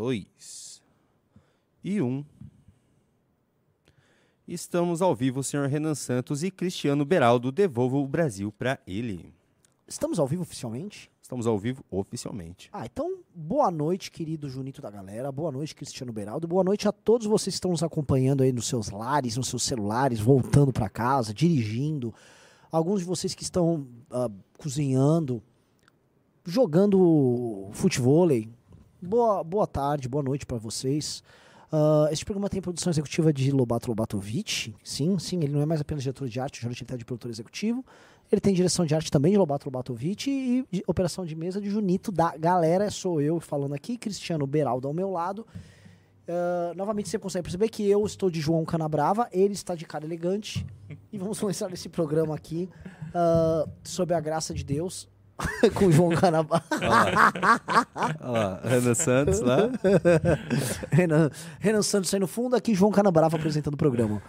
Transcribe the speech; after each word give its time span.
dois 0.00 0.82
e 1.84 2.00
um. 2.00 2.24
Estamos 4.48 5.02
ao 5.02 5.14
vivo, 5.14 5.44
senhor 5.44 5.68
Renan 5.68 5.94
Santos 5.94 6.42
e 6.42 6.50
Cristiano 6.50 7.04
Beraldo. 7.04 7.52
Devolvo 7.52 8.02
o 8.02 8.08
Brasil 8.08 8.50
para 8.50 8.80
ele. 8.86 9.34
Estamos 9.86 10.18
ao 10.18 10.26
vivo 10.26 10.40
oficialmente? 10.40 11.10
Estamos 11.20 11.46
ao 11.46 11.58
vivo 11.58 11.84
oficialmente. 11.90 12.70
Ah, 12.72 12.86
então, 12.86 13.18
boa 13.34 13.70
noite, 13.70 14.10
querido 14.10 14.48
Junito 14.48 14.80
da 14.80 14.90
galera. 14.90 15.30
Boa 15.30 15.52
noite, 15.52 15.74
Cristiano 15.74 16.14
Beraldo. 16.14 16.48
Boa 16.48 16.64
noite 16.64 16.88
a 16.88 16.92
todos 16.92 17.26
vocês 17.26 17.52
que 17.52 17.58
estão 17.58 17.72
nos 17.72 17.82
acompanhando 17.82 18.42
aí 18.42 18.54
nos 18.54 18.68
seus 18.68 18.88
lares, 18.88 19.36
nos 19.36 19.48
seus 19.48 19.62
celulares, 19.62 20.18
voltando 20.18 20.72
para 20.72 20.88
casa, 20.88 21.34
dirigindo. 21.34 22.14
Alguns 22.72 23.00
de 23.00 23.06
vocês 23.06 23.34
que 23.34 23.42
estão 23.42 23.86
uh, 24.10 24.32
cozinhando, 24.56 25.42
jogando 26.46 27.68
futevôlei. 27.72 28.48
Boa, 29.02 29.42
boa 29.42 29.66
tarde, 29.66 30.10
boa 30.10 30.22
noite 30.22 30.44
para 30.44 30.58
vocês. 30.58 31.22
Uh, 31.72 32.12
este 32.12 32.22
programa 32.22 32.50
tem 32.50 32.60
produção 32.60 32.90
executiva 32.90 33.32
de 33.32 33.50
Lobato 33.50 33.88
Lobatovic. 33.88 34.74
Sim, 34.84 35.18
sim, 35.18 35.38
ele 35.42 35.54
não 35.54 35.62
é 35.62 35.66
mais 35.66 35.80
apenas 35.80 36.02
diretor 36.02 36.28
de 36.28 36.38
arte, 36.38 36.60
geralmente 36.60 36.80
ele 36.80 36.84
está 36.84 36.96
de 36.96 37.04
produtor 37.06 37.30
executivo. 37.30 37.82
Ele 38.30 38.42
tem 38.42 38.52
direção 38.52 38.84
de 38.84 38.94
arte 38.94 39.10
também 39.10 39.32
de 39.32 39.38
Lobato 39.38 39.66
Lobatovic 39.68 40.30
e 40.30 40.66
de 40.70 40.84
operação 40.86 41.24
de 41.24 41.34
mesa 41.34 41.62
de 41.62 41.70
Junito 41.70 42.12
da 42.12 42.36
galera. 42.36 42.90
Sou 42.90 43.22
eu 43.22 43.40
falando 43.40 43.72
aqui, 43.72 43.96
Cristiano 43.96 44.46
Beraldo 44.46 44.86
ao 44.86 44.92
meu 44.92 45.10
lado. 45.10 45.46
Uh, 46.28 46.76
novamente 46.76 47.08
você 47.08 47.18
consegue 47.18 47.44
perceber 47.44 47.70
que 47.70 47.88
eu 47.88 48.04
estou 48.04 48.30
de 48.30 48.38
João 48.38 48.66
Canabrava, 48.66 49.30
ele 49.32 49.54
está 49.54 49.74
de 49.74 49.86
cara 49.86 50.04
elegante. 50.04 50.66
e 51.10 51.16
vamos 51.16 51.40
começar 51.40 51.72
esse 51.72 51.88
programa 51.88 52.34
aqui 52.34 52.68
uh, 53.14 53.70
sob 53.82 54.12
a 54.12 54.20
graça 54.20 54.52
de 54.52 54.62
Deus. 54.62 55.08
com 55.74 55.86
o 55.86 55.92
João 55.92 56.10
lá, 58.20 58.60
Renan 58.64 58.94
Santos 58.94 59.40
lá. 59.40 59.70
Renan, 60.90 61.30
Renan 61.58 61.82
Santos 61.82 62.12
aí 62.12 62.20
no 62.20 62.26
fundo, 62.26 62.56
aqui 62.56 62.74
João 62.74 62.92
Canabrava 62.92 63.36
apresentando 63.36 63.74
o 63.74 63.78
programa. 63.78 64.22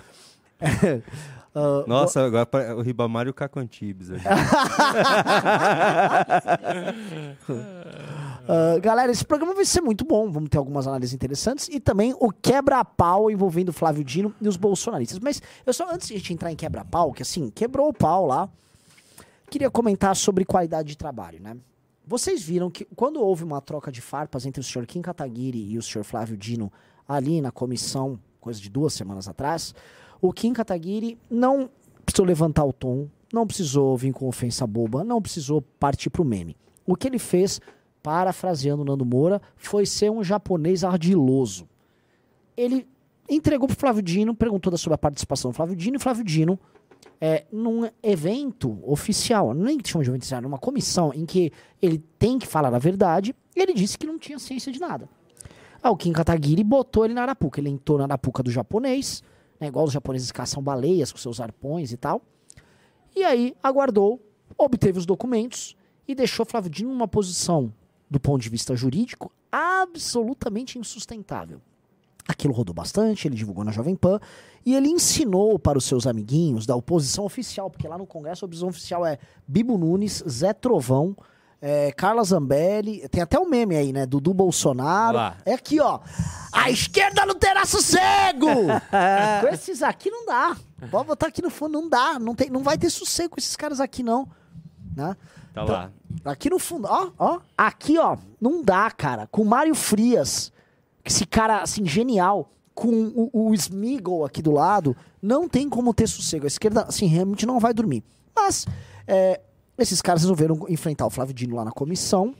Uh, 1.54 1.84
Nossa, 1.86 2.24
agora 2.24 2.48
o 2.78 2.82
Ribamar 2.82 3.28
e 3.28 3.30
o 3.30 3.34
Caco 3.34 3.60
Antibes. 3.60 4.08
uh, 4.10 4.16
galera, 8.82 9.12
esse 9.12 9.26
programa 9.26 9.54
vai 9.54 9.66
ser 9.66 9.82
muito 9.82 10.06
bom. 10.06 10.32
Vamos 10.32 10.50
ter 10.50 10.58
algumas 10.58 10.88
análises 10.88 11.14
interessantes 11.14 11.68
e 11.70 11.78
também 11.82 12.16
o 12.22 12.32
quebra-pau 12.32 13.30
envolvendo 13.30 13.74
Flávio 13.74 14.02
Dino 14.02 14.34
e 14.40 14.48
os 14.48 14.56
bolsonaristas. 14.56 15.20
Mas 15.20 15.42
eu 15.66 15.74
só, 15.74 15.94
antes 15.94 16.08
de 16.08 16.14
a 16.14 16.18
gente 16.18 16.34
entrar 16.34 16.54
em 16.54 16.56
quebra-pau, 16.56 17.12
que 17.12 17.22
assim, 17.22 17.50
quebrou 17.50 17.90
o 17.90 17.94
pau 17.94 18.26
lá, 18.26 18.48
queria 19.52 19.70
comentar 19.70 20.16
sobre 20.16 20.46
qualidade 20.46 20.88
de 20.88 20.98
trabalho, 20.98 21.42
né? 21.42 21.58
Vocês 22.08 22.42
viram 22.42 22.72
que 22.72 22.86
quando 22.96 23.22
houve 23.22 23.44
uma 23.44 23.62
troca 23.62 23.92
de 23.92 24.02
farpas 24.02 24.46
entre 24.46 24.62
o 24.62 24.64
senhor 24.64 24.88
Kim 24.88 25.02
Kataguiri 25.02 25.72
e 25.72 25.78
o 25.78 25.82
senhor 25.82 26.06
Flávio 26.06 26.38
Dino 26.38 26.72
ali 27.08 27.42
na 27.42 27.52
comissão, 27.52 28.18
coisa 28.40 28.60
de 28.60 28.70
duas 28.70 28.94
semanas 28.94 29.28
atrás, 29.28 29.76
o 30.22 30.32
Kim 30.32 30.54
Kataguiri 30.54 31.20
não 31.30 31.70
precisou 32.06 32.26
levantar 32.26 32.64
o 32.64 32.72
tom, 32.72 33.10
não 33.32 33.46
precisou 33.46 33.96
vir 33.98 34.14
com 34.14 34.28
ofensa 34.28 34.66
boba, 34.66 35.04
não 35.04 35.22
precisou 35.22 35.62
partir 35.62 36.10
para 36.10 36.22
o 36.22 36.26
meme. 36.26 36.56
O 36.86 36.96
que 36.96 37.08
ele 37.08 37.20
fez, 37.20 37.60
parafraseando 38.02 38.86
Nando 38.86 39.06
Moura, 39.06 39.42
foi 39.58 39.86
ser 39.86 40.10
um 40.10 40.24
japonês 40.24 40.84
ardiloso. 40.84 41.68
Ele 42.56 42.88
entregou 43.30 43.68
para 43.68 43.76
Flávio 43.76 44.02
Dino, 44.02 44.34
perguntou 44.34 44.76
sobre 44.78 44.96
a 44.96 44.98
participação 44.98 45.52
do 45.52 45.56
Flávio 45.56 45.76
Dino, 45.76 45.98
e 45.98 46.00
Flávio 46.00 46.24
Dino, 46.24 46.58
é, 47.24 47.46
num 47.52 47.88
evento 48.02 48.80
oficial, 48.82 49.54
nem 49.54 49.78
chama 49.86 50.04
de 50.04 50.10
evento 50.10 50.24
oficial, 50.24 50.42
numa 50.42 50.58
comissão 50.58 51.14
em 51.14 51.24
que 51.24 51.52
ele 51.80 52.00
tem 52.18 52.40
que 52.40 52.48
falar 52.48 52.74
a 52.74 52.80
verdade, 52.80 53.36
ele 53.56 53.74
disse 53.74 53.96
que 53.96 54.08
não 54.08 54.18
tinha 54.18 54.40
ciência 54.40 54.72
de 54.72 54.80
nada. 54.80 55.08
Ah, 55.84 55.92
o 55.92 55.98
Kim 55.98 56.12
Kataguiri 56.12 56.64
botou 56.64 57.06
ele 57.06 57.14
na 57.14 57.22
arapuca. 57.22 57.60
Ele 57.60 57.70
entrou 57.70 58.00
na 58.00 58.06
arapuca 58.06 58.42
do 58.42 58.50
japonês, 58.50 59.24
né, 59.60 59.68
igual 59.68 59.86
os 59.86 59.92
japoneses 59.92 60.32
caçam 60.32 60.64
baleias 60.64 61.12
com 61.12 61.18
seus 61.20 61.40
arpões 61.40 61.92
e 61.92 61.98
tal. 61.98 62.24
E 63.16 63.24
aí 63.24 63.56
aguardou, 63.62 64.20
obteve 64.58 64.98
os 64.98 65.06
documentos 65.06 65.76
e 66.08 66.16
deixou 66.16 66.46
Flávio 66.46 66.72
Dino 66.72 66.90
numa 66.90 67.08
posição, 67.08 67.72
do 68.10 68.20
ponto 68.20 68.42
de 68.42 68.50
vista 68.50 68.76
jurídico, 68.76 69.32
absolutamente 69.52 70.80
insustentável. 70.80 71.62
Aquilo 72.28 72.54
rodou 72.54 72.74
bastante, 72.74 73.28
ele 73.28 73.36
divulgou 73.36 73.64
na 73.64 73.72
Jovem 73.72 73.96
Pan 73.96 74.20
e 74.66 74.76
ele 74.76 74.90
ensinou 74.90 75.58
para 75.58 75.78
os 75.78 75.86
seus 75.86 76.06
amiguinhos 76.06 76.66
da 76.66 76.76
oposição 76.76 77.26
oficial, 77.26 77.70
porque 77.70 77.88
lá 77.88 77.98
no 77.98 78.06
Congresso 78.06 78.46
a 78.46 78.48
oposição 78.48 78.70
oficial 78.70 79.06
é 79.06 79.18
Bibo 79.48 79.78
Nunes, 79.78 80.24
Zé 80.28 80.54
Trovão, 80.54 81.16
é, 81.62 81.92
Carla 81.92 82.24
Zambelli, 82.24 83.08
tem 83.10 83.22
até 83.22 83.38
o 83.38 83.44
um 83.44 83.50
meme 83.50 83.76
aí, 83.76 83.94
né? 83.94 84.06
Dudu 84.06 84.34
Bolsonaro. 84.34 85.18
Olá. 85.18 85.38
É 85.46 85.54
aqui, 85.54 85.80
ó. 85.80 86.00
A 86.52 86.72
esquerda 86.72 87.24
não 87.26 87.36
terá 87.36 87.66
sossego! 87.66 88.48
com 89.42 89.48
esses 89.48 89.84
aqui 89.84 90.10
não 90.10 90.26
dá. 90.26 90.58
Pode 90.90 91.08
botar 91.08 91.28
aqui 91.28 91.42
no 91.42 91.52
fundo, 91.52 91.74
não 91.74 91.88
dá. 91.88 92.18
Não, 92.18 92.34
tem, 92.34 92.50
não 92.50 92.64
vai 92.64 92.78
ter 92.78 92.90
sossego 92.90 93.36
com 93.36 93.40
esses 93.40 93.56
caras 93.56 93.80
aqui, 93.80 94.02
não. 94.02 94.28
Né? 94.96 95.16
Tá 95.54 95.64
então, 95.64 95.76
lá. 95.76 95.92
Aqui 96.26 96.50
no 96.50 96.58
fundo, 96.58 96.88
ó, 96.90 97.12
ó. 97.18 97.40
Aqui, 97.56 97.98
ó. 98.00 98.18
Não 98.40 98.64
dá, 98.64 98.90
cara. 98.90 99.28
Com 99.28 99.46
Mário 99.46 99.76
Frias, 99.76 100.52
esse 101.06 101.26
cara, 101.26 101.62
assim, 101.62 101.86
genial. 101.86 102.52
Com 102.74 103.12
o, 103.34 103.50
o 103.50 103.54
Smigol 103.54 104.26
aqui 104.26 104.42
do 104.42 104.52
lado, 104.52 104.96
não 105.22 105.48
tem 105.48 105.70
como 105.70 105.94
ter 105.94 106.08
sossego. 106.08 106.46
A 106.46 106.48
esquerda, 106.48 106.84
assim, 106.84 107.06
realmente 107.06 107.46
não 107.46 107.60
vai 107.60 107.74
dormir. 107.74 108.02
Mas, 108.34 108.66
é, 109.06 109.42
esses 109.78 110.02
caras 110.02 110.22
resolveram 110.22 110.66
enfrentar 110.70 111.06
o 111.06 111.10
Flávio 111.10 111.34
Dino 111.34 111.56
lá 111.56 111.66
na 111.66 111.72
comissão 111.72 112.34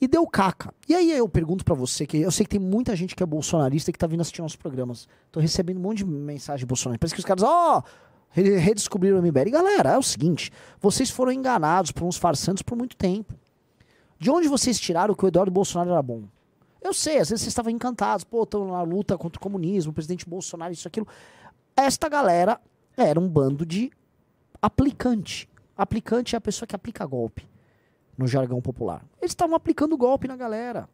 e 0.00 0.06
deu 0.06 0.26
caca. 0.26 0.72
E 0.88 0.94
aí 0.94 1.10
eu 1.10 1.28
pergunto 1.28 1.64
para 1.64 1.74
você, 1.74 2.06
que 2.06 2.18
eu 2.18 2.30
sei 2.30 2.44
que 2.44 2.50
tem 2.50 2.60
muita 2.60 2.94
gente 2.94 3.16
que 3.16 3.22
é 3.22 3.26
bolsonarista 3.26 3.90
que 3.90 3.98
tá 3.98 4.06
vindo 4.06 4.20
assistir 4.20 4.42
nossos 4.42 4.56
programas. 4.56 5.08
Tô 5.32 5.40
recebendo 5.40 5.78
um 5.78 5.80
monte 5.80 5.98
de 5.98 6.06
mensagem 6.06 6.66
bolsonarista. 6.66 7.00
Parece 7.00 7.14
que 7.14 7.20
os 7.20 7.24
caras, 7.24 7.42
ó, 7.42 7.78
oh, 7.78 7.82
redescobriram 8.40 9.18
o 9.18 9.22
MBL. 9.22 9.48
E 9.48 9.50
galera, 9.50 9.92
é 9.92 9.98
o 9.98 10.02
seguinte, 10.02 10.50
vocês 10.80 11.10
foram 11.10 11.32
enganados 11.32 11.90
por 11.92 12.04
uns 12.04 12.16
farsantes 12.16 12.62
por 12.62 12.76
muito 12.76 12.96
tempo. 12.96 13.34
De 14.18 14.30
onde 14.30 14.48
vocês 14.48 14.78
tiraram 14.78 15.14
que 15.14 15.24
o 15.24 15.28
Eduardo 15.28 15.50
Bolsonaro 15.50 15.90
era 15.90 16.02
bom? 16.02 16.24
Eu 16.86 16.94
sei, 16.94 17.18
às 17.18 17.30
vezes 17.30 17.40
vocês 17.40 17.48
estavam 17.48 17.72
encantados, 17.72 18.22
pô, 18.22 18.44
estão 18.44 18.68
na 18.68 18.80
luta 18.82 19.18
contra 19.18 19.40
o 19.40 19.42
comunismo, 19.42 19.90
o 19.90 19.92
presidente 19.92 20.24
Bolsonaro, 20.24 20.72
isso, 20.72 20.86
aquilo. 20.86 21.08
Esta 21.76 22.08
galera 22.08 22.60
era 22.96 23.18
um 23.18 23.28
bando 23.28 23.66
de 23.66 23.90
aplicante. 24.62 25.48
Aplicante 25.76 26.36
é 26.36 26.38
a 26.38 26.40
pessoa 26.40 26.64
que 26.64 26.76
aplica 26.76 27.04
golpe, 27.04 27.44
no 28.16 28.24
jargão 28.28 28.60
popular. 28.60 29.04
Eles 29.20 29.32
estavam 29.32 29.56
aplicando 29.56 29.96
golpe 29.96 30.28
na 30.28 30.36
galera. 30.36 30.88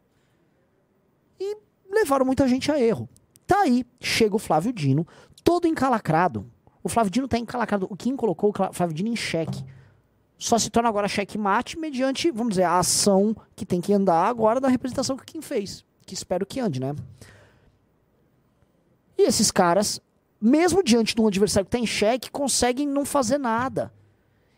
E 1.39 1.59
levaram 1.91 2.25
muita 2.25 2.49
gente 2.49 2.73
a 2.73 2.81
erro. 2.81 3.07
Tá 3.47 3.61
aí, 3.61 3.85
chega 4.01 4.35
o 4.35 4.39
Flávio 4.39 4.73
Dino, 4.73 5.07
todo 5.45 5.69
encalacrado. 5.69 6.51
O 6.83 6.89
Flávio 6.89 7.13
Dino 7.13 7.29
tá 7.29 7.37
encalacrado. 7.37 7.87
O 7.91 7.95
Kim 7.95 8.17
colocou 8.17 8.51
o 8.51 8.73
Flávio 8.73 8.97
Dino 8.97 9.11
em 9.11 9.17
xeque. 9.17 9.63
Só 10.43 10.59
se 10.59 10.71
torna 10.71 10.89
agora 10.89 11.07
xeque-mate 11.07 11.79
mediante, 11.79 12.29
vamos 12.33 12.55
dizer, 12.55 12.65
a 12.65 12.81
ação 12.81 13.33
que 13.55 13.65
tem 13.65 13.81
que 13.81 13.93
andar 13.93 14.27
agora 14.27 14.61
da 14.61 14.67
representação 14.67 15.17
que 15.17 15.23
o 15.23 15.25
Kim 15.25 15.41
fez. 15.41 15.85
Que 16.05 16.15
espero 16.15 16.45
que 16.45 16.59
ande, 16.59 16.81
né? 16.81 16.97
E 19.17 19.23
esses 19.23 19.53
caras, 19.53 20.01
mesmo 20.41 20.83
diante 20.83 21.15
de 21.15 21.21
um 21.21 21.29
adversário 21.29 21.65
que 21.65 21.69
está 21.69 21.79
em 21.79 21.87
xeque, 21.87 22.29
conseguem 22.29 22.89
não 22.89 23.05
fazer 23.05 23.39
nada 23.39 23.93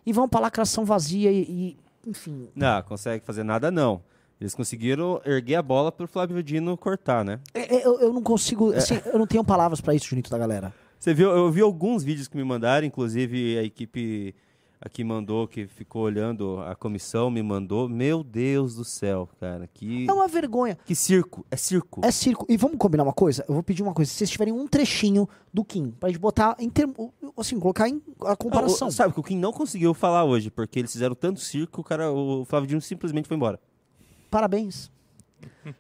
e 0.07 0.13
vão 0.13 0.27
pra 0.27 0.41
lacração 0.41 0.87
vazia 0.87 1.31
e, 1.31 1.43
e 1.43 1.77
enfim. 2.09 2.49
Não, 2.55 2.83
consegue 2.85 3.23
fazer 3.23 3.45
nada 3.45 3.71
não. 3.71 4.03
Eles 4.41 4.55
conseguiram 4.55 5.21
erguer 5.23 5.57
a 5.57 5.63
bola 5.63 5.93
pro 5.93 6.09
Flávio 6.09 6.43
Dino 6.43 6.79
cortar, 6.79 7.27
né? 7.27 7.41
É, 7.53 7.77
é, 7.77 7.87
eu, 7.87 8.01
eu 8.01 8.11
não 8.11 8.23
consigo, 8.23 8.73
é. 8.73 8.79
assim, 8.79 8.99
eu 9.05 9.19
não 9.19 9.27
tenho 9.27 9.45
palavras 9.45 9.83
para 9.83 9.95
isso, 9.95 10.07
Junito 10.07 10.31
da 10.31 10.39
galera. 10.39 10.73
Você 10.99 11.13
viu, 11.13 11.29
eu 11.29 11.53
vi 11.53 11.61
alguns 11.61 12.03
vídeos 12.03 12.27
que 12.27 12.39
me 12.39 12.43
mandaram, 12.43 12.87
inclusive 12.87 13.59
a 13.59 13.63
equipe 13.63 14.35
aqui 14.85 15.03
mandou, 15.03 15.49
que 15.49 15.67
ficou 15.67 16.03
olhando 16.03 16.61
a 16.61 16.77
comissão, 16.77 17.31
me 17.31 17.43
mandou. 17.43 17.89
Meu 17.89 18.23
Deus 18.23 18.75
do 18.75 18.85
céu, 18.85 19.29
cara. 19.41 19.69
Que, 19.73 20.07
é 20.09 20.13
uma 20.13 20.29
vergonha. 20.29 20.77
Que 20.85 20.95
circo. 20.95 21.45
É 21.51 21.57
circo. 21.57 22.03
É 22.05 22.11
circo. 22.11 22.45
E 22.49 22.57
vamos 22.57 22.77
combinar 22.77 23.03
uma 23.03 23.13
coisa? 23.13 23.45
Eu 23.49 23.55
vou 23.55 23.63
pedir 23.63 23.83
uma 23.83 23.95
coisa. 23.95 24.11
Se 24.11 24.19
vocês 24.19 24.31
tiverem 24.31 24.53
um 24.53 24.69
trechinho 24.69 25.27
do 25.53 25.65
Kim, 25.65 25.91
pra 25.93 26.11
gente 26.11 26.19
botar 26.19 26.55
em 26.59 26.69
termo. 26.69 27.13
Assim, 27.37 27.59
colocar 27.59 27.89
em 27.89 28.03
a 28.21 28.37
comparação. 28.37 28.91
sabe 28.91 29.15
que 29.15 29.21
o 29.21 29.23
Kim 29.23 29.39
não 29.39 29.53
conseguiu 29.53 29.95
falar 29.95 30.25
hoje, 30.25 30.51
porque 30.51 30.79
eles 30.79 30.93
fizeram 30.93 31.15
tanto 31.15 31.41
circo, 31.41 31.81
o 31.81 31.85
cara, 31.85 32.13
o 32.13 32.45
Flávio 32.45 32.69
Dino 32.69 32.81
simplesmente 32.81 33.27
foi 33.27 33.37
embora. 33.37 33.59
Parabéns. 34.31 34.93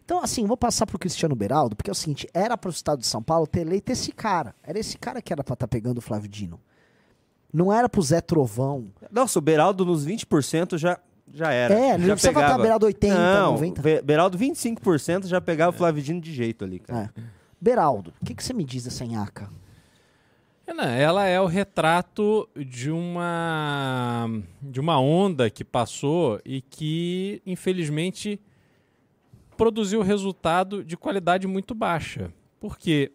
Então, 0.04 0.22
assim, 0.22 0.46
vou 0.46 0.56
passar 0.56 0.86
pro 0.86 0.98
Cristiano 0.98 1.34
Beraldo, 1.34 1.76
porque 1.76 1.90
é 1.90 1.92
o 1.92 1.94
seguinte, 1.94 2.28
era 2.32 2.56
pro 2.56 2.70
estado 2.70 3.00
de 3.00 3.06
São 3.06 3.22
Paulo 3.22 3.46
ter 3.46 3.60
eleito 3.60 3.92
esse 3.92 4.12
cara. 4.12 4.54
Era 4.62 4.78
esse 4.78 4.96
cara 4.96 5.20
que 5.20 5.32
era 5.32 5.44
pra 5.44 5.54
estar 5.54 5.66
tá 5.66 5.68
pegando 5.68 5.98
o 5.98 6.00
Flávio 6.00 6.28
Dino. 6.28 6.60
Não 7.54 7.72
era 7.72 7.88
pro 7.88 8.02
Zé 8.02 8.20
Trovão. 8.20 8.86
Nossa, 9.12 9.38
o 9.38 9.42
Beraldo 9.42 9.84
nos 9.84 10.04
20% 10.04 10.76
já, 10.76 10.98
já 11.32 11.52
era. 11.52 11.72
É, 11.72 11.96
não 11.96 12.08
já 12.08 12.14
precisava 12.14 12.40
estar 12.40 12.58
Beraldo 12.58 12.86
80, 12.86 13.14
não, 13.14 13.52
90. 13.52 14.02
Beraldo 14.02 14.36
25% 14.36 15.26
já 15.26 15.40
pegava 15.40 15.70
o 15.70 15.72
Flávio 15.72 16.02
Dino 16.02 16.20
de 16.20 16.32
jeito 16.32 16.64
ali, 16.64 16.80
cara. 16.80 17.12
É. 17.16 17.22
Beraldo, 17.60 18.12
o 18.20 18.24
que, 18.24 18.34
que 18.34 18.42
você 18.42 18.52
me 18.52 18.64
diz 18.64 18.82
dessa 18.82 19.06
nhaca? 19.06 19.48
Ela 20.66 21.26
é 21.26 21.40
o 21.40 21.46
retrato 21.46 22.48
de 22.56 22.90
uma 22.90 24.28
de 24.60 24.80
uma 24.80 24.98
onda 24.98 25.48
que 25.48 25.62
passou 25.62 26.40
e 26.44 26.60
que, 26.60 27.40
infelizmente, 27.46 28.40
produziu 29.56 30.02
resultado 30.02 30.82
de 30.82 30.96
qualidade 30.96 31.46
muito 31.46 31.72
baixa. 31.72 32.32
Porque 32.58 33.12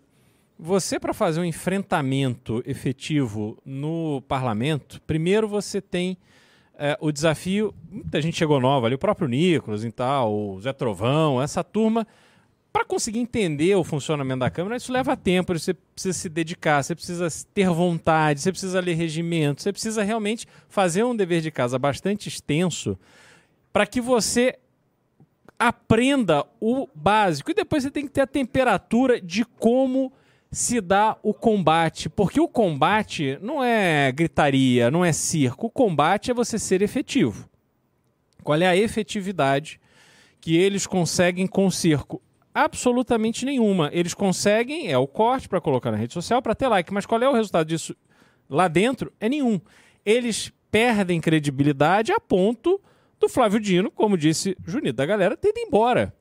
você, 0.59 0.99
para 0.99 1.13
fazer 1.13 1.39
um 1.39 1.45
enfrentamento 1.45 2.61
efetivo 2.65 3.57
no 3.65 4.21
parlamento, 4.27 5.01
primeiro 5.07 5.47
você 5.47 5.79
tem 5.79 6.17
é, 6.77 6.97
o 6.99 7.13
desafio. 7.13 7.73
Muita 7.89 8.21
gente 8.21 8.35
chegou 8.35 8.59
nova 8.59 8.85
ali, 8.85 8.95
o 8.95 8.99
próprio 8.99 9.29
Nicolas 9.29 9.85
e 9.85 9.91
tal, 9.91 10.33
o 10.33 10.59
Zé 10.59 10.73
Trovão, 10.73 11.41
essa 11.41 11.63
turma. 11.63 12.05
Para 12.73 12.83
conseguir 12.83 13.19
entender 13.19 13.73
o 13.75 13.85
funcionamento 13.85 14.41
da 14.41 14.49
Câmara, 14.49 14.75
isso 14.75 14.91
leva 14.91 15.15
tempo, 15.15 15.57
você 15.57 15.73
precisa 15.73 16.17
se 16.17 16.27
dedicar, 16.27 16.83
você 16.83 16.93
precisa 16.93 17.27
ter 17.53 17.69
vontade, 17.69 18.41
você 18.41 18.51
precisa 18.51 18.81
ler 18.81 18.95
regimento, 18.95 19.61
você 19.61 19.71
precisa 19.71 20.03
realmente 20.03 20.45
fazer 20.67 21.03
um 21.05 21.15
dever 21.15 21.41
de 21.41 21.51
casa 21.51 21.79
bastante 21.79 22.27
extenso 22.27 22.99
para 23.71 23.87
que 23.87 24.01
você 24.01 24.59
aprenda 25.57 26.45
o 26.59 26.87
básico. 26.93 27.49
E 27.49 27.53
depois 27.53 27.83
você 27.83 27.89
tem 27.89 28.05
que 28.05 28.11
ter 28.11 28.21
a 28.21 28.27
temperatura 28.27 29.21
de 29.21 29.45
como 29.45 30.11
se 30.51 30.81
dá 30.81 31.17
o 31.21 31.33
combate. 31.33 32.09
Porque 32.09 32.39
o 32.39 32.47
combate 32.47 33.37
não 33.41 33.63
é 33.63 34.11
gritaria, 34.11 34.89
não 34.89 35.03
é 35.03 35.11
circo. 35.11 35.67
O 35.67 35.71
combate 35.71 36.31
é 36.31 36.33
você 36.33 36.57
ser 36.57 36.81
efetivo. 36.81 37.49
Qual 38.43 38.59
é 38.59 38.67
a 38.67 38.75
efetividade 38.75 39.79
que 40.41 40.55
eles 40.55 40.87
conseguem 40.87 41.45
com 41.45 41.65
o 41.65 41.71
circo? 41.71 42.21
Absolutamente 42.53 43.45
nenhuma. 43.45 43.89
Eles 43.93 44.13
conseguem, 44.13 44.91
é 44.91 44.97
o 44.97 45.07
corte 45.07 45.47
para 45.47 45.61
colocar 45.61 45.91
na 45.91 45.97
rede 45.97 46.13
social, 46.13 46.41
para 46.41 46.55
ter 46.55 46.67
like. 46.67 46.93
Mas 46.93 47.05
qual 47.05 47.21
é 47.21 47.29
o 47.29 47.33
resultado 47.33 47.67
disso 47.67 47.95
lá 48.49 48.67
dentro? 48.67 49.13
É 49.19 49.29
nenhum. 49.29 49.61
Eles 50.05 50.51
perdem 50.71 51.21
credibilidade 51.21 52.11
a 52.11 52.19
ponto 52.19 52.81
do 53.19 53.27
Flávio 53.27 53.59
Dino, 53.59 53.91
como 53.91 54.17
disse 54.17 54.55
Junito, 54.65 54.95
da 54.95 55.05
galera, 55.05 55.35
ter 55.35 55.49
ido 55.49 55.59
embora. 55.59 56.13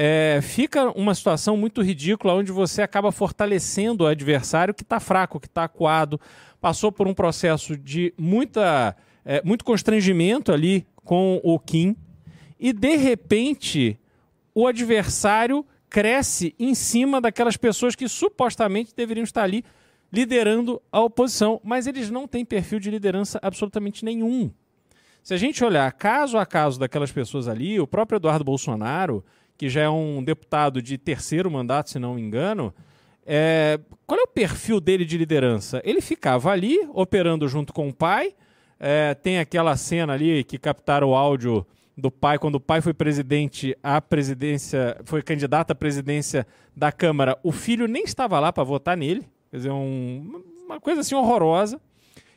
É, 0.00 0.38
fica 0.40 0.92
uma 0.96 1.12
situação 1.12 1.56
muito 1.56 1.82
ridícula 1.82 2.32
onde 2.32 2.52
você 2.52 2.82
acaba 2.82 3.10
fortalecendo 3.10 4.04
o 4.04 4.06
adversário 4.06 4.72
que 4.72 4.84
está 4.84 5.00
fraco, 5.00 5.40
que 5.40 5.48
está 5.48 5.64
acuado, 5.64 6.20
passou 6.60 6.92
por 6.92 7.08
um 7.08 7.12
processo 7.12 7.76
de 7.76 8.14
muita, 8.16 8.96
é, 9.24 9.42
muito 9.44 9.64
constrangimento 9.64 10.52
ali 10.52 10.86
com 11.04 11.40
o 11.42 11.58
Kim 11.58 11.96
e 12.60 12.72
de 12.72 12.94
repente 12.94 13.98
o 14.54 14.68
adversário 14.68 15.66
cresce 15.90 16.54
em 16.60 16.76
cima 16.76 17.20
daquelas 17.20 17.56
pessoas 17.56 17.96
que 17.96 18.08
supostamente 18.08 18.94
deveriam 18.94 19.24
estar 19.24 19.42
ali 19.42 19.64
liderando 20.12 20.80
a 20.92 21.00
oposição, 21.00 21.60
mas 21.64 21.88
eles 21.88 22.08
não 22.08 22.28
têm 22.28 22.44
perfil 22.44 22.78
de 22.78 22.88
liderança 22.88 23.40
absolutamente 23.42 24.04
nenhum. 24.04 24.48
Se 25.24 25.34
a 25.34 25.36
gente 25.36 25.64
olhar 25.64 25.90
caso 25.90 26.38
a 26.38 26.46
caso 26.46 26.78
daquelas 26.78 27.10
pessoas 27.10 27.48
ali, 27.48 27.80
o 27.80 27.86
próprio 27.86 28.18
Eduardo 28.18 28.44
Bolsonaro, 28.44 29.24
que 29.58 29.68
já 29.68 29.82
é 29.82 29.90
um 29.90 30.22
deputado 30.22 30.80
de 30.80 30.96
terceiro 30.96 31.50
mandato, 31.50 31.90
se 31.90 31.98
não 31.98 32.14
me 32.14 32.22
engano, 32.22 32.72
é... 33.26 33.78
qual 34.06 34.20
é 34.20 34.22
o 34.22 34.28
perfil 34.28 34.80
dele 34.80 35.04
de 35.04 35.18
liderança? 35.18 35.82
Ele 35.84 36.00
ficava 36.00 36.52
ali, 36.52 36.78
operando 36.94 37.48
junto 37.48 37.72
com 37.72 37.88
o 37.88 37.92
pai. 37.92 38.34
É... 38.78 39.14
tem 39.14 39.40
aquela 39.40 39.76
cena 39.76 40.12
ali 40.12 40.44
que 40.44 40.56
captaram 40.56 41.08
o 41.08 41.14
áudio 41.14 41.66
do 41.96 42.08
pai, 42.08 42.38
quando 42.38 42.54
o 42.54 42.60
pai 42.60 42.80
foi 42.80 42.94
presidente 42.94 43.76
à 43.82 44.00
presidência, 44.00 44.96
foi 45.04 45.20
candidato 45.20 45.72
à 45.72 45.74
presidência 45.74 46.46
da 46.76 46.92
Câmara, 46.92 47.36
o 47.42 47.50
filho 47.50 47.88
nem 47.88 48.04
estava 48.04 48.38
lá 48.38 48.52
para 48.52 48.62
votar 48.62 48.96
nele. 48.96 49.26
Quer 49.50 49.56
dizer, 49.56 49.70
um... 49.72 50.40
uma 50.64 50.78
coisa 50.80 51.00
assim 51.00 51.16
horrorosa. 51.16 51.80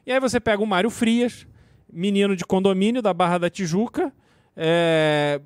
E 0.03 0.11
aí 0.11 0.19
você 0.19 0.39
pega 0.39 0.63
o 0.63 0.65
Mário 0.65 0.89
Frias, 0.89 1.45
menino 1.93 2.35
de 2.35 2.43
condomínio 2.43 2.99
da 2.99 3.13
Barra 3.13 3.37
da 3.37 3.49
Tijuca, 3.51 4.11
é, 4.57 5.39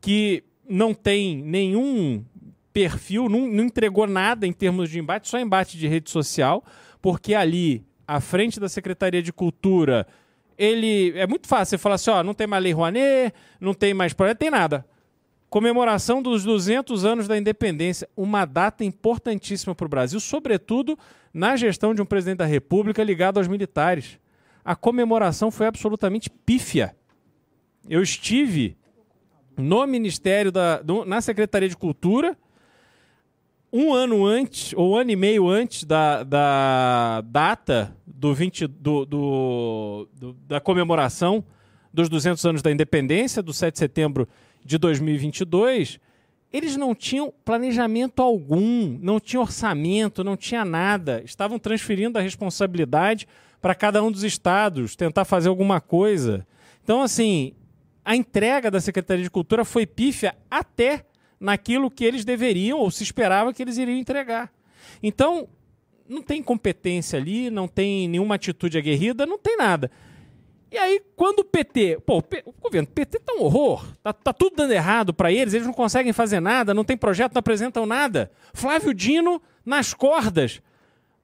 que 0.00 0.42
não 0.68 0.94
tem 0.94 1.36
nenhum 1.36 2.24
perfil, 2.72 3.28
não, 3.28 3.46
não, 3.46 3.64
entregou 3.64 4.06
nada 4.06 4.46
em 4.46 4.52
termos 4.52 4.90
de 4.90 4.98
embate, 4.98 5.28
só 5.28 5.38
embate 5.38 5.78
de 5.78 5.86
rede 5.86 6.10
social, 6.10 6.64
porque 7.00 7.34
ali, 7.34 7.84
à 8.06 8.20
frente 8.20 8.58
da 8.58 8.68
Secretaria 8.68 9.22
de 9.22 9.32
Cultura, 9.32 10.06
ele 10.58 11.12
é 11.16 11.26
muito 11.26 11.46
fácil 11.46 11.70
você 11.70 11.78
falar 11.78 11.94
assim, 11.96 12.10
ó, 12.10 12.22
não 12.22 12.34
tem 12.34 12.46
mais 12.46 12.62
Lei 12.62 12.72
Rouanet, 12.72 13.32
não 13.60 13.74
tem 13.74 13.94
mais 13.94 14.12
projeto, 14.12 14.38
tem 14.38 14.50
nada. 14.50 14.84
Comemoração 15.48 16.20
dos 16.20 16.42
200 16.42 17.04
anos 17.04 17.28
da 17.28 17.38
independência, 17.38 18.08
uma 18.16 18.44
data 18.44 18.84
importantíssima 18.84 19.74
para 19.74 19.86
o 19.86 19.88
Brasil, 19.88 20.18
sobretudo 20.18 20.98
na 21.32 21.54
gestão 21.54 21.94
de 21.94 22.02
um 22.02 22.06
presidente 22.06 22.38
da 22.38 22.46
República 22.46 23.04
ligado 23.04 23.38
aos 23.38 23.46
militares 23.46 24.18
a 24.64 24.74
comemoração 24.74 25.50
foi 25.50 25.66
absolutamente 25.66 26.30
pífia. 26.30 26.96
Eu 27.86 28.02
estive 28.02 28.76
no 29.56 29.86
Ministério 29.86 30.50
da. 30.50 30.80
Na 31.06 31.20
Secretaria 31.20 31.68
de 31.68 31.76
Cultura, 31.76 32.36
um 33.72 33.92
ano 33.92 34.24
antes, 34.24 34.72
ou 34.76 34.96
ano 34.96 35.10
e 35.10 35.16
meio 35.16 35.48
antes 35.48 35.84
da, 35.84 36.22
da 36.22 37.22
data 37.22 37.96
do 38.06 38.32
20, 38.32 38.66
do, 38.68 39.04
do, 39.04 40.08
do, 40.14 40.32
da 40.46 40.60
comemoração 40.60 41.44
dos 41.92 42.08
200 42.08 42.44
anos 42.44 42.62
da 42.62 42.70
independência, 42.70 43.42
do 43.42 43.52
7 43.52 43.72
de 43.72 43.78
setembro 43.78 44.28
de 44.64 44.78
2022, 44.78 45.98
eles 46.52 46.76
não 46.76 46.94
tinham 46.94 47.34
planejamento 47.44 48.22
algum, 48.22 48.96
não 49.02 49.18
tinham 49.18 49.42
orçamento, 49.42 50.22
não 50.22 50.36
tinha 50.36 50.64
nada. 50.64 51.20
Estavam 51.24 51.58
transferindo 51.58 52.16
a 52.16 52.22
responsabilidade 52.22 53.26
para 53.60 53.74
cada 53.74 54.00
um 54.04 54.12
dos 54.12 54.22
estados 54.22 54.94
tentar 54.94 55.24
fazer 55.24 55.48
alguma 55.48 55.80
coisa. 55.80 56.46
Então, 56.84 57.02
assim, 57.02 57.54
a 58.04 58.14
entrega 58.14 58.70
da 58.70 58.80
Secretaria 58.80 59.24
de 59.24 59.30
Cultura 59.30 59.64
foi 59.64 59.86
pífia 59.86 60.34
até 60.50 61.04
naquilo 61.40 61.90
que 61.90 62.04
eles 62.04 62.24
deveriam 62.24 62.78
ou 62.78 62.90
se 62.90 63.02
esperava 63.02 63.52
que 63.52 63.62
eles 63.62 63.78
iriam 63.78 63.96
entregar. 63.96 64.52
Então, 65.02 65.48
não 66.08 66.22
tem 66.22 66.42
competência 66.42 67.18
ali, 67.18 67.50
não 67.50 67.66
tem 67.66 68.08
nenhuma 68.08 68.34
atitude 68.34 68.76
aguerrida, 68.76 69.26
não 69.26 69.38
tem 69.38 69.56
nada. 69.56 69.90
E 70.70 70.76
aí, 70.76 71.00
quando 71.14 71.38
o 71.38 71.44
PT. 71.44 72.00
Pô, 72.04 72.18
o 72.18 72.52
governo, 72.60 72.88
o 72.88 72.92
PT 72.92 73.20
tá 73.20 73.32
um 73.34 73.42
horror. 73.42 73.86
Tá, 74.02 74.12
tá 74.12 74.32
tudo 74.32 74.56
dando 74.56 74.72
errado 74.72 75.14
para 75.14 75.32
eles, 75.32 75.54
eles 75.54 75.66
não 75.66 75.72
conseguem 75.72 76.12
fazer 76.12 76.40
nada, 76.40 76.74
não 76.74 76.84
tem 76.84 76.96
projeto, 76.96 77.32
não 77.32 77.38
apresentam 77.40 77.86
nada. 77.86 78.30
Flávio 78.52 78.92
Dino 78.92 79.40
nas 79.64 79.94
cordas. 79.94 80.60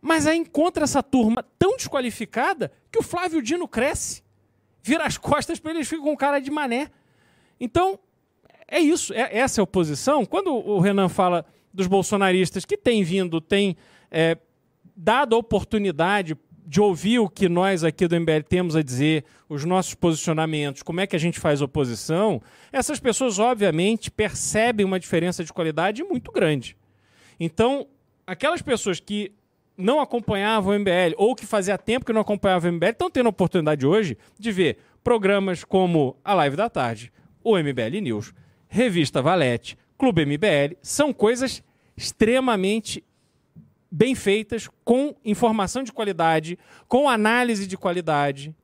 Mas 0.00 0.26
aí 0.26 0.38
encontra 0.38 0.84
essa 0.84 1.02
turma 1.02 1.44
tão 1.58 1.76
desqualificada 1.76 2.70
que 2.90 2.98
o 2.98 3.02
Flávio 3.02 3.42
Dino 3.42 3.66
cresce, 3.68 4.22
vira 4.82 5.04
as 5.04 5.16
costas 5.16 5.58
para 5.58 5.72
eles 5.72 5.88
ficam 5.88 6.04
com 6.04 6.16
cara 6.16 6.40
de 6.40 6.50
mané. 6.50 6.90
Então, 7.58 7.98
é 8.66 8.78
isso, 8.78 9.12
é, 9.12 9.38
essa 9.38 9.60
é 9.60 9.62
a 9.62 9.64
oposição. 9.64 10.24
Quando 10.24 10.54
o 10.54 10.78
Renan 10.80 11.08
fala 11.08 11.44
dos 11.72 11.86
bolsonaristas 11.86 12.64
que 12.64 12.76
têm 12.76 13.02
vindo, 13.02 13.40
têm 13.40 13.76
é, 14.10 14.37
dado 14.96 15.34
a 15.34 15.38
oportunidade 15.38 16.37
de 16.66 16.80
ouvir 16.80 17.18
o 17.18 17.28
que 17.28 17.49
nós 17.49 17.82
aqui 17.82 18.06
do 18.06 18.18
MBL 18.20 18.42
temos 18.49 18.76
a 18.76 18.82
dizer, 18.82 19.25
os 19.49 19.64
nossos 19.64 19.94
posicionamentos, 19.94 20.84
como 20.84 21.00
é 21.00 21.06
que 21.06 21.16
a 21.16 21.18
gente 21.18 21.40
faz 21.40 21.60
oposição, 21.60 22.40
essas 22.70 23.00
pessoas, 23.00 23.40
obviamente, 23.40 24.08
percebem 24.08 24.87
uma 24.87 25.00
diferença 25.00 25.42
de 25.42 25.52
qualidade 25.52 26.04
muito 26.04 26.30
grande. 26.30 26.76
Então, 27.40 27.88
aquelas 28.25 28.62
pessoas 28.62 29.00
que 29.00 29.32
não 29.80 30.00
acompanhavam 30.00 30.75
o 30.75 30.78
MBL 30.78 31.14
ou 31.16 31.34
que 31.34 31.46
fazia 31.46 31.78
tempo 31.78 32.04
que 32.04 32.12
não 32.12 32.20
acompanhavam 32.20 32.70
o 32.70 32.75
MBL 32.75 32.90
estão 32.90 33.10
tendo 33.10 33.26
a 33.26 33.30
oportunidade 33.30 33.87
hoje 33.87 34.16
de 34.38 34.52
ver 34.52 34.78
programas 35.02 35.64
como 35.64 36.16
a 36.25 36.34
Live 36.34 36.56
da 36.56 36.68
Tarde, 36.68 37.12
o 37.42 37.56
MBL 37.56 38.00
News, 38.02 38.34
Revista 38.68 39.22
Valete, 39.22 39.76
Clube 39.96 40.25
MBL, 40.25 40.76
são 40.82 41.12
coisas 41.12 41.62
extremamente 41.96 43.04
bem 43.90 44.14
feitas, 44.14 44.68
com 44.84 45.14
informação 45.25 45.82
de 45.82 45.92
qualidade, 45.92 46.58
com 46.87 47.08
análise 47.08 47.66
de 47.66 47.76
qualidade, 47.76 48.54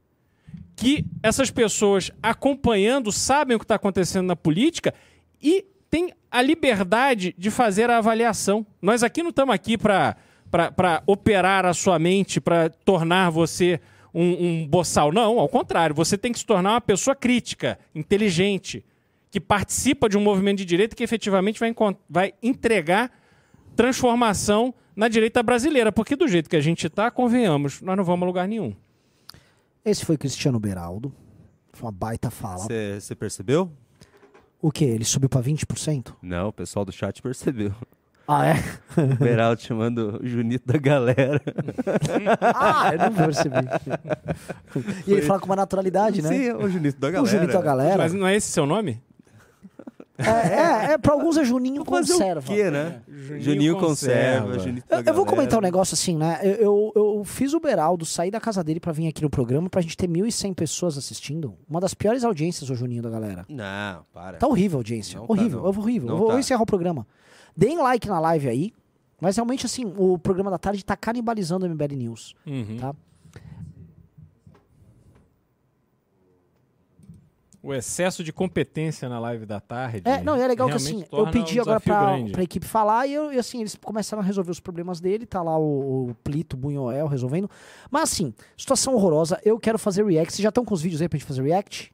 que 0.76 1.04
essas 1.22 1.50
pessoas 1.50 2.12
acompanhando 2.22 3.10
sabem 3.10 3.56
o 3.56 3.58
que 3.58 3.64
está 3.64 3.74
acontecendo 3.74 4.26
na 4.26 4.36
política 4.36 4.94
e 5.42 5.64
têm 5.90 6.12
a 6.30 6.40
liberdade 6.42 7.34
de 7.36 7.50
fazer 7.50 7.90
a 7.90 7.98
avaliação. 7.98 8.64
Nós 8.80 9.02
aqui 9.02 9.22
não 9.22 9.30
estamos 9.30 9.54
aqui 9.54 9.76
para 9.76 10.16
para 10.50 11.02
operar 11.06 11.66
a 11.66 11.74
sua 11.74 11.98
mente, 11.98 12.40
para 12.40 12.70
tornar 12.70 13.30
você 13.30 13.80
um, 14.14 14.62
um 14.62 14.66
boçal. 14.66 15.12
Não, 15.12 15.38
ao 15.38 15.48
contrário, 15.48 15.94
você 15.94 16.16
tem 16.16 16.32
que 16.32 16.38
se 16.38 16.46
tornar 16.46 16.72
uma 16.72 16.80
pessoa 16.80 17.14
crítica, 17.14 17.78
inteligente, 17.94 18.84
que 19.30 19.40
participa 19.40 20.08
de 20.08 20.16
um 20.16 20.20
movimento 20.22 20.58
de 20.58 20.64
direita 20.64 20.96
que 20.96 21.04
efetivamente 21.04 21.60
vai, 21.60 21.74
vai 22.08 22.32
entregar 22.42 23.10
transformação 23.74 24.72
na 24.94 25.08
direita 25.08 25.42
brasileira. 25.42 25.92
Porque 25.92 26.16
do 26.16 26.26
jeito 26.26 26.48
que 26.48 26.56
a 26.56 26.60
gente 26.60 26.86
está, 26.86 27.10
convenhamos, 27.10 27.82
nós 27.82 27.96
não 27.96 28.04
vamos 28.04 28.22
a 28.22 28.26
lugar 28.26 28.48
nenhum. 28.48 28.74
Esse 29.84 30.04
foi 30.04 30.16
Cristiano 30.16 30.58
Beraldo. 30.58 31.12
Foi 31.72 31.86
uma 31.86 31.92
baita 31.92 32.30
fala. 32.30 32.66
Você 32.98 33.14
percebeu? 33.14 33.70
O 34.60 34.72
que? 34.72 34.84
Ele 34.84 35.04
subiu 35.04 35.28
para 35.28 35.42
20%? 35.42 36.14
Não, 36.22 36.48
o 36.48 36.52
pessoal 36.52 36.84
do 36.84 36.90
chat 36.90 37.20
percebeu. 37.20 37.74
Ah, 38.28 38.48
é? 38.48 38.54
O 39.00 39.16
Beraldo 39.16 39.60
chamando 39.60 40.18
o 40.20 40.26
Junito 40.26 40.66
da 40.66 40.78
galera. 40.78 41.40
ah, 42.42 42.90
eu 42.92 42.98
não 42.98 43.14
percebi. 43.14 43.56
E 45.06 45.12
ele 45.12 45.22
fala 45.22 45.38
com 45.38 45.46
uma 45.46 45.56
naturalidade, 45.56 46.20
né? 46.22 46.28
Sim, 46.28 46.52
o 46.52 46.68
Junito 46.68 46.98
da 46.98 47.10
galera. 47.10 47.22
O 47.22 47.26
Junito 47.26 47.52
da 47.52 47.62
galera. 47.62 47.98
Mas 47.98 48.12
não 48.12 48.26
é 48.26 48.34
esse 48.34 48.48
seu 48.48 48.66
nome? 48.66 49.00
É, 50.18 50.30
é, 50.30 50.92
é, 50.92 50.98
pra 50.98 51.12
alguns 51.12 51.36
é 51.36 51.44
Juninho 51.44 51.84
Vou 51.84 51.98
conserva. 51.98 52.40
o 52.40 52.42
quê, 52.42 52.70
né? 52.70 53.02
Juninho, 53.38 53.78
conserva. 53.78 54.58
Juninho 54.58 54.82
Eu, 54.88 55.02
eu 55.04 55.14
vou 55.14 55.26
comentar 55.26 55.58
um 55.58 55.62
negócio 55.62 55.94
assim, 55.94 56.16
né? 56.16 56.40
Eu, 56.42 56.54
eu, 56.54 56.92
eu 56.96 57.24
fiz 57.24 57.52
o 57.52 57.60
Beraldo 57.60 58.06
sair 58.06 58.30
da 58.30 58.40
casa 58.40 58.64
dele 58.64 58.80
pra 58.80 58.92
vir 58.92 59.08
aqui 59.08 59.22
no 59.22 59.28
programa 59.28 59.68
pra 59.68 59.82
gente 59.82 59.96
ter 59.96 60.08
1.100 60.08 60.54
pessoas 60.54 60.96
assistindo. 60.96 61.54
Uma 61.68 61.80
das 61.80 61.92
piores 61.92 62.24
audiências, 62.24 62.70
o 62.70 62.74
Juninho, 62.74 63.02
da 63.02 63.10
galera. 63.10 63.44
Não, 63.48 64.04
para. 64.12 64.38
Tá 64.38 64.46
horrível 64.46 64.78
a 64.78 64.80
audiência. 64.80 65.18
Não 65.20 65.26
tá, 65.26 65.32
horrível, 65.34 65.60
não. 65.60 65.68
horrível. 65.68 66.08
Não 66.08 66.14
eu 66.14 66.18
vou, 66.18 66.26
tá. 66.28 66.32
vou 66.32 66.40
encerrar 66.40 66.62
o 66.62 66.66
programa. 66.66 67.06
Deem 67.56 67.78
like 67.78 68.06
na 68.06 68.20
live 68.20 68.48
aí. 68.48 68.72
Mas 69.20 69.36
realmente, 69.36 69.64
assim, 69.64 69.92
o 69.96 70.18
programa 70.18 70.50
da 70.50 70.58
tarde 70.58 70.84
tá 70.84 70.94
canibalizando 70.96 71.64
o 71.64 71.68
MBL 71.68 71.94
News. 71.94 72.34
Uhum. 72.46 72.76
Tá? 72.78 72.94
O 77.62 77.74
excesso 77.74 78.22
de 78.22 78.32
competência 78.32 79.08
na 79.08 79.18
live 79.18 79.44
da 79.44 79.58
tarde. 79.58 80.02
É, 80.04 80.22
não, 80.22 80.36
é 80.36 80.46
legal 80.46 80.68
que 80.68 80.74
assim, 80.74 81.04
eu 81.10 81.28
pedi 81.32 81.58
um 81.58 81.62
agora 81.62 81.80
pra, 81.80 82.12
grande. 82.12 82.30
pra 82.30 82.42
equipe 82.44 82.64
falar 82.64 83.08
e, 83.08 83.14
eu, 83.14 83.32
e 83.32 83.38
assim, 83.40 83.58
eles 83.58 83.74
começaram 83.74 84.22
a 84.22 84.24
resolver 84.24 84.52
os 84.52 84.60
problemas 84.60 85.00
dele, 85.00 85.26
tá 85.26 85.42
lá 85.42 85.58
o, 85.58 86.10
o 86.10 86.14
Plito 86.22 86.56
Bunhoel 86.56 87.08
resolvendo. 87.08 87.50
Mas 87.90 88.04
assim, 88.04 88.32
situação 88.56 88.94
horrorosa, 88.94 89.40
eu 89.44 89.58
quero 89.58 89.80
fazer 89.80 90.06
react. 90.06 90.32
Vocês 90.32 90.44
já 90.44 90.50
estão 90.50 90.64
com 90.64 90.74
os 90.74 90.80
vídeos 90.80 91.02
aí 91.02 91.08
pra 91.08 91.18
gente 91.18 91.26
fazer 91.26 91.42
react? 91.42 91.92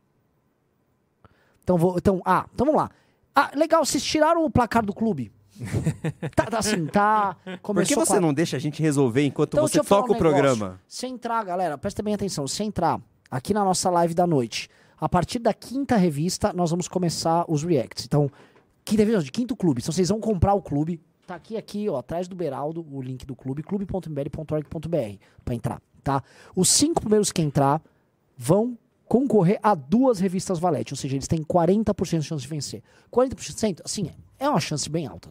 Então, 1.63 1.79
vou, 1.79 1.97
então, 1.97 2.21
ah, 2.23 2.45
então 2.53 2.67
vamos 2.67 2.79
lá. 2.79 2.91
Ah, 3.35 3.51
legal, 3.55 3.83
vocês 3.83 4.05
tiraram 4.05 4.45
o 4.45 4.51
placar 4.51 4.85
do 4.85 4.93
clube. 4.93 5.33
tá, 6.35 6.47
tá 6.47 6.59
assim, 6.59 6.87
tá. 6.87 7.37
Por 7.63 7.85
que 7.85 7.95
você 7.95 8.17
a- 8.17 8.21
não 8.21 8.33
deixa 8.35 8.57
a 8.57 8.61
gente 8.61 8.83
resolver 8.83 9.25
enquanto 9.25 9.55
Então, 9.55 9.67
você 9.67 9.83
toca 9.83 10.13
um 10.13 10.15
o 10.15 10.19
programa? 10.19 10.81
Se 10.87 11.07
entrar, 11.07 11.45
galera, 11.45 11.77
presta 11.79 12.03
bem 12.03 12.15
atenção. 12.15 12.47
Se 12.47 12.63
entrar 12.63 13.01
aqui 13.31 13.55
na 13.55 13.65
nossa 13.65 13.89
live 13.91 14.15
da 14.15 14.27
noite, 14.27 14.69
a 15.01 15.09
partir 15.09 15.39
da 15.39 15.53
quinta 15.53 15.97
revista, 15.97 16.53
nós 16.53 16.71
vamos 16.71 16.89
começar 16.89 17.45
os 17.49 17.63
reacts. 17.63 18.05
Então, 18.05 18.31
quinta 18.85 19.03
revista, 19.03 19.23
de 19.25 19.33
quinto 19.33 19.57
clube. 19.57 19.81
Então, 19.81 19.93
vocês 19.93 20.09
vão 20.09 20.21
comprar 20.21 20.55
o 20.55 20.63
clube. 20.63 21.01
Tá 21.27 21.37
aqui, 21.37 21.57
aqui, 21.57 21.89
ó, 21.89 21.99
atrás 21.99 22.29
do 22.29 22.35
Beraldo, 22.37 22.87
o 22.91 23.01
link 23.01 23.25
do 23.25 23.35
clube, 23.35 23.63
clube.mbl.org.br, 23.63 25.19
pra 25.45 25.55
entrar, 25.55 25.81
tá? 26.03 26.23
Os 26.55 26.69
cinco 26.69 27.01
primeiros 27.01 27.31
que 27.33 27.41
entrar 27.41 27.81
vão 28.37 28.77
concorrer 29.07 29.59
a 29.63 29.75
duas 29.75 30.19
revistas 30.21 30.59
Valete, 30.59 30.93
ou 30.93 30.97
seja, 30.97 31.15
eles 31.15 31.29
têm 31.29 31.43
40% 31.43 32.21
de 32.21 32.25
chance 32.27 32.43
de 32.43 32.49
vencer. 32.49 32.83
40%, 33.13 33.81
assim, 33.85 34.11
é 34.39 34.49
uma 34.49 34.59
chance 34.61 34.89
bem 34.89 35.07
alta. 35.07 35.31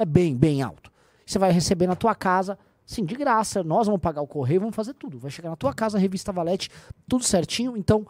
É 0.00 0.04
bem, 0.06 0.34
bem 0.34 0.62
alto. 0.62 0.90
Você 1.26 1.38
vai 1.38 1.52
receber 1.52 1.86
na 1.86 1.94
tua 1.94 2.14
casa, 2.14 2.58
sim, 2.86 3.04
de 3.04 3.14
graça. 3.14 3.62
Nós 3.62 3.86
vamos 3.86 4.00
pagar 4.00 4.22
o 4.22 4.26
correio, 4.26 4.60
vamos 4.60 4.74
fazer 4.74 4.94
tudo. 4.94 5.18
Vai 5.18 5.30
chegar 5.30 5.50
na 5.50 5.56
tua 5.56 5.74
casa 5.74 5.98
a 5.98 6.00
revista 6.00 6.32
Valete, 6.32 6.70
tudo 7.06 7.22
certinho. 7.22 7.76
Então, 7.76 8.06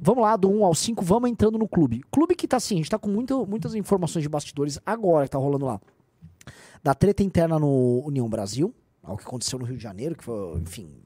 vamos 0.00 0.22
lá, 0.22 0.36
do 0.36 0.48
1 0.48 0.64
ao 0.64 0.74
5, 0.74 1.04
vamos 1.04 1.28
entrando 1.28 1.58
no 1.58 1.68
clube. 1.68 2.02
Clube 2.10 2.34
que 2.34 2.48
tá 2.48 2.56
assim, 2.56 2.76
a 2.76 2.78
gente 2.78 2.88
tá 2.88 2.98
com 2.98 3.10
muito, 3.10 3.46
muitas 3.46 3.74
informações 3.74 4.22
de 4.22 4.28
bastidores 4.30 4.78
agora 4.86 5.26
que 5.26 5.32
tá 5.32 5.38
rolando 5.38 5.66
lá. 5.66 5.78
Da 6.82 6.94
treta 6.94 7.22
interna 7.22 7.58
no 7.58 8.02
União 8.06 8.26
Brasil, 8.26 8.74
algo 9.02 9.20
que 9.20 9.26
aconteceu 9.26 9.58
no 9.58 9.66
Rio 9.66 9.76
de 9.76 9.82
Janeiro, 9.82 10.16
que 10.16 10.24
foi, 10.24 10.58
enfim, 10.60 10.96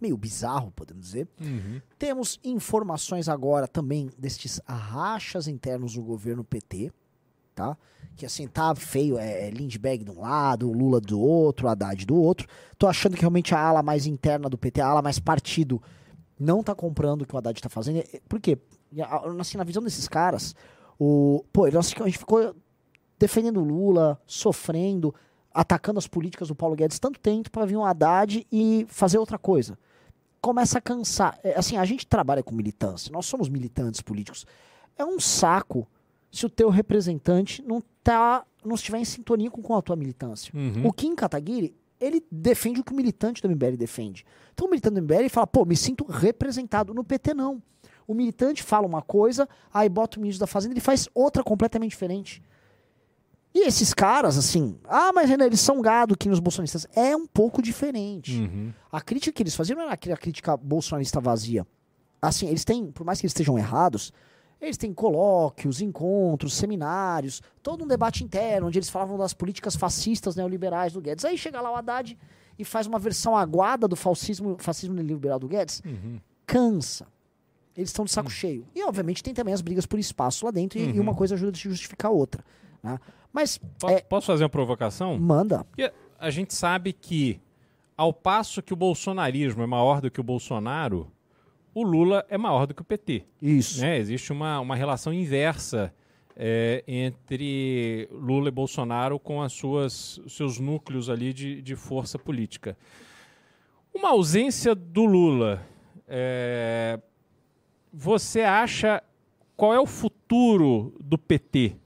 meio 0.00 0.16
bizarro, 0.16 0.72
podemos 0.72 1.04
dizer. 1.04 1.28
Uhum. 1.38 1.78
Temos 1.98 2.40
informações 2.42 3.28
agora 3.28 3.68
também 3.68 4.10
destes 4.16 4.62
rachas 4.66 5.46
internos 5.46 5.92
do 5.92 6.02
governo 6.02 6.42
PT, 6.42 6.90
tá? 7.54 7.76
Que 8.16 8.26
assim, 8.26 8.46
tá 8.46 8.74
feio, 8.74 9.18
é, 9.18 9.48
é 9.48 9.50
Lindbergh 9.50 10.04
de 10.04 10.10
um 10.10 10.20
lado, 10.20 10.70
Lula 10.70 11.00
do 11.00 11.20
outro, 11.20 11.68
Haddad 11.68 12.04
do 12.06 12.14
outro. 12.14 12.46
Tô 12.78 12.86
achando 12.86 13.14
que 13.14 13.20
realmente 13.20 13.54
a 13.54 13.60
ala 13.60 13.82
mais 13.82 14.06
interna 14.06 14.48
do 14.48 14.58
PT, 14.58 14.80
a 14.80 14.86
ala 14.86 15.02
mais 15.02 15.18
partido, 15.18 15.82
não 16.38 16.62
tá 16.62 16.74
comprando 16.74 17.22
o 17.22 17.26
que 17.26 17.34
o 17.34 17.38
Haddad 17.38 17.60
tá 17.60 17.68
fazendo. 17.68 18.02
Por 18.28 18.40
quê? 18.40 18.58
Assim, 19.40 19.56
na 19.56 19.64
visão 19.64 19.82
desses 19.82 20.06
caras, 20.06 20.54
o, 20.98 21.44
pô, 21.52 21.66
nós- 21.68 21.94
a 22.00 22.04
gente 22.04 22.18
ficou 22.18 22.54
defendendo 23.18 23.60
o 23.60 23.64
Lula, 23.64 24.20
sofrendo, 24.26 25.14
atacando 25.52 25.98
as 25.98 26.06
políticas 26.06 26.48
do 26.48 26.54
Paulo 26.54 26.76
Guedes 26.76 26.98
tanto 26.98 27.18
tempo 27.18 27.50
para 27.50 27.64
vir 27.64 27.76
um 27.76 27.84
Haddad 27.84 28.46
e 28.52 28.86
fazer 28.88 29.18
outra 29.18 29.38
coisa 29.38 29.78
começa 30.40 30.78
a 30.78 30.80
cansar. 30.80 31.38
É, 31.44 31.56
assim, 31.56 31.76
a 31.76 31.84
gente 31.84 32.04
trabalha 32.04 32.42
com 32.42 32.52
militância, 32.52 33.12
nós 33.12 33.26
somos 33.26 33.48
militantes 33.48 34.00
políticos. 34.00 34.44
É 34.98 35.04
um 35.04 35.20
saco 35.20 35.86
se 36.32 36.46
o 36.46 36.50
teu 36.50 36.70
representante 36.70 37.62
não 37.62 37.82
tá, 38.02 38.44
não 38.64 38.74
estiver 38.74 38.98
em 38.98 39.04
sintonia 39.04 39.50
com, 39.50 39.76
a 39.76 39.82
tua 39.82 39.94
militância. 39.94 40.50
Uhum. 40.56 40.86
O 40.86 40.92
Kim 40.92 41.14
Kataguiri, 41.14 41.76
ele 42.00 42.24
defende 42.32 42.80
o 42.80 42.84
que 42.84 42.92
o 42.92 42.96
militante 42.96 43.42
do 43.42 43.50
MBL 43.50 43.76
defende. 43.76 44.24
Então 44.54 44.66
o 44.66 44.70
militante 44.70 44.94
do 44.94 45.02
MBL 45.02 45.28
fala, 45.28 45.46
pô, 45.46 45.66
me 45.66 45.76
sinto 45.76 46.04
representado. 46.06 46.94
No 46.94 47.04
PT 47.04 47.34
não. 47.34 47.62
O 48.08 48.14
militante 48.14 48.62
fala 48.62 48.86
uma 48.86 49.02
coisa, 49.02 49.48
aí 49.72 49.88
bota 49.88 50.18
o 50.18 50.22
ministro 50.22 50.40
da 50.40 50.46
Fazenda, 50.46 50.72
ele 50.72 50.80
faz 50.80 51.08
outra 51.14 51.44
completamente 51.44 51.90
diferente. 51.90 52.42
E 53.54 53.66
esses 53.66 53.92
caras, 53.92 54.38
assim, 54.38 54.78
ah, 54.88 55.12
mas 55.14 55.28
Renan, 55.28 55.44
eles 55.44 55.60
são 55.60 55.82
gado 55.82 56.14
aqui 56.14 56.28
nos 56.28 56.40
bolsonistas. 56.40 56.86
É 56.96 57.14
um 57.14 57.26
pouco 57.26 57.60
diferente. 57.60 58.40
Uhum. 58.40 58.72
A 58.90 59.00
crítica 59.02 59.30
que 59.30 59.42
eles 59.42 59.54
faziam 59.54 59.76
não 59.76 59.84
era 59.84 59.92
aquela 59.92 60.16
crítica 60.16 60.56
bolsonarista 60.56 61.20
vazia. 61.20 61.66
Assim, 62.20 62.48
eles 62.48 62.64
têm, 62.64 62.90
por 62.90 63.04
mais 63.04 63.20
que 63.20 63.26
eles 63.26 63.32
estejam 63.32 63.58
errados, 63.58 64.12
eles 64.62 64.76
têm 64.76 64.94
colóquios, 64.94 65.80
encontros, 65.82 66.54
seminários, 66.54 67.42
todo 67.62 67.84
um 67.84 67.86
debate 67.86 68.22
interno, 68.24 68.68
onde 68.68 68.78
eles 68.78 68.88
falavam 68.88 69.18
das 69.18 69.34
políticas 69.34 69.74
fascistas 69.76 70.36
neoliberais 70.36 70.92
do 70.92 71.00
Guedes. 71.00 71.24
Aí 71.24 71.36
chega 71.36 71.60
lá 71.60 71.70
o 71.72 71.74
Haddad 71.76 72.16
e 72.58 72.64
faz 72.64 72.86
uma 72.86 72.98
versão 72.98 73.36
aguada 73.36 73.88
do 73.88 73.96
fascismo, 73.96 74.56
fascismo 74.58 74.94
neoliberal 74.94 75.38
do 75.38 75.48
Guedes. 75.48 75.82
Uhum. 75.84 76.20
Cansa. 76.46 77.06
Eles 77.76 77.88
estão 77.88 78.04
de 78.04 78.10
saco 78.10 78.30
cheio. 78.30 78.66
E, 78.74 78.82
obviamente, 78.84 79.22
tem 79.22 79.32
também 79.34 79.54
as 79.54 79.62
brigas 79.62 79.86
por 79.86 79.98
espaço 79.98 80.44
lá 80.44 80.50
dentro, 80.50 80.78
e- 80.78 80.82
e, 80.82 80.92
Uhum. 80.92 81.00
uma 81.00 81.14
coisa 81.14 81.34
ajuda 81.34 81.52
a 81.56 81.60
justificar 81.60 82.10
a 82.10 82.14
outra. 82.14 82.44
né? 82.82 82.98
Mas, 83.32 83.58
Po- 83.58 83.88
É. 83.88 84.00
Posso 84.00 84.26
fazer 84.26 84.42
uma 84.44 84.50
provocação? 84.50 85.16
manda. 85.18 85.64
Porque 85.64 85.90
a 86.18 86.30
gente 86.30 86.52
sabe 86.52 86.92
que, 86.92 87.40
ao 87.96 88.12
passo 88.12 88.60
que 88.62 88.72
o 88.72 88.76
bolsonarismo 88.76 89.62
é 89.62 89.66
maior 89.66 90.00
do 90.00 90.10
que 90.10 90.20
o 90.20 90.24
Bolsonaro, 90.24 91.10
o 91.74 91.82
Lula 91.82 92.24
é 92.28 92.36
maior 92.36 92.66
do 92.66 92.74
que 92.74 92.82
o 92.82 92.84
PT. 92.84 93.24
Isso. 93.40 93.80
né? 93.80 93.98
Existe 93.98 94.32
uma, 94.32 94.60
uma 94.60 94.76
relação 94.76 95.12
inversa 95.12 95.92
é, 96.36 96.82
entre 96.86 98.08
Lula 98.10 98.48
e 98.48 98.52
Bolsonaro 98.52 99.18
com 99.18 99.42
as 99.42 99.52
suas, 99.52 100.18
os 100.18 100.36
seus 100.36 100.58
núcleos 100.58 101.08
ali 101.08 101.32
de, 101.32 101.62
de 101.62 101.76
força 101.76 102.18
política. 102.18 102.76
Uma 103.94 104.10
ausência 104.10 104.74
do 104.74 105.04
Lula, 105.04 105.66
é, 106.08 106.98
você 107.92 108.42
acha 108.42 109.02
qual 109.56 109.74
é 109.74 109.80
o 109.80 109.86
futuro 109.86 110.94
do 110.98 111.18
PT? 111.18 111.76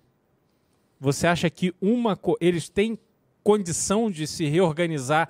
Você 1.00 1.26
acha 1.26 1.50
que 1.50 1.74
uma 1.80 2.18
eles 2.40 2.68
têm 2.68 2.98
condição 3.42 4.10
de 4.10 4.26
se 4.26 4.46
reorganizar 4.46 5.28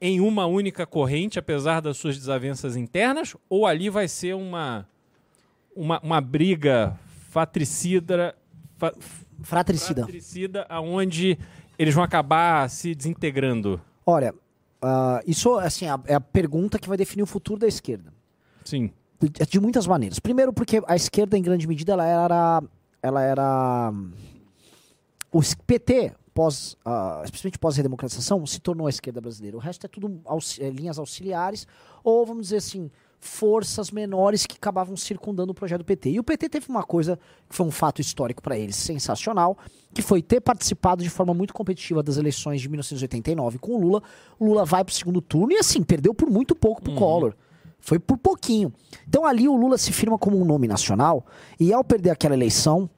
em 0.00 0.20
uma 0.20 0.46
única 0.46 0.86
corrente, 0.86 1.38
apesar 1.38 1.80
das 1.80 1.96
suas 1.96 2.16
desavenças 2.16 2.76
internas, 2.76 3.36
ou 3.48 3.66
ali 3.66 3.88
vai 3.90 4.08
ser 4.08 4.34
uma 4.34 4.86
uma, 5.76 6.00
uma 6.00 6.20
briga 6.20 6.98
fratricida, 7.30 8.34
fa, 8.76 8.92
Fratricida. 9.42 10.02
fratricida, 10.02 10.66
aonde 10.68 11.38
eles 11.78 11.94
vão 11.94 12.02
acabar 12.04 12.68
se 12.68 12.94
desintegrando? 12.94 13.80
Olha, 14.04 14.34
ah, 14.82 15.20
isso 15.26 15.54
assim, 15.58 15.86
é 16.06 16.14
a 16.14 16.20
pergunta 16.20 16.78
que 16.78 16.88
vai 16.88 16.96
definir 16.98 17.22
o 17.22 17.26
futuro 17.26 17.60
da 17.60 17.66
esquerda. 17.68 18.12
Sim. 18.64 18.90
De, 19.20 19.28
de 19.28 19.60
muitas 19.60 19.86
maneiras. 19.86 20.18
Primeiro, 20.18 20.52
porque 20.52 20.82
a 20.86 20.96
esquerda, 20.96 21.36
em 21.38 21.42
grande 21.42 21.66
medida, 21.68 21.92
ela 21.92 22.06
era. 22.06 22.62
Ela 23.02 23.22
era. 23.22 23.92
O 25.32 25.40
es- 25.40 25.54
PT, 25.54 26.12
pós, 26.34 26.76
ah, 26.84 27.22
especialmente 27.24 27.58
pós-redemocratização, 27.58 28.44
se 28.46 28.60
tornou 28.60 28.86
a 28.86 28.90
esquerda 28.90 29.20
brasileira. 29.20 29.56
O 29.56 29.60
resto 29.60 29.84
é 29.86 29.88
tudo 29.88 30.20
auxi- 30.24 30.62
é, 30.62 30.70
linhas 30.70 30.98
auxiliares, 30.98 31.66
ou 32.04 32.24
vamos 32.24 32.44
dizer 32.46 32.56
assim, 32.58 32.90
forças 33.18 33.90
menores 33.90 34.46
que 34.46 34.56
acabavam 34.56 34.96
circundando 34.96 35.52
o 35.52 35.54
projeto 35.54 35.80
do 35.80 35.84
PT. 35.84 36.10
E 36.10 36.18
o 36.18 36.24
PT 36.24 36.48
teve 36.48 36.66
uma 36.70 36.82
coisa 36.82 37.18
que 37.48 37.54
foi 37.54 37.66
um 37.66 37.70
fato 37.70 38.00
histórico 38.00 38.40
para 38.42 38.58
eles, 38.58 38.76
sensacional, 38.76 39.58
que 39.92 40.00
foi 40.00 40.22
ter 40.22 40.40
participado 40.40 41.02
de 41.02 41.10
forma 41.10 41.34
muito 41.34 41.52
competitiva 41.52 42.02
das 42.02 42.16
eleições 42.16 42.60
de 42.62 42.68
1989 42.68 43.58
com 43.58 43.72
o 43.72 43.80
Lula. 43.80 44.02
O 44.38 44.46
Lula 44.46 44.64
vai 44.64 44.82
para 44.84 44.92
o 44.92 44.94
segundo 44.94 45.20
turno 45.20 45.52
e, 45.52 45.56
assim, 45.58 45.82
perdeu 45.82 46.14
por 46.14 46.30
muito 46.30 46.54
pouco 46.54 46.80
pro 46.80 46.94
Collor. 46.94 47.34
Foi 47.78 47.98
por 47.98 48.16
pouquinho. 48.16 48.72
Então 49.06 49.24
ali 49.26 49.48
o 49.48 49.56
Lula 49.56 49.76
se 49.78 49.92
firma 49.92 50.16
como 50.18 50.38
um 50.40 50.44
nome 50.44 50.66
nacional 50.68 51.24
e 51.58 51.72
ao 51.72 51.82
perder 51.84 52.10
aquela 52.10 52.34
eleição, 52.34 52.88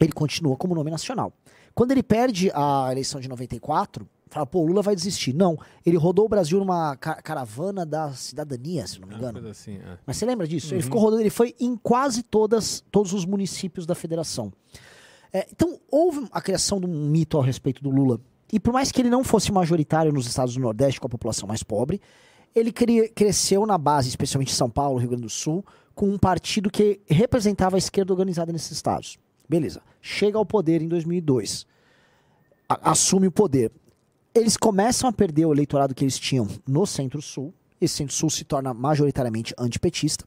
ele 0.00 0.12
continua 0.12 0.56
como 0.56 0.74
nome 0.74 0.90
nacional. 0.90 1.32
Quando 1.78 1.92
ele 1.92 2.02
perde 2.02 2.50
a 2.52 2.88
eleição 2.90 3.20
de 3.20 3.28
94, 3.28 4.04
fala, 4.26 4.44
pô, 4.44 4.58
o 4.62 4.66
Lula 4.66 4.82
vai 4.82 4.96
desistir. 4.96 5.32
Não, 5.32 5.56
ele 5.86 5.96
rodou 5.96 6.24
o 6.26 6.28
Brasil 6.28 6.58
numa 6.58 6.96
ca- 6.96 7.22
caravana 7.22 7.86
da 7.86 8.10
cidadania, 8.14 8.84
se 8.84 9.00
não 9.00 9.06
me 9.06 9.14
Uma 9.14 9.18
engano. 9.20 9.34
coisa 9.34 9.50
assim. 9.50 9.76
é. 9.76 9.96
Mas 10.04 10.16
você 10.16 10.26
lembra 10.26 10.48
disso? 10.48 10.74
Ele 10.74 10.82
ficou 10.82 11.00
rodando, 11.00 11.22
ele 11.22 11.30
foi 11.30 11.54
em 11.60 11.76
quase 11.76 12.24
todas, 12.24 12.84
todos 12.90 13.12
os 13.12 13.24
municípios 13.24 13.86
da 13.86 13.94
federação. 13.94 14.52
É, 15.32 15.46
então, 15.52 15.78
houve 15.88 16.26
a 16.32 16.40
criação 16.40 16.80
de 16.80 16.86
um 16.86 17.08
mito 17.08 17.36
ao 17.36 17.44
respeito 17.44 17.80
do 17.80 17.90
Lula. 17.90 18.20
E 18.52 18.58
por 18.58 18.72
mais 18.72 18.90
que 18.90 19.00
ele 19.00 19.08
não 19.10 19.22
fosse 19.22 19.52
majoritário 19.52 20.12
nos 20.12 20.26
estados 20.26 20.54
do 20.54 20.60
Nordeste, 20.60 20.98
com 21.00 21.06
a 21.06 21.10
população 21.10 21.46
mais 21.46 21.62
pobre, 21.62 22.00
ele 22.56 22.72
cre- 22.72 23.08
cresceu 23.10 23.64
na 23.66 23.78
base, 23.78 24.08
especialmente 24.08 24.50
em 24.52 24.56
São 24.56 24.68
Paulo, 24.68 24.98
Rio 24.98 25.10
Grande 25.10 25.22
do 25.22 25.30
Sul, 25.30 25.64
com 25.94 26.08
um 26.08 26.18
partido 26.18 26.70
que 26.70 27.00
representava 27.06 27.76
a 27.76 27.78
esquerda 27.78 28.12
organizada 28.12 28.50
nesses 28.52 28.72
estados. 28.72 29.16
Beleza. 29.48 29.80
Chega 30.00 30.38
ao 30.38 30.44
poder 30.46 30.82
em 30.82 30.88
2002. 30.88 31.66
A- 32.68 32.90
assume 32.90 33.26
o 33.26 33.32
poder. 33.32 33.72
Eles 34.34 34.56
começam 34.56 35.08
a 35.08 35.12
perder 35.12 35.46
o 35.46 35.52
eleitorado 35.52 35.94
que 35.94 36.04
eles 36.04 36.18
tinham 36.18 36.46
no 36.66 36.86
Centro-Sul. 36.86 37.52
Esse 37.80 37.94
Centro-Sul 37.96 38.30
se 38.30 38.44
torna 38.44 38.74
majoritariamente 38.74 39.54
antipetista. 39.58 40.24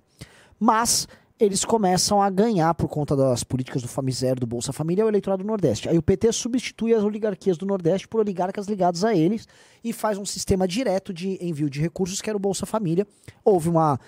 Mas 0.59 1.07
eles 1.39 1.65
começam 1.65 2.21
a 2.21 2.29
ganhar 2.29 2.73
por 2.75 2.87
conta 2.87 3.15
das 3.15 3.43
políticas 3.43 3.81
do 3.81 3.87
Famisério, 3.87 4.39
do 4.39 4.45
Bolsa 4.45 4.71
Família, 4.71 5.03
o 5.03 5.07
eleitorado 5.09 5.43
do 5.43 5.47
Nordeste. 5.47 5.89
Aí 5.89 5.97
o 5.97 6.01
PT 6.01 6.31
substitui 6.33 6.93
as 6.93 7.03
oligarquias 7.03 7.57
do 7.57 7.65
Nordeste 7.65 8.07
por 8.07 8.19
oligarcas 8.21 8.67
ligados 8.67 9.03
a 9.03 9.15
eles 9.15 9.47
e 9.83 9.91
faz 9.91 10.19
um 10.19 10.25
sistema 10.25 10.67
direto 10.67 11.11
de 11.11 11.37
envio 11.43 11.67
de 11.69 11.81
recursos, 11.81 12.21
que 12.21 12.29
era 12.29 12.37
o 12.37 12.39
Bolsa 12.39 12.65
Família. 12.67 13.07
Houve 13.43 13.69
uma 13.69 13.99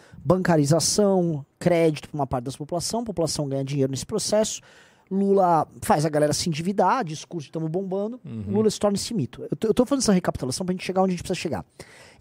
bancarização, 0.47 1.43
crédito 1.57 2.09
para 2.09 2.17
uma 2.17 2.27
parte 2.27 2.45
da 2.45 2.51
população, 2.51 2.99
a 2.99 3.05
população 3.05 3.47
ganha 3.49 3.63
dinheiro 3.63 3.91
nesse 3.91 4.05
processo. 4.05 4.61
Lula 5.13 5.67
faz 5.81 6.05
a 6.05 6.09
galera 6.09 6.33
se 6.33 6.49
endividar, 6.49 7.03
discurso 7.03 7.47
estamos 7.47 7.69
bombando, 7.69 8.19
Lula 8.47 8.69
se 8.69 8.79
torna 8.79 8.95
esse 8.95 9.13
mito. 9.13 9.45
Eu 9.49 9.55
tô, 9.55 9.67
eu 9.67 9.73
tô 9.73 9.85
fazendo 9.85 10.03
essa 10.03 10.13
recapitulação 10.13 10.65
pra 10.65 10.73
gente 10.73 10.83
chegar 10.83 11.01
onde 11.01 11.11
a 11.11 11.15
gente 11.15 11.23
precisa 11.23 11.39
chegar. 11.39 11.65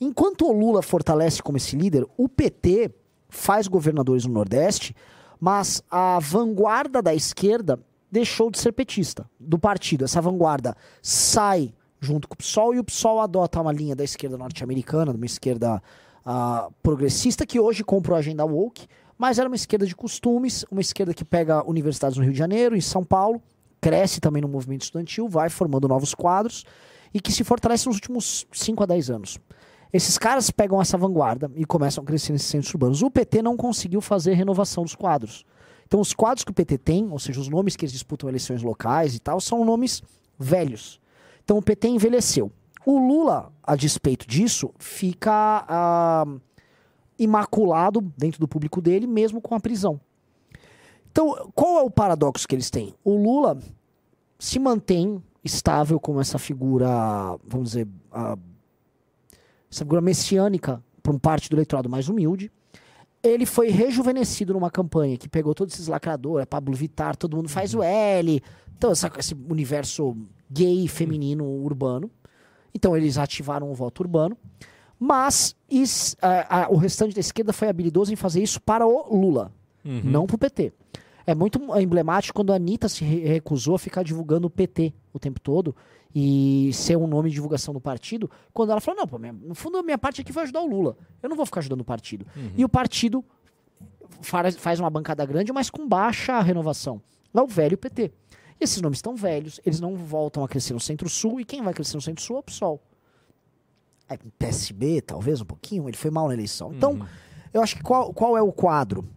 Enquanto 0.00 0.46
o 0.46 0.52
Lula 0.52 0.82
fortalece 0.82 1.42
como 1.42 1.56
esse 1.56 1.76
líder, 1.76 2.06
o 2.16 2.28
PT 2.28 2.90
faz 3.28 3.66
governadores 3.66 4.26
no 4.26 4.32
Nordeste, 4.32 4.94
mas 5.40 5.82
a 5.90 6.18
vanguarda 6.20 7.00
da 7.00 7.14
esquerda 7.14 7.80
deixou 8.10 8.50
de 8.50 8.58
ser 8.58 8.72
petista, 8.72 9.28
do 9.40 9.58
partido. 9.58 10.04
Essa 10.04 10.20
vanguarda 10.20 10.76
sai 11.00 11.72
junto 11.98 12.28
com 12.28 12.34
o 12.34 12.36
PSOL 12.36 12.74
e 12.74 12.78
o 12.78 12.84
PSOL 12.84 13.20
adota 13.20 13.60
uma 13.60 13.72
linha 13.72 13.96
da 13.96 14.04
esquerda 14.04 14.36
norte-americana, 14.36 15.12
de 15.12 15.16
uma 15.16 15.26
esquerda 15.26 15.82
ah, 16.26 16.68
progressista, 16.82 17.46
que 17.46 17.58
hoje 17.58 17.82
comprou 17.82 18.16
a 18.16 18.18
agenda 18.18 18.44
woke, 18.44 18.86
mas 19.22 19.38
era 19.38 19.48
uma 19.48 19.54
esquerda 19.54 19.86
de 19.86 19.94
costumes, 19.94 20.64
uma 20.68 20.80
esquerda 20.80 21.14
que 21.14 21.24
pega 21.24 21.64
universidades 21.64 22.18
no 22.18 22.24
Rio 22.24 22.32
de 22.32 22.38
Janeiro, 22.40 22.74
em 22.74 22.80
São 22.80 23.04
Paulo, 23.04 23.40
cresce 23.80 24.20
também 24.20 24.42
no 24.42 24.48
movimento 24.48 24.82
estudantil, 24.82 25.28
vai 25.28 25.48
formando 25.48 25.86
novos 25.86 26.12
quadros 26.12 26.64
e 27.14 27.20
que 27.20 27.30
se 27.30 27.44
fortalece 27.44 27.86
nos 27.86 27.94
últimos 27.94 28.48
5 28.50 28.82
a 28.82 28.86
10 28.86 29.10
anos. 29.10 29.38
Esses 29.92 30.18
caras 30.18 30.50
pegam 30.50 30.82
essa 30.82 30.98
vanguarda 30.98 31.48
e 31.54 31.64
começam 31.64 32.02
a 32.02 32.04
crescer 32.04 32.32
nesses 32.32 32.48
centros 32.48 32.74
urbanos. 32.74 33.00
O 33.00 33.12
PT 33.12 33.42
não 33.42 33.56
conseguiu 33.56 34.00
fazer 34.00 34.34
renovação 34.34 34.82
dos 34.82 34.96
quadros. 34.96 35.44
Então, 35.86 36.00
os 36.00 36.12
quadros 36.12 36.42
que 36.42 36.50
o 36.50 36.54
PT 36.54 36.78
tem, 36.78 37.08
ou 37.08 37.20
seja, 37.20 37.38
os 37.38 37.48
nomes 37.48 37.76
que 37.76 37.84
eles 37.84 37.92
disputam 37.92 38.28
eleições 38.28 38.60
locais 38.60 39.14
e 39.14 39.20
tal, 39.20 39.40
são 39.40 39.64
nomes 39.64 40.02
velhos. 40.36 41.00
Então, 41.44 41.58
o 41.58 41.62
PT 41.62 41.86
envelheceu. 41.86 42.50
O 42.84 42.98
Lula, 42.98 43.52
a 43.62 43.76
despeito 43.76 44.26
disso, 44.26 44.74
fica 44.80 45.64
ah, 45.68 46.24
imaculado 47.22 48.00
dentro 48.16 48.40
do 48.40 48.48
público 48.48 48.80
dele, 48.80 49.06
mesmo 49.06 49.40
com 49.40 49.54
a 49.54 49.60
prisão. 49.60 50.00
Então, 51.10 51.50
qual 51.54 51.78
é 51.78 51.82
o 51.82 51.90
paradoxo 51.90 52.48
que 52.48 52.54
eles 52.54 52.70
têm? 52.70 52.94
O 53.04 53.16
Lula 53.16 53.58
se 54.38 54.58
mantém 54.58 55.22
estável 55.44 56.00
como 56.00 56.20
essa 56.20 56.38
figura, 56.38 56.88
vamos 57.46 57.70
dizer, 57.70 57.86
ah, 58.10 58.36
essa 59.70 59.84
figura 59.84 60.00
messiânica 60.00 60.82
para 61.02 61.12
um 61.12 61.18
parte 61.18 61.50
do 61.50 61.54
eleitorado 61.56 61.88
mais 61.88 62.08
humilde. 62.08 62.50
Ele 63.22 63.46
foi 63.46 63.68
rejuvenescido 63.68 64.52
numa 64.52 64.70
campanha 64.70 65.16
que 65.16 65.28
pegou 65.28 65.54
todos 65.54 65.74
esses 65.74 65.86
lacradores, 65.86 66.46
Pablo 66.46 66.74
Vittar, 66.74 67.16
todo 67.16 67.36
mundo 67.36 67.48
faz 67.48 67.74
o 67.74 67.82
L, 67.82 68.42
então 68.76 68.90
essa- 68.90 69.10
esse 69.18 69.34
universo 69.34 70.16
gay, 70.50 70.88
feminino, 70.88 71.44
urbano. 71.44 72.10
Então 72.74 72.96
eles 72.96 73.18
ativaram 73.18 73.70
o 73.70 73.74
voto 73.74 74.00
urbano. 74.00 74.36
Mas 75.04 75.56
is- 75.68 76.16
a- 76.22 76.62
a- 76.64 76.68
o 76.70 76.76
restante 76.76 77.12
da 77.12 77.18
esquerda 77.20 77.52
foi 77.52 77.68
habilidoso 77.68 78.12
em 78.12 78.16
fazer 78.16 78.40
isso 78.40 78.60
para 78.60 78.86
o 78.86 79.12
Lula, 79.16 79.50
não 79.84 80.26
para 80.28 80.36
o 80.36 80.38
PT. 80.38 80.72
É 81.26 81.34
muito 81.34 81.60
emblemático 81.80 82.34
quando 82.36 82.52
a 82.52 82.56
Anitta 82.56 82.88
se 82.88 83.04
re- 83.04 83.24
recusou 83.26 83.74
a 83.74 83.78
ficar 83.80 84.04
divulgando 84.04 84.46
o 84.46 84.50
PT 84.50 84.92
o 85.12 85.18
tempo 85.18 85.40
todo 85.40 85.74
e 86.14 86.70
ser 86.72 86.96
um 86.96 87.08
nome 87.08 87.30
de 87.30 87.34
divulgação 87.34 87.74
do 87.74 87.80
partido, 87.80 88.30
quando 88.52 88.70
ela 88.70 88.80
falou, 88.80 89.04
não, 89.04 89.32
no 89.32 89.54
fundo 89.56 89.76
a 89.78 89.82
minha 89.82 89.98
parte 89.98 90.20
aqui 90.20 90.30
vai 90.30 90.44
ajudar 90.44 90.60
o 90.60 90.68
Lula. 90.68 90.96
Eu 91.20 91.28
não 91.28 91.36
vou 91.36 91.46
ficar 91.46 91.58
ajudando 91.60 91.80
o 91.80 91.84
partido. 91.84 92.24
E 92.56 92.64
o 92.64 92.68
partido 92.68 93.24
faz, 94.20 94.54
faz 94.56 94.78
uma 94.78 94.90
bancada 94.90 95.26
grande, 95.26 95.52
mas 95.52 95.68
com 95.68 95.88
baixa 95.88 96.40
renovação. 96.40 97.02
É 97.34 97.40
o 97.40 97.46
velho 97.48 97.76
PT. 97.76 98.12
E 98.60 98.64
esses 98.64 98.80
nomes 98.80 98.98
estão 98.98 99.16
velhos, 99.16 99.60
eles 99.66 99.80
não 99.80 99.96
voltam 99.96 100.44
a 100.44 100.48
crescer 100.48 100.74
no 100.74 100.80
Centro-Sul, 100.80 101.40
e 101.40 101.44
quem 101.44 101.60
vai 101.62 101.74
crescer 101.74 101.96
no 101.96 102.02
Centro-Sul 102.02 102.36
é 102.36 102.38
o 102.38 102.42
PSOL. 102.44 102.80
É, 104.14 104.18
PSB, 104.38 105.00
talvez, 105.00 105.40
um 105.40 105.44
pouquinho, 105.44 105.88
ele 105.88 105.96
foi 105.96 106.10
mal 106.10 106.28
na 106.28 106.34
eleição. 106.34 106.72
Então, 106.72 107.06
eu 107.52 107.62
acho 107.62 107.76
que 107.76 107.82
qual, 107.82 108.12
qual 108.12 108.36
é 108.36 108.42
o 108.42 108.52
quadro? 108.52 109.08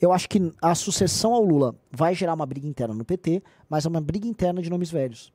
Eu 0.00 0.12
acho 0.12 0.28
que 0.28 0.52
a 0.62 0.74
sucessão 0.74 1.34
ao 1.34 1.44
Lula 1.44 1.74
vai 1.92 2.14
gerar 2.14 2.34
uma 2.34 2.46
briga 2.46 2.66
interna 2.66 2.94
no 2.94 3.04
PT, 3.04 3.42
mas 3.68 3.84
é 3.84 3.88
uma 3.88 4.00
briga 4.00 4.26
interna 4.26 4.62
de 4.62 4.70
nomes 4.70 4.90
velhos. 4.90 5.32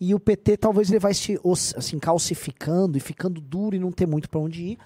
E 0.00 0.14
o 0.14 0.18
PT 0.18 0.56
talvez 0.56 0.90
ele 0.90 0.98
vai 0.98 1.14
se 1.14 1.38
assim, 1.76 1.98
calcificando 1.98 2.96
e 2.96 3.00
ficando 3.00 3.40
duro 3.40 3.76
e 3.76 3.78
não 3.78 3.92
ter 3.92 4.06
muito 4.06 4.28
para 4.28 4.40
onde 4.40 4.62
ir. 4.62 4.78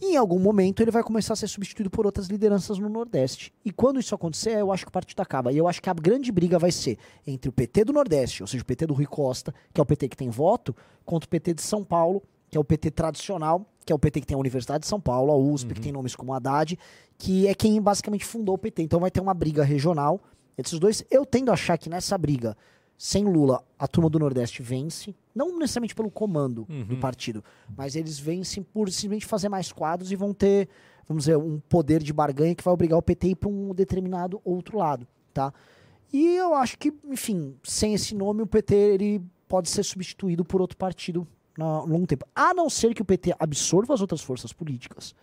E 0.00 0.12
em 0.12 0.16
algum 0.16 0.38
momento 0.38 0.82
ele 0.82 0.90
vai 0.90 1.02
começar 1.02 1.32
a 1.32 1.36
ser 1.36 1.48
substituído 1.48 1.88
por 1.88 2.04
outras 2.04 2.26
lideranças 2.26 2.78
no 2.78 2.88
Nordeste. 2.88 3.52
E 3.64 3.70
quando 3.70 3.98
isso 3.98 4.14
acontecer, 4.14 4.58
eu 4.58 4.70
acho 4.70 4.84
que 4.84 4.90
o 4.90 4.92
partido 4.92 5.20
acaba. 5.20 5.52
E 5.52 5.56
eu 5.56 5.66
acho 5.66 5.80
que 5.80 5.88
a 5.88 5.94
grande 5.94 6.30
briga 6.30 6.58
vai 6.58 6.70
ser 6.70 6.98
entre 7.26 7.48
o 7.48 7.52
PT 7.52 7.84
do 7.84 7.92
Nordeste, 7.94 8.42
ou 8.42 8.46
seja, 8.46 8.62
o 8.62 8.66
PT 8.66 8.86
do 8.86 8.94
Rui 8.94 9.06
Costa, 9.06 9.54
que 9.72 9.80
é 9.80 9.82
o 9.82 9.86
PT 9.86 10.08
que 10.08 10.16
tem 10.16 10.28
voto, 10.28 10.76
contra 11.04 11.26
o 11.26 11.30
PT 11.30 11.54
de 11.54 11.62
São 11.62 11.82
Paulo, 11.82 12.22
que 12.50 12.56
é 12.56 12.60
o 12.60 12.64
PT 12.64 12.90
tradicional, 12.90 13.66
que 13.84 13.92
é 13.92 13.96
o 13.96 13.98
PT 13.98 14.20
que 14.20 14.26
tem 14.26 14.34
a 14.34 14.38
Universidade 14.38 14.80
de 14.80 14.86
São 14.86 15.00
Paulo, 15.00 15.32
a 15.32 15.36
USP, 15.36 15.74
que 15.74 15.80
tem 15.80 15.92
nomes 15.92 16.16
como 16.16 16.32
Haddad, 16.32 16.78
que 17.16 17.46
é 17.46 17.54
quem 17.54 17.80
basicamente 17.80 18.24
fundou 18.24 18.54
o 18.56 18.58
PT. 18.58 18.82
Então 18.82 19.00
vai 19.00 19.10
ter 19.10 19.20
uma 19.20 19.34
briga 19.34 19.62
regional 19.62 20.20
entre 20.58 20.74
os 20.74 20.80
dois. 20.80 21.04
Eu 21.10 21.24
tendo 21.24 21.50
a 21.50 21.54
achar 21.54 21.78
que 21.78 21.88
nessa 21.88 22.16
briga, 22.18 22.56
sem 22.98 23.24
Lula, 23.24 23.62
a 23.78 23.86
turma 23.86 24.08
do 24.10 24.18
Nordeste 24.18 24.62
vence, 24.62 25.14
não 25.34 25.58
necessariamente 25.58 25.94
pelo 25.94 26.10
comando 26.10 26.66
do 26.88 26.96
partido, 26.96 27.44
mas 27.76 27.94
eles 27.94 28.18
vencem 28.18 28.62
por 28.62 28.90
simplesmente 28.90 29.26
fazer 29.26 29.48
mais 29.48 29.70
quadros 29.70 30.10
e 30.10 30.16
vão 30.16 30.32
ter, 30.32 30.68
vamos 31.06 31.24
dizer, 31.24 31.36
um 31.36 31.60
poder 31.68 32.02
de 32.02 32.12
barganha 32.12 32.54
que 32.54 32.64
vai 32.64 32.72
obrigar 32.72 32.98
o 32.98 33.02
PT 33.02 33.26
a 33.26 33.30
ir 33.30 33.34
para 33.36 33.48
um 33.48 33.74
determinado 33.74 34.40
outro 34.44 34.78
lado, 34.78 35.06
tá? 35.32 35.52
E 36.12 36.36
eu 36.36 36.54
acho 36.54 36.78
que, 36.78 36.92
enfim, 37.04 37.54
sem 37.62 37.92
esse 37.92 38.14
nome, 38.14 38.42
o 38.42 38.46
PT 38.46 38.74
ele 38.74 39.22
pode 39.46 39.68
ser 39.68 39.82
substituído 39.82 40.44
por 40.44 40.60
outro 40.60 40.76
partido 40.76 41.26
no 41.56 41.86
longo 41.86 42.06
tempo. 42.06 42.26
A 42.34 42.52
não 42.54 42.68
ser 42.68 42.94
que 42.94 43.02
o 43.02 43.04
PT 43.04 43.34
absorva 43.38 43.94
as 43.94 44.00
outras 44.00 44.20
forças 44.22 44.52
políticas 44.52 45.14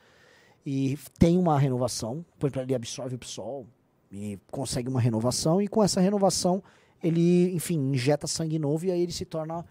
e 0.65 0.97
tenha 1.19 1.39
uma 1.39 1.59
renovação, 1.59 2.25
por 2.39 2.47
exemplo, 2.47 2.61
ele 2.63 2.75
absorve 2.75 3.15
o 3.15 3.19
PSOL 3.19 3.67
e 4.11 4.39
consegue 4.51 4.87
uma 4.89 5.01
renovação, 5.01 5.61
e 5.61 5.67
com 5.67 5.83
essa 5.83 5.99
renovação 5.99 6.63
ele, 7.03 7.53
enfim, 7.53 7.77
injeta 7.91 8.27
sangue 8.27 8.57
novo 8.57 8.85
e 8.85 8.91
aí 8.91 9.01
ele 9.01 9.11
se 9.11 9.25
torna 9.25 9.65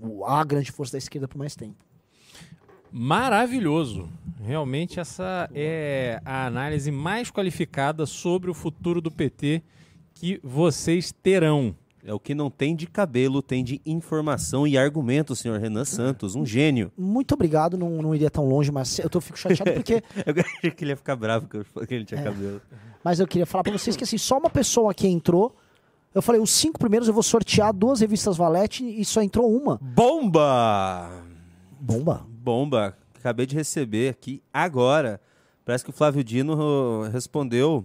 o- 0.00 0.24
a 0.24 0.42
grande 0.44 0.70
força 0.72 0.92
da 0.92 0.98
esquerda 0.98 1.28
por 1.28 1.36
mais 1.36 1.54
tempo. 1.54 1.76
Maravilhoso. 2.92 4.08
Realmente 4.42 4.98
essa 4.98 5.48
é 5.54 6.20
a 6.24 6.46
análise 6.46 6.90
mais 6.90 7.30
qualificada 7.30 8.06
sobre 8.06 8.50
o 8.50 8.54
futuro 8.54 9.00
do 9.00 9.10
PT 9.10 9.62
que 10.14 10.40
vocês 10.42 11.12
terão. 11.12 11.74
É 12.04 12.14
o 12.14 12.18
que 12.18 12.34
não 12.34 12.50
tem 12.50 12.74
de 12.74 12.86
cabelo, 12.86 13.42
tem 13.42 13.62
de 13.62 13.80
informação 13.84 14.66
e 14.66 14.78
argumento, 14.78 15.36
senhor 15.36 15.60
Renan 15.60 15.84
Santos, 15.84 16.34
um 16.34 16.46
gênio. 16.46 16.90
Muito 16.96 17.34
obrigado, 17.34 17.76
não, 17.76 17.90
não 18.02 18.14
iria 18.14 18.30
tão 18.30 18.48
longe, 18.48 18.72
mas 18.72 18.98
eu 18.98 19.10
tô, 19.10 19.20
fico 19.20 19.38
chateado 19.38 19.72
porque 19.72 20.02
Eu 20.24 20.34
achei 20.42 20.70
que 20.70 20.84
ele 20.84 20.92
ia 20.92 20.96
ficar 20.96 21.14
bravo 21.16 21.46
que 21.46 21.94
ele 21.94 22.04
tinha 22.04 22.22
cabelo. 22.22 22.60
Mas 23.04 23.20
eu 23.20 23.26
queria 23.26 23.46
falar 23.46 23.64
pra 23.64 23.72
vocês 23.72 23.96
que 23.96 24.04
assim, 24.04 24.18
só 24.18 24.38
uma 24.38 24.50
pessoa 24.50 24.90
aqui 24.90 25.06
entrou. 25.06 25.54
Eu 26.14 26.22
falei, 26.22 26.40
os 26.40 26.50
cinco 26.50 26.78
primeiros 26.78 27.06
eu 27.06 27.14
vou 27.14 27.22
sortear 27.22 27.72
duas 27.72 28.00
revistas 28.00 28.36
Valete 28.36 28.84
e 28.84 29.04
só 29.04 29.22
entrou 29.22 29.50
uma. 29.54 29.78
Bomba! 29.80 31.22
Bomba. 31.78 32.26
Bomba! 32.28 32.96
Acabei 33.18 33.46
de 33.46 33.54
receber 33.54 34.08
aqui 34.08 34.42
agora. 34.52 35.20
Parece 35.64 35.84
que 35.84 35.90
o 35.90 35.92
Flávio 35.92 36.24
Dino 36.24 36.54
uh, 36.54 37.10
respondeu. 37.10 37.84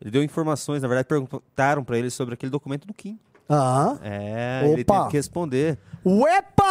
Ele 0.00 0.10
deu 0.10 0.22
informações, 0.22 0.82
na 0.82 0.88
verdade, 0.88 1.08
perguntaram 1.08 1.82
pra 1.82 1.98
ele 1.98 2.10
sobre 2.10 2.34
aquele 2.34 2.50
documento 2.50 2.86
do 2.86 2.94
Kim. 2.94 3.18
Ah. 3.52 3.98
É, 4.02 4.62
ele 4.64 4.82
Opa! 4.82 4.98
teve 4.98 5.10
que 5.10 5.16
responder. 5.16 5.76
Uepa! 6.04 6.62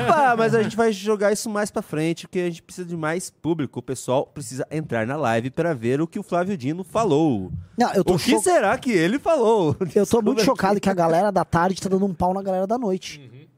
Epa! 0.00 0.34
Mas 0.36 0.54
a 0.54 0.62
gente 0.62 0.76
vai 0.76 0.92
jogar 0.92 1.32
isso 1.32 1.48
mais 1.48 1.70
pra 1.70 1.80
frente, 1.82 2.26
porque 2.26 2.40
a 2.40 2.44
gente 2.48 2.62
precisa 2.62 2.86
de 2.86 2.96
mais 2.96 3.30
público. 3.30 3.78
O 3.78 3.82
pessoal 3.82 4.26
precisa 4.26 4.66
entrar 4.70 5.06
na 5.06 5.16
live 5.16 5.50
pra 5.50 5.72
ver 5.72 6.00
o 6.00 6.06
que 6.06 6.18
o 6.18 6.22
Flávio 6.22 6.56
Dino 6.56 6.84
falou. 6.84 7.50
Não, 7.78 7.92
eu 7.94 8.04
tô, 8.04 8.14
O 8.14 8.18
que 8.18 8.32
cho- 8.32 8.40
será 8.42 8.76
que 8.76 8.90
ele 8.92 9.18
falou? 9.18 9.76
eu 9.94 10.06
tô 10.06 10.20
muito 10.20 10.42
chocado 10.42 10.80
que 10.80 10.90
a 10.90 10.94
galera 10.94 11.30
da 11.30 11.44
tarde 11.44 11.80
tá 11.80 11.88
dando 11.88 12.04
um 12.04 12.12
pau 12.12 12.34
na 12.34 12.42
galera 12.42 12.66
da 12.66 12.76
noite. 12.76 13.48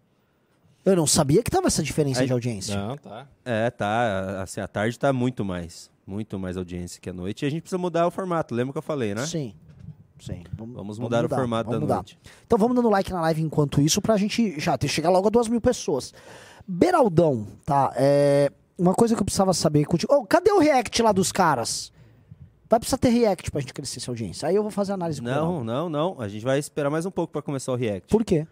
Eu 0.85 0.97
não 0.97 1.07
sabia 1.07 1.43
que 1.43 1.51
tava 1.51 1.69
essa 1.69 1.83
diferença 1.83 2.21
Aí- 2.21 2.27
de 2.27 2.33
audiência. 2.33 2.77
Não, 2.77 2.97
tá. 2.97 3.27
É, 3.45 3.71
tá. 3.71 4.43
Assim, 4.43 4.61
a 4.61 4.69
tarde 4.69 4.99
tá 4.99 5.13
muito 5.13 5.45
mais. 5.45 5.91
Muito 6.05 6.37
mais 6.39 6.57
audiência 6.57 7.01
que 7.01 7.09
a 7.09 7.13
noite. 7.13 7.45
E 7.45 7.47
a 7.47 7.51
gente 7.51 7.63
precisa 7.63 7.79
mudar 7.79 8.07
o 8.07 8.11
formato. 8.11 8.53
Lembra 8.55 8.73
que 8.73 8.79
eu 8.79 8.83
falei, 8.83 9.15
né? 9.15 9.25
Sim. 9.25 9.55
Sim. 10.25 10.45
Vamos 10.57 10.99
mudar 10.99 11.25
o 11.25 11.29
formato 11.29 11.65
vamos 11.71 11.81
da 11.81 11.81
mudar. 11.81 11.95
noite. 11.97 12.19
Então 12.47 12.57
vamos 12.59 12.77
dando 12.77 12.89
like 12.89 13.11
na 13.13 13.21
live 13.23 13.43
enquanto 13.43 13.81
isso 13.81 14.01
pra 14.01 14.17
gente 14.17 14.59
já 14.61 14.79
ter 14.79 14.87
chegar 14.89 15.11
logo 15.11 15.27
a 15.27 15.31
duas 15.31 15.49
mil 15.49 15.61
pessoas. 15.61 16.15
Beraldão, 16.67 17.47
tá? 17.67 17.93
É, 17.97 18.53
uma 18.79 18.95
coisa 18.95 19.15
que 19.17 19.21
eu 19.21 19.25
precisava 19.25 19.53
saber 19.53 19.85
contigo. 19.85 20.15
Ô, 20.15 20.25
cadê 20.25 20.53
o 20.53 20.59
react 20.61 21.03
lá 21.03 21.11
dos 21.11 21.33
caras? 21.33 21.93
Vai 22.71 22.79
precisar 22.79 22.99
ter 22.99 23.09
react 23.09 23.51
pra 23.51 23.61
gente 23.61 23.75
crescer 23.75 23.99
essa 23.99 24.11
audiência. 24.11 24.49
Aí 24.49 24.55
eu 24.55 24.63
vou 24.63 24.71
fazer 24.71 24.93
análise 24.93 25.21
com 25.21 25.27
Não, 25.27 25.65
não, 25.65 25.89
não. 25.89 26.21
A 26.21 26.29
gente 26.29 26.45
vai 26.45 26.59
esperar 26.59 26.89
mais 26.89 27.05
um 27.05 27.11
pouco 27.11 27.33
pra 27.33 27.43
começar 27.43 27.73
o 27.73 27.77
react. 27.77 28.09
Por 28.09 28.25
quê? 28.25 28.47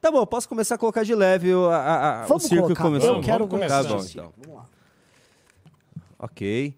Tá 0.00 0.10
bom, 0.10 0.24
posso 0.26 0.48
começar 0.48 0.76
a 0.76 0.78
colocar 0.78 1.04
de 1.04 1.14
leve 1.14 1.52
o, 1.54 1.66
a, 1.68 1.76
a- 1.76 2.22
a- 2.22 2.24
o 2.24 2.28
Vamos 2.28 2.44
circo 2.44 2.62
colocar. 2.64 2.82
começou. 2.82 3.16
Eu 3.16 3.20
quero 3.20 3.46
Vamos 3.46 3.60
ver 3.60 3.68
Tá 3.68 3.82
começar. 3.84 3.94
bom, 3.96 4.04
então. 4.10 4.32
Vamos 4.42 4.56
lá. 4.56 4.66
Ok. 6.18 6.74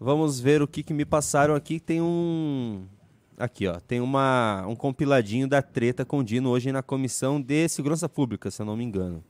Vamos 0.00 0.40
ver 0.40 0.62
o 0.62 0.66
que, 0.66 0.82
que 0.82 0.92
me 0.92 1.04
passaram 1.04 1.54
aqui. 1.54 1.78
Tem 1.78 2.00
um. 2.02 2.84
Aqui, 3.42 3.66
ó. 3.66 3.80
Tem 3.80 4.00
uma, 4.00 4.64
um 4.68 4.76
compiladinho 4.76 5.48
da 5.48 5.60
treta 5.60 6.04
com 6.04 6.18
o 6.18 6.22
Dino 6.22 6.48
hoje 6.48 6.70
na 6.70 6.80
Comissão 6.80 7.42
de 7.42 7.68
Segurança 7.68 8.08
Pública, 8.08 8.52
se 8.52 8.62
eu 8.62 8.66
não 8.66 8.76
me 8.76 8.84
engano. 8.84 9.24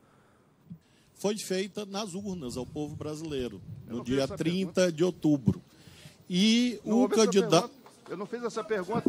foi 1.14 1.34
feita 1.38 1.86
nas 1.86 2.12
urnas 2.12 2.58
ao 2.58 2.66
povo 2.66 2.94
brasileiro, 2.94 3.58
no 3.86 4.04
dia 4.04 4.24
essa 4.24 4.36
30 4.36 4.92
de 4.92 5.02
outubro. 5.02 5.62
E 6.28 6.78
Não 6.84 7.04
o 7.04 7.08
candidato. 7.08 7.70
Eu 8.10 8.16
não 8.16 8.26
fiz 8.26 8.42
essa 8.44 8.62
pergunta. 8.62 9.02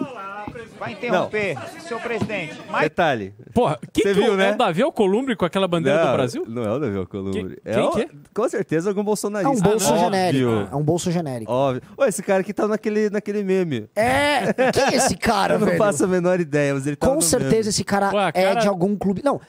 Vai 0.80 0.94
interromper, 0.94 1.58
senhor 1.82 2.02
presidente. 2.02 2.56
Mas 2.70 2.84
Detalhe. 2.84 3.34
Porra, 3.54 3.78
quem 3.92 4.04
Você 4.04 4.14
que 4.14 4.22
viu, 4.22 4.34
o, 4.34 4.38
né? 4.38 4.50
é 4.50 4.54
o 4.54 4.58
Davi 4.58 4.82
Alcolumbre 4.82 5.36
com 5.36 5.44
aquela 5.44 5.68
bandeira 5.68 6.00
não, 6.04 6.12
do 6.12 6.14
Brasil? 6.18 6.46
Não 6.48 6.64
é 6.64 6.72
o 6.72 6.80
Davi 6.80 6.98
Alcolumbre. 6.98 7.60
Quem- 7.64 7.72
é 7.72 7.74
quem 7.76 7.84
o- 7.84 7.92
que 7.92 8.02
é? 8.02 8.10
Com 8.34 8.48
certeza 8.50 8.90
algum 8.90 9.02
É 9.02 9.04
bolsonarista. 9.04 9.52
um 9.58 9.62
bolso 9.72 9.88
Óbvio. 9.90 10.04
genérico. 10.06 10.70
É 10.72 10.76
um 10.76 10.84
bolso 10.84 11.12
genérico. 11.12 11.52
Óbvio. 11.52 11.82
Ô, 11.98 12.06
esse 12.06 12.24
cara 12.24 12.42
aqui 12.42 12.54
tá 12.54 12.68
naquele, 12.68 13.10
naquele 13.10 13.44
meme. 13.44 13.90
É! 13.96 14.54
Quem 14.72 14.84
é 14.84 14.96
esse 14.96 15.18
cara, 15.18 15.56
Eu 15.56 15.60
não 15.60 15.68
velho? 15.68 15.78
faço 15.78 16.06
a 16.06 16.08
menor 16.08 16.40
ideia, 16.40 16.74
mas 16.74 16.88
ele 16.88 16.96
tá 16.96 17.08
Com 17.08 17.20
certeza 17.20 17.52
meme. 17.56 17.70
esse 17.70 17.84
cara 17.84 18.12
Ué, 18.14 18.28
é 18.34 18.44
cara- 18.44 18.60
de 18.62 18.68
algum 18.68 18.96
clube. 18.96 19.22
Não, 19.24 19.42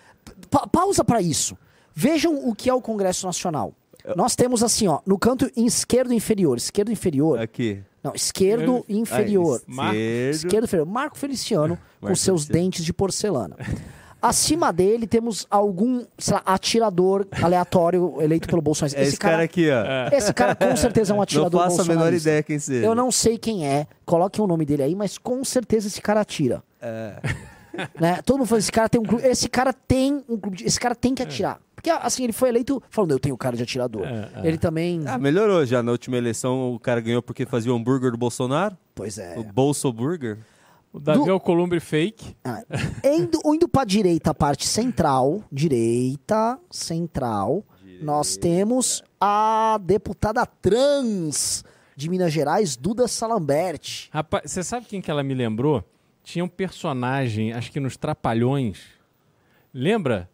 pa- 0.51 0.67
pausa 0.67 1.05
pra 1.05 1.21
isso. 1.21 1.57
Vejam 1.95 2.35
o 2.49 2.55
que 2.55 2.69
é 2.69 2.75
o 2.75 2.81
Congresso 2.81 3.25
Nacional. 3.27 3.73
Nós 4.17 4.35
temos 4.35 4.63
assim, 4.63 4.87
ó, 4.89 4.99
no 5.07 5.19
canto 5.19 5.49
esquerdo 5.57 6.13
inferior, 6.13 6.57
esquerdo 6.59 6.91
inferior. 6.91 7.39
Aqui. 7.41 7.81
Não, 8.05 8.13
esquerdo 8.15 8.85
inferior. 8.87 9.63
Ah, 9.63 9.65
Marcos. 9.67 9.97
esquerdo. 9.97 10.35
Esquerdo 10.35 10.65
inferior. 10.65 10.87
Marco 10.87 11.19
Feliciano 11.19 11.77
com 12.01 12.07
Marco 12.07 12.17
seus 12.19 12.43
Feliciano. 12.43 12.65
dentes 12.65 12.85
de 12.85 12.93
porcelana. 12.93 13.57
Acima 14.21 14.73
dele 14.73 15.07
temos 15.07 15.47
algum, 15.51 16.03
sei 16.19 16.35
lá, 16.35 16.43
atirador 16.47 17.27
aleatório 17.43 18.17
eleito 18.21 18.49
pelo 18.49 18.63
Bolsonaro. 18.63 18.97
É 18.99 19.03
esse, 19.03 19.19
cara, 19.19 19.43
aqui, 19.43 19.69
ó. 19.71 20.17
Esse 20.17 20.33
cara 20.33 20.55
com 20.55 20.75
certeza 20.77 21.13
é 21.13 21.15
um 21.15 21.17
Não 21.17 21.23
atirador 21.23 21.63
faço 21.63 21.83
a 21.83 21.85
menor 21.85 22.13
ideia 22.13 22.43
quem 22.43 22.59
seja. 22.59 22.87
Eu 22.87 22.95
não 22.95 23.11
sei 23.11 23.37
quem 23.37 23.67
é, 23.67 23.87
coloquem 24.07 24.43
o 24.43 24.47
nome 24.47 24.65
dele 24.65 24.83
aí, 24.83 24.95
mas 24.95 25.19
com 25.19 25.45
certeza 25.45 25.89
esse 25.89 26.01
cara 26.01 26.21
atira. 26.21 26.63
É. 26.81 27.17
Né? 28.01 28.21
Todo 28.23 28.39
mundo 28.39 28.47
fala, 28.47 28.59
esse 28.59 28.73
cara 28.73 28.89
tem 28.89 29.01
um 29.01 29.05
clube. 29.05 29.25
Esse 29.27 29.49
cara 29.49 29.73
tem 29.73 30.25
um 30.29 30.37
clube. 30.39 30.57
de- 30.59 30.65
Esse 30.65 30.79
cara 30.81 30.95
tem 30.95 31.15
que 31.15 31.23
atirar. 31.23 31.61
Porque 31.75 31.91
assim, 31.91 32.25
ele 32.25 32.33
foi 32.33 32.49
eleito 32.49 32.83
falando, 32.89 33.11
eu 33.11 33.19
tenho 33.19 33.37
cara 33.37 33.57
de 33.57 33.63
atirador. 33.63 34.07
É, 34.07 34.31
é. 34.43 34.49
Ele 34.49 34.57
também. 34.59 35.03
Ah, 35.07 35.19
melhorou 35.19 35.67
já. 35.67 35.83
Na 35.83 35.93
última 35.93 36.17
eleição 36.17 36.73
o 36.75 36.79
cara 36.81 37.01
ganhou 37.01 37.21
porque 37.23 37.45
fazia 37.45 37.73
o 37.73 37.77
hambúrguer 37.77 38.11
do 38.11 38.17
Bolsonaro. 38.17 38.77
Pois 38.95 39.19
é. 39.19 39.39
O 39.39 39.45
Bolso 39.45 39.93
Burger. 39.93 40.39
O 40.93 41.01
Davi 41.01 41.25
Do- 41.25 41.33
Alcolumbre 41.33 41.81
fake. 41.81 42.37
Ah, 42.45 42.63
indo, 43.05 43.39
indo 43.47 43.69
pra 43.69 43.85
direita, 43.85 44.31
a 44.31 44.35
parte 44.35 44.67
central, 44.67 45.43
direita, 45.51 46.59
central, 46.71 47.65
nós 48.01 48.37
temos 48.37 49.03
a 49.21 49.79
deputada 49.83 50.47
trans 50.47 51.65
de 51.97 52.09
Minas 52.09 52.33
Gerais, 52.33 52.77
Duda 52.77 53.07
Salambert. 53.09 54.09
Rapaz, 54.13 54.51
você 54.51 54.63
sabe 54.63 54.87
quem 54.87 55.01
que 55.01 55.11
ela 55.11 55.23
me 55.23 55.35
lembrou? 55.35 55.83
Tinha 56.25 56.45
um 56.45 56.49
personagem, 56.49 57.53
acho 57.53 57.71
que 57.71 57.79
nos 57.79 57.97
Trapalhões. 57.97 58.81
Lembra? 59.73 60.29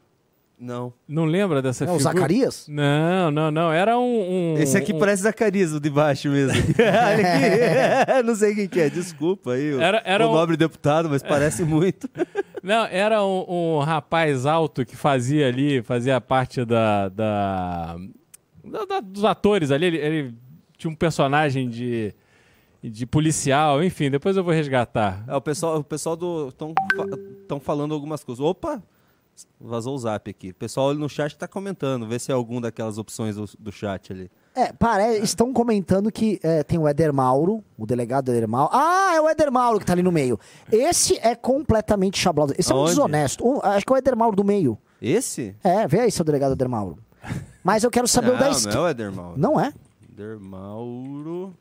Não. 0.59 0.93
Não 1.09 1.25
lembra 1.25 1.61
dessa 1.63 1.85
É 1.85 1.91
o 1.91 1.97
figura? 1.97 2.15
Zacarias? 2.15 2.67
Não, 2.69 3.31
não, 3.31 3.51
não. 3.51 3.73
Era 3.73 3.99
um. 3.99 4.53
um- 4.53 4.59
Esse 4.59 4.77
aqui 4.77 4.93
um- 4.93 4.99
parece 4.99 5.23
Zacarias, 5.23 5.73
o 5.73 5.81
de 5.81 5.89
baixo 5.89 6.29
mesmo. 6.29 6.53
Olha 6.79 8.15
aqui. 8.15 8.23
não 8.27 8.35
sei 8.35 8.55
quem 8.55 8.69
que 8.69 8.79
é. 8.79 8.91
Desculpa 8.91 9.53
aí. 9.53 9.73
Era- 9.81 10.03
era 10.05 10.27
o 10.27 10.31
um- 10.31 10.35
nobre 10.35 10.57
deputado, 10.59 11.09
mas 11.09 11.23
parece 11.23 11.65
muito. 11.65 12.09
Não, 12.63 12.85
era 12.85 13.25
um, 13.25 13.79
um 13.79 13.79
rapaz 13.79 14.45
alto 14.45 14.85
que 14.85 14.95
fazia 14.95 15.49
ali, 15.49 15.81
fazia 15.83 16.21
parte 16.21 16.63
da. 16.63 17.09
da, 17.09 17.97
da- 18.63 18.85
da- 18.85 19.01
dos 19.01 19.25
atores 19.25 19.71
ali. 19.71 19.87
Ele, 19.87 19.97
ele 19.97 20.35
tinha 20.77 20.91
um 20.91 20.95
personagem 20.95 21.71
de. 21.71 22.15
De 22.83 23.05
policial, 23.07 23.85
enfim, 23.85 24.11
depois 24.11 24.37
eu 24.37 24.45
vou 24.45 24.55
resgatar. 24.55 25.23
É, 25.29 25.37
o 25.37 25.41
pessoal, 25.41 25.79
o 25.79 25.85
pessoal 25.85 26.17
do. 26.17 26.49
Estão 27.43 27.61
falando 27.61 27.93
algumas 27.93 28.25
coisas. 28.25 28.43
Opa! 28.43 28.83
Vazou 29.61 29.95
o 29.95 29.99
zap 29.99 30.31
aqui. 30.31 30.51
O 30.51 30.55
pessoal 30.55 30.95
no 30.95 31.09
chat 31.09 31.37
tá 31.37 31.47
comentando. 31.47 32.07
Vê 32.07 32.19
se 32.19 32.31
é 32.31 32.35
algum 32.35 32.61
daquelas 32.61 32.99
opções 32.99 33.37
do, 33.37 33.45
do 33.59 33.73
chat 33.73 34.13
ali. 34.13 34.31
É, 34.55 34.73
pare... 34.73 35.19
estão 35.19 35.53
comentando 35.53 36.11
que 36.11 36.39
é, 36.43 36.63
tem 36.63 36.79
o 36.79 36.87
Éder 36.89 37.13
Mauro, 37.13 37.63
o 37.79 37.87
delegado 37.87 38.33
Éder 38.33 38.49
Mauro. 38.49 38.71
Ah, 38.73 39.13
é 39.15 39.21
o 39.21 39.29
Éder 39.29 39.51
Mauro 39.51 39.79
que 39.79 39.87
tá 39.87 39.93
ali 39.93 40.03
no 40.03 40.13
meio. 40.13 40.39
Esse 40.71 41.19
é 41.19 41.35
completamente 41.35 42.19
chablado. 42.19 42.55
Esse 42.59 42.73
é 42.73 42.75
um 42.75 42.79
Aonde? 42.79 42.91
desonesto. 42.91 43.47
Um- 43.47 43.61
acho 43.63 43.87
que 43.87 43.93
é 43.93 43.95
o 43.95 43.99
Éder 43.99 44.17
Mauro 44.17 44.37
do 44.37 44.45
meio. 44.45 44.77
Esse? 45.01 45.55
É, 45.63 45.87
vê 45.87 46.01
aí 46.01 46.11
seu 46.11 46.25
delegado 46.25 46.53
Éder 46.53 46.69
Mauro. 46.69 46.99
Mas 47.63 47.85
eu 47.85 47.91
quero 47.91 48.09
saber 48.09 48.31
o 48.31 48.39
da 48.39 48.47
não, 48.47 48.51
esquerda. 48.51 48.79
não 48.79 48.85
é 48.85 48.87
o 48.87 48.91
Eder 48.91 49.13
Mauro. 49.13 49.35
Não 49.39 49.61
é? 49.61 49.73
Eder 50.11 50.39
Mauro. 50.39 51.55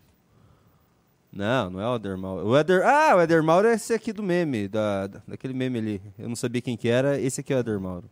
Não, 1.32 1.70
não 1.70 1.80
é 1.82 1.88
o 1.88 1.96
Eder 1.96 2.18
Mauro. 2.18 2.48
O 2.48 2.58
Eder... 2.58 2.82
Ah, 2.86 3.16
o 3.16 3.22
Eder 3.22 3.44
Mauro 3.44 3.68
é 3.68 3.74
esse 3.76 3.94
aqui 3.94 4.12
do 4.12 4.24
meme, 4.24 4.68
da, 4.68 5.08
da- 5.08 5.22
daquele 5.28 5.54
meme 5.54 5.78
ali. 5.80 6.02
Eu 6.18 6.28
não 6.28 6.36
sabia 6.36 6.62
quem 6.62 6.76
que 6.76 6.88
era, 6.90 7.20
esse 7.20 7.42
aqui 7.42 7.54
é 7.54 7.58
o 7.58 7.60
Eder 7.60 7.80
Mauro. 7.80 8.10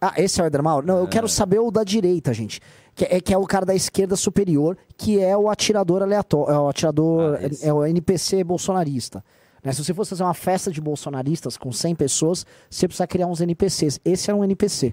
Ah, 0.00 0.14
esse 0.16 0.40
é 0.40 0.42
o 0.42 0.46
Éder 0.48 0.62
Mauro? 0.64 0.84
Não, 0.84 0.98
eu 0.98 1.06
quero 1.06 1.28
saber 1.28 1.60
o 1.60 1.70
da 1.70 1.84
direita, 1.84 2.34
gente. 2.34 2.60
Que 2.92 3.04
é, 3.04 3.20
que 3.20 3.32
é 3.32 3.38
o 3.38 3.46
cara 3.46 3.64
da 3.64 3.72
esquerda 3.72 4.16
superior, 4.16 4.76
que 4.96 5.20
é 5.20 5.36
o 5.36 5.48
atirador 5.48 6.02
aleatório. 6.02 6.52
É 6.52 6.58
o 6.58 6.68
atirador. 6.68 7.38
Ah, 7.40 7.46
esse. 7.46 7.64
é, 7.68 7.72
o 7.72 7.84
NPC 7.86 8.42
bolsonarista. 8.42 9.24
Né, 9.62 9.70
Se 9.70 9.84
você 9.84 9.94
fosse 9.94 10.10
fazer 10.10 10.24
uma 10.24 10.34
festa 10.34 10.72
de 10.72 10.80
bolsonaristas 10.80 11.56
com 11.56 11.70
100 11.70 11.94
pessoas, 11.94 12.44
você 12.68 12.88
precisa 12.88 13.06
criar 13.06 13.28
uns 13.28 13.40
NPCs. 13.40 14.00
Esse 14.04 14.28
é 14.28 14.34
um 14.34 14.42
NPC. 14.42 14.92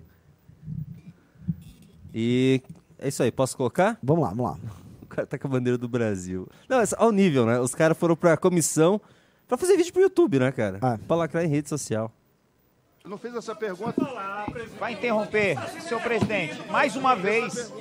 E 2.13 2.61
é 2.99 3.07
isso 3.07 3.23
aí, 3.23 3.31
posso 3.31 3.57
colocar? 3.57 3.97
Vamos 4.03 4.23
lá, 4.23 4.29
vamos 4.29 4.45
lá. 4.51 4.57
Cara 5.19 5.25
tá 5.27 5.37
com 5.37 5.47
a 5.47 5.51
bandeira 5.51 5.77
do 5.77 5.87
Brasil. 5.87 6.47
Não, 6.67 6.79
é 6.81 6.85
ao 6.97 7.11
nível, 7.11 7.45
né? 7.45 7.59
Os 7.59 7.73
caras 7.75 7.97
foram 7.97 8.15
pra 8.15 8.37
comissão 8.37 8.99
pra 9.47 9.57
fazer 9.57 9.75
vídeo 9.77 9.91
pro 9.93 10.01
YouTube, 10.01 10.39
né, 10.39 10.51
cara? 10.51 10.79
Ah. 10.81 10.97
Pra 11.07 11.17
lacrar 11.17 11.43
em 11.43 11.47
rede 11.49 11.69
social. 11.69 12.11
Eu 13.03 13.09
não 13.09 13.17
fiz 13.17 13.33
essa 13.33 13.55
pergunta. 13.55 14.01
vai 14.79 14.93
interromper, 14.93 15.57
senhor 15.81 16.01
presidente. 16.01 16.61
Mais 16.69 16.95
uma 16.95 17.15
vez. 17.15 17.71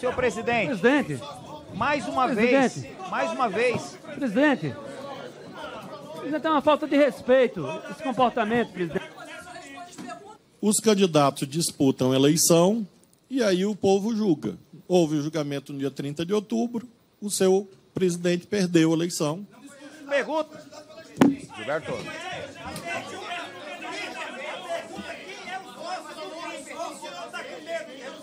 Senhor 0.00 0.14
presidente, 0.14 0.66
Presidente, 0.78 1.18
mais 1.74 2.06
uma 2.06 2.26
Presidente. 2.26 2.80
vez. 2.80 3.10
Mais 3.10 3.32
uma 3.32 3.48
vez. 3.48 3.98
presidente. 4.14 4.74
Presidente, 6.18 6.46
é 6.46 6.50
uma 6.50 6.60
falta 6.60 6.86
de 6.86 6.96
respeito 6.96 7.64
esse 7.90 8.02
comportamento, 8.02 8.72
presidente. 8.72 9.08
Os 10.60 10.78
candidatos 10.80 11.46
disputam 11.48 12.14
eleição 12.14 12.86
e 13.30 13.42
aí 13.42 13.64
o 13.64 13.74
povo 13.76 14.14
julga. 14.14 14.58
Houve 14.88 15.16
o 15.16 15.22
julgamento 15.22 15.72
no 15.72 15.78
dia 15.78 15.90
30 15.90 16.24
de 16.24 16.32
outubro, 16.32 16.88
o 17.20 17.30
seu 17.30 17.68
presidente 17.92 18.46
perdeu 18.46 18.92
a 18.92 18.94
eleição. 18.94 19.46
Pergunta. 20.08 20.64
Gilberto. 21.56 21.92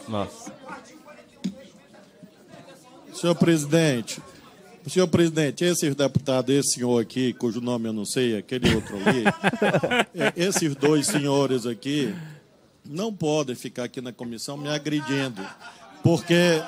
Nossa. 0.08 0.54
Senhor 3.13 3.36
presidente, 3.36 4.21
senhor 4.88 5.08
presidente, 5.08 5.63
esse 5.63 5.89
deputado, 5.93 6.52
esse 6.52 6.73
senhor 6.73 7.02
aqui, 7.02 7.34
cujo 7.34 7.62
nome 7.62 7.88
eu 7.88 7.93
não 7.93 8.06
sei, 8.06 8.38
aquele 8.38 8.76
outro 8.76 8.97
ali, 8.97 9.23
é, 10.13 10.34
esses 10.36 10.76
dois 10.76 11.08
senhores 11.08 11.65
aqui 11.65 12.13
não 12.84 13.13
podem 13.13 13.56
ficar 13.56 13.86
aqui 13.86 14.02
na 14.02 14.12
comissão 14.12 14.58
me 14.58 14.67
agredindo, 14.67 15.41
porque 16.04 16.62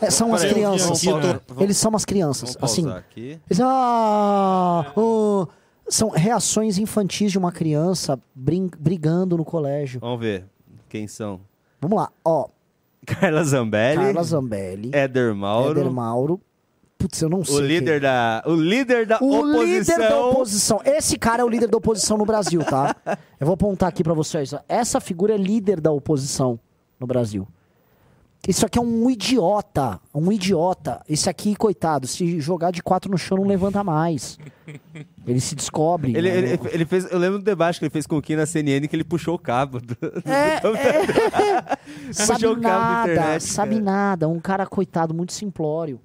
É, 0.00 0.10
são 0.10 0.34
as 0.34 0.44
crianças. 0.44 0.90
aqui, 0.90 1.06
tô- 1.06 1.20
vamos- 1.54 1.62
Eles 1.62 1.76
são 1.76 1.94
as 1.94 2.04
crianças. 2.04 2.56
Assim, 2.60 2.88
aqui. 2.90 3.38
eles, 3.48 3.60
ah, 3.62 4.92
oh, 4.96 5.46
são 5.88 6.08
reações 6.10 6.78
infantis 6.78 7.32
de 7.32 7.38
uma 7.38 7.50
criança 7.52 8.18
brin- 8.34 8.70
brigando 8.78 9.36
no 9.36 9.44
colégio. 9.44 10.00
Vamos 10.00 10.20
ver 10.20 10.44
quem 10.88 11.06
são. 11.08 11.40
Vamos 11.80 11.96
lá, 11.98 12.10
ó. 12.24 12.48
Carla 13.06 13.42
Zambelli, 13.42 13.96
Carla 13.96 14.22
Zambelli, 14.22 14.90
Éder 14.92 15.34
Mauro, 15.34 15.80
Éder 15.80 15.90
Mauro. 15.90 16.40
Putz, 16.98 17.22
eu 17.22 17.28
não 17.28 17.44
sei. 17.44 17.54
o 17.54 17.58
quem- 17.58 17.66
líder 17.68 18.00
da, 18.00 18.42
o 18.44 18.54
líder 18.54 19.06
da 19.06 19.18
O 19.20 19.38
oposição. 19.38 19.64
líder 19.64 19.98
da 20.10 20.20
oposição. 20.26 20.80
Esse 20.84 21.16
cara 21.16 21.42
é 21.42 21.44
o 21.44 21.48
líder 21.48 21.68
da 21.68 21.78
oposição 21.78 22.18
no 22.18 22.26
Brasil, 22.26 22.62
tá? 22.64 22.94
Eu 23.40 23.46
vou 23.46 23.54
apontar 23.54 23.88
aqui 23.88 24.02
pra 24.02 24.12
vocês. 24.14 24.52
Essa 24.68 25.00
figura 25.00 25.32
é 25.34 25.36
líder 25.38 25.80
da 25.80 25.90
oposição 25.92 26.58
no 26.98 27.06
Brasil. 27.06 27.46
Isso 28.48 28.64
aqui 28.64 28.78
é 28.78 28.82
um 28.82 29.10
idiota. 29.10 30.00
Um 30.14 30.32
idiota. 30.32 31.02
Esse 31.06 31.28
aqui, 31.28 31.54
coitado, 31.54 32.06
se 32.06 32.40
jogar 32.40 32.70
de 32.70 32.82
quatro 32.82 33.10
no 33.10 33.18
chão, 33.18 33.36
não 33.36 33.46
levanta 33.46 33.84
mais. 33.84 34.38
Ele 35.26 35.38
se 35.38 35.54
descobre. 35.54 36.16
Ele, 36.16 36.30
né? 36.30 36.38
ele, 36.38 36.60
ele 36.72 36.84
fez, 36.86 37.04
eu 37.12 37.18
lembro 37.18 37.38
do 37.38 37.44
debate 37.44 37.78
que 37.78 37.84
ele 37.84 37.90
fez 37.90 38.06
com 38.06 38.16
o 38.16 38.22
Kim 38.22 38.36
na 38.36 38.46
CNN 38.46 38.88
que 38.88 38.96
ele 38.96 39.04
puxou 39.04 39.34
o 39.34 39.38
cabo. 39.38 39.78
do- 39.80 39.94
É, 40.24 40.56
é. 40.56 42.12
sabe 42.12 42.32
Puxou 42.40 42.52
o 42.54 42.60
cabo 42.60 42.62
da 42.62 42.68
nada, 42.70 43.12
internet, 43.12 43.44
sabe 43.44 43.70
cara. 43.74 43.84
nada. 43.84 44.28
Um 44.28 44.40
cara, 44.40 44.66
coitado, 44.66 45.12
muito 45.12 45.32
simplório. 45.34 46.00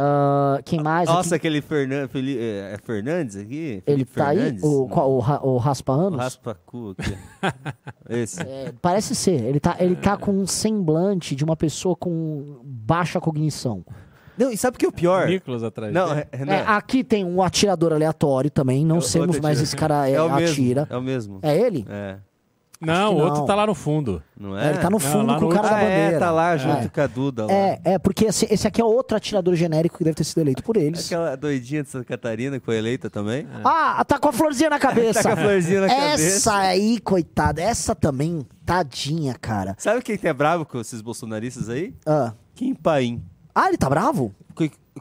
Ah, 0.00 0.60
quem 0.64 0.80
mais? 0.80 1.08
Nossa, 1.08 1.34
aqui? 1.34 1.46
aquele 1.48 1.60
Fernan... 1.60 2.06
Feli- 2.06 2.38
é 2.38 2.74
é 2.74 2.78
Fernandes 2.78 3.36
aqui? 3.36 3.82
Ele 3.84 4.04
Felipe 4.04 4.12
tá 4.12 4.28
aí? 4.28 4.36
Fernandes? 4.38 4.62
O, 4.62 4.86
qual, 4.86 5.10
o, 5.10 5.18
Ra- 5.18 5.40
o 5.42 5.56
Raspa 5.56 5.92
O 5.92 6.00
Anos? 6.00 6.20
Raspa-cu 6.20 6.94
aqui. 6.96 7.16
Esse. 8.08 8.40
É, 8.42 8.72
parece 8.80 9.14
ser. 9.14 9.42
Ele 9.44 9.58
tá, 9.58 9.76
ele 9.80 9.96
tá 9.96 10.16
com 10.16 10.30
um 10.32 10.46
semblante 10.46 11.34
de 11.34 11.42
uma 11.44 11.56
pessoa 11.56 11.96
com 11.96 12.60
baixa 12.64 13.20
cognição. 13.20 13.84
Não, 14.36 14.52
e 14.52 14.56
sabe 14.56 14.76
o 14.76 14.78
que 14.78 14.86
é 14.86 14.88
o 14.88 14.92
pior? 14.92 15.26
Nicolas 15.26 15.64
atrás. 15.64 15.92
Não, 15.92 16.12
é, 16.12 16.28
É, 16.30 16.60
aqui 16.66 17.02
tem 17.02 17.24
um 17.24 17.42
atirador 17.42 17.92
aleatório 17.92 18.48
também. 18.50 18.86
Não 18.86 18.96
É 18.96 18.98
o 19.00 19.02
sabemos, 19.02 19.36
atira- 19.36 19.52
esse 19.62 19.74
cara 19.76 20.08
é, 20.08 20.12
é 20.12 20.22
o 20.22 20.32
mesmo. 20.32 20.52
atira. 20.52 20.86
É 20.88 20.96
o 20.96 21.02
mesmo. 21.02 21.38
É 21.42 21.58
ele? 21.58 21.84
É. 21.88 22.18
não, 22.80 23.14
o 23.14 23.18
outro 23.18 23.40
não. 23.40 23.46
tá 23.46 23.54
lá 23.54 23.66
no 23.66 23.74
fundo. 23.74 24.22
Não 24.38 24.56
É, 24.56 24.66
é? 24.66 24.70
ele 24.70 24.78
tá 24.78 24.84
no 24.90 24.90
Não, 24.92 25.00
fundo 25.00 25.26
lá 25.32 25.38
com 25.38 25.46
o 25.46 25.48
cara 25.48 25.62
da 25.68 25.76
Ah, 25.76 25.80
bandeira. 25.80 26.16
é, 26.16 26.18
tá 26.18 26.30
lá 26.30 26.52
É. 26.54 26.58
junto 26.58 26.90
com 26.90 27.00
a 27.00 27.06
Duda 27.06 27.46
lá. 27.46 27.52
É, 27.52 27.80
é, 27.84 27.98
porque 27.98 28.26
esse, 28.26 28.46
esse 28.50 28.66
aqui 28.68 28.80
é 28.80 28.84
outro 28.84 29.16
atirador 29.16 29.54
genérico 29.56 29.98
que 29.98 30.04
deve 30.04 30.14
ter 30.14 30.24
sido 30.24 30.40
eleito 30.40 30.62
por 30.62 30.76
eles. 30.76 31.06
Aquela 31.06 31.36
doidinha 31.36 31.82
de 31.82 31.88
Santa 31.88 32.04
Catarina 32.04 32.58
que 32.60 32.64
foi 32.64 32.76
eleita 32.76 33.10
também. 33.10 33.46
Ah, 33.64 34.04
tá 34.06 34.18
com 34.18 34.28
a 34.28 34.32
florzinha 34.32 34.70
na 34.70 34.78
cabeça. 34.78 35.22
Tá 35.28 35.34
com 35.34 35.40
a 35.40 35.44
florzinha 35.44 35.80
na 35.80 35.86
essa 35.86 35.96
cabeça. 36.10 36.54
aí, 36.56 37.00
coitada, 37.00 37.60
essa 37.60 37.94
também, 37.94 38.46
tadinha, 38.64 39.34
cara. 39.40 39.74
Sabe 39.78 40.00
quem 40.02 40.16
que 40.16 40.28
é 40.28 40.32
bravo 40.32 40.64
com 40.64 40.80
esses 40.80 41.00
bolsonaristas 41.00 41.68
aí? 41.68 41.94
Ah, 42.06 42.32
Kim 42.54 42.74
Paim. 42.74 43.22
Ah, 43.54 43.68
ele 43.68 43.76
tá 43.76 43.88
bravo? 43.90 44.32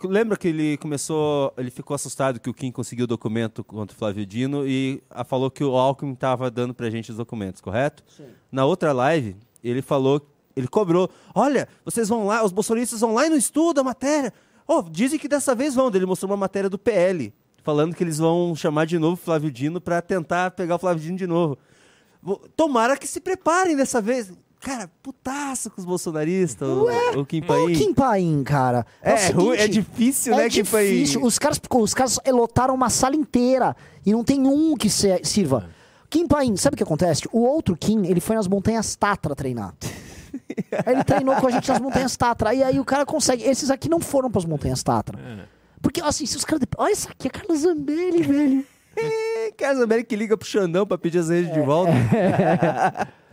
Lembra 0.04 0.38
que 0.38 0.48
ele 0.48 0.78
começou, 0.78 1.54
ele 1.58 1.72
ficou 1.72 1.96
assustado 1.96 2.40
que 2.40 2.50
o 2.50 2.54
Kim 2.54 2.72
conseguiu 2.72 3.06
o 3.06 3.08
documento 3.08 3.64
contra 3.64 3.96
o 3.96 3.98
Flávio 3.98 4.26
Dino 4.26 4.68
e 4.68 5.02
falou 5.26 5.50
que 5.50 5.64
o 5.64 5.76
Alckmin 5.76 6.14
estava 6.14 6.52
dando 6.52 6.74
pra 6.74 6.90
gente 6.90 7.12
os 7.12 7.18
documentos, 7.18 7.62
correto? 7.62 8.04
Na 8.52 8.66
outra 8.66 8.92
live, 8.94 9.36
ele 9.64 9.82
falou, 9.82 10.22
ele 10.56 10.68
cobrou, 10.68 11.10
olha, 11.34 11.68
vocês 11.86 12.10
vão 12.10 12.26
lá, 12.26 12.44
os 12.44 12.52
bolsonaristas 12.52 13.00
vão 13.00 13.14
lá 13.14 13.26
e 13.26 13.30
não 13.30 13.38
estudam 13.38 13.82
a 13.82 13.86
matéria. 13.86 14.34
Oh, 14.68 14.82
dizem 14.82 15.18
que 15.18 15.28
dessa 15.28 15.56
vez 15.56 15.74
vão. 15.76 15.90
Ele 15.94 16.06
mostrou 16.06 16.30
uma 16.30 16.38
matéria 16.38 16.70
do 16.70 16.78
PL, 16.78 17.34
falando 17.64 17.96
que 17.96 18.04
eles 18.04 18.18
vão 18.18 18.56
chamar 18.56 18.86
de 18.86 19.00
novo 19.00 19.14
o 19.14 19.18
Flávio 19.18 19.50
Dino 19.50 19.80
para 19.80 20.02
tentar 20.02 20.52
pegar 20.52 20.76
o 20.76 20.80
Flávio 20.80 21.02
Dino 21.02 21.18
de 21.18 21.28
novo. 21.28 21.58
Tomara 22.56 22.98
que 22.98 23.08
se 23.08 23.22
preparem 23.22 23.76
dessa 23.76 24.02
vez. 24.02 24.34
Cara, 24.60 24.90
putaço 25.04 25.70
com 25.70 25.80
os 25.80 25.86
bolsonaristas, 25.86 26.68
o, 26.68 26.88
o 27.20 27.26
Kim 27.26 27.42
O 27.42 27.46
Paim. 27.46 27.74
Kim 27.74 27.94
Paim, 27.94 28.44
cara. 28.44 28.86
É, 29.02 29.14
o 29.14 29.18
seguinte, 29.18 29.36
ruim, 29.46 29.58
é 29.58 29.68
difícil, 29.68 30.34
é 30.34 30.38
né, 30.38 30.50
Kim 30.50 30.66
Paim? 30.66 30.88
difícil. 30.90 31.24
Os 31.24 31.38
caras, 31.40 31.60
os 31.70 31.94
caras 31.94 32.20
lotaram 32.28 32.74
uma 32.74 32.90
sala 32.90 33.16
inteira 33.16 33.76
e 34.06 34.12
não 34.12 34.24
tem 34.24 34.46
um 34.46 34.76
que 34.76 34.90
se- 34.90 35.22
sirva. 35.24 35.70
Kim 36.10 36.28
Paim, 36.28 36.56
sabe 36.58 36.74
o 36.74 36.78
que 36.78 36.84
acontece? 36.84 37.24
O 37.32 37.40
outro 37.42 37.76
Kim, 37.78 38.06
ele 38.06 38.20
foi 38.20 38.36
nas 38.36 38.48
montanhas 38.48 38.96
Tatra 38.96 39.36
treinar. 39.36 39.74
Aí 40.86 40.94
ele 40.96 41.04
treinou 41.04 41.36
com 41.36 41.48
a 41.48 41.52
gente 41.52 41.68
nas 41.70 41.80
montanhas 41.80 42.16
Tatra. 42.18 42.54
E 42.54 42.64
aí 42.64 42.80
o 42.80 42.86
cara 42.86 43.06
consegue. 43.06 43.44
Esses 43.44 43.70
aqui 43.70 43.88
não 43.90 44.00
foram 44.00 44.30
pras 44.32 44.46
montanhas 44.46 44.82
Tatra. 44.84 45.48
Porque, 45.82 46.02
assim, 46.02 46.26
se 46.26 46.36
os 46.36 46.44
caras. 46.44 46.64
Olha 46.78 46.92
isso 46.92 47.08
aqui, 47.10 47.28
é 47.28 47.30
Carlos 47.30 47.60
Zambelli, 47.60 48.24
velho. 48.24 48.66
Carlos 49.58 49.84
América 49.84 50.10
que 50.10 50.16
liga 50.16 50.36
pro 50.36 50.48
Xandão 50.48 50.86
pra 50.88 50.98
pedir 50.98 51.20
as 51.20 51.30
redes 51.30 51.54
de 51.54 51.62
volta. 51.62 51.92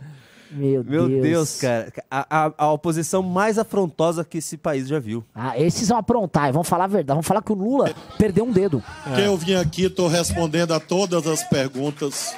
Meu, 0.55 0.83
Meu 0.83 1.07
Deus, 1.09 1.21
Deus. 1.21 1.59
cara. 1.59 1.91
A, 2.09 2.45
a- 2.45 2.51
a 2.57 2.71
oposição 2.71 3.21
mais 3.21 3.59
afrontosa 3.59 4.23
que 4.23 4.37
esse 4.37 4.55
país 4.57 4.87
já 4.87 4.99
viu. 4.99 5.23
Ah, 5.35 5.59
esses 5.59 5.89
vão 5.89 5.97
aprontar, 5.97 6.47
e 6.49 6.51
vão 6.53 6.63
falar 6.63 6.85
a 6.85 6.87
verdade. 6.87 7.15
Vão 7.15 7.23
falar 7.23 7.41
que 7.41 7.51
o 7.51 7.55
Lula 7.55 7.93
perdeu 8.17 8.45
um 8.45 8.51
dedo. 8.51 8.81
Que 9.13 9.21
eu 9.21 9.35
vim 9.35 9.55
aqui, 9.55 9.85
estou 9.85 10.07
respondendo 10.07 10.73
a 10.73 10.79
todas 10.79 11.27
as 11.27 11.43
perguntas. 11.43 12.33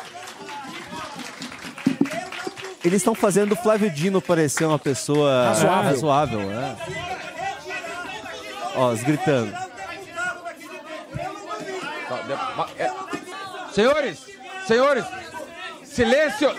Eles 2.84 3.02
estão 3.02 3.14
fazendo 3.14 3.52
o 3.52 3.56
Flávio 3.56 3.92
Dino 3.92 4.22
parecer 4.22 4.66
uma 4.66 4.80
pessoa 4.80 5.48
Razoável. 5.50 5.84
razoável 5.92 6.52
é. 6.52 6.76
Ó, 8.76 8.92
os 8.94 9.04
gritando. 9.04 9.52
É- 12.78 12.92
Senhores, 13.74 14.20
senhores, 14.66 15.06
silêncio. 15.84 16.50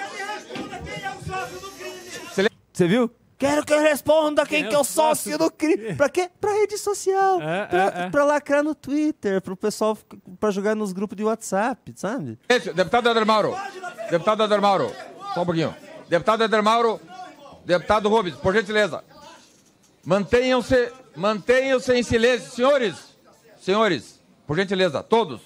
Você 2.78 2.86
viu? 2.86 3.10
Quero 3.36 3.66
que 3.66 3.74
eu 3.74 3.80
responda 3.80 4.46
quem 4.46 4.60
Quem 4.62 4.68
que 4.70 4.74
é 4.76 4.78
o 4.78 4.84
sócio 4.84 5.36
do 5.36 5.50
crime. 5.50 5.96
Pra 5.96 6.08
quê? 6.08 6.30
Pra 6.40 6.52
rede 6.52 6.78
social. 6.78 7.42
É, 7.42 7.66
pra, 7.66 7.82
é, 7.82 8.06
é. 8.06 8.10
pra 8.10 8.24
lacrar 8.24 8.62
no 8.62 8.72
Twitter, 8.72 9.42
pro 9.42 9.56
pessoal, 9.56 9.98
pra 10.38 10.52
jogar 10.52 10.76
nos 10.76 10.92
grupos 10.92 11.16
de 11.16 11.24
WhatsApp, 11.24 11.92
sabe? 11.96 12.38
Silêncio. 12.48 12.72
Deputado 12.72 13.08
Eder 13.08 13.26
Mauro, 13.26 13.56
deputado 14.08 14.44
Eder 14.44 14.60
Mauro, 14.60 14.92
só 15.34 15.42
um 15.42 15.44
pouquinho. 15.44 15.74
Deputado 16.08 16.44
Eder 16.44 16.62
Mauro, 16.62 17.00
deputado 17.64 18.08
Rubens, 18.08 18.36
por 18.36 18.54
gentileza. 18.54 19.02
Mantenham-se, 20.04 20.92
mantenham-se 21.16 21.92
em 21.92 22.04
silêncio, 22.04 22.48
senhores, 22.52 22.94
senhores, 23.60 24.20
por 24.46 24.56
gentileza, 24.56 25.02
todos. 25.02 25.40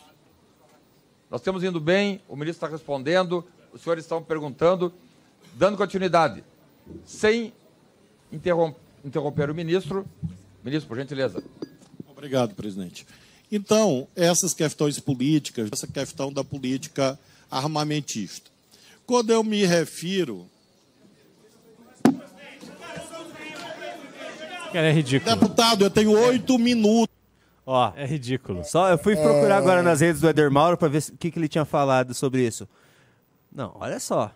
Nós 1.31 1.41
estamos 1.41 1.65
indo 1.65 1.81
bem, 1.81 2.21
o 2.29 2.37
ministro 2.37 2.67
está 2.67 2.77
respondendo, 2.77 3.43
os 3.73 3.81
senhores 3.81 4.05
estão 4.05 4.23
perguntando, 4.23 4.93
dando 5.55 5.79
continuidade, 5.79 6.45
sem 7.05 7.53
interrom- 8.33 8.75
interromper 9.05 9.51
o 9.51 9.55
ministro. 9.55 10.07
Ministro, 10.65 10.89
por 10.89 10.97
gentileza. 10.99 11.43
Obrigado, 12.09 12.55
presidente. 12.55 13.07
Então, 13.51 14.07
essas 14.17 14.55
questões 14.55 14.99
políticas, 15.01 15.69
essa 15.73 15.87
questão 15.87 16.33
da 16.33 16.43
política 16.45 17.19
armamentista. 17.51 18.51
Quando 19.05 19.31
eu 19.31 19.43
me 19.43 19.65
refiro, 19.67 20.47
Cara, 24.73 24.89
é 24.89 24.93
ridículo. 24.93 25.35
deputado, 25.37 25.85
eu 25.85 25.91
tenho 25.91 26.11
oito 26.13 26.59
minutos. 26.59 27.15
Ó, 27.67 27.93
É 27.95 28.07
ridículo. 28.07 28.65
Só 28.65 28.89
eu 28.89 28.99
fui 28.99 29.15
procurar 29.15 29.59
agora 29.59 29.83
nas 29.83 30.01
redes 30.01 30.21
do 30.21 30.29
Eder 30.29 30.51
Mauro 30.51 30.77
pra 30.77 30.89
ver 30.89 31.03
o 31.13 31.17
que, 31.19 31.31
que 31.31 31.39
ele 31.39 31.49
tinha 31.49 31.65
falado 31.65 32.15
sobre 32.15 32.47
isso. 32.47 32.67
Não, 33.55 33.77
olha 33.79 34.01
só. 34.01 34.35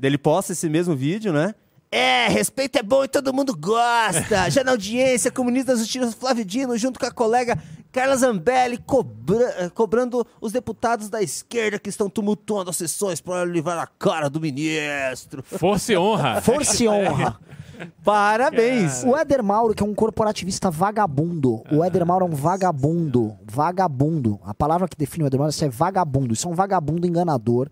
Ele 0.00 0.16
posta 0.16 0.52
esse 0.52 0.68
mesmo 0.68 0.94
vídeo, 0.94 1.32
né? 1.32 1.54
É, 1.90 2.28
respeito 2.28 2.76
é 2.78 2.82
bom 2.82 3.04
e 3.04 3.08
todo 3.08 3.32
mundo 3.32 3.56
gosta. 3.56 4.50
Já 4.50 4.62
na 4.64 4.72
audiência, 4.72 5.30
comunista 5.30 5.72
da 5.72 5.78
Justiça 5.78 6.12
Flávio 6.12 6.44
Dino, 6.44 6.76
junto 6.76 6.98
com 6.98 7.06
a 7.06 7.10
colega 7.10 7.56
Carla 7.92 8.16
Zambelli, 8.16 8.76
cobra- 8.78 9.54
eh, 9.58 9.70
cobrando 9.70 10.26
os 10.40 10.52
deputados 10.52 11.08
da 11.08 11.22
esquerda 11.22 11.78
que 11.78 11.88
estão 11.88 12.10
tumultuando 12.10 12.68
as 12.70 12.76
sessões 12.76 13.20
para 13.20 13.44
livrar 13.44 13.78
a 13.78 13.86
cara 13.86 14.28
do 14.28 14.40
ministro. 14.40 15.42
Força 15.42 15.92
e 15.92 15.96
honra. 15.96 16.40
Força 16.42 16.82
e 16.82 16.88
honra. 16.88 17.38
Parabéns! 18.04 19.02
O 19.04 19.16
Éder 19.16 19.42
Mauro, 19.42 19.74
que 19.74 19.82
é 19.82 19.86
um 19.86 19.94
corporativista 19.94 20.70
vagabundo. 20.70 21.62
O 21.70 21.84
Éder 21.84 22.04
Mauro 22.04 22.24
é 22.26 22.28
um 22.28 22.32
vagabundo. 22.34 23.36
Vagabundo. 23.44 24.40
A 24.44 24.52
palavra 24.54 24.88
que 24.88 24.96
define 24.96 25.24
o 25.24 25.26
Éder 25.26 25.38
Mauro 25.38 25.54
é 25.60 25.68
vagabundo. 25.68 26.32
Isso 26.34 26.48
é 26.48 26.50
um 26.50 26.54
vagabundo 26.54 27.06
enganador. 27.06 27.68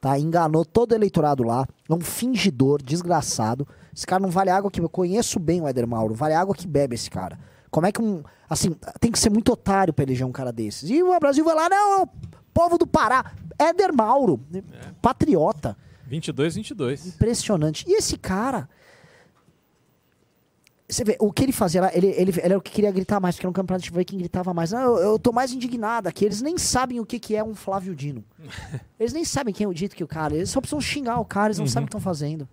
Tá? 0.00 0.18
Enganou 0.18 0.64
todo 0.64 0.92
o 0.92 0.94
eleitorado 0.94 1.42
lá. 1.42 1.66
É 1.88 1.92
um 1.92 2.00
fingidor, 2.00 2.82
desgraçado. 2.82 3.68
Esse 3.94 4.06
cara 4.06 4.22
não 4.22 4.30
vale 4.30 4.50
água 4.50 4.70
que. 4.70 4.80
Eu 4.80 4.88
conheço 4.88 5.38
bem 5.38 5.60
o 5.60 5.68
Éder 5.68 5.86
Mauro. 5.86 6.14
Vale 6.14 6.34
água 6.34 6.54
que 6.54 6.66
bebe 6.66 6.94
esse 6.94 7.10
cara. 7.10 7.38
Como 7.70 7.86
é 7.86 7.92
que 7.92 8.00
um. 8.00 8.22
Assim, 8.48 8.74
tem 8.98 9.12
que 9.12 9.18
ser 9.18 9.30
muito 9.30 9.52
otário 9.52 9.92
pra 9.92 10.02
eleger 10.02 10.26
um 10.26 10.32
cara 10.32 10.50
desses. 10.52 10.88
E 10.88 11.02
o 11.02 11.20
Brasil 11.20 11.44
vai 11.44 11.54
lá, 11.54 11.68
não, 11.68 12.08
povo 12.52 12.78
do 12.78 12.86
Pará. 12.86 13.32
Éder 13.58 13.94
Mauro. 13.94 14.40
Patriota. 15.02 15.76
22, 16.06 16.56
22. 16.56 17.06
Impressionante. 17.06 17.84
E 17.86 17.96
esse 17.96 18.16
cara. 18.16 18.68
Você 20.90 21.04
vê, 21.04 21.16
o 21.20 21.32
que 21.32 21.42
ele 21.44 21.52
fazia 21.52 21.82
lá, 21.82 21.90
ele, 21.94 22.08
ele, 22.08 22.30
ele 22.30 22.40
era 22.42 22.58
o 22.58 22.60
que 22.60 22.70
queria 22.70 22.90
gritar 22.90 23.20
mais, 23.20 23.36
porque 23.36 23.46
era 23.46 23.50
um 23.50 23.54
campeonato 23.54 23.84
de 23.84 23.90
ver 23.90 24.04
quem 24.04 24.18
gritava 24.18 24.52
mais. 24.52 24.72
Não, 24.72 24.80
eu, 24.80 24.96
eu 24.98 25.18
tô 25.18 25.32
mais 25.32 25.52
indignada 25.52 26.10
que 26.12 26.24
eles 26.24 26.42
nem 26.42 26.58
sabem 26.58 26.98
o 27.00 27.06
que, 27.06 27.18
que 27.18 27.36
é 27.36 27.44
um 27.44 27.54
Flávio 27.54 27.94
Dino. 27.94 28.24
Eles 28.98 29.12
nem 29.12 29.24
sabem 29.24 29.54
quem 29.54 29.64
é 29.64 29.68
o 29.68 29.72
dito 29.72 29.96
que 29.96 30.04
o 30.04 30.06
cara. 30.06 30.34
Eles 30.34 30.50
só 30.50 30.60
precisam 30.60 30.80
xingar 30.80 31.18
o 31.20 31.24
cara, 31.24 31.48
eles 31.48 31.58
não 31.58 31.66
sabem 31.66 31.84
o 31.84 31.86
que 31.86 31.90
estão 31.96 32.00
fazendo. 32.00 32.46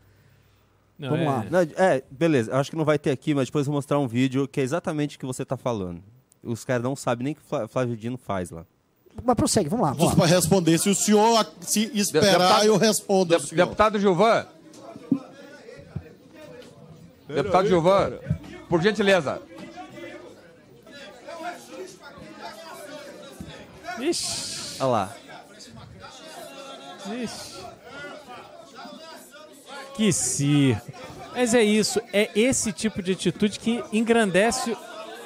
Não, 0.98 1.10
Vamos 1.10 1.26
é- 1.26 1.30
lá. 1.30 1.46
Não, 1.50 1.60
é, 1.60 2.04
beleza. 2.10 2.52
Eu 2.52 2.58
acho 2.58 2.70
que 2.70 2.78
não 2.78 2.86
vai 2.86 2.98
ter 2.98 3.12
aqui, 3.12 3.34
mas 3.34 3.48
depois 3.48 3.66
eu 3.68 3.72
vou 3.72 3.78
mostrar 3.78 4.00
um 4.00 4.08
vídeo 4.08 4.48
que 4.48 4.60
é 4.60 4.64
exatamente 4.64 5.18
o 5.18 5.20
que 5.20 5.26
você 5.26 5.44
tá 5.44 5.58
falando. 5.58 6.02
Os 6.44 6.64
caras 6.64 6.84
não 6.84 6.96
sabem 6.96 7.26
nem 7.26 7.34
o 7.34 7.36
que 7.36 7.68
Flávio 7.68 7.98
Dino 7.98 8.18
faz 8.18 8.50
lá. 8.50 8.66
Mas 9.24 9.36
prossegue, 9.36 9.68
vamos 9.70 9.86
lá. 9.86 9.94
Vamos 9.94 10.14
lá. 10.14 10.16
para 10.16 10.28
responder. 10.28 10.78
Se 10.78 10.90
o 10.90 10.96
senhor 10.96 11.46
se 11.62 11.92
esperar, 11.94 12.38
Deputado- 12.38 12.66
eu 12.66 12.78
respondo. 12.78 13.38
Deputado 13.56 14.00
Gilvan. 14.00 14.46
Deputado 17.28 17.68
Gilvan, 17.68 18.14
por 18.70 18.82
gentileza. 18.82 19.42
Ixi, 24.00 24.82
Olha 24.82 24.90
lá. 24.90 25.16
ixi. 27.22 27.58
Que 29.96 30.14
circo. 30.14 30.92
Mas 31.34 31.54
é 31.54 31.64
isso, 31.64 32.00
é 32.14 32.30
esse 32.36 32.72
tipo 32.72 33.02
de 33.02 33.14
atitude 33.14 33.60
que 33.60 33.84
engrandece 33.92 34.76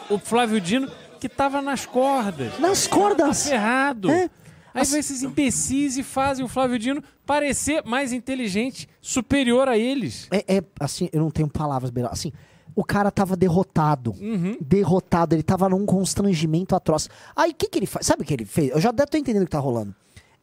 o 0.10 0.18
Flávio 0.18 0.60
Dino, 0.60 0.90
que 1.20 1.30
tava 1.30 1.62
nas 1.62 1.86
cordas. 1.86 2.58
Nas 2.60 2.88
cordas! 2.88 3.48
Ferrado. 3.48 4.10
É. 4.10 4.30
Aí 4.74 4.86
vem 4.86 5.00
esses 5.00 5.22
imbecis 5.24 5.98
e 5.98 6.04
fazem 6.04 6.44
o 6.46 6.48
Flávio 6.48 6.80
Dino 6.80 7.04
parecer 7.26 7.84
mais 7.86 8.14
inteligente, 8.14 8.88
superior 9.02 9.68
a 9.68 9.78
eles. 9.78 10.28
É, 10.32 10.58
é, 10.58 10.64
assim, 10.80 11.10
eu 11.12 11.22
não 11.22 11.32
tenho 11.32 11.50
palavras, 11.50 11.90
Beira. 11.92 12.10
Assim, 12.10 12.32
O 12.76 12.84
cara 12.84 13.12
tava 13.12 13.36
derrotado. 13.36 14.16
Derrotado. 14.62 15.36
Ele 15.36 15.44
tava 15.44 15.68
num 15.68 15.86
constrangimento 15.86 16.76
atroz. 16.76 17.10
Aí 17.36 17.52
o 17.52 17.56
que, 17.56 17.68
que 17.68 17.80
ele 17.80 17.86
faz? 17.86 18.06
Sabe 18.06 18.24
o 18.24 18.26
que 18.26 18.34
ele 18.34 18.46
fez? 18.46 18.72
Eu 18.72 18.80
já 18.80 18.90
até 18.92 19.06
tô 19.06 19.18
entendendo 19.18 19.44
o 19.44 19.46
que 19.46 19.52
tá 19.52 19.60
rolando. 19.60 19.94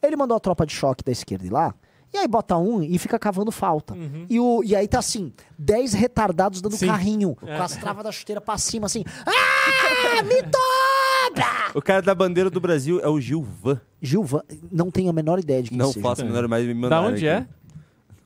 Ele 0.01 0.15
mandou 0.15 0.37
a 0.37 0.39
tropa 0.39 0.65
de 0.65 0.73
choque 0.73 1.03
da 1.03 1.11
esquerda 1.11 1.45
ir 1.45 1.49
lá. 1.49 1.73
E 2.13 2.17
aí 2.17 2.27
bota 2.27 2.57
um 2.57 2.81
e 2.81 2.97
fica 2.97 3.19
cavando 3.19 3.51
falta. 3.51 3.95
E, 4.29 4.39
o, 4.39 4.63
e 4.63 4.75
aí 4.75 4.87
tá 4.87 4.97
assim, 4.97 5.31
10 5.59 5.93
retardados 5.93 6.59
dando 6.59 6.75
Sim. 6.75 6.87
carrinho, 6.87 7.35
com 7.35 7.51
as 7.61 7.75
travas 7.77 8.03
da 8.03 8.11
chuteira 8.11 8.41
pra 8.41 8.57
cima, 8.57 8.87
assim. 8.87 9.03
Ah, 9.25 10.23
me 10.23 10.41
dobra! 10.41 10.98
O 11.73 11.81
cara 11.81 12.01
da 12.01 12.15
bandeira 12.15 12.49
do 12.49 12.59
Brasil 12.59 12.99
é 13.01 13.07
o 13.07 13.19
Gilvan. 13.19 13.79
Gilvan, 14.01 14.41
não 14.71 14.89
tenho 14.89 15.09
a 15.09 15.13
menor 15.13 15.39
ideia 15.39 15.61
de 15.63 15.69
quem 15.69 15.77
Não 15.77 15.91
seja. 15.93 16.01
faço 16.07 16.21
a 16.21 16.25
menor 16.25 16.47
mais 16.47 16.65
me 16.65 16.73
Da 16.73 16.79
mandaram 16.79 17.07
onde 17.09 17.27
aqui. 17.29 17.45
é? 17.45 17.47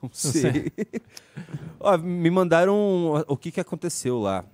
Não 0.01 0.10
sei. 0.13 0.71
Ó, 1.79 1.97
me 1.97 2.29
mandaram 2.29 3.23
o 3.27 3.36
que, 3.38 3.51
que 3.51 3.60
aconteceu 3.60 4.19
lá. 4.19 4.45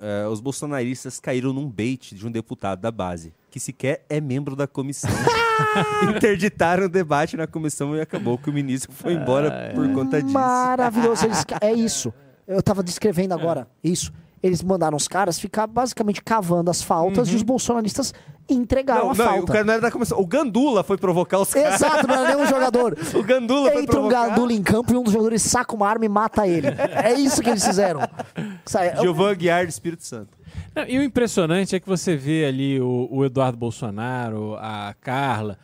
É, 0.00 0.26
os 0.28 0.40
bolsonaristas 0.40 1.18
caíram 1.18 1.52
num 1.52 1.68
bait 1.68 2.14
de 2.14 2.26
um 2.26 2.30
deputado 2.30 2.80
da 2.80 2.90
base, 2.90 3.32
que 3.50 3.58
sequer 3.58 4.04
é 4.10 4.20
membro 4.20 4.54
da 4.54 4.66
comissão. 4.66 5.10
Interditaram 6.14 6.84
o 6.84 6.88
debate 6.88 7.36
na 7.36 7.46
comissão 7.46 7.96
e 7.96 8.00
acabou 8.00 8.36
que 8.36 8.50
o 8.50 8.52
ministro 8.52 8.92
foi 8.92 9.14
embora 9.14 9.72
por 9.74 9.90
conta 9.92 10.20
disso. 10.22 10.34
Maravilhoso. 10.34 11.24
Eles 11.24 11.44
ca- 11.44 11.58
é 11.62 11.72
isso. 11.72 12.12
Eu 12.46 12.62
tava 12.62 12.82
descrevendo 12.82 13.32
agora. 13.34 13.66
Isso. 13.82 14.12
Eles 14.42 14.62
mandaram 14.62 14.96
os 14.96 15.08
caras 15.08 15.38
ficar 15.38 15.66
basicamente 15.66 16.22
cavando 16.22 16.70
as 16.70 16.82
faltas 16.82 17.28
e 17.28 17.34
os 17.34 17.42
bolsonaristas 17.42 18.12
entregaram 18.48 19.06
Não, 19.06 19.10
a 19.10 19.14
não, 19.14 19.24
falta. 19.24 19.42
o 19.42 19.46
cara 19.46 19.64
não 19.64 19.72
era 19.72 19.82
da 19.82 19.90
comissão. 19.90 20.20
O 20.20 20.26
Gandula 20.26 20.84
foi 20.84 20.96
provocar 20.96 21.40
os 21.40 21.52
caras. 21.52 21.74
Exato, 21.74 22.06
não 22.06 22.14
era 22.14 22.34
nenhum 22.36 22.46
jogador. 22.48 22.96
O 23.14 23.22
Gandula 23.24 23.72
foi 23.72 23.82
Entra 23.82 23.98
um 23.98 24.08
provocar. 24.08 24.28
Gandula 24.28 24.52
em 24.52 24.62
campo 24.62 24.92
e 24.92 24.96
um 24.96 25.02
dos 25.02 25.12
jogadores 25.12 25.42
saca 25.42 25.74
uma 25.74 25.88
arma 25.88 26.04
e 26.04 26.08
mata 26.08 26.46
ele. 26.46 26.68
É 26.68 27.12
isso 27.14 27.42
que 27.42 27.50
eles 27.50 27.64
fizeram. 27.66 28.00
É- 28.02 29.00
Gilvan 29.00 29.30
Aguiar 29.32 29.64
do 29.66 29.70
Espírito 29.70 30.04
Santo. 30.04 30.36
Não, 30.74 30.84
e 30.86 30.98
o 30.98 31.02
impressionante 31.02 31.74
é 31.74 31.80
que 31.80 31.88
você 31.88 32.14
vê 32.14 32.44
ali 32.44 32.80
o, 32.80 33.08
o 33.10 33.24
Eduardo 33.24 33.58
Bolsonaro, 33.58 34.54
a 34.60 34.94
Carla, 35.00 35.58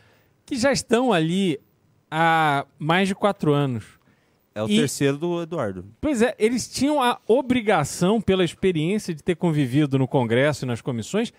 que 0.45 0.57
já 0.57 0.71
estão 0.73 1.13
ali 1.13 1.59
há 2.11 2.65
mais 2.77 3.07
de 3.07 3.15
quatro 3.15 3.53
anos. 3.53 3.85
É 4.55 4.61
o 4.61 4.67
E- 4.69 4.77
terceiro 4.77 5.17
do 5.17 5.41
Eduardo. 5.41 5.85
Pois 5.99 6.21
é, 6.21 6.35
eles 6.37 6.67
tinham 6.67 7.01
a 7.01 7.19
obrigação, 7.27 8.21
pela 8.21 8.43
experiência 8.43 9.13
de 9.13 9.23
ter 9.23 9.35
convivido 9.35 9.97
no 9.97 10.07
Congresso 10.07 10.63
e 10.65 10.67
nas 10.67 10.81
comissões, 10.81 11.33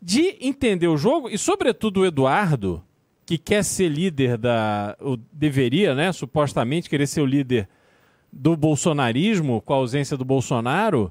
de 0.00 0.36
entender 0.40 0.86
o 0.88 0.96
jogo 0.96 1.28
e, 1.28 1.36
sobretudo, 1.38 2.00
o 2.00 2.06
Eduardo, 2.06 2.82
que 3.26 3.38
quer 3.38 3.64
ser 3.64 3.88
líder 3.88 4.36
da. 4.38 4.96
ou 5.00 5.16
deveria, 5.32 5.94
né, 5.94 6.12
supostamente, 6.12 6.88
querer 6.90 7.06
ser 7.06 7.22
o 7.22 7.26
líder 7.26 7.68
do 8.32 8.56
bolsonarismo, 8.56 9.60
com 9.62 9.72
a 9.72 9.76
ausência 9.76 10.16
do 10.16 10.24
Bolsonaro. 10.24 11.10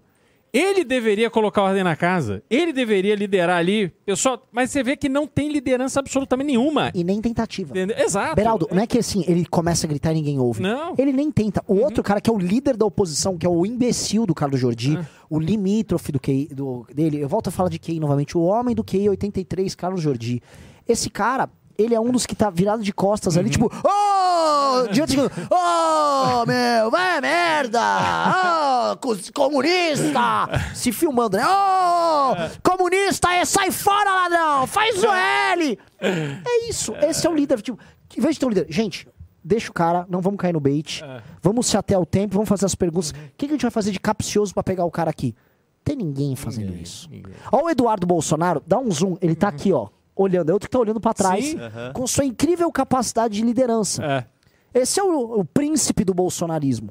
Ele 0.53 0.83
deveria 0.83 1.31
colocar 1.31 1.63
ordem 1.63 1.83
na 1.83 1.95
casa. 1.95 2.43
Ele 2.47 2.71
deveria 2.71 3.15
liderar 3.15 3.57
ali. 3.57 3.89
Pessoal, 4.05 4.47
mas 4.51 4.69
você 4.69 4.83
vê 4.83 4.95
que 4.95 5.09
não 5.09 5.25
tem 5.25 5.49
liderança 5.49 5.99
absolutamente 5.99 6.45
nenhuma. 6.45 6.91
E 6.93 7.03
nem 7.03 7.19
tentativa. 7.19 7.71
Entendeu? 7.71 7.97
Exato. 7.97 8.35
Beraldo, 8.35 8.67
não 8.71 8.83
é 8.83 8.85
que 8.85 8.99
assim, 8.99 9.25
ele 9.27 9.47
começa 9.47 9.87
a 9.87 9.89
gritar 9.89 10.11
e 10.11 10.15
ninguém 10.15 10.39
ouve. 10.39 10.61
Não. 10.61 10.93
Ele 10.95 11.11
nem 11.11 11.31
tenta. 11.31 11.63
O 11.67 11.79
outro 11.79 12.03
cara 12.03 12.21
que 12.21 12.29
é 12.29 12.33
o 12.33 12.37
líder 12.37 12.77
da 12.77 12.85
oposição, 12.85 13.35
que 13.35 13.47
é 13.47 13.49
o 13.49 13.65
imbecil 13.65 14.27
do 14.27 14.35
Carlos 14.35 14.59
Jordi, 14.59 14.99
o 15.27 15.39
limítrofe 15.39 16.11
do 16.11 16.19
QI, 16.19 16.49
do, 16.53 16.85
dele, 16.93 17.19
eu 17.19 17.27
volto 17.27 17.47
a 17.47 17.51
falar 17.51 17.69
de 17.69 17.79
QI 17.79 17.99
novamente, 17.99 18.37
o 18.37 18.41
homem 18.41 18.75
do 18.75 18.83
QI 18.83 19.09
83, 19.09 19.73
Carlos 19.73 20.01
Jordi. 20.01 20.39
Esse 20.87 21.09
cara, 21.09 21.49
ele 21.77 21.93
é 21.95 21.99
um 21.99 22.11
dos 22.11 22.25
que 22.25 22.35
tá 22.35 22.49
virado 22.49 22.81
de 22.83 22.93
costas 22.93 23.37
ali, 23.37 23.49
tipo, 23.49 23.65
ô! 23.67 24.87
diante 24.91 25.15
de- 25.15 25.21
Ô, 25.21 26.45
meu, 26.45 26.91
vai 26.91 27.21
merda! 27.21 28.91
Ô, 28.93 28.97
cos- 28.97 29.29
comunista! 29.31 30.47
Se 30.73 30.91
filmando, 30.91 31.37
né? 31.37 31.43
Ô, 31.45 32.35
comunista, 32.61 33.31
é, 33.33 33.45
sai 33.45 33.71
fora, 33.71 34.13
ladrão! 34.13 34.67
Faz 34.67 35.03
o 35.03 35.07
L! 35.07 35.79
É 35.99 36.69
isso, 36.69 36.93
esse 37.01 37.25
é 37.25 37.29
o 37.29 37.35
líder. 37.35 37.61
Tipo, 37.61 37.77
em 38.15 38.21
vez 38.21 38.35
de 38.35 38.39
ter 38.39 38.45
um 38.45 38.49
líder, 38.49 38.65
gente, 38.69 39.07
deixa 39.43 39.69
o 39.69 39.73
cara, 39.73 40.05
não 40.09 40.21
vamos 40.21 40.39
cair 40.39 40.53
no 40.53 40.59
bait. 40.59 41.03
Vamos 41.41 41.67
se 41.67 41.77
até 41.77 41.97
o 41.97 42.05
tempo, 42.05 42.33
vamos 42.35 42.49
fazer 42.49 42.65
as 42.65 42.75
perguntas. 42.75 43.11
O 43.11 43.13
que, 43.37 43.45
que 43.47 43.51
a 43.53 43.55
gente 43.55 43.61
vai 43.61 43.71
fazer 43.71 43.91
de 43.91 43.99
capcioso 43.99 44.53
pra 44.53 44.63
pegar 44.63 44.85
o 44.85 44.91
cara 44.91 45.09
aqui? 45.09 45.35
Tem 45.83 45.95
ninguém 45.95 46.35
fazendo 46.35 46.73
isso. 46.75 47.09
Ó, 47.51 47.63
o 47.65 47.69
Eduardo 47.69 48.07
Bolsonaro, 48.07 48.61
dá 48.65 48.77
um 48.79 48.89
zoom, 48.89 49.17
ele 49.21 49.35
tá 49.35 49.49
aqui, 49.49 49.73
ó, 49.73 49.87
olhando. 50.15 50.49
É 50.49 50.53
outro 50.53 50.69
que 50.69 50.71
tá 50.71 50.79
olhando 50.79 50.99
pra 50.99 51.13
trás, 51.13 51.45
Sim. 51.45 51.57
com 51.93 52.05
sua 52.07 52.25
incrível 52.25 52.71
capacidade 52.71 53.35
de 53.35 53.41
liderança. 53.43 54.03
É. 54.03 54.25
Esse 54.73 54.99
é 54.99 55.03
o, 55.03 55.39
o 55.39 55.45
príncipe 55.45 56.03
do 56.03 56.13
bolsonarismo. 56.13 56.89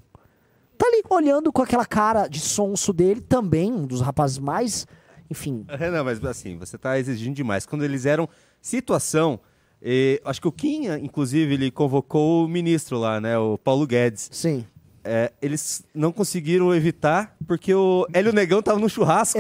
Tá 0.79 0.87
ali 0.87 1.03
olhando 1.11 1.53
com 1.53 1.63
aquela 1.63 1.85
cara 1.85 2.29
de 2.29 2.41
sonso 2.41 2.93
dele, 2.93 3.21
também, 3.21 3.73
um 3.73 3.87
dos 3.87 4.01
rapazes 4.01 4.39
mais. 4.39 4.87
Enfim. 5.31 5.65
É, 5.69 5.91
não, 5.91 6.05
mas 6.05 6.23
assim, 6.25 6.59
você 6.59 6.77
tá 6.77 6.99
exigindo 6.99 7.35
demais. 7.35 7.65
Quando 7.65 7.85
eles 7.85 8.05
eram 8.05 8.29
situação, 8.61 9.41
eh, 9.81 10.21
acho 10.25 10.41
que 10.41 10.49
o 10.49 10.53
Kim, 10.53 10.87
inclusive, 11.03 11.55
ele 11.55 11.71
convocou 11.71 12.45
o 12.45 12.49
ministro 12.49 12.99
lá, 12.99 13.21
né, 13.21 13.37
o 13.39 13.57
Paulo 13.59 13.87
Guedes. 13.87 14.29
Sim. 14.33 14.65
É, 15.05 15.33
eles 15.43 15.83
não 15.93 16.13
conseguiram 16.13 16.73
evitar 16.75 17.35
porque 17.47 17.75
o 17.75 18.07
Hélio 18.13 18.33
Negão 18.33 18.63
tava 18.63 18.79
no 18.79 18.89
churrasco. 18.89 19.37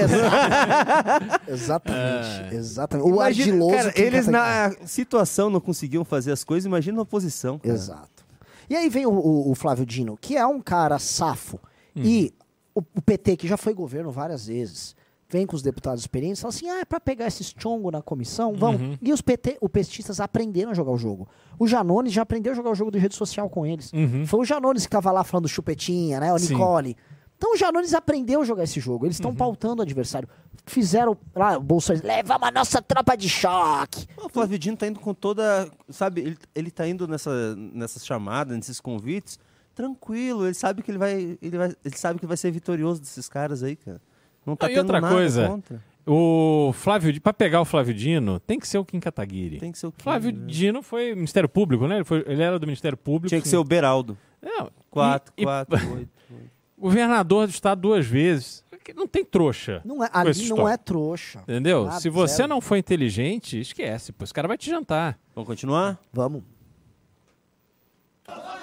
Exatamente. 1.49 2.55
Exatamente. 2.55 3.07
O 3.09 3.15
Imagina, 3.15 3.67
cara, 3.71 3.93
eles 3.97 4.27
na 4.27 4.73
situação 4.87 5.51
não 5.51 5.61
conseguiam 5.61 6.05
fazer 6.05 6.33
as 6.33 6.45
coisas, 6.45 6.67
imagina 6.67 6.99
a 6.99 7.03
oposição. 7.03 7.59
cara. 7.59 7.75
Exato. 7.75 8.25
E 8.69 8.77
aí 8.77 8.89
vem 8.89 9.07
o, 9.07 9.11
o- 9.13 9.51
o 9.51 9.55
Flávio 9.55 9.85
Dino, 9.85 10.17
que 10.21 10.37
é 10.37 10.47
um 10.47 10.61
cara 10.61 10.99
safo. 10.99 11.59
E 11.95 12.33
o, 12.75 12.81
o 12.81 13.03
PT, 13.03 13.37
que 13.37 13.47
já 13.47 13.57
foi 13.57 13.75
governo 13.75 14.11
várias 14.11 14.47
vezes, 14.47 14.97
vem 15.33 15.47
com 15.47 15.57
os 15.57 15.63
deputados 15.63 16.03
experientes 16.03 16.39
e 16.39 16.43
fala 16.43 16.55
assim: 16.55 16.69
ah, 16.69 16.81
é 16.81 16.85
pra 16.85 17.01
pegar 17.01 17.27
esses 17.27 17.55
chongo 17.59 17.91
na 17.91 18.03
comissão, 18.03 18.55
vamos. 18.55 18.99
E 19.01 19.13
os 19.13 19.23
PT, 19.23 19.57
os 19.61 19.71
petistas 19.71 20.21
aprenderam 20.21 20.71
a 20.71 20.75
jogar 20.75 20.93
o 20.93 20.99
jogo. 20.99 21.27
O 21.59 21.67
Janones 21.67 22.13
já 22.13 22.23
aprendeu 22.23 22.53
a 22.53 22.55
jogar 22.55 22.71
o 22.71 22.75
jogo 22.75 22.91
de 22.91 22.99
rede 22.99 23.15
social 23.15 23.49
com 23.49 23.65
eles. 23.65 23.91
Foi 24.27 24.41
o 24.41 24.45
Janones 24.45 24.85
que 24.85 24.91
tava 24.93 25.11
lá 25.11 25.25
falando 25.25 25.49
chupetinha, 25.49 26.21
né? 26.21 26.33
O 26.33 26.39
Sim. 26.39 26.53
Nicole. 26.55 26.97
Então 27.43 27.55
o 27.55 27.57
Janones 27.57 27.93
aprendeu 27.93 28.43
a 28.43 28.45
jogar 28.45 28.63
esse 28.63 28.79
jogo. 28.79 29.05
Eles 29.05 29.17
estão 29.17 29.35
pautando 29.35 29.81
o 29.81 29.83
adversário. 29.83 30.29
Fizeram 30.65 31.17
lá, 31.35 31.59
o 31.59 31.61
Bolsonaro, 31.61 32.07
levamos 32.07 32.47
a 32.47 32.51
nossa 32.53 32.81
tropa 32.81 33.17
de 33.17 33.29
choque. 33.29 34.07
O 34.17 34.29
Flávio 34.29 34.57
Dino 34.57 34.77
tá 34.77 34.87
indo 34.87 35.01
com 35.01 35.13
toda. 35.13 35.69
Sabe, 35.89 36.21
ele, 36.21 36.39
ele 36.55 36.71
tá 36.71 36.87
indo 36.87 37.09
nessa, 37.09 37.57
nessas 37.57 38.07
chamadas, 38.07 38.57
nesses 38.57 38.79
convites, 38.79 39.41
tranquilo. 39.75 40.47
Ele 40.47 40.55
sabe 40.55 40.85
que 40.85 40.91
ele 40.93 40.99
vai. 40.99 41.37
Ele, 41.43 41.59
vai, 41.59 41.75
ele 41.85 41.97
sabe 41.97 42.21
que 42.21 42.27
vai 42.27 42.37
ser 42.37 42.53
vitorioso 42.53 43.01
desses 43.01 43.29
caras 43.29 43.65
aí, 43.65 43.75
cara. 43.75 44.01
Não 44.45 44.57
tá 44.57 44.67
Ah, 44.67 44.71
e 44.71 44.75
tendo 44.75 44.83
outra 44.85 45.01
nada 45.01 45.15
coisa, 45.15 45.49
contra. 45.49 45.83
O 46.05 46.73
Flávio, 46.75 47.21
para 47.21 47.33
pegar 47.33 47.61
o 47.61 47.65
Flávio 47.65 47.95
Dino, 47.95 48.41
tem 48.41 48.59
que 48.59 48.67
ser 48.67 48.77
o 48.79 48.85
Kim 48.85 48.99
Kataguiri. 48.99 49.59
Tem 49.61 49.71
que 49.71 49.79
ser 49.79 49.87
o 49.87 49.93
Kim, 49.93 50.03
Flávio 50.03 50.33
né? 50.33 50.47
Dino 50.47 50.83
foi 50.83 51.15
Ministério 51.15 51.49
Público, 51.49 51.87
né? 51.87 51.97
Ele, 51.97 52.05
foi- 52.05 52.25
ele 52.27 52.43
era 52.43 52.59
do 52.59 52.67
Ministério 52.67 52.99
Público. 52.99 53.29
Tinha 53.29 53.41
que 53.41 53.47
ser 53.49 53.57
o 53.57 53.63
Beraldo. 53.65 54.19
Não, 54.43 54.69
4, 54.91 55.33
e- 55.37 55.43
e- 55.43 55.45
4, 55.45 55.77
8. 55.95 56.09
Governador 56.77 57.47
do 57.47 57.51
estado 57.51 57.81
duas 57.81 58.05
vezes. 58.05 58.65
Não 58.97 59.07
tem 59.07 59.25
trouxa. 59.25 59.81
Não 59.85 60.03
é, 60.03 60.11
ali 60.13 60.31
não 60.37 60.43
história. 60.43 60.75
é 60.75 60.77
trouxa. 60.77 61.39
Entendeu? 61.43 61.85
Nada, 61.85 62.01
Se 62.01 62.09
você 62.09 62.39
zero. 62.39 62.49
não 62.49 62.61
for 62.61 62.75
inteligente, 62.75 63.61
esquece. 63.61 64.11
Pô, 64.11 64.25
esse 64.25 64.35
cara 64.35 64.49
vai 64.49 64.59
te 64.59 64.69
jantar. 64.69 65.17
Vamos 65.37 65.47
continuar? 65.47 66.01
Vamos. 66.13 66.43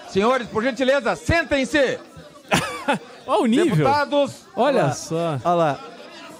Senhores, 0.09 0.45
por 0.49 0.61
gentileza, 0.61 1.15
sentem-se. 1.15 1.97
Olha 3.29 3.41
o 3.43 3.45
nível. 3.45 3.75
Deputados, 3.75 4.45
Olha 4.55 4.91
só. 4.93 5.39
Olha 5.43 5.53
lá. 5.53 5.79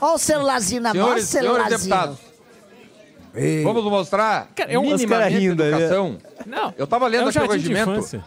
Olha 0.02 0.14
o 0.14 0.18
celularzinho 0.18 0.82
na 0.82 0.94
mão, 0.94 1.10
olha 1.10 1.20
o 1.22 1.26
celularzinho. 1.26 1.78
deputados. 1.78 2.18
Vamos 3.64 3.84
mostrar 3.84 4.48
Cara, 4.56 4.72
é 4.72 4.80
um- 4.80 4.82
minimamente 4.82 5.38
rindo 5.38 5.62
aí. 5.62 5.70
educação. 5.72 6.18
Não. 6.48 6.74
Eu 6.78 6.88
tava 6.88 7.06
lendo 7.08 7.22
é 7.22 7.26
um 7.26 7.30
aqui 7.30 7.38
o 7.40 7.48
de 7.48 7.54
regimento. 7.74 8.24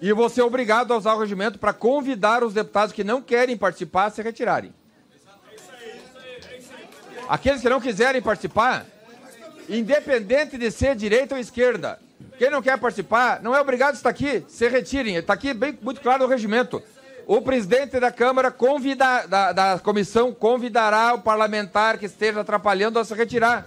E 0.00 0.12
vou 0.12 0.28
ser 0.28 0.42
obrigado 0.42 0.92
a 0.92 0.96
usar 0.96 1.14
o 1.14 1.20
regimento 1.20 1.56
para 1.58 1.72
convidar 1.72 2.42
os 2.42 2.52
deputados 2.52 2.92
que 2.92 3.04
não 3.04 3.22
querem 3.22 3.56
participar 3.56 4.06
a 4.06 4.10
se 4.10 4.20
retirarem. 4.22 4.74
Aqueles 7.28 7.60
que 7.62 7.68
não 7.68 7.80
quiserem 7.80 8.20
participar, 8.20 8.84
independente 9.68 10.58
de 10.58 10.70
ser 10.70 10.94
direita 10.96 11.34
ou 11.36 11.40
esquerda, 11.40 11.98
quem 12.38 12.50
não 12.50 12.60
quer 12.60 12.76
participar 12.78 13.40
não 13.40 13.54
é 13.54 13.60
obrigado 13.60 13.94
a 13.94 13.96
estar 13.96 14.10
aqui, 14.10 14.44
se 14.48 14.68
retirem. 14.68 15.14
Está 15.14 15.32
aqui 15.32 15.54
bem 15.54 15.78
muito 15.80 16.00
claro 16.00 16.24
no 16.24 16.28
regimento. 16.28 16.82
O 17.26 17.40
presidente 17.42 17.98
da 17.98 18.10
Câmara 18.12 18.50
convida, 18.50 19.26
da, 19.26 19.52
da 19.52 19.78
comissão 19.78 20.32
convidará 20.32 21.14
o 21.14 21.20
parlamentar 21.20 21.98
que 21.98 22.06
esteja 22.06 22.40
atrapalhando 22.40 22.98
a 22.98 23.04
se 23.04 23.14
retirar. 23.14 23.66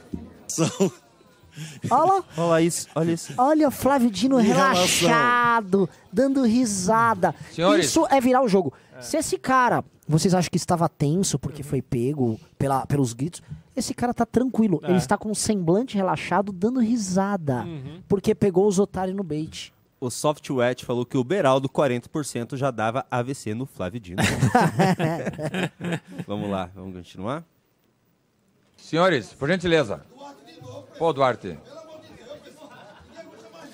Olha 1.90 2.04
lá. 2.14 2.24
Olha 2.38 2.62
isso. 2.62 2.88
Olha 2.96 3.12
isso. 3.12 3.34
Olha 3.38 3.68
o 3.68 3.72
Flávio 3.72 4.12
Dino 4.12 4.38
relaxado, 4.38 5.90
dando 6.12 6.44
risada. 6.44 7.34
Senhores. 7.52 7.88
Isso 7.88 8.06
é 8.10 8.22
virar 8.22 8.44
o 8.44 8.48
jogo. 8.48 8.74
Se 9.00 9.18
esse 9.18 9.38
cara, 9.38 9.84
vocês 10.08 10.34
acham 10.34 10.50
que 10.50 10.58
estava 10.58 10.88
tenso 10.90 11.38
porque 11.38 11.64
foi 11.64 11.82
pego 11.82 12.40
pela, 12.58 12.86
pelos 12.86 13.14
gritos, 13.14 13.42
esse 13.76 13.94
cara 13.94 14.14
tá 14.14 14.26
tranquilo. 14.26 14.80
Ele 14.84 14.98
está 14.98 15.18
com 15.18 15.30
um 15.30 15.36
semblante 15.36 15.96
relaxado, 15.96 16.52
dando 16.52 16.80
risada. 16.80 17.66
Porque 18.08 18.34
pegou 18.34 18.68
os 18.68 18.80
otários 18.80 19.16
no 19.16 19.24
bait. 19.24 19.74
O 20.00 20.12
Softwet 20.12 20.86
falou 20.86 21.06
que 21.06 21.18
o 21.18 21.24
Beraldo, 21.24 21.68
40%, 21.68 22.56
já 22.56 22.70
dava 22.70 23.06
AVC 23.10 23.56
no 23.56 23.66
Flávio 23.66 24.00
Dino. 24.00 24.22
vamos 26.28 26.50
lá, 26.52 26.70
vamos 26.76 26.96
continuar? 26.96 27.44
Senhores, 28.78 29.34
por 29.34 29.50
gentileza. 29.50 30.06
Pô, 31.00 31.12
Duarte. 31.12 31.58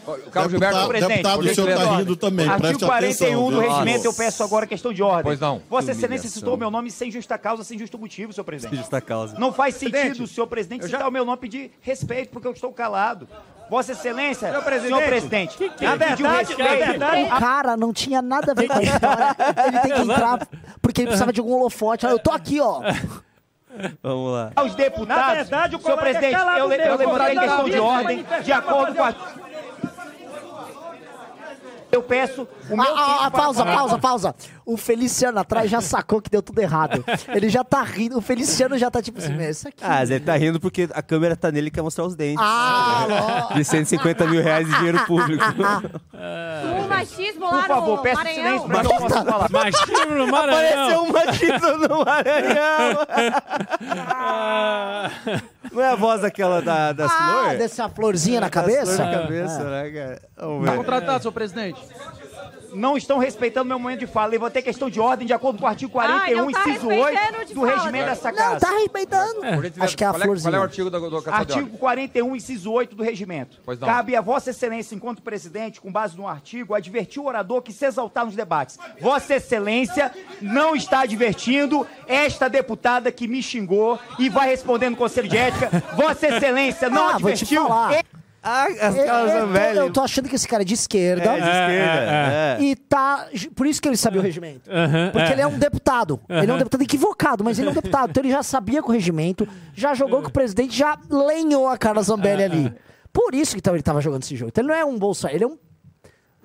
O 0.06 0.32
Carlos 0.32 0.52
Gilberto. 0.52 0.76
Deputado, 0.76 0.88
presidente, 0.90 1.18
deputado, 1.18 1.40
o 1.40 1.54
senhor 1.56 1.70
está 1.70 1.96
rindo 1.98 2.16
também, 2.16 2.48
Artigo 2.48 2.62
preste 2.68 2.86
41 2.86 3.32
atenção. 3.48 3.52
do 3.52 3.60
regimento, 3.60 4.06
eu 4.06 4.14
peço 4.14 4.44
agora 4.44 4.68
questão 4.68 4.92
de 4.94 5.02
ordem. 5.04 5.24
Pois 5.24 5.40
não. 5.40 5.62
Vossa 5.70 5.86
Que 5.88 5.92
Excelência 5.98 6.30
citou 6.30 6.58
meu 6.58 6.70
nome 6.70 6.92
sem 6.92 7.10
justa 7.10 7.38
causa, 7.38 7.64
sem 7.64 7.78
justo 7.80 7.98
motivo, 7.98 8.34
senhor 8.34 8.44
presidente. 8.46 8.76
Justa 8.78 9.00
causa. 9.00 9.38
Não 9.40 9.54
faz 9.54 9.76
sentido, 9.76 9.94
Presidente, 9.94 10.28
senhor 10.28 10.48
presidente, 10.48 10.82
já- 10.88 10.98
citar 10.98 11.08
o 11.08 11.12
meu 11.12 11.24
nome 11.26 11.38
e 11.38 11.42
pedir 11.42 11.72
respeito, 11.82 12.30
porque 12.32 12.48
eu 12.48 12.52
estou 12.52 12.72
calado. 12.74 13.28
Vossa 13.70 13.94
Excelência, 13.94 14.50
Senhor 14.50 14.62
presidente, 14.62 14.94
senhor 14.96 15.08
presidente, 15.08 15.58
que 15.58 15.64
ele 15.64 15.74
é? 15.80 15.86
Na 15.88 15.96
verdade, 15.96 16.24
respeito. 16.54 16.60
na 16.60 16.76
verdade- 16.86 17.24
O 17.24 17.40
cara 17.40 17.78
não 17.78 17.94
tinha 17.94 18.22
nada 18.22 18.52
a 18.52 18.56
ver 18.56 18.68
com 18.68 18.78
a 18.78 18.84
história. 18.84 19.36
Ele 19.68 19.80
tem 19.80 19.94
que 19.94 20.02
entrar 20.02 20.48
porque 20.82 21.02
ele 21.02 21.08
precisava 21.08 21.32
de 21.32 21.40
algum 21.40 21.54
holofote. 21.54 22.06
Eu 22.06 22.20
tô 22.20 22.32
aqui, 22.32 22.60
ó. 22.60 22.82
Vamos 24.04 24.32
lá. 24.34 24.52
aos 24.56 24.76
deputados. 24.76 25.26
Na 25.26 25.34
verdade, 25.34 25.76
o 25.76 25.82
senhor 25.82 25.98
é 25.98 26.02
presidente, 26.02 26.32
calado 26.36 26.60
eu, 26.60 26.72
eu 26.72 26.96
levantei 26.98 27.38
O 27.38 27.40
questão 27.42 27.70
de 27.70 27.80
ordem 27.80 28.04
manifesta 28.18 28.44
de 28.44 28.52
acordo 28.52 28.96
com 28.96 29.04
a... 29.04 29.16
Eu 31.94 32.02
peço 32.02 32.48
o 32.72 32.76
meu 32.76 32.84
Ah, 32.84 32.96
ah, 32.96 33.26
ah, 33.26 33.32
para 33.32 33.44
pausa, 33.44 33.64
pausa, 33.64 33.98
pausa. 34.00 34.36
O 34.66 34.76
Feliciano 34.76 35.38
atrás 35.40 35.70
já 35.70 35.80
sacou 35.80 36.20
que 36.20 36.30
deu 36.30 36.42
tudo 36.42 36.60
errado. 36.60 37.06
Ele 37.28 37.50
já 37.50 37.64
tá 37.64 37.84
rindo. 37.84 38.18
O 38.18 38.22
Feliciano 38.22 38.76
já 38.80 38.90
tá 38.90 39.00
tipo 39.00 39.20
assim, 39.20 39.40
isso 39.44 39.68
aqui. 39.68 39.84
Ah, 39.84 40.00
mas 40.00 40.10
ele 40.10 40.26
tá 40.26 40.36
rindo 40.36 40.60
porque 40.60 40.90
a 40.92 41.04
câmera 41.04 41.36
tá 41.36 41.52
nele 41.52 41.68
e 41.68 41.72
quer 41.72 41.84
mostrar 41.84 42.04
os 42.06 42.16
dentes. 42.16 42.44
Ah, 42.44 43.50
De 43.54 43.64
150 43.64 44.26
mil 44.26 44.42
reais 44.42 44.68
de 44.68 44.74
dinheiro 44.76 45.06
público. 45.06 45.44
O 46.14 46.88
machismo 46.88 47.46
lá 47.46 47.52
Por 47.52 47.68
favor, 47.68 47.98
no 47.98 48.02
peço 48.02 48.16
Maranhão. 48.16 48.60
silêncio 48.64 48.70
que 48.70 48.76
eu 48.76 48.98
possa 49.00 49.26
falar. 49.26 49.52
Machismo 49.52 50.16
no 50.16 50.28
Maranhão. 50.28 50.86
Apareceu 50.86 51.04
um 51.04 51.12
machismo 51.12 51.78
no 51.88 52.06
Maranhão. 52.06 52.98
Não 55.72 55.82
é 55.82 55.90
a 55.90 55.96
voz 55.96 56.22
daquela 56.22 56.62
da, 56.62 56.94
das 56.94 57.12
ah, 57.12 57.16
flores? 57.42 57.60
dessa 57.60 57.90
florzinha 57.90 58.40
na 58.42 58.50
flores 58.50 58.76
cabeça? 58.76 59.06
na 59.06 59.12
cabeça, 59.12 59.64
né, 59.64 59.90
cara? 59.90 60.22
Vamos 60.38 60.66
Tá. 60.66 60.76
Contratado, 60.78 61.24
senhor 61.24 61.32
presidente. 61.34 61.83
Não 62.74 62.98
estão 62.98 63.20
respeitando 63.20 63.68
meu 63.68 63.78
momento 63.78 64.00
de 64.00 64.08
fala. 64.08 64.28
Levantei 64.32 64.60
questão 64.64 64.90
de 64.90 65.00
ordem 65.00 65.28
de 65.28 65.34
acordo 65.34 65.60
com 65.60 65.66
o 65.66 65.68
artigo 65.68 65.92
41, 65.92 66.38
não 66.38 66.52
tá 66.52 66.62
inciso 66.70 66.88
respeitando 66.88 67.38
8 67.38 67.48
de 67.48 67.54
do 67.54 67.62
fala. 67.62 67.76
regimento 67.78 68.06
dessa 68.06 68.32
Não, 68.32 68.38
casa. 68.38 68.60
tá 68.62 68.70
arrebentando. 68.70 69.34
Por 69.42 69.48
gentileza, 69.64 69.84
Acho 69.84 69.98
que 69.98 70.04
é 70.04 70.08
a 70.08 70.10
qual, 70.10 70.22
é, 70.22 70.26
florzinha. 70.26 70.52
qual 70.52 70.56
é 70.56 70.60
o 70.60 70.64
artigo 70.64 70.90
da, 70.90 70.98
do 70.98 71.30
Artigo 71.30 71.78
41, 71.78 72.36
inciso 72.36 72.72
8 72.72 72.96
do 72.96 73.04
regimento. 73.04 73.60
Pois 73.64 73.78
não. 73.80 73.88
Cabe 73.88 74.16
a 74.16 74.22
Vossa 74.22 74.50
Excelência, 74.50 74.96
enquanto 74.96 75.22
presidente, 75.22 75.80
com 75.80 75.92
base 75.92 76.18
no 76.18 76.28
artigo, 76.28 76.74
advertir 76.74 77.22
o 77.22 77.28
orador 77.28 77.62
que 77.62 77.72
se 77.72 77.86
exaltar 77.86 78.26
nos 78.26 78.36
debates. 78.36 78.80
Vossa 79.00 79.36
Excelência 79.36 80.12
não 80.42 80.76
está 80.76 81.02
advertindo 81.02 81.86
esta 82.08 82.50
deputada 82.50 83.12
que 83.12 83.28
me 83.28 83.44
xingou 83.44 84.00
e 84.18 84.30
vai 84.30 84.48
responder 84.50 84.90
no 84.90 84.96
Conselho 84.98 85.30
de 85.30 85.38
Ética. 85.38 85.70
Vossa 85.96 86.28
Excelência 86.28 86.90
não 86.90 87.04
Ah, 87.10 87.12
vou 87.20 87.32
te 87.32 87.44
advertiu. 87.44 87.68
falar. 87.68 88.04
Ah, 88.44 88.66
as 88.82 88.96
eu, 88.96 89.06
tô, 89.06 89.48
velhas. 89.48 89.78
eu 89.78 89.92
tô 89.94 90.02
achando 90.02 90.28
que 90.28 90.36
esse 90.36 90.48
cara 90.48 90.64
é 90.64 90.66
de 90.66 90.74
esquerda. 90.74 91.24
É, 91.24 91.34
de 91.34 91.38
esquerda. 91.40 92.12
é, 92.12 92.58
é. 92.60 92.64
E 92.64 92.76
tá. 92.76 93.28
Por 93.56 93.66
isso 93.66 93.82
que 93.82 93.88
ele 93.88 93.96
sabia 93.96 94.20
o 94.20 94.24
regimento. 94.24 94.70
Porque 95.14 95.30
é. 95.30 95.32
ele 95.32 95.42
é 95.42 95.48
um 95.48 95.58
deputado. 95.58 96.20
Ele 96.28 96.52
é 96.52 96.54
um 96.54 96.58
deputado 96.58 96.82
equivocado, 96.82 97.44
mas 97.44 97.58
ele 97.58 97.70
é 97.70 97.72
um 97.72 97.74
deputado. 97.74 98.10
Então 98.10 98.22
ele 98.22 98.32
já 98.32 98.44
sabia 98.44 98.84
com 98.84 98.90
o 98.90 98.94
regimento, 98.94 99.48
já 99.74 99.94
jogou 99.94 100.22
com 100.22 100.28
o 100.28 100.32
presidente, 100.32 100.76
já 100.78 100.98
lenhou 101.10 101.68
a 101.70 101.78
Carla 101.78 102.04
Zambelli 102.04 102.44
ali. 102.44 102.74
Por 103.14 103.34
isso 103.34 103.54
que 103.54 103.60
então, 103.60 103.74
ele 103.76 103.84
tava 103.84 104.02
jogando 104.02 104.24
esse 104.24 104.36
jogo. 104.36 104.50
Então 104.50 104.62
ele 104.64 104.72
não 104.72 104.76
é 104.78 104.84
um 104.84 104.98
bolsa, 104.98 105.32
ele 105.32 105.44
é 105.44 105.48
um. 105.48 105.58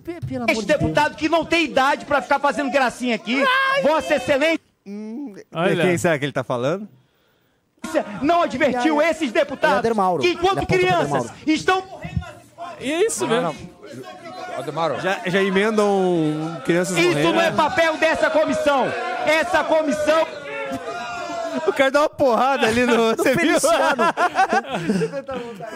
Pe- 0.04 0.20
Pelo 0.26 0.44
amor 0.44 0.50
Este 0.50 0.60
de 0.60 0.66
Deus. 0.66 0.80
deputado 0.80 1.16
que 1.16 1.28
não 1.28 1.44
tem 1.44 1.64
idade 1.64 2.04
para 2.06 2.22
ficar 2.22 2.38
fazendo 2.38 2.70
gracinha 2.70 3.14
aqui. 3.16 3.42
Vossa 3.82 4.14
Excelência 4.14 4.60
Olha. 5.52 5.82
Quem 5.84 5.98
será 5.98 6.18
que 6.18 6.24
ele 6.24 6.32
tá 6.32 6.44
falando? 6.44 6.88
Não 8.22 8.42
advertiu 8.42 9.00
é- 9.00 9.10
esses 9.10 9.30
é 9.30 9.32
deputados 9.32 9.90
que, 10.20 10.28
enquanto 10.30 10.66
pro 10.66 10.78
crianças, 10.78 11.30
estão 11.46 11.82
morrendo 11.82 12.26
E 12.80 12.92
é 12.92 13.06
isso 13.06 13.26
mesmo. 13.26 13.54
Já, 15.00 15.20
já 15.26 15.42
emendam 15.42 16.60
crianças 16.64 16.96
Isso 16.96 17.08
morrendo. 17.10 17.32
não 17.32 17.40
é 17.40 17.50
papel 17.52 17.96
dessa 17.96 18.28
comissão. 18.28 18.86
Essa 19.26 19.62
comissão. 19.64 20.26
O 21.66 21.72
cara 21.72 21.90
dá 21.90 22.00
uma 22.02 22.08
porrada 22.08 22.66
ali 22.66 22.84
no... 22.84 23.14
Você 23.16 23.34
viu? 23.34 23.56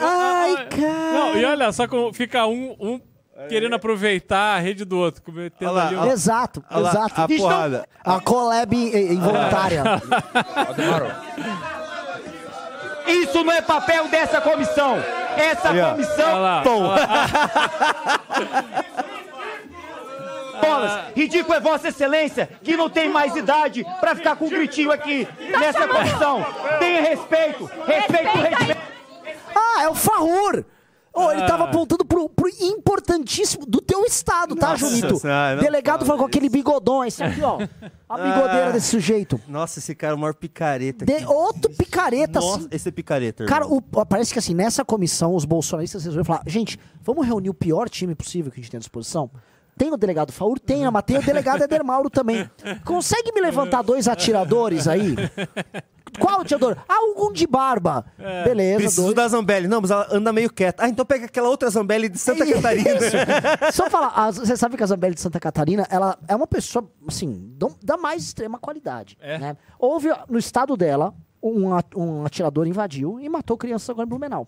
Ai, 0.01 0.67
cara. 0.69 1.13
Não, 1.13 1.37
e 1.37 1.45
olha, 1.45 1.73
só 1.73 1.89
como 1.89 2.13
fica 2.13 2.47
um, 2.47 2.77
um 2.79 3.01
querendo 3.49 3.75
aproveitar 3.75 4.57
a 4.57 4.59
rede 4.59 4.85
do 4.85 4.99
outro, 4.99 5.23
Olha 5.27 5.71
lá, 5.71 5.87
ali 5.87 5.97
um... 5.97 5.99
olha 5.99 6.09
lá. 6.09 6.13
Exato, 6.13 6.65
Olha 6.71 6.83
lá, 6.83 6.91
exato. 6.91 7.21
a 7.21 7.29
porrada. 7.29 7.89
A 8.05 8.21
collab 8.21 8.77
involuntária. 8.77 9.83
Isso 13.07 13.43
não 13.43 13.53
é 13.53 13.61
papel 13.61 14.09
dessa 14.09 14.41
comissão. 14.41 14.97
Essa. 15.37 15.71
Olha 15.71 15.91
comissão. 15.93 16.43
lá. 16.43 16.63
Tom. 16.63 16.95
Bolas. 20.61 21.01
Ridículo 21.17 21.55
é 21.55 21.61
Vossa 21.61 21.89
Excelência, 21.89 22.49
que 22.63 22.77
não 22.77 22.89
tem 22.89 23.09
mais 23.09 23.35
idade 23.35 23.85
pra 24.01 24.15
ficar 24.15 24.37
com 24.37 24.47
um 24.47 24.51
gritinho 24.51 24.93
aqui 24.93 25.27
nessa 25.59 25.89
comissão. 25.89 26.47
Tenha 26.79 27.03
respeito. 27.03 27.69
Respeito 27.87 28.39
o 28.39 28.41
regimento. 28.41 28.81
Ah, 29.55 29.83
é 29.83 29.89
o 29.89 29.95
Farrur. 29.95 30.65
Oh, 31.15 31.31
ele 31.31 31.43
tava 31.47 31.65
apontando 31.65 32.05
pro, 32.07 32.29
pro 32.29 32.49
importantíssimo 32.61 33.67
do 33.67 33.83
teu 33.83 34.03
estado, 34.07 34.57
tá, 34.57 34.71
Nossa 34.71 34.89
Junito? 34.89 35.21
Não 35.23 35.61
Delegado 35.61 36.07
falou 36.07 36.21
com 36.21 36.27
aquele 36.27 36.49
bigodão, 36.49 37.05
esse 37.05 37.23
aqui, 37.23 37.43
ó. 37.43 37.59
A 38.09 38.17
bigodeira 38.19 38.73
desse 38.73 38.89
sujeito. 38.89 39.39
Nossa, 39.47 39.79
esse 39.79 39.95
cara 39.95 40.15
é 40.15 40.17
o 40.17 40.19
maior 40.19 40.33
picareta. 40.35 41.05
De, 41.05 41.25
outro 41.27 41.71
picareta, 41.73 42.41
Nossa, 42.41 42.59
assim. 42.61 42.69
esse 42.71 42.89
é 42.89 42.93
picareta, 42.93 43.45
Cara, 43.45 43.67
o- 43.67 43.83
parece 43.83 44.33
que 44.33 44.39
assim, 44.39 44.55
nessa 44.55 44.85
comissão, 44.85 45.35
os 45.35 45.45
bolsonaristas 45.45 46.03
resolveram 46.05 46.25
falar: 46.25 46.43
gente, 46.47 46.79
vamos 47.03 47.27
reunir 47.27 47.51
o 47.51 47.55
pior 47.55 47.91
time 47.91 48.15
possível 48.15 48.51
que 48.51 48.59
a 48.59 48.63
gente 48.63 48.71
tem 48.71 48.79
à 48.79 48.81
disposição? 48.81 49.31
Tem 49.77 49.91
o 49.93 49.97
delegado 49.97 50.33
Faur? 50.33 50.59
Tem, 50.59 50.89
mas 50.91 51.03
tem 51.03 51.17
o 51.19 51.23
delegado 51.23 51.63
Eder 51.63 51.83
Mauro 51.85 52.11
também. 52.11 52.49
Consegue 52.85 53.33
me 53.35 53.41
levantar 53.41 53.83
dois 53.83 54.07
atiradores 54.07 54.87
aí? 54.87 55.15
Qual 56.19 56.41
atirador? 56.41 56.77
Ah, 56.89 56.99
um 57.17 57.33
de 57.33 57.47
barba. 57.47 58.05
Beleza, 58.45 58.77
Preciso 58.81 59.03
dois. 59.03 59.15
da 59.15 59.29
Zambelli. 59.29 59.67
Não, 59.69 59.81
mas 59.81 59.91
ela 59.91 60.07
anda 60.11 60.33
meio 60.33 60.53
quieta. 60.53 60.85
Ah, 60.85 60.89
então 60.89 61.05
pega 61.07 61.27
aquela 61.27 61.49
outra 61.49 61.71
Zambelli 61.71 62.09
de 62.09 62.19
Santa 62.19 62.47
Catarina. 62.47 62.91
Só 63.73 63.89
falar, 63.89 64.09
a- 64.15 64.31
você 64.31 64.57
sabe 64.57 64.77
que 64.77 64.83
a 64.83 64.87
Zambelli 64.87 65.15
de 65.15 65.21
Santa 65.21 65.41
Catarina, 65.41 65.87
ela 65.91 66.19
é 66.29 66.37
uma 66.37 66.47
pessoa, 66.47 66.89
assim, 67.09 67.57
da 67.83 67.97
mais 67.97 68.23
extrema 68.25 68.59
qualidade. 68.59 69.17
É? 69.21 69.39
Né? 69.39 69.57
Houve, 69.79 70.09
no 70.29 70.39
estado 70.39 70.77
dela, 70.77 71.15
um, 71.43 71.71
um 71.97 72.25
atirador 72.27 72.67
invadiu 72.67 73.19
e 73.21 73.29
matou 73.29 73.57
crianças 73.57 73.89
agora 73.91 74.07
em 74.07 74.09
Blumenau. 74.09 74.47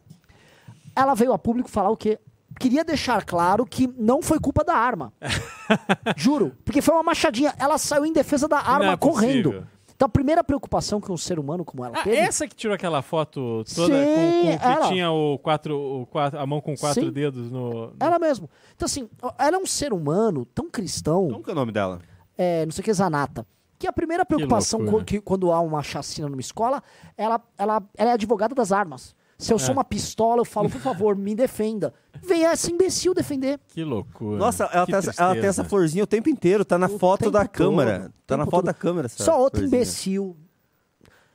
Ela 0.95 1.15
veio 1.15 1.33
a 1.33 1.39
público 1.39 1.69
falar 1.71 1.91
o 1.91 1.97
quê? 1.97 2.19
Queria 2.61 2.85
deixar 2.85 3.25
claro 3.25 3.67
que 3.67 3.89
não 3.99 4.23
foi 4.23 4.39
culpa 4.39 4.63
da 4.63 4.75
arma. 4.77 5.13
Juro. 6.17 6.53
Porque 6.65 6.81
foi 6.81 6.95
uma 6.95 7.03
machadinha. 7.03 7.53
Ela 7.59 7.79
saiu 7.79 8.07
em 8.07 8.13
defesa 8.13 8.47
da 8.47 8.59
arma 8.59 8.93
é 8.93 8.97
correndo. 8.97 9.51
possível. 9.51 9.67
Então 10.05 10.07
a 10.07 10.09
primeira 10.09 10.45
preocupação 10.45 11.01
que 11.01 11.11
um 11.11 11.17
ser 11.17 11.39
humano 11.39 11.65
como 11.65 11.83
ela 11.85 11.97
Ah, 11.99 12.03
teve... 12.05 12.17
essa 12.17 12.47
que 12.47 12.55
tirou 12.55 12.75
aquela 12.75 13.01
foto 13.01 13.65
toda 13.75 13.95
Sim, 13.95 14.05
com, 14.15 14.53
com 14.53 14.59
que 14.59 14.65
ela. 14.67 14.89
tinha 14.89 15.11
o 15.11 15.39
quatro, 15.39 15.75
o 16.03 16.07
quatro, 16.07 16.39
a 16.39 16.47
mão 16.47 16.61
com 16.61 16.77
quatro 16.77 17.05
Sim. 17.05 17.11
dedos 17.11 17.51
no. 17.51 17.87
no- 17.87 17.93
Ela 17.99 18.19
mesmo. 18.19 18.51
Então 18.77 18.85
assim, 18.85 19.09
ela 19.39 19.57
é 19.57 19.59
um 19.59 19.65
ser 19.67 19.93
humano 19.95 20.45
tão 20.45 20.69
cristão... 20.71 21.29
Como 21.31 21.43
que 21.43 21.49
é 21.51 21.53
o 21.53 21.57
nome 21.57 21.73
dela? 21.73 22.01
é, 22.37 22.67
não 22.67 22.73
sei 22.73 22.83
o 22.83 22.85
que, 22.85 22.93
Zanata. 22.93 23.47
Que 23.79 23.87
a 23.87 23.93
primeira 23.93 24.27
preocupação 24.27 24.81
loucura. 24.81 25.03
co- 25.03 25.07
que, 25.07 25.21
quando 25.21 25.51
há 25.53 25.61
uma 25.61 25.83
chacina 25.83 26.29
numa 26.29 26.41
escola, 26.41 26.83
ela, 27.17 27.41
ela, 27.57 27.83
ela 27.97 28.11
é 28.11 28.13
advogada 28.13 28.55
das 28.55 28.73
armas. 28.73 29.15
Se 29.39 29.53
eu 29.53 29.59
sou 29.59 29.73
uma 29.73 29.85
pistola, 29.85 30.41
eu 30.41 30.45
falo, 30.45 30.71
por 30.71 30.81
favor, 30.81 31.17
me 31.17 31.35
defenda. 31.35 31.93
Vem 32.23 32.45
essa 32.47 32.71
imbecil 32.71 33.13
defender. 33.13 33.59
Que 33.69 33.83
loucura. 33.85 34.39
Nossa, 34.39 34.65
ela 34.73 34.87
Que 34.87 34.93
tem, 34.93 34.99
essa, 34.99 35.23
ela 35.23 35.35
tem 35.35 35.47
essa 35.47 35.65
florzinha 35.65 36.05
o 36.05 36.07
tempo 36.07 36.29
inteiro. 36.31 36.65
Tá 36.65 36.79
na 36.79 36.87
O 36.87 36.99
foto 36.99 37.21
tempo 37.21 37.33
da 37.33 37.41
todo, 37.41 37.51
câmera. 37.51 38.07
o 38.09 38.23
Tá 38.27 38.37
na 38.37 38.45
tempo 38.45 38.51
foto 38.51 38.61
todo. 38.65 38.67
da 38.67 38.75
câmera. 38.75 39.07
essa 39.07 39.23
Só 39.25 39.39
outro 39.41 39.59
florzinha. 39.61 39.81
imbecil. 39.81 40.37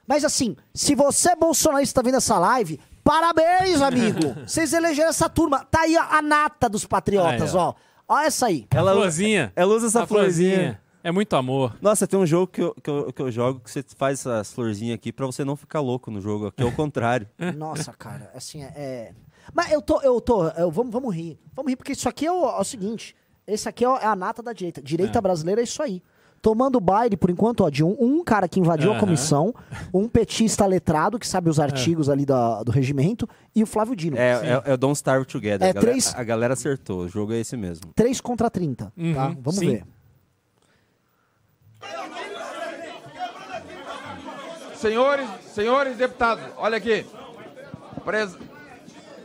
Mas 0.08 0.26
assim, 0.26 0.56
se 0.74 0.95
você 0.95 1.32
é 1.32 1.36
bolsonarista 1.36 2.02
tá 2.02 2.06
vendo 2.06 2.18
essa 2.18 2.39
live, 2.39 2.80
parabéns, 3.04 3.82
amigo. 3.82 4.34
Vocês 4.47 4.74
elegeram 4.74 5.10
essa 5.10 5.30
turma. 5.30 5.66
Tá 5.70 5.82
aí 5.82 5.95
a, 5.95 6.18
a 6.18 6.22
nata 6.22 6.68
dos 6.68 6.86
patriotas, 6.86 7.54
Aí, 7.54 7.62
ó. 7.62 7.70
ó. 7.70 7.74
Ó 8.08 8.20
essa 8.22 8.47
aí. 8.47 8.66
Ela, 8.72 8.93
Florzinha. 8.93 9.54
ela 9.56 9.76
usa 9.76 9.86
essa 9.86 10.02
A 10.04 10.08
florzinha. 10.08 10.82
É 11.04 11.12
muito 11.12 11.34
amor. 11.36 11.76
Nossa, 11.82 12.06
tem 12.06 12.20
um 12.20 12.26
jogo 12.26 12.47
que 12.47 12.62
eu, 12.62 12.76
que, 12.76 12.89
eu, 12.89 13.14
que 13.14 13.22
eu 13.22 13.32
jogo 13.32 13.60
que 13.62 13.72
você 13.72 13.84
faz 13.95 14.20
essas 14.20 14.52
florzinhas 14.52 14.95
aqui 14.95 15.12
pra 15.14 15.26
você 15.26 15.45
não 15.45 15.56
ficar 15.56 15.80
louco 15.80 16.12
no 16.12 16.20
jogo. 16.20 16.47
Aqui 16.47 16.62
é 16.62 16.66
o 16.66 16.72
contrário. 16.74 17.28
Nossa, 17.56 17.93
cara, 17.93 18.32
assim, 18.36 18.64
é- 18.64 18.74
é... 18.76 19.12
Mas 19.54 19.72
eu 19.72 19.82
tô, 19.82 20.02
eu 20.02 20.20
tô, 20.20 20.47
eu- 20.50 20.70
vamos, 20.70 20.91
vamos 20.91 21.16
rir. 21.16 21.39
Vamos 21.56 21.72
rir, 21.72 21.76
porque 21.78 21.93
isso 21.93 22.08
aqui 22.10 22.26
é 22.26 22.32
o, 22.32 22.45
é 22.45 22.60
o 22.60 22.64
seguinte, 22.64 23.16
esse 23.47 23.68
aqui 23.70 23.84
é 23.86 23.88
é 23.88 24.06
a 24.06 24.16
nata 24.16 24.43
da 24.43 24.52
direita. 24.54 24.82
Direita 24.82 25.20
brasileira 25.22 25.62
é 25.62 25.64
isso 25.64 25.82
aí. 25.82 26.02
tomando 26.41 26.80
baile, 26.80 27.18
por 27.18 27.30
enquanto, 27.30 27.66
ó, 27.66 27.70
de 27.70 27.84
um, 27.84 27.97
um 28.00 28.24
cara 28.24 28.47
que 28.47 28.62
invadiu 28.62 28.91
a 28.91 28.93
Aham. 28.93 29.00
comissão, 29.02 29.54
um 29.93 30.08
petista 30.08 30.66
letrado, 30.66 31.20
que 31.20 31.28
sabe 31.28 31.50
os 31.50 31.60
artigos 31.60 32.08
ali 32.10 32.26
da- 32.26 32.64
do 32.64 32.72
regimento, 32.72 33.28
e 33.54 33.62
o 33.62 33.66
Flávio 33.68 33.93
Dino. 33.93 34.16
É, 34.18 34.32
é, 34.66 34.72
é 34.72 34.74
o 34.74 34.78
Don't 34.78 34.95
Starve 34.95 35.26
Together. 35.26 35.68
É, 35.68 35.72
a, 35.72 35.74
galera, 35.74 35.91
três- 35.91 36.16
a 36.16 36.24
galera 36.24 36.54
acertou. 36.54 37.00
O 37.02 37.08
jogo 37.10 37.34
é 37.34 37.39
esse 37.39 37.58
mesmo. 37.58 37.91
3 37.93 38.22
contra 38.22 38.50
30, 38.50 38.86
tá? 38.86 38.91
Uhum, 38.97 39.14
Vamos 39.41 39.56
sim. 39.60 39.66
ver. 39.68 39.84
Senhores, 44.76 45.28
senhores 45.54 45.98
deputados, 45.98 46.44
olha 46.58 46.78
aqui. 46.78 47.06
Pres- 48.06 48.38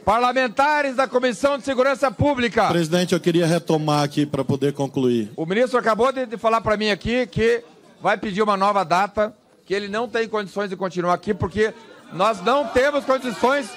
Parlamentares 0.05 0.97
da 0.97 1.09
Comissão 1.09 1.57
de 1.57 1.65
Segurança 1.65 2.11
Pública. 2.11 2.69
Presidente, 2.69 3.15
eu 3.15 3.21
queria 3.21 3.47
retomar 3.47 4.03
aqui 4.03 4.27
para 4.27 4.45
poder 4.45 4.75
concluir. 4.75 5.33
O 5.35 5.47
ministro 5.47 5.79
acabou 5.79 6.13
de, 6.13 6.27
de 6.27 6.37
falar 6.37 6.61
para 6.61 6.77
mim 6.77 6.91
aqui 6.91 7.27
que 7.27 7.65
vai 8.03 8.19
pedir 8.19 8.43
uma 8.43 8.55
nova 8.57 8.85
data, 8.85 9.33
que 9.65 9.73
ele 9.73 9.89
não 9.89 10.07
tem 10.07 10.29
condições 10.29 10.69
de 10.69 10.77
continuar 10.77 11.15
aqui, 11.15 11.33
porque 11.33 11.73
nós 12.13 12.43
não 12.43 12.67
temos 12.67 13.05
condições. 13.07 13.71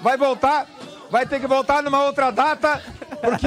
Vai 0.00 0.16
voltar, 0.16 0.66
vai 1.10 1.24
ter 1.26 1.38
que 1.38 1.46
voltar 1.46 1.80
numa 1.80 2.02
outra 2.06 2.32
data, 2.32 2.82
porque. 3.20 3.46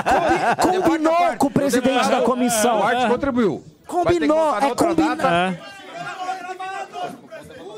Combinou 0.62 1.36
com 1.36 1.48
o 1.48 1.50
presidente 1.50 2.08
da 2.08 2.22
comissão. 2.22 2.80
O 2.80 2.82
Arte 2.82 3.08
contribuiu. 3.08 3.62
Combinou, 3.92 4.56
é 4.58 4.74
combinado. 4.74 5.16
data. 5.22 5.60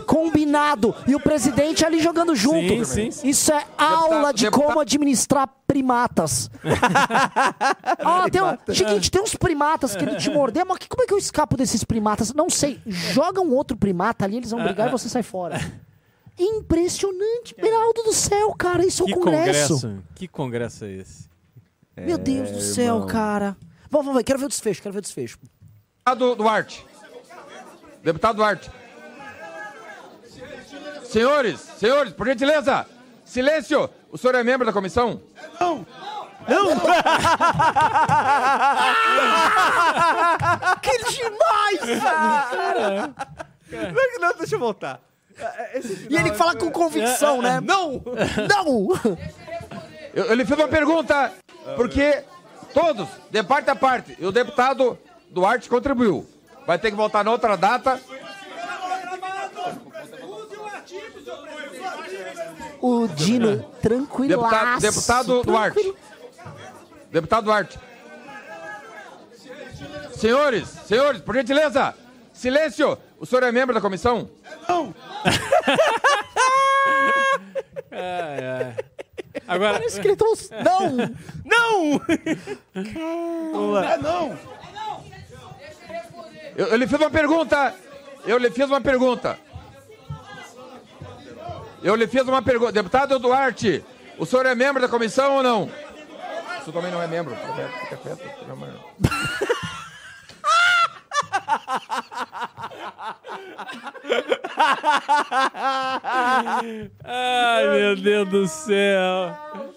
Combinado. 0.06 0.94
E 1.06 1.14
o 1.14 1.20
presidente 1.20 1.84
ali 1.84 2.00
jogando 2.00 2.34
junto. 2.36 2.68
Sim, 2.68 2.84
sim, 2.84 3.10
sim. 3.10 3.28
Isso 3.28 3.52
é 3.52 3.64
aula 3.78 4.32
de 4.32 4.44
deputado- 4.44 4.66
como 4.68 4.80
administrar 4.80 5.48
primatas. 5.66 6.50
ah, 8.04 8.26
tem 8.30 8.42
um, 8.42 8.56
seguinte, 8.74 9.10
tem 9.10 9.22
uns 9.22 9.34
primatas 9.34 9.96
que 9.96 10.04
ele 10.04 10.16
te 10.16 10.30
morder, 10.30 10.64
mas 10.66 10.78
que- 10.78 10.88
como 10.88 11.02
é 11.02 11.06
que 11.06 11.14
eu 11.14 11.18
escapo 11.18 11.56
desses 11.56 11.82
primatas? 11.84 12.32
Não 12.34 12.50
sei. 12.50 12.80
Joga 12.86 13.40
um 13.40 13.52
outro 13.54 13.76
primata 13.76 14.24
ali, 14.24 14.36
eles 14.36 14.50
vão 14.50 14.62
brigar 14.62 14.88
e 14.88 14.90
você 14.92 15.08
sai 15.08 15.22
fora. 15.22 15.58
Impressionante. 16.38 17.54
Beraldo 17.60 18.02
do 18.02 18.12
céu, 18.12 18.52
cara. 18.58 18.84
Isso 18.84 19.02
é 19.02 19.06
o 19.06 19.14
Congresso. 19.14 19.74
congresso? 19.80 20.02
Que 20.14 20.28
congresso 20.28 20.84
é 20.84 20.92
esse? 20.92 21.28
Meu 21.96 22.18
Deus 22.18 22.50
do 22.50 22.60
céu, 22.60 22.94
irmão. 22.96 23.06
cara. 23.08 23.56
Vamos, 23.88 24.06
vamos 24.06 24.18
ver. 24.18 24.24
Quero 24.24 24.38
ver 24.38 24.46
o 24.46 24.48
desfecho, 24.48 24.82
quero 24.82 24.92
ver 24.92 24.98
o 24.98 25.02
desfecho. 25.02 25.38
Deputado 26.06 26.36
Duarte. 26.36 26.86
Deputado 28.02 28.36
Duarte. 28.36 28.70
Senhores, 31.02 31.60
senhores, 31.78 32.12
por 32.12 32.26
gentileza, 32.26 32.86
silêncio. 33.24 33.88
O 34.12 34.18
senhor 34.18 34.34
é 34.34 34.44
membro 34.44 34.66
da 34.66 34.72
comissão? 34.72 35.22
Que 40.82 40.98
demais, 40.98 42.02
cara. 42.02 43.14
Não, 43.72 44.20
não, 44.20 44.36
deixa 44.36 44.56
eu 44.56 44.58
voltar. 44.58 45.00
E 46.10 46.16
ele 46.16 46.34
fala 46.34 46.54
com 46.54 46.70
convicção, 46.70 47.40
né? 47.40 47.62
Não! 47.62 48.02
Não! 48.46 48.88
Eu, 50.12 50.26
eu 50.26 50.34
lhe 50.34 50.44
fiz 50.44 50.58
uma 50.58 50.68
pergunta, 50.68 51.32
porque 51.76 52.22
todos, 52.74 53.08
de 53.30 53.42
parte 53.42 53.70
a 53.70 53.74
parte, 53.74 54.14
e 54.20 54.26
o 54.26 54.30
deputado 54.30 54.98
Duarte 55.34 55.68
contribuiu. 55.68 56.24
Vai 56.64 56.78
ter 56.78 56.90
que 56.90 56.96
voltar 56.96 57.24
na 57.24 57.32
outra 57.32 57.56
data. 57.56 58.00
O 62.80 63.08
Dino, 63.08 63.62
tranquilaço. 63.82 64.80
Deputado, 64.80 64.80
deputado 64.80 65.42
Duarte. 65.42 65.74
tranquilo. 65.74 65.96
Deputado 67.10 67.44
Duarte. 67.44 67.78
Senhores, 70.16 70.68
senhores, 70.86 71.20
por 71.20 71.34
gentileza, 71.34 71.94
silêncio. 72.32 72.96
O 73.18 73.26
senhor 73.26 73.42
é 73.42 73.50
membro 73.50 73.74
da 73.74 73.80
comissão? 73.80 74.30
Agora, 79.46 79.74
Parece 79.78 80.00
que 80.00 80.08
ele 80.08 80.16
tá... 80.16 80.24
Não! 80.64 80.96
Não! 81.44 82.00
Eu, 86.56 86.66
eu 86.66 86.76
lhe 86.76 86.86
fiz 86.86 86.98
uma 86.98 87.10
pergunta. 87.10 87.74
Eu 88.26 88.38
lhe 88.38 88.50
fiz 88.50 88.66
uma 88.66 88.80
pergunta. 88.80 89.38
Eu 91.82 91.94
lhe 91.94 92.06
fiz 92.06 92.22
uma 92.22 92.40
pergunta. 92.42 92.72
Deputado 92.72 93.18
Duarte, 93.18 93.84
o 94.18 94.24
senhor 94.24 94.46
é 94.46 94.54
membro 94.54 94.80
da 94.80 94.88
comissão 94.88 95.36
ou 95.36 95.42
não? 95.42 95.64
O 95.64 95.70
senhor 96.64 96.72
também 96.72 96.90
não 96.90 97.02
é 97.02 97.06
membro. 97.06 97.36
Fica 97.36 97.96
quieto, 97.96 98.24
ai 107.04 107.68
meu 107.68 107.96
Deus 107.96 108.28
do 108.28 108.46
céu. 108.48 109.73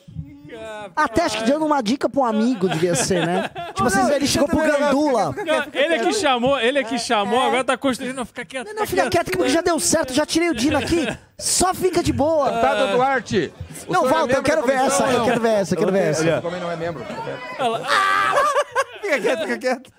Até 0.96 1.24
acho 1.24 1.38
que 1.40 1.44
dando 1.44 1.66
uma 1.66 1.82
dica 1.82 2.10
pra 2.10 2.22
um 2.22 2.26
amigo, 2.26 2.68
devia 2.70 2.96
ser, 2.96 3.26
né? 3.26 3.50
Tipo 3.76 3.88
assim, 3.88 4.14
ele 4.14 4.28
chegou 4.28 4.48
pro 4.48 4.60
Gandula. 4.60 5.36
Não, 5.36 5.64
ele 5.74 5.94
é 5.96 6.00
que 6.00 6.14
chamou, 6.14 6.60
ele 6.60 6.80
é 6.80 6.84
que 6.84 6.98
chamou, 6.98 7.40
agora 7.40 7.64
tá 7.64 7.78
constrangendo. 7.78 8.18
Não, 8.18 8.26
fica 8.26 8.46
quieto. 8.46 8.74
Não, 8.74 8.86
fica 8.88 9.10
quieto 9.10 9.32
que 9.32 9.50
já 9.50 9.62
deu 9.62 9.80
certo, 9.80 10.14
já 10.14 10.26
tirei 10.26 10.50
o 10.50 10.56
Dino 10.56 10.78
aqui. 10.78 11.08
Só 11.38 11.74
fica 11.74 12.02
de 12.02 12.12
boa. 12.12 12.50
Deputado 12.50 12.92
Duarte. 12.94 13.54
o 13.88 13.94
Não, 13.94 14.02
senhor 14.02 14.14
é 14.14 14.18
volta, 14.18 14.34
eu 14.34 14.44
quero 14.44 14.66
ver 14.66 14.74
essa, 14.74 15.04
eu 15.06 15.20
não? 15.20 15.26
quero 15.26 15.42
ver 15.42 15.50
essa, 15.50 15.74
eu 15.76 15.80
quero 15.80 15.92
ver 15.92 16.04
essa. 16.04 16.42
também 16.42 16.60
não 16.60 16.72
é 16.72 16.76
membro. 16.76 17.04
fica 17.06 17.22
quieto. 17.22 17.38
Fica 19.08 19.20
quieto, 19.22 19.42
fica 19.44 19.58
quieto. 19.58 19.92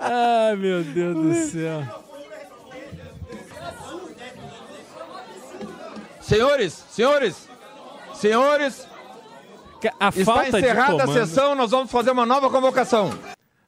Ai, 0.00 0.56
meu 0.56 0.82
Deus 0.82 1.14
do 1.14 1.34
céu. 1.34 1.82
Senhores, 6.20 6.84
senhores, 6.90 7.48
senhores, 8.16 8.86
A 10.00 10.08
está 10.08 10.24
falta 10.24 10.50
de 10.52 10.58
encerrada 10.58 11.02
a 11.02 11.06
comando, 11.06 11.12
sessão, 11.26 11.54
nós 11.54 11.70
vamos 11.70 11.90
fazer 11.90 12.10
uma 12.10 12.26
nova 12.26 12.50
convocação. 12.50 13.10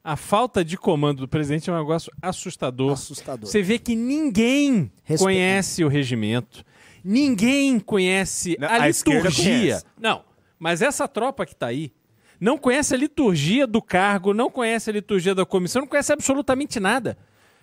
a 0.03 0.15
falta 0.15 0.63
de 0.65 0.77
comando 0.77 1.19
do 1.21 1.27
presidente 1.27 1.69
é 1.69 1.73
um 1.73 1.77
negócio 1.77 2.11
assustador. 2.21 2.93
Assustador. 2.93 3.49
Você 3.49 3.61
vê 3.61 3.77
que 3.79 3.95
ninguém 3.95 4.91
Respeito. 5.03 5.23
conhece 5.23 5.83
o 5.83 5.87
regimento, 5.87 6.63
ninguém 7.03 7.79
conhece 7.79 8.57
Não, 8.59 8.67
a 8.67 8.73
a 8.73 8.87
liturgia. 8.87 9.31
conhece. 9.53 9.85
Não, 9.99 10.23
mas 10.57 10.81
essa 10.81 11.07
tropa 11.07 11.45
que 11.45 11.55
tá 11.55 11.67
aí 11.67 11.91
não 12.39 12.57
conhece 12.57 12.93
a 12.93 12.97
liturgia 12.97 13.67
do 13.67 13.81
cargo, 13.81 14.33
não 14.33 14.49
conhece 14.49 14.89
a 14.89 14.93
liturgia 14.93 15.35
da 15.35 15.45
comissão, 15.45 15.81
não 15.81 15.87
conhece 15.89 16.11
absolutamente 16.13 16.79
nada. 16.79 17.17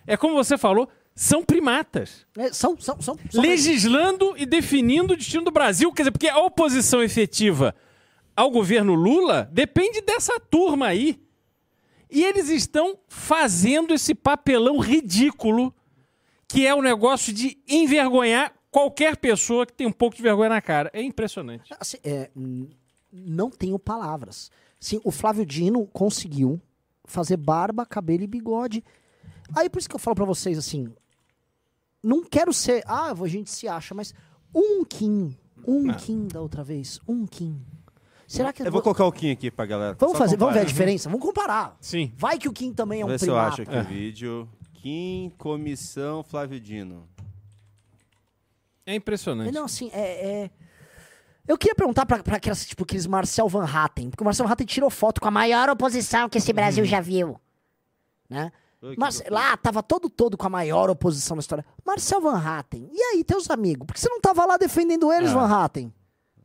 É 0.07 0.17
como 0.17 0.35
você 0.35 0.57
falou, 0.59 0.89
são 1.17 1.43
primatas. 1.43 2.27
É, 2.37 2.53
são, 2.53 2.79
são, 2.79 3.01
são. 3.01 3.19
são 3.31 3.43
legislando 3.43 4.35
e 4.37 4.45
definindo 4.45 5.15
o 5.15 5.17
destino 5.17 5.45
do 5.45 5.51
Brasil. 5.51 5.91
Quer 5.91 6.03
dizer, 6.03 6.11
porque 6.11 6.29
a 6.29 6.39
oposição 6.39 7.03
efetiva 7.03 7.75
ao 8.37 8.51
governo 8.51 8.95
Lula 8.95 9.49
depende 9.51 10.03
dessa 10.03 10.39
turma 10.39 10.89
aí. 10.89 11.19
E 12.11 12.23
eles 12.23 12.51
estão 12.51 12.99
fazendo 13.09 13.95
esse 13.95 14.15
papelão 14.15 14.79
ridículo, 14.79 15.75
que 16.47 16.67
é 16.67 16.75
o 16.75 16.83
negócio 16.83 17.33
de 17.33 17.59
envergonhar 17.67 18.53
qualquer 18.71 19.17
pessoa 19.17 19.65
que 19.65 19.73
tem 19.73 19.87
um 19.87 19.93
pouco 19.93 20.15
de 20.15 20.23
vergonha 20.23 20.51
na 20.51 20.61
cara. 20.61 20.91
É 20.93 21.01
impressionante. 21.01 21.75
Assim, 21.81 21.97
é, 22.05 22.31
não 23.11 23.49
tenho 23.49 23.79
palavras. 23.79 24.51
Sim, 24.79 25.01
o 25.03 25.11
Flávio 25.11 25.47
Dino 25.47 25.87
conseguiu 25.87 26.61
fazer 27.07 27.39
barba, 27.39 27.87
cabelo 27.87 28.23
e 28.23 28.27
bigode. 28.27 28.85
Aí 29.55 29.71
por 29.71 29.79
isso 29.79 29.89
que 29.89 29.97
eu 29.97 30.01
falo 30.01 30.15
pra 30.15 30.25
vocês 30.25 30.59
assim, 30.59 30.93
não 32.07 32.25
quero 32.25 32.53
ser, 32.53 32.83
ah, 32.87 33.11
a 33.13 33.29
gente 33.29 33.51
se 33.51 33.67
acha, 33.69 33.95
mas 33.95 34.15
um 34.55 34.85
Kim, 34.85 35.37
um 35.67 35.93
Kim 35.95 36.27
da 36.29 36.41
outra 36.41 36.63
vez, 36.63 37.01
um 37.07 37.27
Kim. 37.27 37.61
Será 38.29 38.53
que 38.53 38.63
Eu 38.63 38.73
vou 38.73 38.83
colocar 38.83 39.05
o 39.05 39.13
Kim 39.13 39.31
aqui 39.31 39.51
pra 39.51 39.67
galera. 39.67 39.97
Vamos 39.99 40.17
Só 40.17 40.25
fazer, 40.25 40.37
vamos 40.37 40.55
ver 40.55 40.61
a 40.61 40.63
comparar. 40.63 40.73
diferença, 40.73 41.09
vamos 41.09 41.25
comparar. 41.25 41.77
Sim. 41.81 42.13
Vai 42.17 42.39
que 42.39 42.49
o 42.49 42.53
Kim 42.53 42.73
também 42.73 43.01
é 43.01 43.05
um 43.05 43.09
Vamos 43.09 43.21
ver 43.21 43.25
se 43.27 43.31
eu 43.31 43.35
primata. 43.35 43.53
acho 43.53 43.63
aqui 43.63 43.77
o 43.77 43.85
vídeo. 43.85 44.49
Kim, 44.75 45.33
comissão, 45.39 46.23
Flávio 46.25 46.59
Dino. 46.61 47.09
É 48.85 48.95
impressionante. 48.95 49.53
Não, 49.53 49.65
assim, 49.65 49.91
é. 49.93 50.45
é- 50.45 50.51
Eu 51.47 51.57
queria 51.57 51.75
perguntar 51.77 52.05
pra, 52.07 52.23
pra 52.23 52.37
aquelas, 52.37 52.67
tipo, 52.67 52.83
aqueles 52.83 53.07
Marcel 53.07 53.49
Van 53.49 53.65
Hatten, 53.65 54.11
porque 54.11 54.23
o 54.23 54.25
Marcel 54.25 54.45
Van 54.47 54.53
Hatten 54.53 54.67
tirou 54.67 54.91
foto 54.91 55.21
com 55.21 55.29
a 55.29 55.31
maior 55.31 55.69
oposição 55.69 56.29
que 56.29 56.39
esse 56.39 56.53
Brasil 56.53 56.85
já 56.85 57.01
viu. 57.01 57.41
Né? 58.29 58.51
Mas 58.97 59.23
lá 59.31 59.57
tava 59.57 59.83
todo 59.83 60.09
todo 60.09 60.37
com 60.37 60.47
a 60.47 60.51
maior 60.51 60.91
oposição 60.91 61.37
na 61.37 61.41
história. 61.41 61.65
Marcel 61.85 62.21
Van 62.21 62.39
Hatten, 62.39 62.89
e 62.93 63.03
aí, 63.03 63.25
teus 63.25 63.51
amigos? 63.51 63.87
Por 63.87 63.95
que 63.95 64.01
você 64.01 64.09
não 64.09 64.21
tava 64.21 64.45
lá 64.45 64.57
defendendo 64.57 65.13
eles, 65.13 65.33
Van 65.33 65.47
Hatten? 65.47 65.93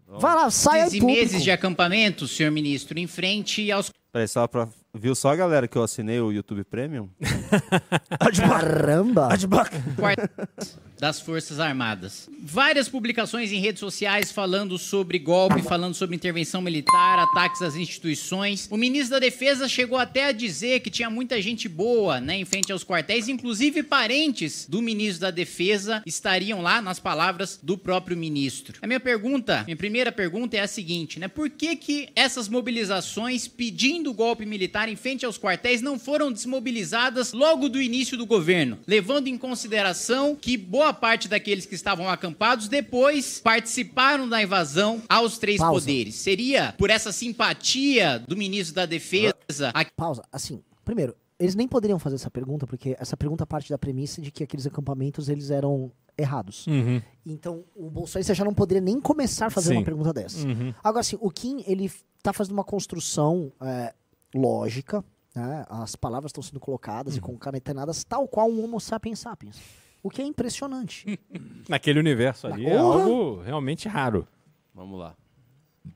Vai 0.07 0.35
lá, 0.35 0.49
sai 0.49 0.79
aí 0.79 0.85
Meses 0.85 0.99
público. 0.99 1.19
meses 1.19 1.43
de 1.43 1.51
acampamento, 1.51 2.27
senhor 2.27 2.51
ministro, 2.51 2.99
em 2.99 3.07
frente 3.07 3.71
aos 3.71 3.91
Peraí, 4.11 4.27
só 4.27 4.45
pra... 4.45 4.67
Viu 4.93 5.15
só 5.15 5.29
a 5.29 5.35
galera 5.37 5.69
que 5.69 5.77
eu 5.77 5.83
assinei 5.83 6.19
o 6.19 6.33
YouTube 6.33 6.65
Premium? 6.65 7.09
Caramba! 8.49 9.29
quartos 9.97 10.77
das 11.01 11.19
Forças 11.19 11.59
Armadas. 11.59 12.29
Várias 12.39 12.87
publicações 12.87 13.51
em 13.51 13.59
redes 13.59 13.79
sociais 13.79 14.31
falando 14.31 14.77
sobre 14.77 15.17
golpe, 15.17 15.63
falando 15.63 15.95
sobre 15.95 16.15
intervenção 16.15 16.61
militar, 16.61 17.17
ataques 17.17 17.63
às 17.63 17.75
instituições. 17.75 18.67
O 18.69 18.77
ministro 18.77 19.13
da 19.13 19.19
Defesa 19.19 19.67
chegou 19.67 19.97
até 19.97 20.25
a 20.25 20.31
dizer 20.31 20.81
que 20.81 20.91
tinha 20.91 21.09
muita 21.09 21.41
gente 21.41 21.67
boa, 21.67 22.21
né, 22.21 22.37
em 22.37 22.45
frente 22.45 22.71
aos 22.71 22.83
quartéis, 22.83 23.27
inclusive 23.27 23.81
parentes 23.81 24.67
do 24.69 24.79
ministro 24.79 25.21
da 25.21 25.31
Defesa 25.31 26.03
estariam 26.05 26.61
lá 26.61 26.79
nas 26.83 26.99
palavras 26.99 27.59
do 27.63 27.75
próprio 27.79 28.15
ministro. 28.15 28.77
A 28.79 28.85
minha 28.85 28.99
pergunta, 28.99 29.63
minha 29.63 29.75
primeira 29.75 30.11
pergunta 30.11 30.55
é 30.55 30.59
a 30.59 30.67
seguinte, 30.67 31.19
né? 31.19 31.27
Por 31.27 31.49
que 31.49 31.75
que 31.77 32.09
essas 32.15 32.47
mobilizações 32.47 33.47
pedindo 33.47 34.13
golpe 34.13 34.45
militar 34.45 34.87
em 34.87 34.95
frente 34.95 35.25
aos 35.25 35.39
quartéis 35.39 35.81
não 35.81 35.97
foram 35.97 36.31
desmobilizadas 36.31 37.33
logo 37.33 37.67
do 37.67 37.81
início 37.81 38.15
do 38.15 38.27
governo, 38.27 38.77
levando 38.85 39.27
em 39.27 39.37
consideração 39.37 40.35
que 40.39 40.57
boa 40.91 40.93
parte 40.93 41.27
daqueles 41.27 41.65
que 41.65 41.73
estavam 41.75 42.09
acampados 42.09 42.67
depois 42.67 43.39
participaram 43.39 44.27
da 44.27 44.41
invasão 44.41 45.01
aos 45.07 45.37
três 45.37 45.57
Pausa. 45.59 45.79
poderes? 45.79 46.15
Seria 46.15 46.73
por 46.77 46.89
essa 46.89 47.11
simpatia 47.11 48.19
do 48.19 48.35
ministro 48.35 48.75
da 48.75 48.85
Defesa 48.85 49.33
a 49.73 49.85
Pausa. 49.95 50.23
Assim, 50.31 50.61
primeiro, 50.83 51.15
eles 51.39 51.55
nem 51.55 51.67
poderiam 51.67 51.97
fazer 51.97 52.15
essa 52.15 52.29
pergunta, 52.29 52.67
porque 52.67 52.95
essa 52.99 53.15
pergunta 53.15 53.45
parte 53.45 53.69
da 53.69 53.77
premissa 53.77 54.21
de 54.21 54.31
que 54.31 54.43
aqueles 54.43 54.67
acampamentos 54.67 55.29
eles 55.29 55.49
eram 55.49 55.91
errados. 56.17 56.67
Uhum. 56.67 57.01
Então, 57.25 57.63
o 57.75 57.89
bolsonarista 57.89 58.35
já 58.35 58.43
não 58.43 58.53
poderia 58.53 58.81
nem 58.81 58.99
começar 58.99 59.47
a 59.47 59.49
fazer 59.49 59.69
Sim. 59.69 59.77
uma 59.77 59.83
pergunta 59.85 60.13
dessa. 60.13 60.45
Uhum. 60.45 60.73
Agora, 60.83 60.99
assim, 61.01 61.17
o 61.19 61.31
Kim, 61.31 61.63
ele 61.65 61.91
tá 62.21 62.31
fazendo 62.33 62.53
uma 62.53 62.63
construção 62.63 63.51
é, 63.61 63.93
lógica, 64.35 65.03
né? 65.33 65.65
As 65.69 65.95
palavras 65.95 66.29
estão 66.29 66.43
sendo 66.43 66.59
colocadas 66.59 67.13
Uhum. 67.13 67.19
e 67.19 67.21
concatenadas 67.21 68.03
tal 68.03 68.27
qual 68.27 68.49
um 68.51 68.63
homo 68.63 68.79
sapiens 68.79 69.19
sapiens. 69.19 69.57
O 70.03 70.09
que 70.09 70.21
é 70.21 70.25
impressionante. 70.25 71.19
Naquele 71.69 71.99
universo 71.99 72.47
ali 72.47 72.65
é 72.65 72.77
algo 72.77 73.41
realmente 73.41 73.87
raro. 73.87 74.27
Vamos 74.73 74.99
lá. 74.99 75.15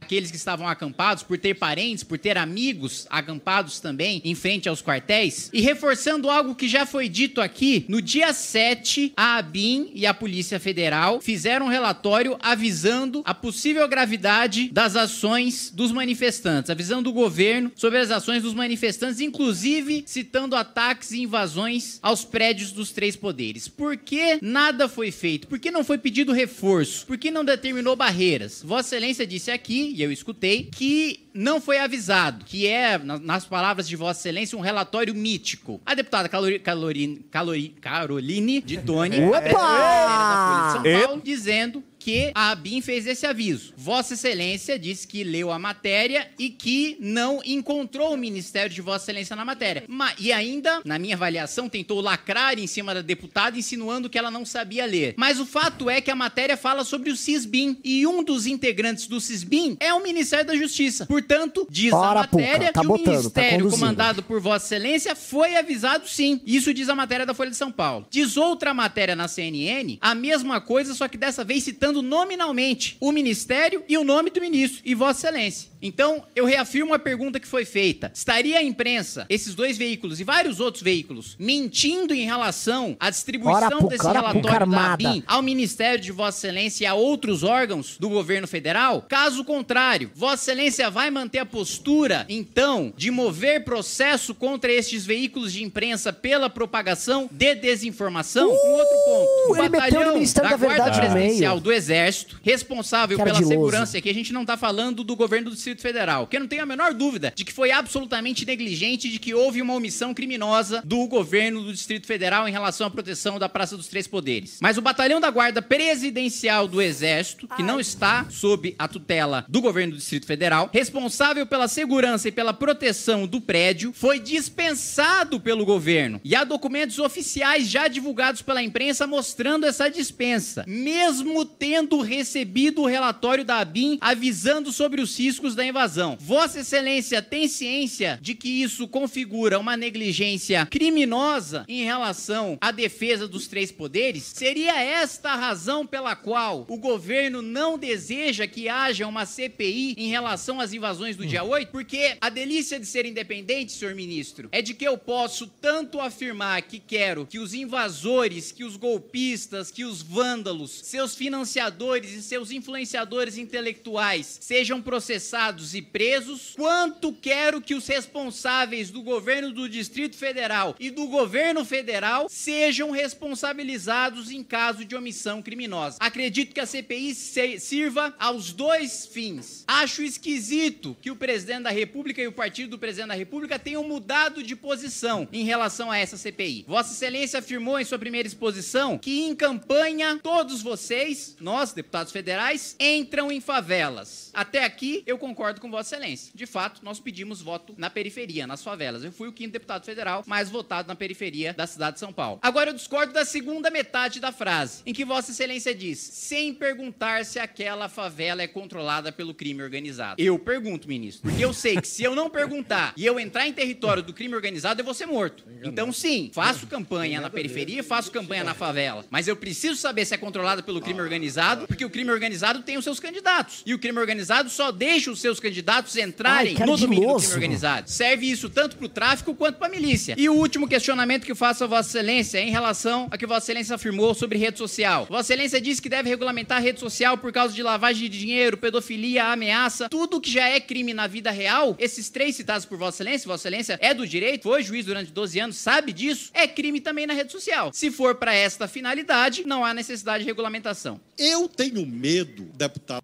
Aqueles 0.05 0.29
que 0.29 0.37
estavam 0.37 0.67
acampados, 0.67 1.23
por 1.23 1.37
ter 1.37 1.55
parentes, 1.55 2.03
por 2.03 2.19
ter 2.19 2.37
amigos 2.37 3.07
acampados 3.09 3.79
também 3.79 4.21
em 4.23 4.35
frente 4.35 4.69
aos 4.69 4.81
quartéis. 4.81 5.49
E 5.51 5.61
reforçando 5.61 6.29
algo 6.29 6.55
que 6.55 6.67
já 6.67 6.85
foi 6.85 7.09
dito 7.09 7.41
aqui, 7.41 7.85
no 7.89 8.01
dia 8.01 8.31
7, 8.31 9.13
a 9.17 9.37
ABIN 9.37 9.91
e 9.93 10.05
a 10.05 10.13
Polícia 10.13 10.59
Federal 10.59 11.19
fizeram 11.21 11.65
um 11.65 11.69
relatório 11.69 12.37
avisando 12.41 13.23
a 13.25 13.33
possível 13.33 13.87
gravidade 13.87 14.69
das 14.69 14.95
ações 14.95 15.71
dos 15.73 15.91
manifestantes, 15.91 16.69
avisando 16.69 17.09
o 17.09 17.13
governo 17.13 17.71
sobre 17.75 17.97
as 17.97 18.11
ações 18.11 18.43
dos 18.43 18.53
manifestantes, 18.53 19.19
inclusive 19.19 20.03
citando 20.05 20.55
ataques 20.55 21.11
e 21.11 21.21
invasões 21.21 21.99
aos 22.01 22.23
prédios 22.23 22.71
dos 22.71 22.91
três 22.91 23.15
poderes. 23.15 23.67
Por 23.67 23.97
que 23.97 24.37
nada 24.41 24.87
foi 24.87 25.11
feito? 25.11 25.47
Por 25.47 25.57
que 25.57 25.71
não 25.71 25.83
foi 25.83 25.97
pedido 25.97 26.31
reforço? 26.31 27.07
Por 27.07 27.17
que 27.17 27.31
não 27.31 27.43
determinou 27.43 27.95
barreiras? 27.95 28.61
Vossa 28.63 28.95
Excelência 28.95 29.25
disse 29.25 29.49
aqui, 29.49 29.74
e 29.81 30.01
eu 30.01 30.11
escutei, 30.11 30.63
que 30.63 31.19
não 31.33 31.59
foi 31.61 31.77
avisado, 31.79 32.45
que 32.45 32.65
é, 32.67 32.97
na- 32.97 33.19
nas 33.19 33.45
palavras 33.45 33.87
de 33.87 33.95
Vossa 33.95 34.19
Excelência, 34.19 34.57
um 34.57 34.61
relatório 34.61 35.13
mítico. 35.13 35.81
A 35.85 35.93
deputada 35.93 36.29
Calori, 36.29 36.59
Calori, 36.59 37.25
Calori, 37.31 37.69
Caroline 37.81 38.61
de 38.61 38.77
Tony, 38.77 39.19
Opa! 39.21 39.37
é, 39.39 39.51
da 39.51 40.45
Folha 40.47 40.65
de 40.65 40.71
São 40.99 41.07
Paulo, 41.07 41.21
dizendo 41.23 41.83
que 42.05 42.31
a 42.35 42.51
ABIN 42.51 42.81
fez 42.81 43.07
esse 43.07 43.25
aviso. 43.25 43.73
Vossa 43.75 44.13
Excelência 44.13 44.77
disse 44.77 45.07
que 45.07 45.23
leu 45.23 45.51
a 45.51 45.57
matéria 45.57 46.27
e 46.37 46.51
que 46.51 46.95
não 46.99 47.41
encontrou 47.43 48.13
o 48.13 48.17
Ministério 48.17 48.69
de 48.71 48.79
Vossa 48.79 49.05
Excelência 49.05 49.35
na 49.35 49.43
matéria. 49.43 49.85
Ma- 49.87 50.13
e 50.19 50.31
ainda, 50.31 50.81
na 50.85 50.99
minha 50.99 51.15
avaliação, 51.15 51.67
tentou 51.67 51.99
lacrar 52.01 52.59
em 52.59 52.67
cima 52.67 52.93
da 52.93 53.01
deputada, 53.01 53.57
insinuando 53.57 54.07
que 54.07 54.19
ela 54.19 54.29
não 54.29 54.45
sabia 54.45 54.85
ler. 54.85 55.15
Mas 55.17 55.39
o 55.39 55.47
fato 55.47 55.89
é 55.89 55.99
que 55.99 56.11
a 56.11 56.15
matéria 56.15 56.55
fala 56.55 56.83
sobre 56.83 57.09
o 57.09 57.15
CISBIM 57.17 57.79
e 57.83 58.05
um 58.05 58.23
dos 58.23 58.45
integrantes 58.45 59.07
do 59.07 59.19
CISBIM 59.19 59.75
é 59.79 59.91
o 59.91 60.03
Ministério 60.03 60.45
da 60.45 60.55
Justiça. 60.55 61.07
Portanto, 61.07 61.65
diz 61.71 61.91
Ora, 61.91 62.19
a 62.19 62.21
matéria 62.21 62.71
tá 62.71 62.81
que 62.81 62.87
botando, 62.87 63.01
o 63.25 63.29
tá 63.31 63.41
Ministério 63.41 63.63
conduzindo. 63.63 63.79
comandado 63.79 64.21
por 64.21 64.39
Vossa 64.39 64.65
Excelência 64.67 65.15
foi 65.15 65.55
avisado 65.55 66.07
sim. 66.07 66.39
Isso 66.45 66.71
diz 66.71 66.87
a 66.87 66.93
matéria 66.93 67.25
da 67.25 67.33
Folha 67.33 67.49
de 67.49 67.57
São 67.57 67.71
Paulo. 67.71 68.05
Diz 68.11 68.37
outra 68.37 68.75
matéria 68.75 69.15
na 69.15 69.27
CNN, 69.27 69.97
a 69.99 70.13
mesma 70.13 70.61
coisa, 70.61 70.93
só 70.93 71.07
que 71.07 71.17
dessa 71.17 71.43
vez 71.43 71.63
citando 71.63 71.94
nominalmente 72.01 72.97
o 72.99 73.11
Ministério 73.11 73.83
e 73.87 73.97
o 73.97 74.03
nome 74.03 74.29
do 74.29 74.41
ministro 74.41 74.81
e 74.85 74.95
Vossa 74.95 75.27
Excelência. 75.27 75.74
Então, 75.85 76.23
eu 76.35 76.45
reafirmo 76.45 76.93
a 76.93 76.99
pergunta 76.99 77.39
que 77.39 77.47
foi 77.47 77.63
feita. 77.63 78.11
Estaria 78.13 78.57
a 78.57 78.63
imprensa, 78.63 79.25
esses 79.29 79.53
dois 79.53 79.77
veículos 79.77 80.19
e 80.19 80.23
vários 80.23 80.59
outros 80.59 80.83
veículos, 80.83 81.35
mentindo 81.37 82.13
em 82.13 82.25
relação 82.25 82.97
à 82.99 83.09
distribuição 83.11 83.77
Ora, 83.77 83.87
desse 83.87 84.07
ora, 84.07 84.19
relatório 84.19 84.67
da. 84.67 84.93
ABIN 84.93 85.23
ao 85.27 85.43
Ministério 85.43 86.03
de 86.03 86.11
Vossa 86.11 86.47
Excelência 86.47 86.85
e 86.85 86.87
a 86.87 86.95
outros 86.95 87.43
órgãos 87.43 87.97
do 87.99 88.09
governo 88.09 88.47
federal? 88.47 89.05
Caso 89.07 89.43
contrário, 89.43 90.09
Vossa 90.15 90.51
Excelência 90.51 90.89
vai 90.89 91.11
manter 91.11 91.39
a 91.39 91.45
postura, 91.45 92.25
então, 92.27 92.91
de 92.97 93.11
mover 93.11 93.63
processo 93.63 94.33
contra 94.33 94.71
estes 94.71 95.05
veículos 95.05 95.53
de 95.53 95.63
imprensa 95.63 96.11
pela 96.11 96.49
propagação 96.49 97.29
de 97.31 97.55
desinformação? 97.55 98.49
um 98.49 98.71
outro 98.71 98.97
ponto. 99.05 99.51
O 99.51 99.55
Uh, 99.55 100.05
no 100.05 100.13
Ministério 100.13 100.49
da 100.49 100.57
Guarda 100.57 100.91
Presidencial 100.91 101.59
do 101.59 101.71
Exército, 101.71 102.39
responsável 102.43 103.17
Que 103.17 103.23
pela 103.23 103.43
segurança, 103.43 103.97
aqui 103.97 104.09
a 104.09 104.13
gente 104.13 104.33
não 104.33 104.41
está 104.41 104.57
falando 104.57 105.03
do 105.03 105.15
governo 105.15 105.49
do 105.49 105.55
Distrito 105.55 105.74
Federal, 105.81 106.27
que 106.27 106.35
eu 106.35 106.39
não 106.39 106.47
tenho 106.47 106.63
a 106.63 106.65
menor 106.65 106.93
dúvida 106.93 107.33
de 107.35 107.43
que 107.43 107.53
foi 107.53 107.71
absolutamente 107.71 108.45
negligente, 108.45 109.09
de 109.09 109.19
que 109.19 109.33
houve 109.33 109.61
uma 109.61 109.73
omissão 109.73 110.13
criminosa 110.13 110.81
do 110.85 111.07
governo 111.07 111.61
do 111.63 111.73
Distrito 111.73 112.07
Federal 112.07 112.47
em 112.47 112.51
relação 112.51 112.87
à 112.87 112.89
proteção 112.89 113.39
da 113.39 113.49
Praça 113.49 113.77
dos 113.77 113.87
Três 113.87 114.07
Poderes. 114.07 114.59
Mas 114.61 114.77
o 114.77 114.81
Batalhão 114.81 115.19
da 115.19 115.29
Guarda 115.29 115.61
Presidencial 115.61 116.67
do 116.67 116.81
Exército, 116.81 117.47
que 117.47 117.63
não 117.63 117.79
está 117.79 118.25
sob 118.29 118.75
a 118.77 118.87
tutela 118.87 119.45
do 119.47 119.61
governo 119.61 119.93
do 119.93 119.99
Distrito 119.99 120.25
Federal, 120.25 120.69
responsável 120.73 121.45
pela 121.45 121.67
segurança 121.67 122.27
e 122.27 122.31
pela 122.31 122.53
proteção 122.53 123.27
do 123.27 123.41
prédio, 123.41 123.91
foi 123.93 124.19
dispensado 124.19 125.39
pelo 125.39 125.65
governo. 125.65 126.21
E 126.23 126.35
há 126.35 126.43
documentos 126.43 126.99
oficiais 126.99 127.67
já 127.67 127.87
divulgados 127.87 128.41
pela 128.41 128.61
imprensa 128.61 129.07
mostrando 129.07 129.65
essa 129.65 129.89
dispensa, 129.89 130.63
mesmo 130.67 131.45
tendo 131.45 132.01
recebido 132.01 132.81
o 132.81 132.85
relatório 132.85 133.43
da 133.43 133.59
ABIN 133.59 133.97
avisando 134.01 134.71
sobre 134.71 135.01
os 135.01 135.17
riscos 135.17 135.55
da 135.55 135.64
invasão. 135.67 136.17
Vossa 136.19 136.59
Excelência 136.59 137.21
tem 137.21 137.47
ciência 137.47 138.19
de 138.21 138.35
que 138.35 138.49
isso 138.49 138.87
configura 138.87 139.59
uma 139.59 139.77
negligência 139.77 140.65
criminosa 140.65 141.65
em 141.67 141.83
relação 141.83 142.57
à 142.61 142.71
defesa 142.71 143.27
dos 143.27 143.47
três 143.47 143.71
poderes? 143.71 144.23
Seria 144.23 144.81
esta 144.81 145.31
a 145.31 145.35
razão 145.35 145.85
pela 145.85 146.15
qual 146.15 146.65
o 146.69 146.77
governo 146.77 147.41
não 147.41 147.77
deseja 147.77 148.47
que 148.47 148.69
haja 148.69 149.07
uma 149.07 149.25
CPI 149.25 149.95
em 149.97 150.09
relação 150.09 150.59
às 150.59 150.73
invasões 150.73 151.15
do 151.15 151.25
dia 151.25 151.43
8? 151.43 151.71
Porque 151.71 152.17
a 152.19 152.29
delícia 152.29 152.79
de 152.79 152.85
ser 152.85 153.05
independente, 153.05 153.71
senhor 153.71 153.95
ministro, 153.95 154.49
é 154.51 154.61
de 154.61 154.73
que 154.73 154.87
eu 154.87 154.97
posso 154.97 155.47
tanto 155.47 155.99
afirmar 155.99 156.61
que 156.63 156.79
quero 156.79 157.25
que 157.25 157.39
os 157.39 157.53
invasores, 157.53 158.51
que 158.51 158.63
os 158.63 158.75
golpistas, 158.75 159.71
que 159.71 159.85
os 159.85 160.01
vândalos, 160.01 160.71
seus 160.83 161.15
financiadores 161.15 162.11
e 162.11 162.21
seus 162.21 162.51
influenciadores 162.51 163.37
intelectuais 163.37 164.37
sejam 164.41 164.81
processados 164.81 165.44
e 165.45 165.81
presos, 165.81 166.53
quanto 166.55 167.13
quero 167.13 167.61
que 167.61 167.75
os 167.75 167.85
responsáveis 167.85 168.89
do 168.89 169.03
governo 169.03 169.51
do 169.51 169.69
Distrito 169.69 170.15
Federal 170.15 170.75
e 170.79 170.89
do 170.89 171.07
governo 171.07 171.63
federal 171.63 172.27
sejam 172.27 172.89
responsabilizados 172.89 174.31
em 174.31 174.43
caso 174.43 174.83
de 174.83 174.95
omissão 174.95 175.43
criminosa. 175.43 175.97
Acredito 175.99 176.51
que 176.51 176.59
a 176.59 176.65
CPI 176.65 177.13
sirva 177.13 178.15
aos 178.17 178.51
dois 178.51 179.05
fins. 179.05 179.63
Acho 179.67 180.01
esquisito 180.01 180.97
que 180.99 181.11
o 181.11 181.15
presidente 181.15 181.63
da 181.63 181.69
República 181.69 182.21
e 182.21 182.27
o 182.27 182.31
partido 182.31 182.71
do 182.71 182.79
presidente 182.79 183.09
da 183.09 183.13
República 183.13 183.59
tenham 183.59 183.83
mudado 183.83 184.41
de 184.41 184.55
posição 184.55 185.27
em 185.31 185.43
relação 185.43 185.91
a 185.91 185.97
essa 185.97 186.17
CPI. 186.17 186.65
Vossa 186.67 186.91
Excelência 186.91 187.37
afirmou 187.37 187.79
em 187.79 187.85
sua 187.85 187.99
primeira 187.99 188.27
exposição 188.27 188.97
que 188.97 189.25
em 189.25 189.35
campanha 189.35 190.19
todos 190.23 190.63
vocês, 190.63 191.35
nós, 191.39 191.71
deputados 191.71 192.11
federais, 192.11 192.75
entram 192.79 193.31
em 193.31 193.39
favelas. 193.39 194.31
Até 194.33 194.63
aqui 194.63 195.03
eu 195.05 195.19
concordo 195.19 195.34
com 195.35 195.69
Vossa 195.69 195.95
Excelência. 195.95 196.31
De 196.33 196.45
fato, 196.45 196.81
nós 196.83 196.99
pedimos 196.99 197.41
voto 197.41 197.75
na 197.77 197.89
periferia, 197.89 198.47
nas 198.47 198.63
favelas. 198.63 199.03
Eu 199.03 199.11
fui 199.11 199.27
o 199.27 199.33
quinto 199.33 199.51
deputado 199.51 199.85
federal 199.85 200.23
mais 200.25 200.49
votado 200.49 200.87
na 200.87 200.95
periferia 200.95 201.53
da 201.53 201.67
cidade 201.67 201.95
de 201.95 201.99
São 201.99 202.11
Paulo. 202.11 202.39
Agora 202.41 202.69
eu 202.69 202.73
discordo 202.73 203.13
da 203.13 203.25
segunda 203.25 203.69
metade 203.69 204.19
da 204.19 204.31
frase, 204.31 204.81
em 204.85 204.93
que 204.93 205.05
Vossa 205.05 205.31
Excelência 205.31 205.75
diz, 205.75 205.99
sem 205.99 206.53
perguntar 206.53 207.25
se 207.25 207.37
aquela 207.37 207.89
favela 207.89 208.41
é 208.41 208.47
controlada 208.47 209.11
pelo 209.11 209.33
crime 209.33 209.61
organizado. 209.61 210.21
Eu 210.21 210.39
pergunto, 210.39 210.87
ministro, 210.87 211.29
porque 211.29 211.43
eu 211.43 211.53
sei 211.53 211.79
que 211.79 211.87
se 211.87 212.03
eu 212.03 212.15
não 212.15 212.29
perguntar 212.29 212.93
e 212.95 213.05
eu 213.05 213.19
entrar 213.19 213.47
em 213.47 213.53
território 213.53 214.01
do 214.01 214.13
crime 214.13 214.35
organizado, 214.35 214.81
eu 214.81 214.85
vou 214.85 214.93
ser 214.93 215.05
morto. 215.05 215.43
Então, 215.63 215.91
sim, 215.91 216.31
faço 216.33 216.67
campanha 216.67 217.19
na 217.19 217.29
periferia, 217.29 217.83
faço 217.83 218.11
campanha 218.11 218.43
na 218.43 218.53
favela, 218.53 219.05
mas 219.09 219.27
eu 219.27 219.35
preciso 219.35 219.75
saber 219.75 220.05
se 220.05 220.13
é 220.13 220.17
controlada 220.17 220.63
pelo 220.63 220.81
crime 220.81 221.01
organizado, 221.01 221.67
porque 221.67 221.83
o 221.83 221.89
crime 221.89 222.11
organizado 222.11 222.61
tem 222.61 222.77
os 222.77 222.83
seus 222.83 222.99
candidatos. 222.99 223.63
E 223.65 223.73
o 223.73 223.79
crime 223.79 223.99
organizado 223.99 224.49
só 224.49 224.71
deixa 224.71 225.11
os 225.11 225.19
seus 225.25 225.39
candidatos 225.39 225.97
entrarem 225.97 226.55
Ai, 226.59 226.65
no 226.67 226.77
domínio 226.77 227.07
do 227.07 227.15
crime 227.15 227.33
organizado. 227.33 227.89
Serve 227.89 228.29
isso 228.29 228.47
tanto 228.47 228.77
para 228.77 228.85
o 228.85 228.89
tráfico 228.89 229.33
quanto 229.33 229.57
para 229.57 229.67
a 229.67 229.71
milícia. 229.71 230.13
E 230.15 230.29
o 230.29 230.33
último 230.33 230.67
questionamento 230.67 231.25
que 231.25 231.31
eu 231.31 231.35
faço 231.35 231.63
a 231.63 231.67
Vossa 231.67 231.89
Excelência 231.89 232.37
é 232.37 232.43
em 232.43 232.51
relação 232.51 233.07
a 233.09 233.17
que 233.17 233.25
Vossa 233.25 233.45
Excelência 233.45 233.73
afirmou 233.73 234.13
sobre 234.13 234.37
rede 234.37 234.59
social. 234.59 235.07
Vossa 235.09 235.33
Excelência 235.33 235.59
disse 235.59 235.81
que 235.81 235.89
deve 235.89 236.07
regulamentar 236.09 236.59
a 236.59 236.61
rede 236.61 236.79
social 236.79 237.17
por 237.17 237.31
causa 237.31 237.55
de 237.55 237.63
lavagem 237.63 238.07
de 238.07 238.19
dinheiro, 238.19 238.55
pedofilia, 238.55 239.25
ameaça, 239.25 239.89
tudo 239.89 240.21
que 240.21 240.31
já 240.31 240.47
é 240.47 240.59
crime 240.59 240.93
na 240.93 241.07
vida 241.07 241.31
real. 241.31 241.75
Esses 241.79 242.07
três 242.09 242.35
citados 242.35 242.65
por 242.65 242.77
Vossa 242.77 243.01
Excelência, 243.01 243.27
Vossa 243.27 243.47
Excelência 243.47 243.79
é 243.81 243.93
do 243.95 244.07
direito, 244.07 244.43
foi 244.43 244.61
juiz 244.61 244.85
durante 244.85 245.11
12 245.11 245.39
anos, 245.39 245.57
sabe 245.57 245.91
disso, 245.91 246.29
é 246.35 246.47
crime 246.47 246.79
também 246.79 247.07
na 247.07 247.13
rede 247.13 247.31
social. 247.31 247.71
Se 247.73 247.89
for 247.89 248.13
para 248.13 248.35
esta 248.35 248.67
finalidade, 248.67 249.43
não 249.43 249.65
há 249.65 249.73
necessidade 249.73 250.23
de 250.23 250.29
regulamentação. 250.29 251.01
Eu 251.17 251.47
tenho 251.47 251.83
medo, 251.83 252.43
deputado. 252.55 253.01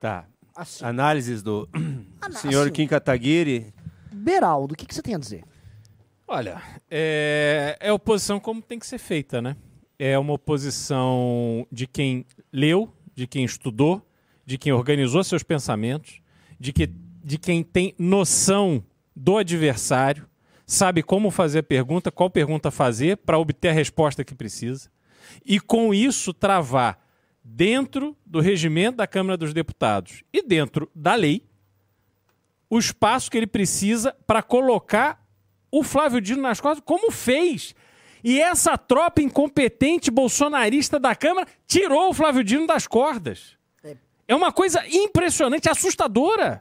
Tá. 0.00 0.26
Assim. 0.58 0.84
Análises 0.84 1.40
do 1.40 1.68
Ana- 1.72 2.36
senhor 2.36 2.62
assim. 2.62 2.72
Kim 2.72 2.88
Kataguiri. 2.88 3.72
Beraldo, 4.12 4.74
o 4.74 4.76
que, 4.76 4.84
que 4.84 4.92
você 4.92 5.00
tem 5.00 5.14
a 5.14 5.18
dizer? 5.18 5.44
Olha, 6.26 6.60
é, 6.90 7.76
é 7.78 7.92
oposição 7.92 8.40
como 8.40 8.60
tem 8.60 8.76
que 8.76 8.86
ser 8.86 8.98
feita, 8.98 9.40
né? 9.40 9.56
É 9.96 10.18
uma 10.18 10.32
oposição 10.32 11.64
de 11.70 11.86
quem 11.86 12.26
leu, 12.52 12.92
de 13.14 13.24
quem 13.28 13.44
estudou, 13.44 14.04
de 14.44 14.58
quem 14.58 14.72
organizou 14.72 15.22
seus 15.22 15.44
pensamentos, 15.44 16.20
de, 16.58 16.72
que, 16.72 16.88
de 16.88 17.38
quem 17.38 17.62
tem 17.62 17.94
noção 17.96 18.82
do 19.14 19.38
adversário, 19.38 20.26
sabe 20.66 21.04
como 21.04 21.30
fazer 21.30 21.60
a 21.60 21.62
pergunta, 21.62 22.10
qual 22.10 22.28
pergunta 22.28 22.68
fazer 22.70 23.16
para 23.18 23.38
obter 23.38 23.68
a 23.68 23.72
resposta 23.72 24.24
que 24.24 24.34
precisa, 24.34 24.90
e 25.46 25.60
com 25.60 25.94
isso 25.94 26.34
travar 26.34 26.98
dentro 27.50 28.16
do 28.26 28.40
regimento 28.40 28.98
da 28.98 29.06
Câmara 29.06 29.36
dos 29.36 29.54
Deputados 29.54 30.22
e 30.32 30.42
dentro 30.42 30.90
da 30.94 31.14
lei 31.14 31.42
o 32.68 32.78
espaço 32.78 33.30
que 33.30 33.36
ele 33.38 33.46
precisa 33.46 34.14
para 34.26 34.42
colocar 34.42 35.24
o 35.70 35.82
Flávio 35.82 36.20
Dino 36.20 36.42
nas 36.42 36.60
costas, 36.60 36.82
como 36.84 37.10
fez. 37.10 37.74
E 38.22 38.40
essa 38.40 38.76
tropa 38.76 39.22
incompetente 39.22 40.10
bolsonarista 40.10 41.00
da 41.00 41.14
Câmara 41.14 41.48
tirou 41.66 42.10
o 42.10 42.14
Flávio 42.14 42.44
Dino 42.44 42.66
das 42.66 42.86
cordas. 42.86 43.56
É 44.26 44.34
uma 44.34 44.52
coisa 44.52 44.84
impressionante, 44.86 45.70
assustadora. 45.70 46.60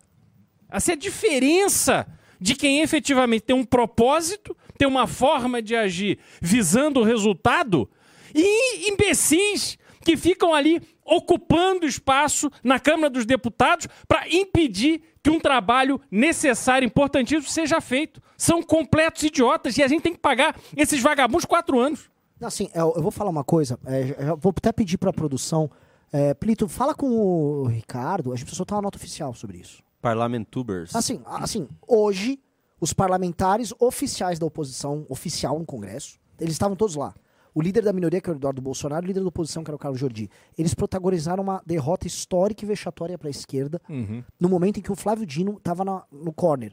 Essa 0.69 0.91
é 0.91 0.93
a 0.93 0.97
diferença 0.97 2.07
de 2.39 2.55
quem 2.55 2.79
efetivamente 2.79 3.41
tem 3.41 3.55
um 3.55 3.65
propósito, 3.65 4.55
tem 4.77 4.87
uma 4.87 5.05
forma 5.05 5.61
de 5.61 5.75
agir 5.75 6.19
visando 6.41 7.01
o 7.01 7.03
resultado, 7.03 7.89
e 8.33 8.89
imbecis 8.89 9.77
que 10.07 10.15
ficam 10.15 10.53
ali 10.53 10.81
ocupando 11.03 11.85
espaço 11.85 12.49
na 12.63 12.79
Câmara 12.79 13.09
dos 13.09 13.25
Deputados 13.25 13.89
para 14.07 14.25
impedir 14.29 15.01
que 15.21 15.29
um 15.29 15.37
trabalho 15.37 15.99
necessário, 16.09 16.85
importantíssimo, 16.85 17.51
seja 17.51 17.81
feito. 17.81 18.21
São 18.37 18.63
completos 18.63 19.21
idiotas 19.23 19.77
e 19.77 19.83
a 19.83 19.87
gente 19.89 20.01
tem 20.03 20.13
que 20.13 20.19
pagar 20.19 20.57
esses 20.77 21.01
vagabundos 21.01 21.43
quatro 21.43 21.77
anos. 21.77 22.09
Assim, 22.41 22.69
eu, 22.73 22.93
eu 22.95 23.01
vou 23.01 23.11
falar 23.11 23.29
uma 23.29 23.43
coisa. 23.43 23.77
é, 23.85 24.29
eu 24.29 24.37
vou 24.37 24.53
até 24.55 24.71
pedir 24.71 24.97
pra 24.97 25.11
produção. 25.11 25.69
É, 26.13 26.33
Plito, 26.33 26.69
fala 26.69 26.95
com 26.95 27.09
o 27.09 27.65
Ricardo. 27.65 28.31
A 28.31 28.35
gente 28.37 28.45
precisa 28.45 28.59
soltar 28.59 28.77
uma 28.77 28.83
nota 28.83 28.97
oficial 28.97 29.33
sobre 29.33 29.57
isso. 29.57 29.83
Parlamentubers. 30.01 30.95
Assim, 30.95 31.21
assim, 31.25 31.67
hoje, 31.85 32.39
os 32.79 32.93
parlamentares 32.93 33.73
oficiais 33.77 34.39
da 34.39 34.45
oposição, 34.45 35.05
oficial 35.09 35.59
no 35.59 35.65
Congresso, 35.65 36.17
eles 36.39 36.53
estavam 36.53 36.77
todos 36.77 36.95
lá. 36.95 37.13
O 37.57 37.61
líder 37.63 37.81
da 37.81 37.91
minoria, 37.91 38.21
que 38.21 38.29
era 38.29 38.37
o 38.37 38.39
Eduardo 38.39 38.61
Bolsonaro, 38.61 39.03
e 39.03 39.07
o 39.07 39.09
líder 39.09 39.21
da 39.21 39.29
oposição, 39.29 39.63
que 39.63 39.71
era 39.71 39.75
o 39.75 39.79
Carlos 39.79 39.99
Jordi. 39.99 40.29
Eles 40.55 40.75
protagonizaram 40.75 41.41
uma 41.41 41.59
derrota 41.65 42.05
histórica 42.05 42.63
e 42.63 42.67
vexatória 42.67 43.17
para 43.17 43.29
a 43.29 43.31
esquerda, 43.31 43.81
no 44.39 44.47
momento 44.47 44.77
em 44.77 44.83
que 44.83 44.91
o 44.91 44.95
Flávio 44.95 45.25
Dino 45.25 45.57
estava 45.57 45.83
no 46.11 46.31
corner. 46.31 46.71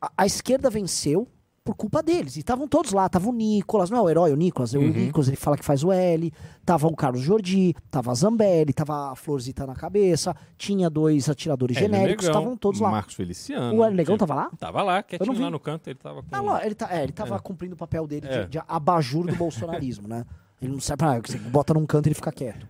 A, 0.00 0.10
a 0.18 0.26
esquerda 0.26 0.68
venceu 0.68 1.28
por 1.64 1.74
culpa 1.76 2.02
deles. 2.02 2.36
E 2.36 2.40
estavam 2.40 2.66
todos 2.66 2.92
lá. 2.92 3.08
Tava 3.08 3.28
o 3.28 3.32
Nicolas, 3.32 3.88
não 3.90 3.98
é 3.98 4.00
o 4.02 4.10
herói, 4.10 4.32
o 4.32 4.36
Nicolas? 4.36 4.72
O 4.74 4.80
Nicolas, 4.80 5.28
ele 5.28 5.36
fala 5.36 5.56
que 5.56 5.64
faz 5.64 5.84
o 5.84 5.92
L. 5.92 6.32
Tava 6.64 6.86
o 6.88 6.96
Carlos 6.96 7.22
Jordi, 7.22 7.74
tava 7.90 8.10
a 8.10 8.14
Zambelli, 8.14 8.72
tava 8.72 9.12
a 9.12 9.16
Florzita 9.16 9.66
na 9.66 9.74
cabeça. 9.74 10.34
Tinha 10.56 10.90
dois 10.90 11.28
atiradores 11.28 11.76
Hélio 11.76 11.88
genéricos, 11.92 12.26
Negão, 12.26 12.40
estavam 12.40 12.56
todos 12.56 12.80
lá. 12.80 12.90
Marcos 12.90 13.14
Feliciano. 13.14 13.80
O 13.80 13.90
Negão 13.90 14.16
tava 14.18 14.34
lá? 14.34 14.50
Tava 14.58 14.82
lá, 14.82 15.02
quietinho 15.02 15.40
lá 15.40 15.50
no 15.50 15.60
canto, 15.60 15.88
ele 15.88 15.98
tava 15.98 16.22
com... 16.22 16.28
Ah, 16.32 16.40
lá, 16.40 16.66
ele, 16.66 16.74
tá, 16.74 16.88
é, 16.90 17.02
ele 17.04 17.12
tava 17.12 17.38
cumprindo 17.38 17.74
o 17.74 17.78
papel 17.78 18.06
dele 18.06 18.26
de- 18.28 18.34
É. 18.34 18.44
de, 18.46 18.58
abajur 18.66 19.26
do 19.26 19.36
bolsonarismo, 19.36 20.08
né? 20.08 20.24
Ele 20.60 20.72
não 20.72 20.80
serve 20.80 20.98
pra 20.98 21.08
nada, 21.14 21.22
você 21.26 21.38
bota 21.38 21.74
num 21.74 21.86
canto 21.86 22.06
e 22.06 22.08
ele 22.08 22.14
fica 22.14 22.30
quieto. 22.32 22.66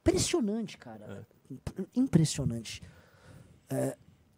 Impressionante, 0.00 0.76
cara. 0.78 1.26
Imp- 1.50 1.88
Impressionante. 1.96 2.82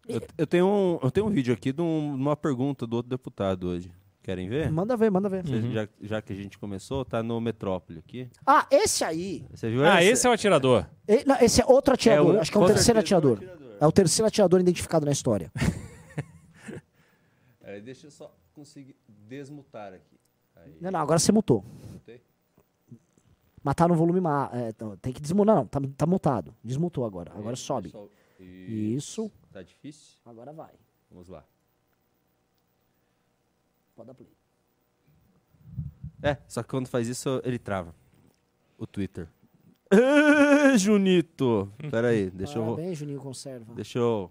Eu, 0.08 0.20
eu 0.38 0.46
tenho 0.46 0.66
um, 0.66 0.98
eu 1.02 1.10
tenho 1.10 1.26
um 1.26 1.30
vídeo 1.30 1.52
aqui 1.52 1.72
de 1.72 1.82
um- 1.82 2.14
uma 2.14 2.36
pergunta 2.36 2.86
do 2.86 2.96
outro 2.96 3.10
deputado 3.10 3.68
hoje. 3.68 3.90
Querem 4.22 4.48
ver? 4.48 4.70
Manda 4.72 4.96
ver, 4.96 5.10
manda 5.10 5.28
ver. 5.28 5.44
Vocês- 5.46 5.72
Já, 5.72 5.88
já 6.00 6.22
que 6.22 6.32
a 6.32 6.36
gente 6.36 6.58
começou, 6.58 7.04
tá 7.04 7.22
no 7.22 7.40
Metrópole 7.40 7.98
aqui. 8.00 8.28
Ah, 8.44 8.66
esse 8.70 9.04
aí. 9.04 9.44
Você 9.50 9.70
viu 9.70 9.84
Ah, 9.84 10.02
esse? 10.02 10.12
esse 10.12 10.26
é 10.26 10.30
o 10.30 10.32
atirador. 10.32 10.86
e- 11.06 11.24
não, 11.24 11.36
esse 11.40 11.60
é 11.62 11.66
outro 11.66 11.94
atirador. 11.94 12.34
É 12.34 12.38
um- 12.38 12.40
Acho 12.40 12.50
que 12.50 12.58
é 12.58 12.60
o 12.60 12.66
terceiro 12.66 12.98
certeza 13.00 13.14
é 13.14 13.18
um 13.28 13.32
atirador. 13.34 13.76
É 13.80 13.86
o 13.86 13.92
terceiro 13.92 14.26
atirador 14.26 14.60
identificado 14.60 15.06
na 15.06 15.12
história. 15.12 15.50
É, 17.68 17.80
deixa 17.80 18.06
eu 18.06 18.10
só 18.12 18.32
conseguir 18.54 18.94
desmutar 19.28 19.92
aqui. 19.92 20.16
Aí, 20.54 20.76
Não, 20.80 20.90
não, 20.90 21.00
agora 21.00 21.18
você 21.18 21.32
mutou. 21.32 21.64
mutei. 21.92 22.22
Matar 23.62 23.88
no 23.88 23.94
volume. 23.96 24.20
Ma 24.20 24.48
é, 24.52 24.72
tem 25.02 25.12
que 25.12 25.20
desmutar. 25.20 25.56
Não, 25.56 25.66
tá, 25.66 25.80
tá 25.96 26.06
mutado. 26.06 26.54
Desmutou 26.62 27.04
agora. 27.04 27.32
Agora 27.34 27.56
sobe. 27.56 27.88
Pessoal, 27.88 28.08
Isso. 28.38 29.30
Tá 29.56 29.62
difícil? 29.62 30.16
Agora 30.26 30.52
vai. 30.52 30.72
Vamos 31.10 31.30
lá. 31.30 31.42
Pode 33.94 34.08
dar 34.08 34.12
play. 34.12 34.28
É, 36.22 36.36
só 36.46 36.62
que 36.62 36.68
quando 36.68 36.86
faz 36.88 37.08
isso, 37.08 37.40
ele 37.42 37.58
trava. 37.58 37.94
O 38.76 38.86
Twitter. 38.86 39.26
Ah, 39.90 40.76
Junito! 40.76 41.72
Pera 41.90 42.08
aí, 42.08 42.28
deixa 42.36 42.58
eu... 42.58 42.64
Parabéns, 42.64 42.98
Juninho 42.98 43.18
Conserva. 43.18 43.72
Deixa 43.74 43.98
eu... 43.98 44.30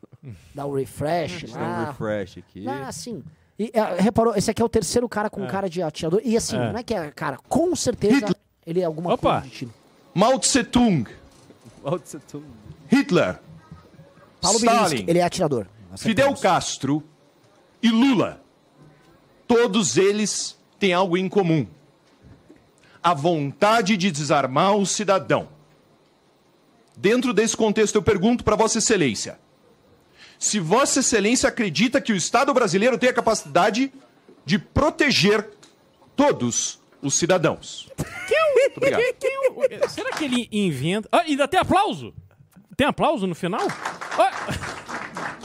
Dá 0.54 0.64
o 0.64 0.74
refresh 0.74 1.40
Deixa 1.42 1.46
eu 1.48 1.60
dar 1.60 1.66
um 1.66 1.70
lá. 1.72 1.84
refresh 1.90 2.38
aqui. 2.38 2.60
Não, 2.62 2.86
assim. 2.86 3.22
E, 3.58 3.70
é, 3.74 4.00
reparou, 4.00 4.34
esse 4.34 4.50
aqui 4.50 4.62
é 4.62 4.64
o 4.64 4.70
terceiro 4.70 5.06
cara 5.06 5.28
com 5.28 5.46
cara 5.46 5.68
de 5.68 5.82
atirador. 5.82 6.22
E 6.24 6.34
assim, 6.34 6.56
É. 6.56 6.72
não 6.72 6.78
é 6.78 6.82
que 6.82 6.94
é 6.94 7.10
cara, 7.10 7.36
com 7.46 7.76
certeza 7.76 8.34
ele 8.66 8.80
é 8.80 8.84
alguma 8.84 9.12
Opa! 9.12 9.32
coisa 9.42 9.48
de 9.48 9.50
tiro. 9.54 9.74
Mao 10.14 10.38
Tse-tung, 10.38 11.10
Mao 11.84 11.98
Tse 11.98 12.18
Tung. 12.20 12.46
Hitler, 12.90 13.38
Paulo 14.42 14.58
Stalin, 14.58 14.82
Bilinski, 14.88 15.10
ele 15.10 15.18
é 15.18 15.22
atirador. 15.22 15.66
Fidel. 15.96 16.34
Castro 16.34 17.02
e 17.82 17.88
Lula. 17.90 18.42
Todos 19.46 19.96
eles 19.96 20.58
têm 20.78 20.92
algo 20.92 21.16
em 21.16 21.28
comum: 21.28 21.66
a 23.02 23.14
vontade 23.14 23.96
de 23.96 24.10
desarmar 24.10 24.76
o 24.76 24.84
cidadão. 24.84 25.48
Dentro 26.96 27.32
desse 27.32 27.56
contexto, 27.56 27.94
eu 27.96 28.02
pergunto 28.02 28.42
para 28.44 28.56
Vossa 28.56 28.78
Excelência: 28.78 29.38
se 30.38 30.58
Vossa 30.58 31.00
Excelência 31.00 31.48
acredita 31.48 32.00
que 32.00 32.12
o 32.12 32.16
Estado 32.16 32.52
brasileiro 32.52 32.98
tem 32.98 33.08
a 33.10 33.14
capacidade 33.14 33.92
de 34.44 34.58
proteger 34.58 35.48
todos 36.16 36.80
os 37.00 37.14
cidadãos. 37.14 37.88
Quem 38.28 38.42
o- 39.54 39.88
será 39.88 40.10
que 40.12 40.24
ele 40.24 40.48
inventa... 40.50 41.08
Ah, 41.12 41.20
ainda 41.20 41.46
tem 41.46 41.60
aplauso? 41.60 42.14
Tem 42.82 42.88
aplauso 42.88 43.28
no 43.28 43.34
final? 43.36 43.60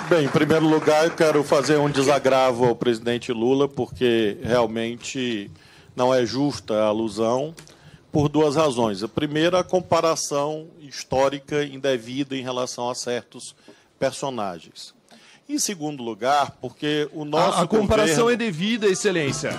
Bem, 0.10 0.26
em 0.26 0.28
primeiro 0.28 0.68
lugar, 0.68 1.06
eu 1.06 1.12
quero 1.12 1.44
fazer 1.44 1.78
um 1.78 1.88
desagravo 1.88 2.66
ao 2.66 2.76
presidente 2.76 3.32
Lula, 3.32 3.68
porque 3.68 4.40
realmente 4.42 5.52
não 5.96 6.12
é 6.12 6.26
justa 6.26 6.74
a 6.74 6.86
alusão, 6.88 7.54
por 8.12 8.28
duas 8.28 8.56
razões. 8.56 9.04
A 9.04 9.08
primeira, 9.08 9.60
a 9.60 9.64
comparação 9.64 10.66
histórica 10.80 11.64
indevida 11.64 12.36
em 12.36 12.42
relação 12.42 12.90
a 12.90 12.96
certos 12.96 13.56
personagens. 14.00 14.96
Em 15.50 15.58
segundo 15.60 16.04
lugar, 16.04 16.58
porque 16.60 17.10
o 17.14 17.24
nosso 17.24 17.60
A, 17.60 17.64
a 17.64 17.68
comparação 17.68 18.26
governo... 18.26 18.32
é 18.32 18.36
devida, 18.36 18.88
Excelência. 18.88 19.52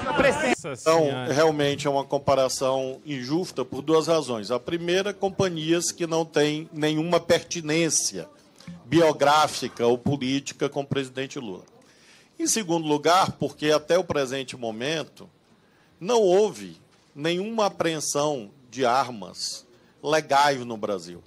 Então, 0.82 1.08
realmente 1.34 1.86
é 1.86 1.90
uma 1.90 2.04
comparação 2.04 3.00
injusta 3.06 3.64
por 3.64 3.80
duas 3.80 4.06
razões. 4.06 4.50
A 4.50 4.60
primeira, 4.60 5.14
companhias 5.14 5.90
que 5.90 6.06
não 6.06 6.26
têm 6.26 6.68
nenhuma 6.74 7.18
pertinência 7.18 8.28
biográfica 8.84 9.86
ou 9.86 9.96
política 9.96 10.68
com 10.68 10.82
o 10.82 10.86
presidente 10.86 11.38
Lula. 11.38 11.64
Em 12.38 12.46
segundo 12.46 12.86
lugar, 12.86 13.32
porque 13.32 13.70
até 13.70 13.98
o 13.98 14.04
presente 14.04 14.56
momento 14.56 15.28
não 15.98 16.20
houve 16.20 16.76
nenhuma 17.14 17.66
apreensão 17.66 18.50
de 18.70 18.84
armas 18.84 19.66
legais 20.02 20.64
no 20.64 20.76
Brasil. 20.76 21.22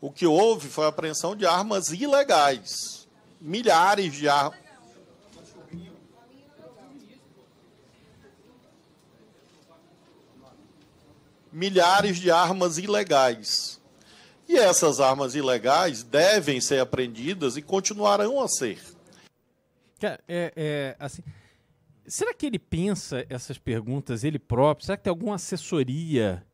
O 0.00 0.10
que 0.10 0.26
houve 0.26 0.68
foi 0.68 0.84
a 0.84 0.88
apreensão 0.88 1.34
de 1.34 1.46
armas 1.46 1.90
ilegais. 1.90 3.03
Milhares 3.46 4.14
de 4.14 4.26
armas. 4.26 4.64
milhares 11.52 12.16
de 12.16 12.30
armas 12.30 12.78
ilegais. 12.78 13.80
E 14.48 14.56
essas 14.56 14.98
armas 14.98 15.34
ilegais 15.34 16.02
devem 16.02 16.60
ser 16.60 16.80
apreendidas 16.80 17.58
e 17.58 17.62
continuarão 17.62 18.40
a 18.40 18.48
ser. 18.48 18.78
É, 20.02 20.18
é, 20.28 20.96
assim, 20.98 21.22
será 22.06 22.34
que 22.34 22.46
ele 22.46 22.58
pensa 22.58 23.24
essas 23.28 23.58
perguntas 23.58 24.24
ele 24.24 24.38
próprio? 24.38 24.86
Será 24.86 24.96
que 24.96 25.04
tem 25.04 25.10
alguma 25.10 25.36
assessoria 25.36 26.44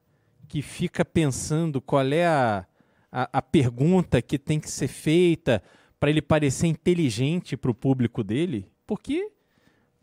que 0.49 0.61
fica 0.61 1.05
pensando 1.05 1.81
qual 1.81 2.07
é 2.13 2.27
a, 2.27 2.67
a, 3.11 3.39
a 3.39 3.43
pergunta 3.43 4.21
que 4.21 4.39
tem 4.39 4.61
que 4.61 4.71
ser 4.71 4.89
feita 4.89 5.63
para 6.01 6.11
ele 6.11 6.23
parecer 6.23 6.67
inteligente 6.67 7.57
para 7.57 7.71
o 7.71 7.75
público 7.75 8.25
dele? 8.25 8.67
Porque, 8.87 9.31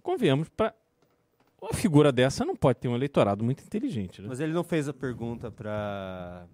convenhamos, 0.04 0.48
para 0.48 0.74
uma 1.62 1.74
figura 1.74 2.12
dessa 2.12 2.46
não 2.46 2.56
pode 2.56 2.80
ter 2.80 2.88
um 2.88 2.96
eleitorado 2.96 3.44
muito 3.44 3.64
inteligente. 3.64 4.22
Né? 4.22 4.28
Mas 4.30 4.40
ele 4.40 4.54
não 4.54 4.64
fez 4.64 4.88
a 4.88 4.94
pergunta 4.94 5.52
para 5.52 6.46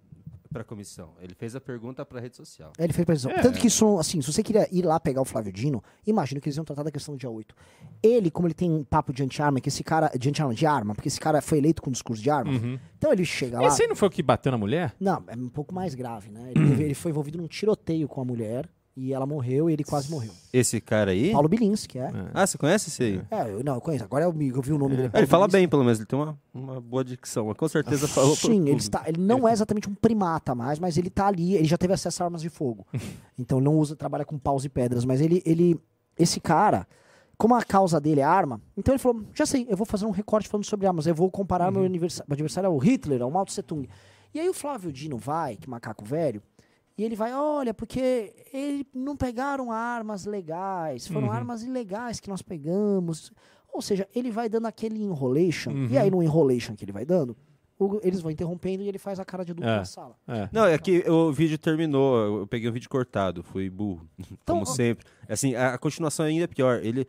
para 0.51 0.61
a 0.61 0.65
comissão. 0.65 1.15
Ele 1.19 1.33
fez 1.33 1.55
a 1.55 1.59
pergunta 1.59 2.05
para 2.05 2.19
a 2.19 2.21
rede 2.21 2.37
social. 2.37 2.71
Ele 2.77 2.93
fez 2.93 3.03
precisão. 3.07 3.31
É. 3.31 3.41
Tanto 3.41 3.59
que 3.59 3.65
isso, 3.65 3.97
assim, 3.97 4.21
se 4.21 4.31
você 4.31 4.43
queria 4.43 4.67
ir 4.71 4.85
lá 4.85 4.99
pegar 4.99 5.19
o 5.19 5.25
Flávio 5.25 5.51
Dino, 5.51 5.83
imagino 6.05 6.39
que 6.39 6.47
eles 6.47 6.55
iam 6.55 6.63
tratar 6.63 6.83
da 6.83 6.91
questão 6.91 7.15
do 7.15 7.19
dia 7.19 7.27
8. 7.27 7.55
Ele, 8.03 8.29
como 8.29 8.45
ele 8.45 8.53
tem 8.53 8.69
um 8.71 8.83
papo 8.83 9.11
de 9.11 9.23
anti-arma, 9.23 9.59
que 9.59 9.69
esse 9.69 9.83
cara. 9.83 10.11
De 10.15 10.29
anti-arma, 10.29 10.53
de 10.53 10.67
arma, 10.67 10.93
porque 10.93 11.07
esse 11.07 11.19
cara 11.19 11.41
foi 11.41 11.57
eleito 11.57 11.81
com 11.81 11.89
discurso 11.89 12.21
de 12.21 12.29
arma. 12.29 12.51
Uhum. 12.51 12.77
Então 12.95 13.11
ele 13.11 13.25
chega 13.25 13.59
lá. 13.59 13.67
Esse 13.67 13.81
aí 13.81 13.87
não 13.87 13.95
foi 13.95 14.07
o 14.07 14.11
que 14.11 14.21
bateu 14.21 14.51
na 14.51 14.57
mulher? 14.59 14.93
Não, 14.99 15.23
é 15.25 15.35
um 15.35 15.49
pouco 15.49 15.73
mais 15.73 15.95
grave, 15.95 16.29
né? 16.29 16.51
Ele, 16.55 16.69
teve- 16.69 16.83
ele 16.83 16.93
foi 16.93 17.09
envolvido 17.09 17.39
num 17.39 17.47
tiroteio 17.47 18.07
com 18.07 18.21
a 18.21 18.25
mulher 18.25 18.69
e 18.95 19.11
ela 19.13 19.25
morreu 19.25 19.69
e 19.69 19.73
ele 19.73 19.83
quase 19.83 20.09
morreu. 20.11 20.31
Esse 20.51 20.79
cara 20.79 21.11
aí? 21.11 21.31
Paulo 21.31 21.49
Bilinski, 21.49 21.97
é. 21.97 22.11
Ah, 22.33 22.45
você 22.45 22.57
conhece 22.57 22.89
esse 22.89 23.03
aí? 23.03 23.21
É, 23.31 23.49
eu, 23.51 23.63
não, 23.63 23.75
eu 23.75 23.81
conheço. 23.81 24.03
Agora 24.03 24.25
eu, 24.25 24.31
me- 24.33 24.49
eu 24.49 24.61
vi 24.61 24.71
o 24.71 24.77
nome 24.77 24.95
dele. 24.95 25.07
É, 25.07 25.09
Paulo 25.09 25.23
ele 25.23 25.27
fala 25.27 25.47
Bilinski. 25.47 25.61
bem, 25.61 25.67
pelo 25.69 25.83
menos. 25.83 25.99
Ele 25.99 26.05
tem 26.05 26.19
uma, 26.19 26.37
uma 26.53 26.79
boa 26.79 27.03
dicção. 27.03 27.51
Com 27.55 27.67
certeza 27.67 28.07
falou. 28.09 28.35
pro 28.37 28.47
Sim, 28.47 28.51
ele, 28.53 28.59
público. 28.59 28.79
está, 28.81 29.03
ele 29.07 29.19
não 29.19 29.47
é 29.47 29.51
exatamente 29.51 29.89
um 29.89 29.95
primata 29.95 30.53
mais, 30.53 30.77
mas 30.79 30.97
ele 30.97 31.09
tá 31.09 31.27
ali, 31.27 31.55
ele 31.55 31.65
já 31.65 31.77
teve 31.77 31.93
acesso 31.93 32.21
a 32.21 32.25
armas 32.27 32.41
de 32.41 32.49
fogo. 32.49 32.85
então 33.37 33.57
ele 33.57 33.65
não 33.65 33.77
usa, 33.77 33.95
trabalha 33.95 34.25
com 34.25 34.37
paus 34.37 34.63
e 34.63 34.69
pedras, 34.69 35.05
mas 35.05 35.21
ele, 35.21 35.41
ele, 35.43 35.79
esse 36.19 36.39
cara, 36.39 36.87
como 37.35 37.55
a 37.55 37.63
causa 37.63 37.99
dele 37.99 38.19
é 38.21 38.23
arma, 38.23 38.61
então 38.77 38.93
ele 38.93 38.99
falou, 38.99 39.23
já 39.33 39.45
sei, 39.47 39.65
eu 39.67 39.75
vou 39.75 39.87
fazer 39.87 40.05
um 40.05 40.11
recorte 40.11 40.47
falando 40.47 40.65
sobre 40.65 40.85
armas, 40.85 41.07
eu 41.07 41.15
vou 41.15 41.31
comparar 41.31 41.71
meu 41.71 41.83
adversário, 41.83 42.25
meu 42.29 42.35
adversário 42.35 42.69
ao 42.69 42.77
Hitler, 42.77 43.23
ao 43.23 43.31
Mao 43.31 43.43
Tse 43.45 43.63
Tung. 43.63 43.89
E 44.35 44.39
aí 44.39 44.47
o 44.47 44.53
Flávio 44.53 44.91
Dino 44.91 45.17
vai, 45.17 45.55
que 45.57 45.67
macaco 45.69 46.05
velho, 46.05 46.41
e 46.97 47.03
ele 47.03 47.15
vai, 47.15 47.33
olha, 47.33 47.73
porque 47.73 48.33
ele 48.53 48.85
não 48.93 49.15
pegaram 49.17 49.71
armas 49.71 50.25
legais, 50.25 51.07
foram 51.07 51.27
Uhum. 51.27 51.33
armas 51.33 51.63
ilegais 51.63 52.19
que 52.19 52.29
nós 52.29 52.41
pegamos. 52.41 53.31
Ou 53.73 53.81
seja, 53.81 54.07
ele 54.15 54.29
vai 54.29 54.47
dando 54.47 54.67
aquele 54.67 55.01
enrolation, 55.01 55.71
Uhum. 55.71 55.87
e 55.89 55.97
aí 55.97 56.11
no 56.11 56.21
enrolation 56.21 56.75
que 56.75 56.85
ele 56.85 56.91
vai 56.91 57.03
dando, 57.05 57.35
o- 57.79 57.99
eles 58.03 58.21
vão 58.21 58.29
interrompendo 58.31 58.83
e 58.83 58.87
ele 58.87 58.99
faz 58.99 59.19
a 59.19 59.25
cara 59.25 59.43
de 59.43 59.51
adulto 59.51 59.67
É. 59.67 59.77
na 59.77 59.85
sala. 59.85 60.15
Não, 60.51 60.65
é 60.65 60.77
que 60.77 60.99
o 61.09 61.31
vídeo 61.31 61.57
terminou, 61.57 62.41
eu 62.41 62.47
peguei 62.47 62.69
um 62.69 62.73
vídeo 62.73 62.87
cortado, 62.89 63.41
fui 63.43 63.69
burro, 63.69 64.07
Então, 64.43 64.57
como 64.57 64.61
ó. 64.61 64.65
sempre. 64.65 65.03
Assim, 65.27 65.55
a, 65.55 65.73
a 65.73 65.77
continuação 65.79 66.25
ainda 66.27 66.43
é 66.43 66.47
pior. 66.47 66.79
Ele, 66.83 67.07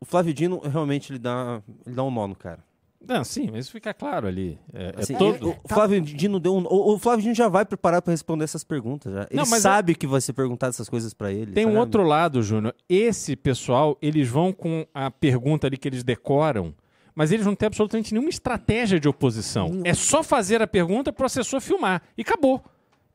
o 0.00 0.06
Flávio 0.06 0.32
Dino 0.32 0.58
realmente 0.60 1.12
ele 1.12 1.18
dá, 1.18 1.62
ele 1.84 1.94
dá 1.94 2.02
um 2.02 2.10
nó 2.10 2.26
no 2.26 2.34
cara. 2.34 2.64
Não, 3.06 3.22
sim, 3.22 3.48
mas 3.50 3.64
isso 3.64 3.72
fica 3.72 3.94
claro 3.94 4.26
ali. 4.26 4.58
É, 4.72 4.86
é 4.96 5.00
Assim, 5.00 5.14
todo... 5.14 5.56
o, 5.64 5.68
Flávio 5.68 6.00
Dino 6.00 6.40
deu 6.40 6.54
um, 6.56 6.64
o, 6.66 6.94
o 6.94 6.98
Flávio 6.98 7.22
Dino 7.22 7.34
já 7.34 7.48
vai 7.48 7.64
preparado 7.64 8.02
para 8.02 8.12
responder 8.12 8.44
essas 8.44 8.64
perguntas. 8.64 9.12
Já. 9.12 9.26
Ele 9.30 9.36
Não, 9.36 9.44
sabe 9.46 9.94
que 9.94 10.06
vai 10.06 10.20
ser 10.20 10.32
perguntado 10.32 10.70
essas 10.70 10.88
coisas 10.88 11.14
para 11.14 11.32
ele. 11.32 11.52
Tem 11.52 11.64
um 11.64 11.70
sabe? 11.70 11.78
outro 11.78 12.02
lado, 12.02 12.42
Júnior. 12.42 12.74
Esse 12.88 13.36
pessoal, 13.36 13.96
eles 14.02 14.28
vão 14.28 14.52
com 14.52 14.86
a 14.92 15.10
pergunta 15.10 15.66
ali 15.66 15.76
que 15.76 15.88
eles 15.88 16.02
decoram, 16.02 16.74
mas 17.14 17.30
eles 17.30 17.46
não 17.46 17.54
têm 17.54 17.68
absolutamente 17.68 18.12
nenhuma 18.12 18.30
estratégia 18.30 18.98
de 18.98 19.08
oposição. 19.08 19.80
É 19.84 19.94
só 19.94 20.22
fazer 20.22 20.60
a 20.60 20.66
pergunta 20.66 21.12
para 21.12 21.22
o 21.22 21.26
assessor 21.26 21.60
filmar. 21.60 22.02
E 22.16 22.22
acabou. 22.22 22.62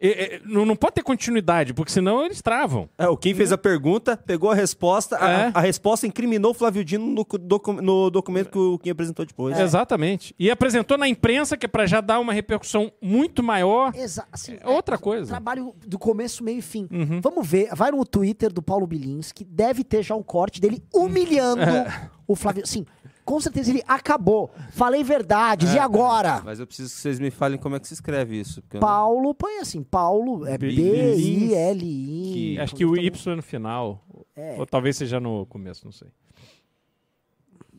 E- 0.04 0.08
e- 0.08 0.42
não, 0.46 0.66
não 0.66 0.76
pode 0.76 0.96
ter 0.96 1.02
continuidade, 1.04 1.74
porque 1.74 1.90
senão 1.92 2.26
eles 2.26 2.42
travam. 2.42 2.90
É, 2.98 3.08
o 3.08 3.16
Kim 3.16 3.34
fez 3.34 3.54
a 3.54 3.58
pergunta, 3.58 4.18
pegou 4.18 4.52
a 4.52 4.56
resposta, 4.56 5.18
a- 5.18 5.30
É. 5.32 5.52
a, 5.54 5.62
resposta 5.62 6.06
incriminou 6.06 6.52
o 6.52 6.54
Flávio 6.54 6.84
Dino 6.84 7.06
no, 7.08 7.24
cu- 7.24 7.38
docu- 7.38 7.82
no 7.82 8.10
documento 8.10 8.50
que 8.52 8.58
o 8.58 8.78
Kim 8.78 8.90
apresentou 8.90 9.26
depois. 9.26 9.58
Exatamente. 9.58 10.36
E 10.38 10.52
apresentou 10.52 10.98
na 10.98 11.08
imprensa, 11.08 11.56
que 11.56 11.66
é 11.66 11.70
para 11.70 11.86
já 11.86 12.02
dar 12.02 12.20
uma 12.20 12.34
repercussão 12.34 12.92
muito 13.02 13.42
maior. 13.42 13.94
Exa 13.96 14.26
assim, 14.30 14.58
É 14.60 14.68
outra 14.68 14.98
coisa. 14.98 15.28
Trabalho 15.28 15.74
do 15.88 15.98
começo, 15.98 16.44
meio 16.44 16.60
e 16.60 16.62
fim. 16.62 16.86
Uhum. 16.92 17.22
Vamos 17.22 17.48
ver, 17.48 17.70
vai 17.74 17.90
no 17.92 18.04
Twitter 18.06 18.52
do 18.52 18.62
Paulo 18.62 18.86
Bilinski, 18.86 19.46
deve 19.46 19.84
ter 19.86 20.04
já 20.04 20.16
um 20.16 20.24
corte 20.24 20.60
dele 20.60 20.84
humilhando 20.94 21.62
É. 21.62 22.10
o 22.28 22.36
Flávio. 22.36 22.68
Sim, 22.68 22.86
com 23.26 23.40
certeza 23.40 23.72
ele 23.72 23.84
acabou. 23.88 24.52
Falei 24.72 25.04
verdades, 25.04 25.74
É. 25.74 25.78
e 25.78 25.80
agora? 25.80 26.42
Mas 26.44 26.60
eu 26.60 26.68
preciso 26.68 26.94
que 26.94 27.00
vocês 27.00 27.20
me 27.20 27.32
falem 27.32 27.58
como 27.58 27.76
é 27.76 27.80
que 27.80 27.88
se 27.88 27.94
escreve 27.94 28.40
isso. 28.40 28.60
eu 28.60 28.80
não- 28.80 28.88
Paulo, 28.88 29.34
põe 29.34 29.60
assim, 29.60 29.84
Paulo, 29.84 30.46
é 30.46 30.58
B-I-L-I. 30.58 32.60
Acho 32.60 32.76
que 32.76 32.86
o 32.86 32.96
Y 32.98 33.32
é 33.32 33.36
no 33.36 33.44
final. 33.44 34.04
É. 34.36 34.56
Ou 34.58 34.66
talvez 34.66 34.98
seja 34.98 35.20
no 35.20 35.46
começo, 35.46 35.86
não 35.86 35.92
sei. 35.92 36.08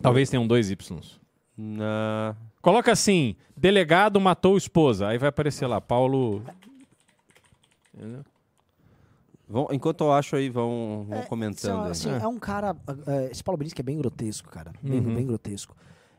Talvez 0.01 0.31
tenham 0.31 0.47
dois 0.47 0.71
Ys. 0.71 1.21
Na... 1.57 2.35
Coloca 2.61 2.93
assim: 2.93 3.37
delegado 3.57 4.21
matou 4.21 4.57
esposa. 4.57 5.09
Aí 5.09 5.19
vai 5.19 5.29
aparecer 5.29 5.67
lá, 5.67 5.81
Paulo. 5.81 6.43
Entendeu? 7.95 8.25
Vão- 9.49 9.69
enquanto 9.71 10.03
eu 10.05 10.13
acho 10.13 10.37
aí, 10.37 10.49
vão, 10.49 11.05
vão 11.09 11.19
Assim, 11.19 11.29
comentando. 11.29 11.83
assim, 11.91 12.11
é. 12.11 12.27
um 12.27 12.39
cara. 12.39 12.75
é, 13.07 13.31
esse 13.31 13.43
Paulo 13.45 13.59
Bilinski 13.59 13.81
é 13.81 13.85
bem 13.85 13.99
grotesco, 13.99 14.49
cara. 14.51 14.73
Bem, 14.83 15.01
Uhum. 15.01 15.15
bem 15.15 15.27
grotesco. 15.27 15.77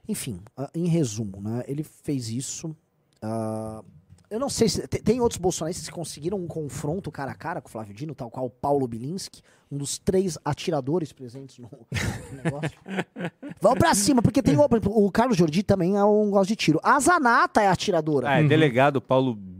Enfim, 0.07 0.39
ah, 0.55 0.69
em 0.75 0.87
resumo, 0.87 1.41
né? 1.41 1.63
Ele 1.67 1.83
fez 1.83 2.29
isso. 2.29 2.75
ah, 3.21 3.83
eu 4.29 4.39
não 4.39 4.49
sei 4.49 4.67
se. 4.69 4.87
te- 4.87 5.01
Tem 5.01 5.19
outros 5.21 5.39
bolsonaristas 5.39 5.87
que 5.87 5.93
conseguiram 5.93 6.37
um 6.37 6.47
confronto 6.47 7.11
cara 7.11 7.31
a 7.31 7.35
cara 7.35 7.61
com 7.61 7.67
o 7.69 7.71
Flávio 7.71 7.93
Dino, 7.93 8.13
tal 8.13 8.29
qual 8.29 8.45
o 8.47 8.49
Paulo 8.49 8.87
Bilinski, 8.87 9.41
um 9.71 9.77
dos 9.77 9.97
três 9.99 10.37
atiradores 10.43 11.11
presentes 11.13 11.57
no, 11.59 11.69
no 11.71 12.43
negócio. 12.43 12.77
Vamos 13.61 13.79
pra 13.79 13.93
cima, 13.95 14.21
porque 14.21 14.41
tem 14.43 14.55
o, 14.57 14.61
o 14.85 15.11
Carlos 15.11 15.37
Jordi 15.37 15.63
também 15.63 15.95
é 15.95 16.03
um 16.03 16.29
gosto 16.29 16.49
de 16.49 16.55
tiro. 16.55 16.79
A 16.83 16.99
Zanata 16.99 17.61
é 17.61 17.67
atiradora. 17.67 18.29
Ah, 18.29 18.39
é 18.39 18.43
delegado 18.43 19.01
Paulo 19.01 19.33
Bilinski. 19.35 19.54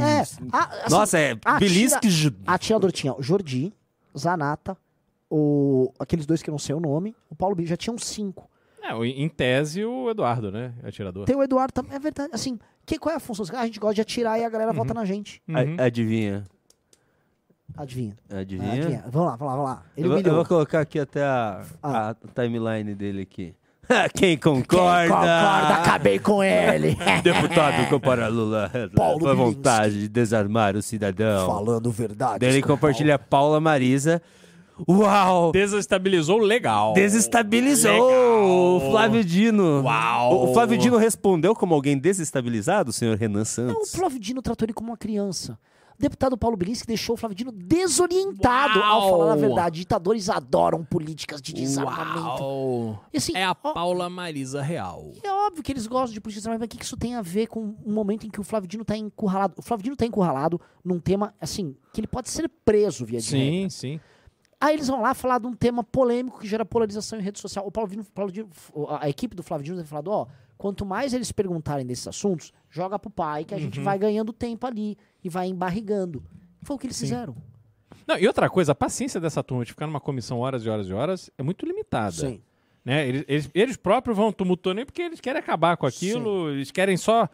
É, 0.00 0.18
a- 0.52 0.64
assim, 0.84 0.90
Nossa, 0.90 1.18
é 1.18 1.32
atira- 1.32 1.58
Bilinski. 1.58 2.08
Atirador 2.46 2.92
tinha 2.92 3.14
o 3.14 3.22
Jordi, 3.22 3.72
Zanata, 4.16 4.76
o, 5.30 5.92
aqueles 5.98 6.26
dois 6.26 6.42
que 6.42 6.50
eu 6.50 6.52
não 6.52 6.58
sei 6.58 6.74
o 6.74 6.80
nome, 6.80 7.14
o 7.30 7.34
Paulo 7.34 7.54
Bilinski 7.54 7.70
já 7.70 7.76
tinham 7.76 7.96
cinco. 7.98 8.48
É, 8.82 8.94
o- 8.94 9.04
em 9.04 9.28
tese, 9.28 9.84
o 9.84 10.10
Eduardo, 10.10 10.50
né? 10.50 10.72
Atirador. 10.82 11.24
Tem 11.26 11.36
o 11.36 11.42
Eduardo 11.42 11.72
também, 11.72 11.94
é 11.94 11.98
verdade. 11.98 12.30
Assim, 12.32 12.58
que, 12.86 12.98
qual 12.98 13.12
é 13.12 13.16
a 13.16 13.20
função? 13.20 13.44
A 13.58 13.66
gente 13.66 13.78
gosta 13.78 13.94
de 13.94 14.00
atirar 14.00 14.38
e 14.40 14.44
a 14.44 14.48
galera 14.48 14.72
vota 14.72 14.92
na 14.94 15.04
gente. 15.04 15.40
A- 15.78 15.84
Adivinha. 15.84 16.44
Adivinha. 17.76 18.16
Adivinha? 18.28 19.04
Vamos 19.08 19.28
lá, 19.30 19.36
vamos 19.36 19.52
lá, 19.52 19.56
vamos 19.56 19.64
lá. 19.70 19.82
Ele 19.96 20.06
eu, 20.06 20.10
vou- 20.10 20.20
eu 20.20 20.34
vou 20.34 20.44
colocar 20.44 20.80
aqui 20.80 20.98
até 20.98 21.22
a, 21.22 21.62
Ah. 21.82 22.10
a 22.10 22.14
timeline 22.34 22.94
dele 22.94 23.22
aqui. 23.22 23.54
Quem 24.14 24.36
concorda? 24.36 25.08
concorda, 25.14 25.74
acabei 25.74 26.18
com 26.18 26.42
ele. 26.42 26.96
Deputado 27.22 27.88
compara 27.88 28.28
Lula 28.28 28.70
Paulo 28.94 29.20
com 29.20 29.28
a 29.28 29.34
Bilinski. 29.34 29.54
vontade 29.56 30.00
de 30.00 30.08
desarmar 30.08 30.76
o 30.76 30.82
cidadão. 30.82 31.46
Falando 31.46 31.90
verdade. 31.90 32.44
Ele 32.44 32.62
compartilha 32.62 33.18
Paula 33.18 33.60
Marisa. 33.60 34.22
Uau! 34.88 35.52
Desestabilizou 35.52 36.38
legal. 36.38 36.94
Desestabilizou 36.94 38.76
o 38.76 38.90
Flávio 38.90 39.22
Dino. 39.22 39.82
Uau! 39.82 40.50
O, 40.50 40.54
Flávio 40.54 40.78
Dino 40.78 40.96
respondeu 40.96 41.54
como 41.54 41.74
alguém 41.74 41.98
desestabilizado, 41.98 42.92
senhor 42.92 43.16
Renan 43.16 43.34
Não, 43.34 43.42
o 43.42 43.44
Santos. 43.44 43.94
Flávio 43.94 44.18
Dino 44.18 44.40
tratou 44.40 44.64
ele 44.64 44.72
como 44.72 44.90
uma 44.90 44.96
criança. 44.96 45.58
O 46.00 46.02
deputado 46.02 46.34
Paulo 46.38 46.56
Bilinski 46.56 46.86
deixou 46.86 47.12
o 47.12 47.16
Flávio 47.18 47.34
Dino 47.36 47.52
desorientado 47.52 48.80
ao 48.82 49.00
Uau! 49.02 49.10
falar 49.18 49.32
a 49.32 49.36
verdade. 49.36 49.80
Ditadores 49.80 50.30
adoram 50.30 50.82
políticas 50.82 51.42
de 51.42 51.52
desarmamento. 51.52 52.42
Uau. 52.42 53.04
E 53.12 53.18
assim, 53.18 53.36
É 53.36 53.44
a 53.44 53.54
Paula 53.54 54.08
Marisa 54.08 54.62
Real. 54.62 55.12
É 55.22 55.30
óbvio 55.30 55.62
que 55.62 55.70
eles 55.70 55.86
gostam 55.86 56.14
de 56.14 56.20
política 56.20 56.40
desarmamento, 56.40 56.60
mas 56.62 56.66
o 56.68 56.70
que 56.70 56.78
que 56.78 56.84
isso 56.86 56.96
tem 56.96 57.16
a 57.16 57.20
ver 57.20 57.48
com 57.48 57.74
um 57.84 57.92
momento 57.92 58.26
em 58.26 58.30
que 58.30 58.40
o 58.40 58.42
Flávio 58.42 58.66
Dino 58.66 58.82
tá 58.82 58.96
encurralado? 58.96 59.54
O 59.58 59.62
Flávio 59.62 59.84
Dino 59.84 59.96
tá 59.96 60.06
encurralado 60.06 60.58
num 60.82 60.98
tema, 60.98 61.34
assim, 61.38 61.76
que 61.92 62.00
ele 62.00 62.06
pode 62.06 62.30
ser 62.30 62.48
preso 62.64 63.04
via 63.04 63.20
de 63.20 63.36
regra. 63.36 63.52
Sim, 63.52 63.68
sim. 63.68 64.00
Aí 64.58 64.74
eles 64.76 64.88
vão 64.88 65.02
lá 65.02 65.12
falar 65.12 65.38
de 65.38 65.46
um 65.46 65.52
tema 65.54 65.84
polêmico 65.84 66.40
que 66.40 66.48
gera 66.48 66.64
polarização 66.64 67.18
em 67.18 67.22
rede 67.22 67.38
social. 67.38 67.66
O 67.66 67.70
Paulo 67.70 67.90
Dino, 67.90 68.04
Paulo 68.14 68.32
Dino- 68.32 68.48
a 68.98 69.06
equipe 69.08 69.36
do 69.36 69.42
Flávio 69.42 69.64
Dino 69.64 69.76
tem 69.76 69.86
falado, 69.86 70.08
ó, 70.10 70.26
quanto 70.60 70.84
mais 70.84 71.14
eles 71.14 71.32
perguntarem 71.32 71.86
desses 71.86 72.06
assuntos, 72.06 72.52
joga 72.68 72.98
pro 72.98 73.08
pai, 73.10 73.44
que 73.46 73.54
a 73.54 73.58
gente 73.58 73.78
Uhum. 73.78 73.84
vai 73.84 73.98
ganhando 73.98 74.30
tempo 74.30 74.66
ali 74.66 74.98
e 75.24 75.28
vai 75.30 75.48
embarrigando. 75.48 76.22
Foi 76.62 76.76
o 76.76 76.78
que 76.78 76.86
eles 76.86 76.96
Sim. 76.98 77.06
fizeram. 77.06 77.34
Não, 78.06 78.18
e 78.18 78.26
outra 78.26 78.50
coisa, 78.50 78.72
a 78.72 78.74
paciência 78.74 79.18
dessa 79.18 79.42
turma 79.42 79.64
de 79.64 79.70
ficar 79.72 79.86
numa 79.86 80.00
comissão 80.00 80.38
horas 80.40 80.62
e 80.64 80.68
horas 80.68 80.86
e 80.86 80.92
horas 80.92 81.30
é 81.38 81.42
muito 81.42 81.64
limitada. 81.64 82.12
Sim. 82.12 82.42
Né? 82.84 83.08
Eles, 83.08 83.24
eles, 83.26 83.50
eles 83.54 83.76
próprios 83.78 84.14
vão 84.14 84.30
tumultuando 84.30 84.80
aí 84.80 84.84
porque 84.84 85.00
eles 85.00 85.18
querem 85.20 85.40
acabar 85.40 85.78
com 85.78 85.86
aquilo, 85.86 86.50
eles 86.50 86.70
querem 86.70 86.96
só 86.98 87.26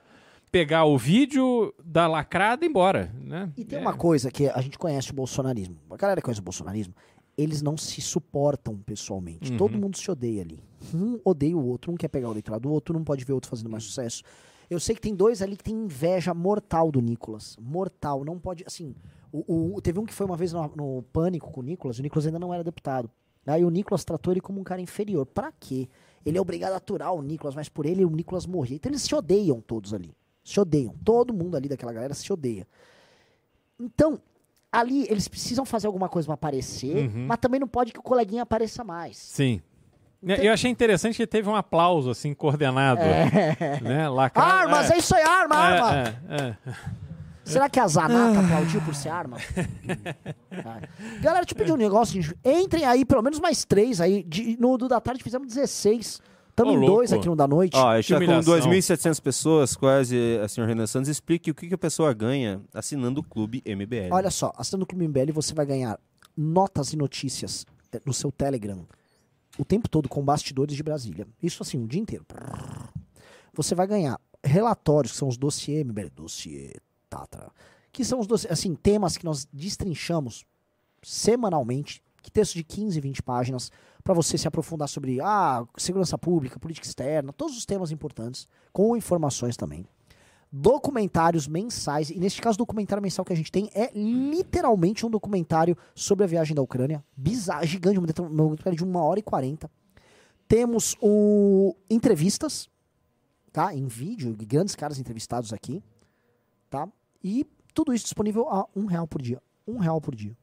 pegar 0.52 0.84
o 0.84 0.96
vídeo 0.96 1.74
da 1.84 2.06
lacrada 2.06 2.64
e 2.64 2.68
ir 2.68 2.70
embora. 2.70 3.12
Né? 3.20 3.50
E 3.56 3.64
tem 3.64 3.78
É. 3.80 3.82
uma 3.82 3.94
coisa 3.94 4.30
que 4.30 4.48
a 4.48 4.60
gente 4.60 4.78
conhece 4.78 5.10
o 5.10 5.14
bolsonarismo. 5.14 5.76
A 5.90 5.96
galera 5.96 6.20
que 6.20 6.24
conhece 6.24 6.40
o 6.40 6.44
bolsonarismo. 6.44 6.94
Eles 7.36 7.60
não 7.62 7.76
se 7.76 8.00
suportam 8.00 8.76
pessoalmente. 8.78 9.52
Uhum. 9.52 9.58
Todo 9.58 9.78
mundo 9.78 9.96
se 9.96 10.10
odeia 10.10 10.42
ali. 10.42 10.62
Um 10.94 11.20
odeia 11.24 11.56
o 11.56 11.64
outro, 11.66 11.92
um 11.92 11.96
quer 11.96 12.08
pegar 12.08 12.28
o 12.28 12.32
leitorado 12.32 12.62
do 12.68 12.72
outro, 12.72 12.94
não 12.94 13.04
pode 13.04 13.24
ver 13.24 13.32
o 13.32 13.34
outro 13.36 13.50
fazendo 13.50 13.68
mais 13.70 13.84
sucesso. 13.84 14.22
Eu 14.70 14.80
sei 14.80 14.94
que 14.94 15.00
tem 15.00 15.14
dois 15.14 15.42
ali 15.42 15.56
que 15.56 15.62
tem 15.64 15.74
inveja 15.74 16.32
mortal 16.34 16.90
do 16.90 17.00
Nicolas. 17.00 17.56
Mortal. 17.60 18.24
Não 18.24 18.38
pode. 18.38 18.64
Assim, 18.66 18.94
o, 19.30 19.74
o- 19.76 19.80
teve 19.80 19.98
um 20.00 20.04
que 20.06 20.12
foi 20.14 20.26
uma 20.26 20.36
vez 20.36 20.52
no, 20.52 20.66
no 20.74 21.02
Pânico 21.12 21.50
com 21.52 21.60
o 21.60 21.62
Nicolas. 21.62 21.98
O 21.98 22.02
Nicolas 22.02 22.26
ainda 22.26 22.38
não 22.38 22.52
era 22.52 22.64
deputado. 22.64 23.08
Aí 23.46 23.64
o 23.64 23.70
Nicolas 23.70 24.04
tratou 24.04 24.32
ele 24.32 24.40
como 24.40 24.60
um 24.60 24.64
cara 24.64 24.80
inferior. 24.80 25.24
Pra 25.24 25.52
quê? 25.52 25.88
Ele 26.24 26.36
é 26.36 26.40
obrigado 26.40 26.72
a 26.72 26.76
aturar 26.78 27.14
o 27.14 27.22
Nicolas, 27.22 27.54
mas 27.54 27.68
por 27.68 27.86
ele 27.86 28.04
o 28.04 28.10
Nicolas 28.10 28.44
morria. 28.44 28.74
Então 28.74 28.90
eles 28.90 29.02
se 29.02 29.14
odeiam 29.14 29.60
todos 29.60 29.94
ali. 29.94 30.12
Se 30.42 30.58
odeiam. 30.58 30.92
Todo 31.04 31.32
mundo 31.32 31.56
ali 31.56 31.68
daquela 31.68 31.92
galera 31.92 32.12
se 32.14 32.32
odeia. 32.32 32.66
Então, 33.78 34.18
ali 34.78 35.06
eles 35.10 35.28
precisam 35.28 35.64
fazer 35.64 35.86
alguma 35.86 36.08
coisa 36.08 36.26
pra 36.26 36.34
aparecer, 36.34 36.96
Uhum. 37.08 37.26
mas 37.28 37.38
também 37.38 37.58
não 37.60 37.68
pode 37.68 37.92
que 37.92 37.98
o 37.98 38.02
coleguinha 38.02 38.42
apareça 38.42 38.82
mais. 38.84 39.16
Sim. 39.16 39.60
Né, 40.22 40.38
Eu 40.40 40.52
achei 40.52 40.70
interessante 40.70 41.16
que 41.16 41.26
teve 41.26 41.48
um 41.48 41.54
aplauso 41.54 42.10
assim 42.10 42.32
coordenado, 42.34 43.00
É. 43.00 43.80
né? 43.82 44.08
Lá, 44.08 44.30
Armas, 44.34 44.90
é 44.90 44.98
isso 44.98 45.14
aí, 45.14 45.22
arma, 45.22 45.54
arma! 45.56 45.92
É, 45.94 46.34
é, 46.34 46.56
é. 46.70 46.74
Será 47.44 47.68
que 47.68 47.78
a 47.78 47.86
Zanata 47.86 48.40
aplaudiu 48.44 48.80
por 48.82 48.94
ser 48.94 49.08
arma? 49.10 49.36
Ah. 50.50 50.80
Galera, 51.20 51.44
deixa 51.44 51.52
eu 51.52 51.56
pedir 51.56 51.72
um 51.72 51.76
negócio. 51.76 52.20
gente. 52.20 52.36
Entrem 52.44 52.84
aí, 52.84 53.04
pelo 53.04 53.22
menos 53.22 53.38
mais 53.38 53.64
três 53.64 54.00
aí. 54.00 54.22
De- 54.24 54.56
no 54.58 54.76
do 54.76 54.88
da 54.88 55.00
tarde 55.00 55.22
fizemos 55.22 55.46
16. 55.46 56.20
Estamos 56.56 56.82
em 56.82 56.86
dois 56.86 57.12
aqui 57.12 57.26
no 57.26 57.36
da 57.36 57.46
noite. 57.46 57.76
Ó, 57.76 57.88
a 57.90 58.00
gente 58.00 58.14
tá 58.14 58.18
com 58.18 58.40
2.700 58.40 59.20
pessoas, 59.20 59.76
quase, 59.76 60.16
a 60.42 60.48
senhor 60.48 60.66
Renan 60.66 60.86
Santos. 60.86 61.10
Explique 61.10 61.50
o 61.50 61.54
que, 61.54 61.68
que 61.68 61.74
a 61.74 61.78
pessoa 61.78 62.14
ganha 62.14 62.62
assinando 62.72 63.20
o 63.20 63.22
Clube 63.22 63.62
MBL. 63.66 64.10
Olha 64.10 64.30
só, 64.30 64.50
assinando 64.56 64.84
o 64.84 64.86
Clube 64.86 65.06
MBL, 65.06 65.32
você 65.34 65.52
vai 65.52 65.66
ganhar 65.66 66.00
notas 66.34 66.94
e 66.94 66.96
notícias 66.96 67.66
eh, 67.92 68.00
no 68.06 68.14
seu 68.14 68.32
Telegram 68.32 68.86
o 69.58 69.66
tempo 69.66 69.86
todo 69.86 70.08
com 70.08 70.24
bastidores 70.24 70.74
de 70.74 70.82
Brasília. 70.82 71.28
Isso 71.42 71.62
assim, 71.62 71.82
o 71.82 71.86
dia 71.86 72.00
inteiro. 72.00 72.24
Você 73.52 73.74
vai 73.74 73.86
ganhar 73.86 74.18
relatórios, 74.42 75.12
que 75.12 75.18
são 75.18 75.28
os 75.28 75.36
dossiê 75.36 75.84
MBL, 75.84 76.08
dossiê 76.14 76.76
Tatra, 77.10 77.50
que 77.92 78.02
são 78.02 78.18
os 78.18 78.26
dossiê, 78.26 78.50
assim, 78.50 78.74
temas 78.74 79.18
que 79.18 79.26
nós 79.26 79.46
destrinchamos 79.52 80.46
semanalmente, 81.02 82.02
que 82.22 82.30
textos 82.30 82.54
de 82.54 82.64
15, 82.64 82.98
20 82.98 83.22
páginas, 83.22 83.70
para 84.06 84.14
você 84.14 84.38
se 84.38 84.46
aprofundar 84.46 84.88
sobre 84.88 85.20
ah, 85.20 85.66
segurança 85.76 86.16
pública, 86.16 86.60
política 86.60 86.86
externa, 86.86 87.32
todos 87.32 87.58
os 87.58 87.66
temas 87.66 87.90
importantes, 87.90 88.46
com 88.72 88.96
informações 88.96 89.56
também. 89.56 89.84
Documentários 90.50 91.48
mensais, 91.48 92.08
e 92.10 92.20
neste 92.20 92.40
caso 92.40 92.54
o 92.54 92.58
documentário 92.58 93.02
mensal 93.02 93.24
que 93.24 93.32
a 93.32 93.36
gente 93.36 93.50
tem 93.50 93.68
é 93.74 93.90
literalmente 93.92 95.04
um 95.04 95.10
documentário 95.10 95.76
sobre 95.92 96.22
a 96.22 96.26
viagem 96.28 96.54
da 96.54 96.62
Ucrânia, 96.62 97.04
bizarro, 97.16 97.66
gigante, 97.66 97.98
um 97.98 98.06
documentário 98.06 98.78
de 98.78 98.84
uma 98.84 99.02
hora 99.02 99.18
e 99.18 99.24
quarenta. 99.24 99.68
Temos 100.46 100.96
o 101.02 101.74
entrevistas, 101.90 102.70
tá, 103.52 103.74
em 103.74 103.88
vídeo, 103.88 104.36
grandes 104.46 104.76
caras 104.76 105.00
entrevistados 105.00 105.52
aqui, 105.52 105.82
tá, 106.70 106.88
e 107.24 107.44
tudo 107.74 107.92
isso 107.92 108.04
disponível 108.04 108.48
a 108.48 108.66
um 108.76 108.86
real 108.86 109.08
por 109.08 109.20
dia, 109.20 109.42
um 109.66 109.78
real 109.78 110.00
por 110.00 110.14
dia, 110.14 110.36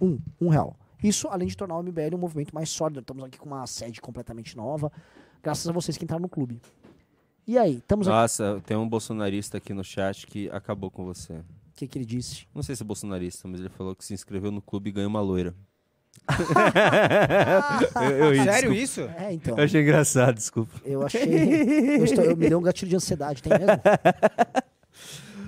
um, 0.00 0.18
um 0.40 0.48
real. 0.48 0.76
Isso 1.02 1.28
além 1.28 1.48
de 1.48 1.56
tornar 1.56 1.76
o 1.76 1.82
MBL 1.82 2.14
um 2.14 2.18
movimento 2.18 2.54
mais 2.54 2.68
sólido, 2.70 3.00
estamos 3.00 3.24
aqui 3.24 3.38
com 3.38 3.46
uma 3.46 3.66
sede 3.66 4.00
completamente 4.00 4.56
nova, 4.56 4.90
graças 5.42 5.68
a 5.68 5.72
vocês 5.72 5.96
que 5.98 6.04
entraram 6.04 6.22
no 6.22 6.28
clube. 6.28 6.60
E 7.46 7.58
aí, 7.58 7.76
estamos 7.76 8.08
aqui. 8.08 8.16
Nossa, 8.16 8.62
tem 8.64 8.76
um 8.76 8.88
bolsonarista 8.88 9.58
aqui 9.58 9.74
no 9.74 9.84
chat 9.84 10.26
que 10.26 10.48
acabou 10.50 10.90
com 10.90 11.04
você. 11.04 11.34
O 11.34 11.44
que, 11.76 11.86
que 11.86 11.98
ele 11.98 12.06
disse? 12.06 12.46
Não 12.54 12.62
sei 12.62 12.74
se 12.74 12.82
é 12.82 12.86
bolsonarista, 12.86 13.46
mas 13.48 13.60
ele 13.60 13.68
falou 13.68 13.94
que 13.94 14.04
se 14.04 14.14
inscreveu 14.14 14.50
no 14.50 14.62
clube 14.62 14.88
e 14.90 14.92
ganhou 14.92 15.10
uma 15.10 15.20
loira. 15.20 15.54
eu, 18.00 18.34
eu, 18.34 18.44
Sério 18.44 18.72
desculpa. 18.72 18.74
isso? 18.74 19.00
É, 19.18 19.32
então. 19.32 19.58
Eu 19.58 19.64
achei 19.64 19.82
engraçado, 19.82 20.34
desculpa. 20.36 20.72
Eu 20.84 21.02
achei. 21.04 21.22
eu, 21.98 22.04
estou- 22.04 22.24
eu 22.24 22.36
me 22.36 22.48
deu 22.48 22.58
um 22.58 22.62
gatilho 22.62 22.88
de 22.88 22.96
ansiedade, 22.96 23.42
tem 23.42 23.52
mesmo? 23.52 23.80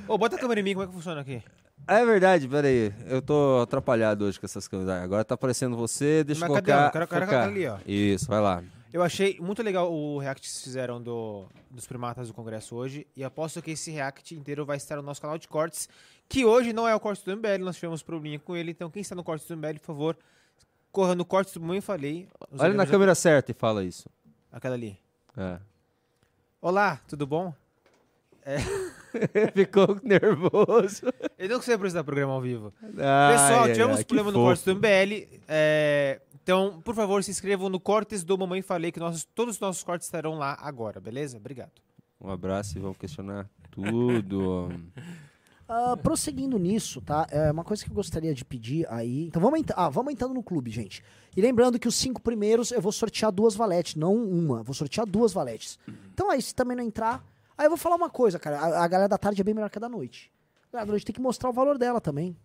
Ô, 0.09 0.19
bota 0.19 0.37
a 0.37 0.39
câmera 0.39 0.61
em 0.61 0.63
mim, 0.65 0.75
como 0.75 0.85
é 0.85 0.87
que 0.89 0.93
funciona 0.93 1.21
aqui? 1.21 1.43
É 1.89 2.05
verdade, 2.05 2.49
peraí. 2.49 2.93
Eu 3.07 3.23
tô 3.23 3.61
atrapalhado 3.63 4.25
hoje 4.25 4.41
com 4.41 4.47
essas. 4.47 4.69
Ah, 4.89 5.03
Agora 5.03 5.25
tá 5.25 5.35
aparecendo 5.35 5.77
você, 5.77 6.25
deixa 6.25 6.45
eu 6.45 6.49
Mas 6.49 6.57
cadê? 6.61 6.73
colocar... 6.73 7.01
Eu 7.03 7.07
quero- 7.09 7.27
quero 7.29 7.43
ali, 7.43 7.67
ó. 7.67 7.79
Isso, 7.87 8.27
vai 8.27 8.41
lá. 8.41 8.63
Eu 8.93 9.03
achei 9.03 9.39
muito 9.41 9.63
legal 9.63 9.93
o 9.93 10.19
react 10.19 10.41
que 10.43 10.49
vocês 10.49 10.65
fizeram 10.65 11.01
do, 11.03 11.47
dos 11.71 11.87
primatas 11.87 12.29
do 12.29 12.35
Congresso 12.35 12.75
hoje. 12.75 13.07
E 13.15 13.23
aposto 13.23 13.61
que 13.63 13.73
esse 13.73 13.91
react 13.91 14.35
inteiro 14.35 14.65
vai 14.65 14.79
estar 14.79 14.97
no 14.97 15.03
nosso 15.03 15.21
canal 15.21 15.39
de 15.39 15.47
cortes. 15.47 15.89
Que 16.29 16.45
hoje 16.45 16.73
não 16.73 16.89
é 16.89 16.95
o 16.95 16.99
corte 16.99 17.25
do 17.25 17.37
MBL, 17.37 17.59
nós 17.63 17.77
tivemos 17.77 18.03
probleminha 18.03 18.41
com 18.41 18.57
ele. 18.57 18.71
Então, 18.73 18.91
quem 18.91 19.03
está 19.03 19.15
no 19.15 19.23
corte 19.23 19.47
do 19.47 19.57
MBL, 19.57 19.75
por 19.79 19.87
favor, 19.87 20.17
corra 20.91 21.15
no 21.15 21.25
corte 21.25 21.53
do 21.55 21.61
Mamãe 21.61 21.81
Falei. 21.81 22.29
Olha 22.59 22.75
na 22.75 22.87
câmera 22.87 23.15
certa 23.15 23.53
e 23.53 23.55
fala 23.55 23.85
isso. 23.85 24.09
Aquela 24.51 24.75
ali. 24.75 24.99
É. 25.37 25.59
Olá, 26.61 26.99
tudo 27.07 27.27
bom? 27.27 27.53
É. 28.45 28.57
Ficou 29.55 29.99
nervoso. 30.03 31.03
Eu 31.39 31.49
não 31.49 31.61
sei 31.63 31.75
apresentar 31.75 32.05
programa 32.05 32.33
ao 32.33 32.41
vivo. 32.41 32.73
Ai, 32.83 33.33
Pessoal, 33.33 33.65
ai, 33.65 33.73
tivemos 33.73 33.97
ai, 33.99 34.05
que 34.05 34.09
problema 34.15 34.31
no 34.31 34.39
fofo. 34.39 34.47
corte 34.47 34.65
do 34.65 34.75
MBL. 34.77 35.41
é, 35.49 36.21
Então, 36.43 36.81
por 36.85 36.95
favor, 36.95 37.23
se 37.25 37.31
inscrevam 37.31 37.69
no 37.69 37.81
Cortes 37.81 38.23
do 38.25 38.37
Mamãe 38.39 38.63
Falei, 38.63 38.93
que 38.93 39.01
nossos, 39.01 39.25
todos 39.35 39.55
os 39.57 39.61
nossos 39.61 39.83
cortes 39.83 40.07
estarão 40.07 40.35
lá 40.35 40.57
agora, 40.61 41.01
beleza? 41.01 41.37
Obrigado. 41.37 41.73
Um 42.21 42.31
abraço 42.31 42.77
e 42.79 42.81
vamos 42.81 42.97
questionar 42.97 43.49
tudo. 43.71 44.69
Ah, 45.69 45.97
prosseguindo 46.01 46.61
nisso, 46.61 47.01
tá? 47.01 47.27
É 47.29 47.51
uma 47.51 47.65
coisa 47.65 47.85
que 47.85 47.91
eu 47.91 47.95
gostaria 47.97 48.33
de 48.33 48.45
pedir 48.45 48.87
aí. 48.89 49.27
Então 49.27 49.43
vamos, 49.43 49.59
ent- 49.59 49.73
ah, 49.75 49.89
vamos 49.89 50.13
entrando 50.13 50.33
no 50.33 50.41
clube, 50.41 50.71
gente. 50.71 51.03
E 51.37 51.41
lembrando 51.41 51.77
que 51.77 51.89
os 51.89 51.97
cinco 51.97 52.23
primeiros 52.23 52.71
eu 52.71 52.81
vou 52.81 52.93
sortear 52.93 53.33
duas 53.33 53.57
valetes, 53.57 53.97
não 53.97 54.15
uma. 54.15 54.63
Vou 54.63 54.73
sortear 54.75 55.05
duas 55.05 55.33
valetes. 55.33 55.77
Então 56.15 56.31
aí, 56.31 56.41
se 56.41 56.55
também 56.55 56.77
não 56.77 56.85
entrar. 56.85 57.21
Aí 57.57 57.67
eu 57.67 57.71
vou 57.71 57.79
falar 57.79 57.97
uma 57.97 58.11
coisa, 58.11 58.39
cara. 58.39 58.59
A, 58.59 58.85
a 58.85 58.89
galera 58.89 59.09
da 59.09 59.19
tarde 59.19 59.41
é 59.41 59.45
bem 59.45 59.55
melhor 59.55 59.71
que 59.71 59.79
a 59.79 59.81
da 59.81 59.89
noite. 59.89 60.31
A 60.69 60.73
galera 60.73 60.87
da 60.87 60.93
noite 60.93 61.07
tem 61.07 61.15
que 61.15 61.21
mostrar 61.21 61.51
o 61.51 61.53
valor 61.53 61.79
dela 61.79 62.01
também. 62.01 62.37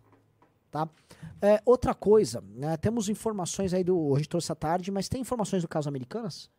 Tá? 0.72 0.88
É, 1.41 1.62
outra 1.66 1.93
coisa, 1.93 2.41
né, 2.55 2.78
temos 2.78 3.09
informações 3.09 3.74
aí 3.74 3.84
do. 3.84 4.16
Gente 4.16 4.30
trouxe 4.30 4.51
à 4.51 4.55
tarde, 4.55 4.89
mas 4.89 5.09
tem 5.09 5.20
informações 5.20 5.62
do 5.62 5.68
caso 5.68 5.89
Americanas? 5.89 6.49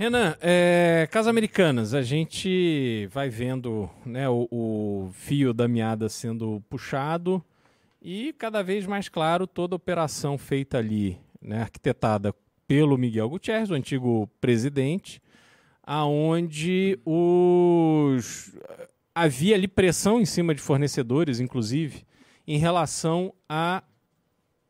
Renan, 0.00 0.34
é, 0.40 1.08
Americanas, 1.28 1.92
a 1.92 2.00
gente 2.00 3.06
vai 3.12 3.28
vendo 3.28 3.90
né, 4.06 4.28
o, 4.30 4.48
o 4.50 5.10
fio 5.12 5.52
da 5.52 5.68
meada 5.68 6.08
sendo 6.08 6.62
puxado 6.70 7.44
e 8.00 8.32
cada 8.38 8.62
vez 8.62 8.86
mais 8.86 9.10
claro 9.10 9.46
toda 9.46 9.74
a 9.74 9.76
operação 9.76 10.38
feita 10.38 10.78
ali, 10.78 11.18
né, 11.42 11.60
arquitetada 11.60 12.34
pelo 12.66 12.96
Miguel 12.96 13.28
Gutierrez, 13.28 13.70
o 13.70 13.74
antigo 13.74 14.26
presidente, 14.40 15.20
aonde 15.92 17.00
os 17.04 18.54
havia 19.12 19.56
ali 19.56 19.66
pressão 19.66 20.20
em 20.20 20.24
cima 20.24 20.54
de 20.54 20.60
fornecedores, 20.60 21.40
inclusive, 21.40 22.04
em 22.46 22.58
relação 22.58 23.34
a 23.48 23.82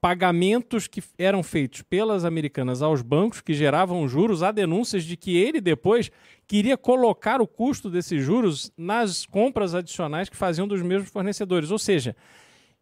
pagamentos 0.01 0.87
que 0.87 1.03
eram 1.19 1.43
feitos 1.43 1.83
pelas 1.83 2.25
americanas 2.25 2.81
aos 2.81 3.03
bancos, 3.03 3.43
que 3.43 3.53
geravam 3.53 4.09
juros, 4.09 4.43
há 4.43 4.51
denúncias 4.51 5.05
de 5.05 5.15
que 5.15 5.37
ele 5.37 5.61
depois 5.61 6.11
queria 6.49 6.79
colocar 6.79 7.43
o 7.43 7.47
custo 7.47 7.91
desses 7.91 8.25
juros 8.25 8.73
nas 8.75 9.27
compras 9.27 9.75
adicionais 9.75 10.31
que 10.31 10.39
faziam 10.39 10.67
dos 10.67 10.81
mesmos 10.81 11.11
fornecedores. 11.11 11.71
Ou 11.71 11.79
seja, 11.79 12.17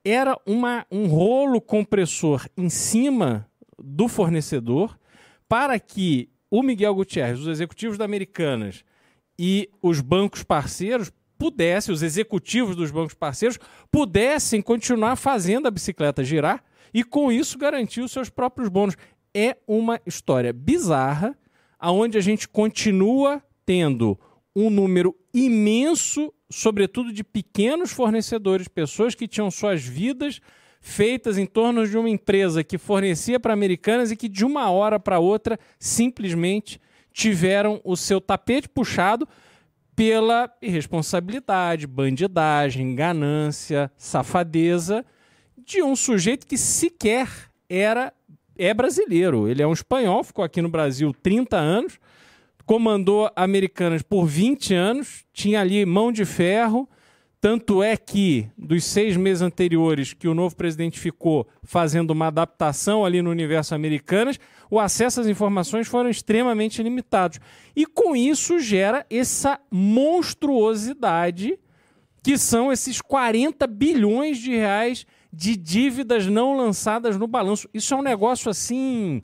era 0.05 0.39
uma, 0.47 0.86
um 0.93 1.09
rolo 1.09 1.61
compressor 1.61 2.47
em 2.57 2.68
cima 2.68 3.51
do 3.76 4.07
fornecedor 4.07 4.97
para 5.49 5.76
que 5.80 6.28
o 6.51 6.62
Miguel 6.62 6.94
Gutierrez, 6.94 7.40
os 7.40 7.49
executivos 7.49 7.99
da 7.99 8.05
Americanas 8.05 8.84
e 9.38 9.68
os 9.82 10.01
bancos 10.01 10.42
parceiros 10.42 11.12
pudessem, 11.38 11.94
os 11.94 12.03
executivos 12.03 12.74
dos 12.74 12.90
bancos 12.90 13.14
parceiros, 13.14 13.59
pudessem 13.90 14.61
continuar 14.61 15.16
fazendo 15.16 15.68
a 15.68 15.70
bicicleta 15.70 16.24
girar 16.24 16.64
e 16.92 17.05
com 17.05 17.30
isso 17.30 17.57
garantir 17.57 18.01
os 18.01 18.11
seus 18.11 18.28
próprios 18.28 18.68
bônus. 18.68 18.96
É 19.32 19.57
uma 19.66 20.01
história 20.05 20.53
bizarra, 20.53 21.38
aonde 21.78 22.18
a 22.18 22.20
gente 22.20 22.49
continua 22.49 23.42
tendo 23.64 24.18
um 24.57 24.68
número 24.68 25.14
imenso, 25.32 26.32
sobretudo 26.51 27.12
de 27.12 27.22
pequenos 27.22 27.92
fornecedores, 27.92 28.66
pessoas 28.66 29.14
que 29.14 29.28
tinham 29.28 29.51
suas 29.51 29.84
vidas 29.84 30.40
feitas 30.80 31.38
em 31.38 31.46
torno 31.46 31.86
de 31.86 31.96
uma 31.96 32.08
empresa 32.08 32.64
que 32.64 32.78
fornecia 32.78 33.38
para 33.38 33.52
americanas 33.52 34.10
e 34.10 34.16
que 34.16 34.28
de 34.28 34.44
uma 34.44 34.70
hora 34.70 34.98
para 34.98 35.18
outra 35.18 35.58
simplesmente 35.78 36.80
tiveram 37.12 37.80
o 37.84 37.96
seu 37.96 38.20
tapete 38.20 38.68
puxado 38.68 39.26
pela 39.96 40.48
irresponsabilidade, 40.62 41.86
bandidagem, 41.86 42.94
ganância, 42.94 43.90
safadeza 43.96 45.04
de 45.56 45.82
um 45.82 45.96
sujeito 45.96 46.46
que 46.46 46.56
sequer 46.56 47.28
era 47.68 48.12
é 48.56 48.74
brasileiro. 48.74 49.48
Ele 49.48 49.62
é 49.62 49.66
um 49.66 49.72
espanhol, 49.72 50.24
ficou 50.24 50.44
aqui 50.44 50.60
no 50.60 50.68
Brasil 50.68 51.14
30 51.22 51.56
anos, 51.56 51.98
comandou 52.66 53.30
Americanas 53.34 54.02
por 54.02 54.26
20 54.26 54.74
anos, 54.74 55.24
tinha 55.32 55.60
ali 55.60 55.86
mão 55.86 56.12
de 56.12 56.24
ferro, 56.24 56.88
Tanto 57.41 57.84
é 57.84 57.97
que, 57.97 58.49
dos 58.59 58.84
seis 58.84 59.16
meses 59.16 59.43
anteriores 59.43 60.12
que 60.12 60.26
o 60.26 60.34
novo 60.34 60.57
presidente 60.57 60.99
ficou 60.99 61.47
fazendo 61.62 62.11
uma 62.11 62.26
adaptação 62.26 63.05
ali 63.05 63.22
no 63.22 63.30
universo 63.30 63.76
americanas, 63.76 64.41
o 64.68 64.80
acesso 64.80 65.20
às 65.20 65.28
informações 65.28 65.86
foram 65.86 66.11
extremamente 66.11 66.82
limitados. 66.82 67.39
E 67.76 67.86
com 67.86 68.16
isso 68.16 68.59
gera 68.59 69.07
essa 69.09 69.61
monstruosidade 69.70 71.57
que 72.24 72.36
são 72.36 72.72
esses 72.72 73.01
40 73.01 73.66
bilhões 73.68 74.39
de 74.39 74.51
reais 74.51 75.07
de 75.32 75.57
dívidas 75.57 76.26
não 76.26 76.57
lançadas 76.57 77.16
no 77.16 77.28
balanço. 77.28 77.68
Isso 77.72 77.95
é 77.95 77.97
um 77.97 78.03
negócio 78.03 78.51
assim 78.51 79.22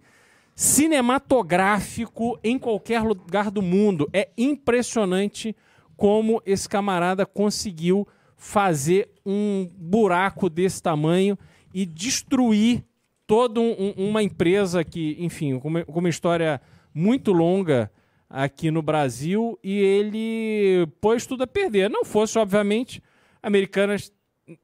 cinematográfico 0.54 2.38
em 2.44 2.58
qualquer 2.60 3.02
lugar 3.02 3.50
do 3.50 3.60
mundo. 3.60 4.08
É 4.12 4.28
impressionante 4.38 5.56
como 5.96 6.42
esse 6.44 6.68
camarada 6.68 7.24
conseguiu 7.26 8.06
fazer 8.36 9.08
um 9.24 9.68
buraco 9.76 10.48
desse 10.50 10.82
tamanho 10.82 11.38
e 11.72 11.86
destruir 11.86 12.84
toda 13.26 13.60
um- 13.60 13.94
uma 13.96 14.22
empresa 14.22 14.84
que, 14.84 15.16
enfim, 15.18 15.58
com 15.58 15.68
uma, 15.68 15.84
uma 15.88 16.08
história 16.08 16.60
muito 16.92 17.32
longa 17.32 17.90
aqui 18.28 18.70
no 18.70 18.82
Brasil 18.82 19.58
e 19.62 19.72
ele 19.78 20.86
pôs 21.00 21.26
tudo 21.26 21.42
a 21.42 21.46
perder. 21.46 21.88
Não 21.88 22.04
fosse, 22.04 22.38
obviamente, 22.38 23.02
Americanas, 23.42 24.12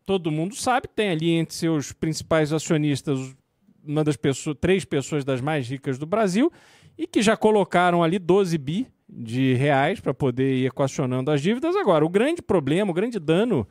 todo 0.04 0.30
mundo 0.30 0.54
sabe, 0.54 0.88
tem 0.88 1.08
ali 1.10 1.30
entre 1.30 1.54
seus 1.54 1.92
principais 1.92 2.52
acionistas 2.52 3.34
uma 3.82 4.04
das 4.04 4.16
pessoas, 4.16 4.56
três 4.60 4.84
pessoas 4.84 5.24
das 5.24 5.40
mais 5.40 5.66
ricas 5.68 5.98
do 5.98 6.04
Brasil 6.04 6.52
e 6.98 7.06
que 7.06 7.22
já 7.22 7.36
colocaram 7.36 8.02
ali 8.02 8.18
12 8.18 8.58
bi 8.58 8.86
de 9.12 9.54
reais 9.54 10.00
para 10.00 10.14
poder 10.14 10.54
ir 10.56 10.66
equacionando 10.66 11.30
as 11.30 11.40
dívidas. 11.40 11.74
Agora, 11.76 12.04
o 12.04 12.08
grande 12.08 12.40
problema, 12.42 12.90
o 12.90 12.94
grande 12.94 13.18
dano 13.18 13.66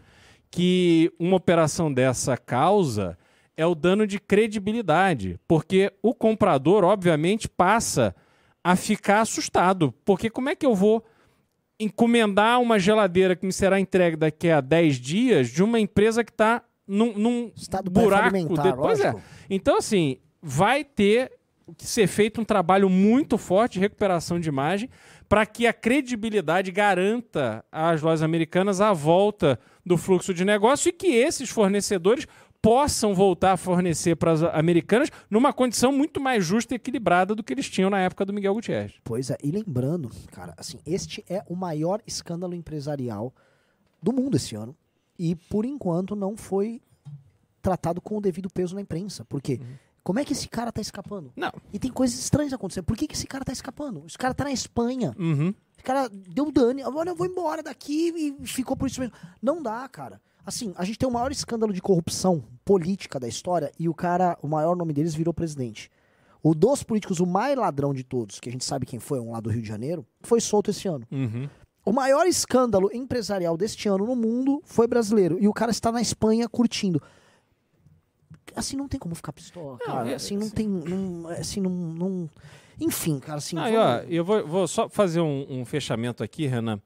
que 0.51 1.11
uma 1.19 1.35
operação 1.37 1.93
dessa 1.93 2.35
causa 2.37 3.17
é 3.55 3.65
o 3.65 3.75
dano 3.75 4.07
de 4.07 4.19
credibilidade, 4.19 5.39
porque 5.47 5.91
o 6.01 6.13
comprador, 6.13 6.83
obviamente, 6.83 7.47
passa 7.47 8.15
a 8.63 8.75
ficar 8.75 9.21
assustado, 9.21 9.93
porque 10.03 10.29
como 10.29 10.49
é 10.49 10.55
que 10.55 10.65
eu 10.65 10.73
vou 10.75 11.03
encomendar 11.79 12.59
uma 12.61 12.77
geladeira 12.77 13.35
que 13.35 13.45
me 13.45 13.53
será 13.53 13.79
entregue 13.79 14.17
daqui 14.17 14.49
a 14.49 14.59
10 14.61 14.95
dias 14.97 15.49
de 15.49 15.63
uma 15.63 15.79
empresa 15.79 16.23
que 16.23 16.31
está 16.31 16.61
num, 16.87 17.17
num 17.17 17.51
buraco? 17.89 18.29
pré-falimentar, 18.31 18.71
de- 18.71 18.77
Pois 18.77 18.99
é. 18.99 19.13
Então, 19.49 19.77
assim, 19.77 20.17
vai 20.41 20.83
ter 20.83 21.31
que 21.77 21.85
ser 21.85 22.07
feito 22.07 22.41
um 22.41 22.45
trabalho 22.45 22.89
muito 22.89 23.37
forte 23.37 23.73
de 23.73 23.79
recuperação 23.79 24.39
de 24.39 24.49
imagem 24.49 24.89
para 25.29 25.45
que 25.45 25.67
a 25.67 25.71
credibilidade 25.71 26.71
garanta 26.71 27.63
às 27.71 28.01
lojas 28.01 28.23
americanas 28.23 28.81
a 28.81 28.91
volta 28.91 29.59
do 29.85 29.95
fluxo 29.95 30.33
de 30.33 30.43
negócio 30.43 30.89
e 30.89 30.91
que 30.91 31.07
esses 31.07 31.51
fornecedores 31.51 32.25
possam 32.61 33.13
voltar 33.13 33.53
a 33.53 33.57
fornecer 33.57 34.15
para 34.15 34.31
as 34.31 34.43
americanas 34.43 35.09
numa 35.29 35.53
condição 35.53 35.91
muito 35.91 36.19
mais 36.19 36.43
justa 36.43 36.73
e 36.73 36.77
equilibrada 36.77 37.33
do 37.33 37.43
que 37.43 37.53
eles 37.53 37.69
tinham 37.69 37.89
na 37.89 37.99
época 37.99 38.25
do 38.25 38.33
Miguel 38.33 38.55
Gutierrez. 38.55 38.95
Pois 39.03 39.29
é, 39.29 39.37
e 39.41 39.51
lembrando, 39.51 40.09
cara, 40.31 40.53
assim, 40.57 40.79
este 40.85 41.23
é 41.29 41.43
o 41.47 41.55
maior 41.55 42.01
escândalo 42.05 42.53
empresarial 42.55 43.33
do 44.01 44.11
mundo 44.11 44.35
esse 44.35 44.55
ano. 44.55 44.75
E 45.17 45.35
por 45.35 45.63
enquanto 45.63 46.15
não 46.15 46.35
foi 46.35 46.81
tratado 47.61 48.01
com 48.01 48.17
o 48.17 48.21
devido 48.21 48.49
peso 48.49 48.73
na 48.73 48.81
imprensa. 48.81 49.23
Por 49.23 49.41
quê? 49.41 49.59
Como 50.03 50.19
é 50.19 50.25
que 50.25 50.33
esse 50.33 50.47
cara 50.47 50.71
tá 50.71 50.81
escapando? 50.81 51.31
Não. 51.35 51.51
E 51.71 51.79
tem 51.79 51.91
coisas 51.91 52.17
estranhas 52.17 52.53
acontecendo. 52.53 52.85
Por 52.85 52.97
que, 52.97 53.07
que 53.07 53.15
esse 53.15 53.27
cara 53.27 53.43
tá 53.43 53.51
escapando? 53.51 54.03
Esse 54.07 54.17
cara 54.17 54.33
tá 54.33 54.43
na 54.43 54.51
Espanha. 54.51 55.13
Uhum. 55.17 55.53
Esse 55.73 55.83
cara 55.83 56.09
deu 56.09 56.51
dano. 56.51 56.81
Olha, 56.95 57.09
eu 57.09 57.15
vou 57.15 57.27
embora 57.27 57.61
daqui 57.61 58.35
e 58.41 58.47
ficou 58.47 58.75
por 58.75 58.87
isso 58.87 58.99
mesmo. 58.99 59.13
Não 59.41 59.61
dá, 59.61 59.87
cara. 59.87 60.21
Assim, 60.45 60.73
a 60.77 60.83
gente 60.83 60.97
tem 60.97 61.07
o 61.07 61.11
maior 61.11 61.31
escândalo 61.31 61.71
de 61.71 61.81
corrupção 61.81 62.43
política 62.65 63.19
da 63.19 63.27
história 63.27 63.71
e 63.77 63.87
o 63.87 63.93
cara, 63.93 64.37
o 64.41 64.47
maior 64.47 64.75
nome 64.75 64.93
deles 64.93 65.13
virou 65.13 65.33
presidente. 65.33 65.91
O 66.41 66.55
dos 66.55 66.83
políticos, 66.83 67.19
o 67.19 67.25
mais 67.25 67.57
ladrão 67.57 67.93
de 67.93 68.03
todos, 68.03 68.39
que 68.39 68.47
a 68.47 68.51
gente 68.51 68.63
sabe 68.63 68.85
quem 68.85 68.99
foi, 68.99 69.19
um 69.19 69.31
lá 69.31 69.39
do 69.39 69.49
Rio 69.49 69.61
de 69.61 69.67
Janeiro, 69.67 70.05
foi 70.21 70.39
solto 70.39 70.71
esse 70.71 70.87
ano. 70.87 71.05
Uhum. 71.11 71.49
O 71.85 71.91
maior 71.91 72.27
escândalo 72.27 72.89
empresarial 72.93 73.57
deste 73.57 73.89
ano 73.89 74.05
no 74.05 74.15
mundo 74.15 74.61
foi 74.65 74.87
brasileiro. 74.87 75.37
E 75.39 75.47
o 75.47 75.53
cara 75.53 75.71
está 75.71 75.91
na 75.91 76.01
Espanha 76.01 76.47
curtindo. 76.47 77.01
Assim, 78.59 78.77
não 78.77 78.87
tem 78.87 78.99
como 78.99 79.15
ficar 79.15 79.31
pistola, 79.33 79.77
cara. 79.79 80.09
é- 80.11 80.15
assim, 80.15 80.37
não 80.37 80.49
tem. 80.49 80.67
Não, 80.67 81.27
assim, 81.29 81.59
não, 81.61 81.69
não- 81.71 82.29
Enfim, 82.79 83.19
cara, 83.19 83.37
assim. 83.39 83.55
Vamos- 83.55 83.71
ó, 83.77 83.97
eu 84.07 84.23
vou, 84.23 84.45
vou 84.47 84.67
só 84.67 84.87
fazer 84.87 85.19
um, 85.21 85.45
um 85.49 85.65
fechamento 85.65 86.23
aqui, 86.23 86.45
Renan. 86.47 86.79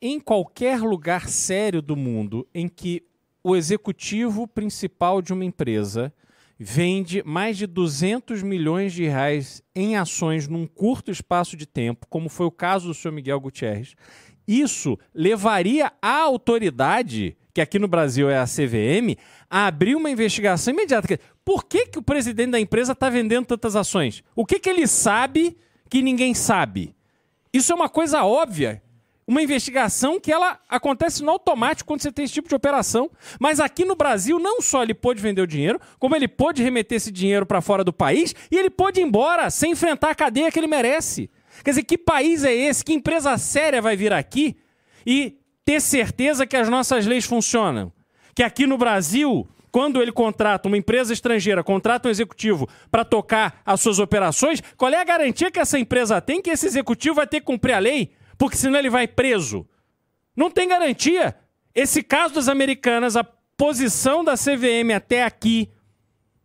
Em 0.00 0.20
qualquer 0.20 0.80
lugar 0.80 1.28
sério 1.28 1.80
do 1.80 1.96
mundo 1.96 2.46
em 2.54 2.68
que 2.68 3.02
o 3.42 3.56
executivo 3.56 4.46
principal 4.46 5.22
de 5.22 5.32
uma 5.32 5.44
empresa 5.44 6.12
vende 6.58 7.22
mais 7.24 7.56
de 7.56 7.66
200 7.66 8.42
milhões 8.42 8.92
de 8.92 9.04
reais 9.04 9.62
em 9.74 9.96
ações 9.96 10.48
num 10.48 10.66
curto 10.66 11.10
espaço 11.10 11.56
de 11.56 11.66
tempo, 11.66 12.06
como 12.10 12.28
foi 12.28 12.46
o 12.46 12.50
caso 12.50 12.88
do 12.88 12.94
senhor 12.94 13.12
Miguel 13.12 13.38
Gutierrez, 13.40 13.94
isso 14.48 14.98
levaria 15.14 15.92
a 16.00 16.22
autoridade, 16.22 17.36
que 17.52 17.60
aqui 17.60 17.78
no 17.78 17.88
Brasil 17.88 18.28
é 18.30 18.38
a 18.38 18.46
CVM, 18.46 19.16
a 19.50 19.66
abrir 19.66 19.94
uma 19.94 20.10
investigação 20.10 20.72
imediata. 20.72 21.18
Por 21.44 21.64
que, 21.64 21.86
que 21.86 21.98
o 21.98 22.02
presidente 22.02 22.50
da 22.50 22.60
empresa 22.60 22.92
está 22.92 23.08
vendendo 23.08 23.46
tantas 23.46 23.76
ações? 23.76 24.22
O 24.34 24.44
que, 24.44 24.58
que 24.58 24.68
ele 24.68 24.86
sabe 24.86 25.56
que 25.88 26.02
ninguém 26.02 26.34
sabe? 26.34 26.94
Isso 27.52 27.72
é 27.72 27.74
uma 27.74 27.88
coisa 27.88 28.24
óbvia. 28.24 28.82
Uma 29.26 29.42
investigação 29.42 30.20
que 30.20 30.30
ela 30.30 30.60
acontece 30.68 31.22
no 31.24 31.32
automático 31.32 31.88
quando 31.88 32.00
você 32.00 32.12
tem 32.12 32.24
esse 32.24 32.34
tipo 32.34 32.48
de 32.48 32.54
operação. 32.54 33.10
Mas 33.40 33.58
aqui 33.58 33.84
no 33.84 33.96
Brasil, 33.96 34.38
não 34.38 34.60
só 34.60 34.84
ele 34.84 34.94
pôde 34.94 35.20
vender 35.20 35.42
o 35.42 35.46
dinheiro, 35.46 35.80
como 35.98 36.14
ele 36.14 36.28
pôde 36.28 36.62
remeter 36.62 36.96
esse 36.96 37.10
dinheiro 37.10 37.44
para 37.44 37.60
fora 37.60 37.82
do 37.82 37.92
país 37.92 38.34
e 38.50 38.56
ele 38.56 38.70
pôde 38.70 39.00
ir 39.00 39.04
embora 39.04 39.50
sem 39.50 39.72
enfrentar 39.72 40.10
a 40.10 40.14
cadeia 40.14 40.50
que 40.52 40.58
ele 40.58 40.68
merece. 40.68 41.28
Quer 41.64 41.70
dizer, 41.70 41.82
que 41.82 41.98
país 41.98 42.44
é 42.44 42.54
esse? 42.54 42.84
Que 42.84 42.92
empresa 42.92 43.36
séria 43.36 43.82
vai 43.82 43.96
vir 43.96 44.12
aqui 44.12 44.56
e 45.04 45.38
ter 45.64 45.80
certeza 45.80 46.46
que 46.46 46.56
as 46.56 46.68
nossas 46.68 47.04
leis 47.04 47.24
funcionam? 47.24 47.92
Que 48.36 48.42
aqui 48.42 48.66
no 48.66 48.76
Brasil, 48.76 49.48
quando 49.72 50.00
ele 50.00 50.12
contrata 50.12 50.68
uma 50.68 50.76
empresa 50.76 51.10
estrangeira, 51.10 51.64
contrata 51.64 52.06
um 52.06 52.10
executivo 52.10 52.68
para 52.90 53.02
tocar 53.02 53.62
as 53.64 53.80
suas 53.80 53.98
operações, 53.98 54.62
qual 54.76 54.92
é 54.92 55.00
a 55.00 55.04
garantia 55.04 55.50
que 55.50 55.58
essa 55.58 55.78
empresa 55.78 56.20
tem 56.20 56.42
que 56.42 56.50
esse 56.50 56.66
executivo 56.66 57.16
vai 57.16 57.26
ter 57.26 57.40
que 57.40 57.46
cumprir 57.46 57.72
a 57.72 57.78
lei? 57.78 58.12
Porque 58.36 58.58
senão 58.58 58.78
ele 58.78 58.90
vai 58.90 59.08
preso. 59.08 59.66
Não 60.36 60.50
tem 60.50 60.68
garantia. 60.68 61.34
Esse 61.74 62.02
caso 62.02 62.34
das 62.34 62.46
americanas, 62.46 63.16
a 63.16 63.24
posição 63.24 64.22
da 64.22 64.34
CVM 64.34 64.94
até 64.94 65.24
aqui, 65.24 65.70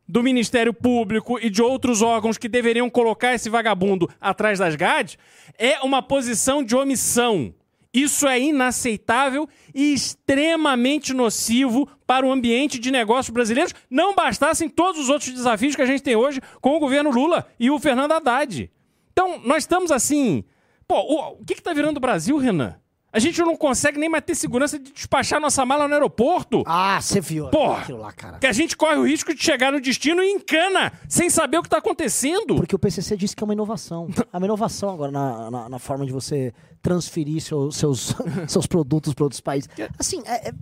do 0.07 0.23
Ministério 0.23 0.73
Público 0.73 1.39
e 1.41 1.49
de 1.49 1.61
outros 1.61 2.01
órgãos 2.01 2.37
que 2.37 2.47
deveriam 2.47 2.89
colocar 2.89 3.33
esse 3.33 3.49
vagabundo 3.49 4.09
atrás 4.19 4.59
das 4.59 4.77
grades, 4.77 5.17
é 5.57 5.79
uma 5.81 6.01
posição 6.01 6.63
de 6.63 6.73
omissão. 6.73 7.53
Isso 7.93 8.27
é 8.27 8.39
inaceitável 8.39 9.47
e 9.75 9.93
extremamente 9.93 11.13
nocivo 11.13 11.87
para 12.07 12.25
o 12.25 12.31
ambiente 12.31 12.79
de 12.79 12.89
negócios 12.89 13.33
brasileiros. 13.33 13.73
Não 13.89 14.15
bastassem 14.15 14.69
todos 14.69 15.01
os 15.01 15.09
outros 15.09 15.31
desafios 15.31 15.75
que 15.75 15.81
a 15.81 15.85
gente 15.85 16.01
tem 16.01 16.15
hoje 16.15 16.39
com 16.61 16.75
o 16.75 16.79
governo 16.79 17.11
Lula 17.11 17.45
e 17.59 17.69
o 17.69 17.79
Fernando 17.79 18.13
Haddad. 18.13 18.71
Então, 19.11 19.39
nós 19.43 19.63
estamos 19.63 19.91
assim. 19.91 20.43
Pô, 20.87 20.99
o, 20.99 21.41
o 21.41 21.45
que 21.45 21.53
está 21.53 21.73
virando 21.73 21.97
o 21.97 22.01
Brasil, 22.01 22.37
Renan? 22.37 22.75
A 23.13 23.19
gente 23.19 23.41
não 23.41 23.57
consegue 23.57 23.99
nem 23.99 24.07
mais 24.07 24.23
ter 24.23 24.35
segurança 24.35 24.79
de 24.79 24.89
despachar 24.93 25.41
nossa 25.41 25.65
mala 25.65 25.85
no 25.85 25.93
aeroporto. 25.93 26.63
Ah, 26.65 26.97
você 27.01 27.19
viu 27.19 27.49
Porra, 27.49 27.81
aquilo 27.81 27.97
lá, 27.97 28.13
cara. 28.13 28.39
que 28.39 28.47
a 28.47 28.53
gente 28.53 28.77
corre 28.77 28.95
o 28.95 29.05
risco 29.05 29.33
de 29.33 29.43
chegar 29.43 29.69
no 29.69 29.81
destino 29.81 30.23
e 30.23 30.31
encana, 30.31 30.93
sem 31.09 31.29
saber 31.29 31.57
o 31.57 31.61
que 31.61 31.67
está 31.67 31.79
acontecendo. 31.79 32.55
Porque 32.55 32.73
o 32.73 32.79
PCC 32.79 33.17
disse 33.17 33.35
que 33.35 33.43
é 33.43 33.45
uma 33.45 33.53
inovação. 33.53 34.07
É 34.31 34.37
uma 34.37 34.45
inovação 34.45 34.89
agora 34.89 35.11
na, 35.11 35.51
na, 35.51 35.69
na 35.69 35.79
forma 35.79 36.05
de 36.05 36.13
você 36.13 36.53
transferir 36.81 37.41
seu- 37.41 37.71
seus, 37.71 38.13
seus 38.47 38.65
produtos 38.67 39.13
para 39.13 39.23
outros 39.23 39.41
países. 39.41 39.69
Assim, 39.99 40.21
é, 40.25 40.49
é, 40.49 40.53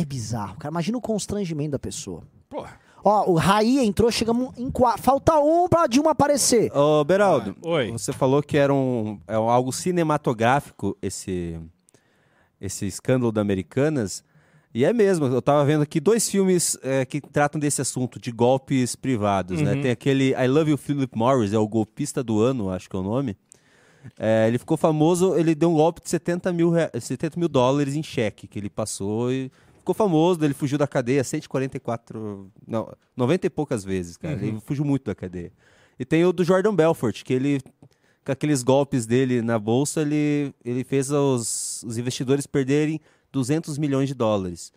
é 0.00 0.04
bizarro, 0.04 0.56
cara. 0.58 0.72
Imagina 0.72 0.98
o 0.98 1.00
constrangimento 1.00 1.70
da 1.72 1.78
pessoa. 1.78 2.22
Porra. 2.48 2.78
Ó, 3.04 3.30
o 3.30 3.34
Raí 3.34 3.78
entrou, 3.78 4.10
chegamos 4.10 4.56
em 4.58 4.70
quatro. 4.70 5.02
Falta 5.02 5.38
um 5.38 5.68
pra 5.68 5.86
Dilma 5.86 6.10
aparecer. 6.10 6.70
Ô, 6.76 7.04
Beraldo, 7.04 7.56
Oi. 7.62 7.92
você 7.92 8.12
falou 8.12 8.42
que 8.42 8.56
era 8.58 8.74
um, 8.74 9.20
é 9.26 9.38
um- 9.38 9.48
algo 9.48 9.72
cinematográfico 9.72 10.96
esse, 11.00 11.58
esse 12.60 12.86
escândalo 12.86 13.30
da 13.30 13.40
Americanas. 13.40 14.24
E 14.74 14.84
é 14.84 14.92
mesmo, 14.92 15.26
eu 15.26 15.40
tava 15.40 15.64
vendo 15.64 15.82
aqui 15.82 15.98
dois 16.00 16.28
filmes 16.28 16.76
é, 16.82 17.04
que 17.04 17.20
tratam 17.20 17.58
desse 17.58 17.80
assunto, 17.80 18.20
de 18.20 18.30
golpes 18.30 18.94
privados, 18.94 19.62
né? 19.62 19.74
Uhum. 19.74 19.82
Tem 19.82 19.90
aquele 19.90 20.34
I 20.34 20.46
Love 20.46 20.72
You 20.72 20.76
Philip 20.76 21.16
Morris, 21.16 21.52
é 21.52 21.58
o 21.58 21.66
golpista 21.66 22.22
do 22.22 22.40
ano, 22.40 22.68
acho 22.68 22.88
que 22.90 22.94
é 22.94 22.98
o 22.98 23.02
nome. 23.02 23.36
É, 24.18 24.46
ele 24.48 24.58
ficou 24.58 24.76
famoso, 24.76 25.34
ele 25.36 25.54
deu 25.54 25.70
um 25.70 25.74
golpe 25.74 26.00
de 26.02 26.08
70 26.08 26.52
mil, 26.52 26.70
rea- 26.70 26.90
70 27.00 27.38
mil 27.38 27.48
dólares 27.48 27.94
em 27.94 28.02
cheque 28.02 28.46
que 28.46 28.58
ele 28.58 28.70
passou 28.70 29.32
e 29.32 29.50
ficou 29.78 29.94
famoso, 29.94 30.44
ele 30.44 30.54
fugiu 30.54 30.78
da 30.78 30.86
cadeia 30.86 31.24
144, 31.24 32.50
não, 32.66 32.92
90 33.16 33.46
e 33.46 33.50
poucas 33.50 33.84
vezes, 33.84 34.16
cara. 34.16 34.36
Uhum. 34.36 34.42
Ele 34.44 34.60
fugiu 34.60 34.84
muito 34.84 35.04
da 35.04 35.14
cadeia. 35.14 35.52
E 35.98 36.04
tem 36.04 36.24
o 36.24 36.32
do 36.32 36.44
Jordan 36.44 36.74
Belfort, 36.74 37.22
que 37.24 37.32
ele, 37.32 37.60
com 38.24 38.30
aqueles 38.32 38.62
golpes 38.62 39.06
dele 39.06 39.42
na 39.42 39.58
bolsa, 39.58 40.02
ele, 40.02 40.54
ele 40.64 40.84
fez 40.84 41.10
os, 41.10 41.82
os 41.84 41.98
investidores 41.98 42.46
perderem 42.46 43.00
200 43.32 43.78
milhões 43.78 44.08
de 44.08 44.14
dólares. 44.14 44.72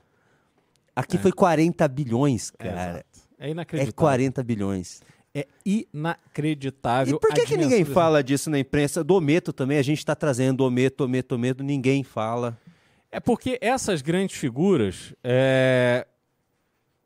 Aqui 0.95 1.17
foi 1.17 1.31
40 1.31 1.87
bilhões, 1.87 2.51
cara. 2.51 3.03
É 3.39 3.47
É 3.47 3.49
inacreditável. 3.49 3.93
40 3.95 4.43
bilhões. 4.43 5.01
É 5.33 5.47
inacreditável. 5.65 7.15
E 7.15 7.19
por 7.19 7.33
que, 7.33 7.45
que 7.45 7.55
ninguém 7.55 7.85
fala 7.85 8.21
disso 8.21 8.49
na 8.49 8.59
imprensa? 8.59 9.03
Do 9.03 9.15
Ometo 9.15 9.53
também, 9.53 9.77
a 9.77 9.81
gente 9.81 9.99
está 9.99 10.13
trazendo 10.13 10.61
Ometo, 10.65 11.05
Ometo, 11.05 11.35
Ometo, 11.35 11.63
ninguém 11.63 12.03
fala. 12.03 12.59
É 13.09 13.19
porque 13.19 13.57
essas 13.61 14.01
grandes 14.01 14.37
figuras, 14.37 15.13
é, 15.23 16.05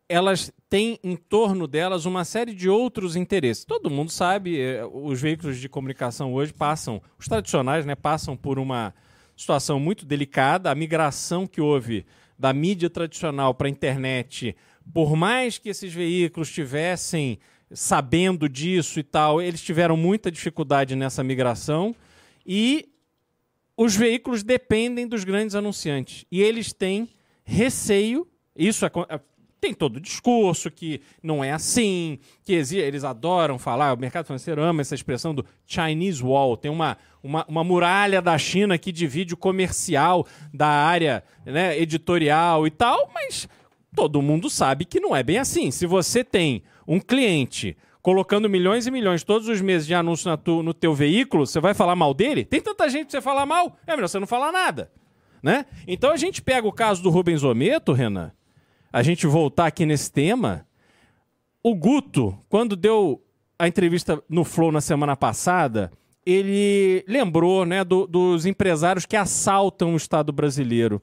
elas 0.08 0.52
têm 0.70 1.00
em 1.04 1.16
torno 1.16 1.68
delas 1.68 2.06
uma 2.06 2.24
série 2.24 2.54
de 2.54 2.70
outros 2.70 3.16
interesses. 3.16 3.66
Todo 3.66 3.90
mundo 3.90 4.12
sabe, 4.12 4.60
é, 4.60 4.86
os 4.86 5.22
veículos 5.22 5.58
de 5.58 5.70
comunicação 5.70 6.34
hoje 6.34 6.54
passam, 6.54 7.02
os 7.18 7.28
tradicionais, 7.28 7.86
né, 7.86 7.96
passam 7.96 8.36
por 8.36 8.60
uma 8.60 8.94
situação 9.36 9.80
muito 9.80 10.06
delicada. 10.06 10.72
A 10.72 10.76
migração 10.76 11.48
que 11.48 11.62
houve 11.62 12.06
da 12.38 12.54
mídia 12.54 12.90
tradicional 12.90 13.54
para 13.54 13.68
a 13.68 13.72
internet, 13.72 14.56
por 14.94 15.16
mais 15.16 15.58
que 15.58 15.70
esses 15.70 15.94
veículos 15.94 16.52
tivessem 16.52 17.40
sabendo 17.72 18.48
disso 18.48 19.00
e 19.00 19.04
tal, 19.04 19.42
eles 19.42 19.62
tiveram 19.62 19.98
muita 19.98 20.32
dificuldade 20.32 20.96
nessa 20.96 21.24
migração 21.24 21.96
e 22.46 22.90
os 23.78 23.96
veículos 23.96 24.44
dependem 24.44 25.08
dos 25.08 25.24
grandes 25.24 25.56
anunciantes 25.56 26.26
e 26.32 26.42
eles 26.42 26.72
têm 26.72 27.10
receio. 27.44 28.28
Isso 28.56 28.86
é, 28.86 28.92
é- 29.10 29.20
tem 29.60 29.74
todo 29.74 29.98
o 29.98 30.02
discurso 30.02 30.70
que 30.70 31.02
não 31.24 31.44
é 31.44 31.52
assim, 31.52 32.20
que 32.44 32.54
eles 32.54 33.04
adoram 33.04 33.58
falar. 33.58 33.94
O 33.94 33.98
mercado 33.98 34.28
financeiro 34.28 34.62
ama 34.62 34.82
essa 34.82 34.94
expressão 34.94 35.34
do 35.34 35.44
Chinese 35.66 36.24
Wall. 36.24 36.56
Tem 36.56 36.70
uma, 36.70 36.98
uma, 37.24 37.44
uma 37.48 37.64
muralha 37.64 38.22
da 38.22 38.38
China 38.38 38.78
que 38.78 38.92
divide 38.92 39.34
o 39.34 39.38
comercial 39.38 40.28
da 40.54 40.68
área 40.68 41.24
né, 41.44 41.80
editorial 41.80 42.68
e 42.68 42.70
tal, 42.70 43.10
mas 43.12 43.50
todo 43.96 44.22
mundo 44.22 44.50
sabe 44.52 44.86
que 44.86 45.00
não 45.00 45.16
é 45.16 45.24
bem 45.24 45.40
assim. 45.40 45.72
Se 45.72 45.88
você 45.88 46.24
tem 46.24 46.62
um 46.88 47.00
cliente 47.00 47.76
colocando 48.02 48.48
milhões 48.50 48.86
e 48.86 48.92
milhões 48.92 49.24
todos 49.24 49.48
os 49.48 49.60
meses 49.62 49.88
de 49.88 49.94
anúncio 49.96 50.36
tu- 50.38 50.62
no 50.62 50.74
teu 50.74 50.94
veículo, 50.94 51.46
você 51.48 51.60
vai 51.60 51.74
falar 51.74 51.96
mal 51.96 52.14
dele? 52.14 52.46
Tem 52.46 52.62
tanta 52.62 52.88
gente 52.88 53.06
pra 53.08 53.12
você 53.12 53.22
falar 53.22 53.46
mal, 53.48 53.78
é 53.88 53.96
melhor 53.96 54.08
você 54.08 54.20
não 54.20 54.28
falar 54.28 54.52
nada. 54.52 54.92
Né? 55.42 55.66
Então 55.88 56.12
a 56.12 56.18
gente 56.18 56.42
pega 56.42 56.68
o 56.68 56.72
caso 56.72 57.02
do 57.04 57.10
Rubens 57.10 57.44
Ometo, 57.44 57.94
Renan, 57.94 58.32
a 58.94 59.02
gente 59.04 59.26
voltar 59.28 59.66
aqui 59.68 59.86
nesse 59.86 60.12
tema. 60.12 60.66
O 61.64 61.74
Guto, 61.76 62.38
quando 62.48 62.76
deu 62.76 63.22
a 63.58 63.68
entrevista 63.68 64.22
no 64.30 64.44
Flow 64.44 64.72
na 64.72 64.82
semana 64.82 65.16
passada, 65.16 65.92
ele 66.26 67.04
lembrou 67.08 67.66
né, 67.66 67.84
do- 67.84 68.06
dos 68.08 68.46
empresários 68.46 69.06
que 69.06 69.16
assaltam 69.16 69.94
o 69.94 69.98
Estado 69.98 70.32
brasileiro. 70.32 71.02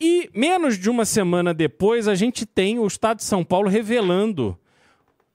E 0.00 0.30
menos 0.34 0.78
de 0.78 0.90
uma 0.90 1.04
semana 1.04 1.54
depois, 1.54 2.06
a 2.08 2.14
gente 2.14 2.44
tem 2.44 2.78
o 2.78 2.86
Estado 2.86 3.18
de 3.18 3.24
São 3.24 3.44
Paulo 3.44 3.68
revelando 3.68 4.58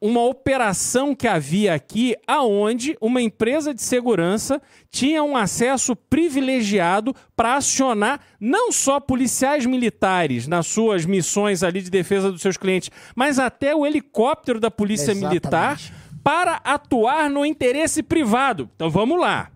uma 0.01 0.23
operação 0.23 1.13
que 1.13 1.27
havia 1.27 1.73
aqui 1.73 2.15
aonde 2.25 2.97
uma 3.01 3.21
empresa 3.21 3.73
de 3.73 3.81
segurança 3.81 4.61
tinha 4.89 5.21
um 5.23 5.35
acesso 5.35 5.95
privilegiado 5.95 7.13
para 7.35 7.55
acionar 7.55 8.21
não 8.39 8.71
só 8.71 8.99
policiais 8.99 9.65
militares 9.65 10.47
nas 10.47 10.67
suas 10.67 11.05
missões 11.05 11.63
ali 11.63 11.81
de 11.81 11.89
defesa 11.89 12.31
dos 12.31 12.41
seus 12.41 12.55
clientes, 12.55 12.89
mas 13.13 13.39
até 13.39 13.75
o 13.75 13.85
helicóptero 13.85 14.59
da 14.59 14.71
polícia 14.71 15.11
Exatamente. 15.11 15.29
militar 15.29 15.79
para 16.23 16.61
atuar 16.63 17.29
no 17.29 17.45
interesse 17.45 18.01
privado. 18.01 18.69
Então 18.75 18.89
vamos 18.89 19.19
lá. 19.19 19.51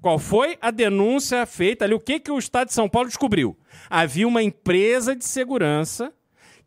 Qual 0.00 0.18
foi 0.18 0.58
a 0.60 0.70
denúncia 0.70 1.46
feita 1.46 1.84
ali? 1.84 1.94
O 1.94 2.00
que, 2.00 2.18
que 2.18 2.30
o 2.30 2.38
Estado 2.38 2.68
de 2.68 2.74
São 2.74 2.88
Paulo 2.88 3.08
descobriu? 3.08 3.56
Havia 3.88 4.26
uma 4.26 4.42
empresa 4.42 5.14
de 5.14 5.24
segurança 5.24 6.12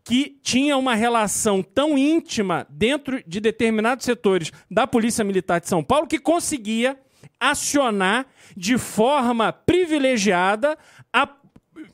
que 0.06 0.38
tinha 0.44 0.78
uma 0.78 0.94
relação 0.94 1.64
tão 1.64 1.98
íntima 1.98 2.68
dentro 2.70 3.24
de 3.28 3.40
determinados 3.40 4.06
setores 4.06 4.52
da 4.70 4.86
Polícia 4.86 5.24
Militar 5.24 5.60
de 5.60 5.68
São 5.68 5.84
Paulo 5.84 6.06
que 6.06 6.20
conseguia 6.20 6.98
acionar 7.40 8.28
de 8.56 8.78
forma 8.78 9.52
privilegiada 9.52 10.78
a 11.12 11.28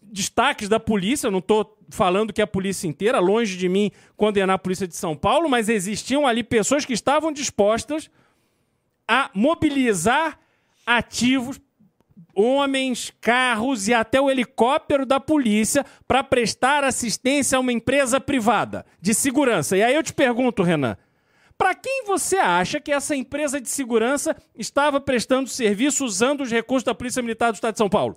destaques 0.04 0.68
da 0.68 0.78
polícia, 0.78 1.32
não 1.32 1.40
estou 1.40 1.78
falando 1.90 2.34
que 2.34 2.42
a 2.42 2.48
polícia 2.48 2.86
inteira, 2.86 3.18
longe 3.20 3.56
de 3.58 3.70
mim 3.70 3.90
condenar 4.18 4.56
a 4.56 4.60
polícia 4.60 4.88
de 4.88 4.96
São 4.96 5.16
Paulo, 5.16 5.50
mas 5.50 5.70
existiam 5.70 6.28
ali 6.28 6.44
pessoas 6.44 6.84
que 6.84 6.94
estavam 6.94 7.32
dispostas 7.32 8.10
a 9.08 9.32
mobilizar 9.34 10.38
ativos, 10.86 11.62
homens, 12.36 13.12
carros 13.22 13.88
e 13.88 13.94
até 13.94 14.20
o 14.20 14.30
helicóptero 14.30 15.06
da 15.06 15.20
polícia 15.20 15.86
para 16.08 16.24
prestar 16.24 16.84
assistência 16.84 17.58
a 17.58 17.62
uma 17.62 17.72
empresa 17.72 18.20
privada 18.20 18.86
de 19.02 19.14
segurança. 19.14 19.78
E 19.78 19.84
aí 19.84 19.96
eu 19.96 20.04
te 20.04 20.14
pergunto, 20.14 20.64
Renan, 20.64 20.98
para 21.58 21.76
quem 21.76 22.06
você 22.06 22.38
acha 22.38 22.80
que 22.80 22.92
essa 22.92 23.16
empresa 23.16 23.62
de 23.62 23.70
segurança 23.70 24.36
estava 24.58 25.00
prestando 25.00 25.48
serviço 25.48 26.04
usando 26.04 26.42
os 26.42 26.52
recursos 26.52 26.84
da 26.84 26.96
Polícia 26.96 27.22
Militar 27.22 27.52
do 27.52 27.56
Estado 27.56 27.74
de 27.74 27.78
São 27.78 27.90
Paulo? 27.90 28.16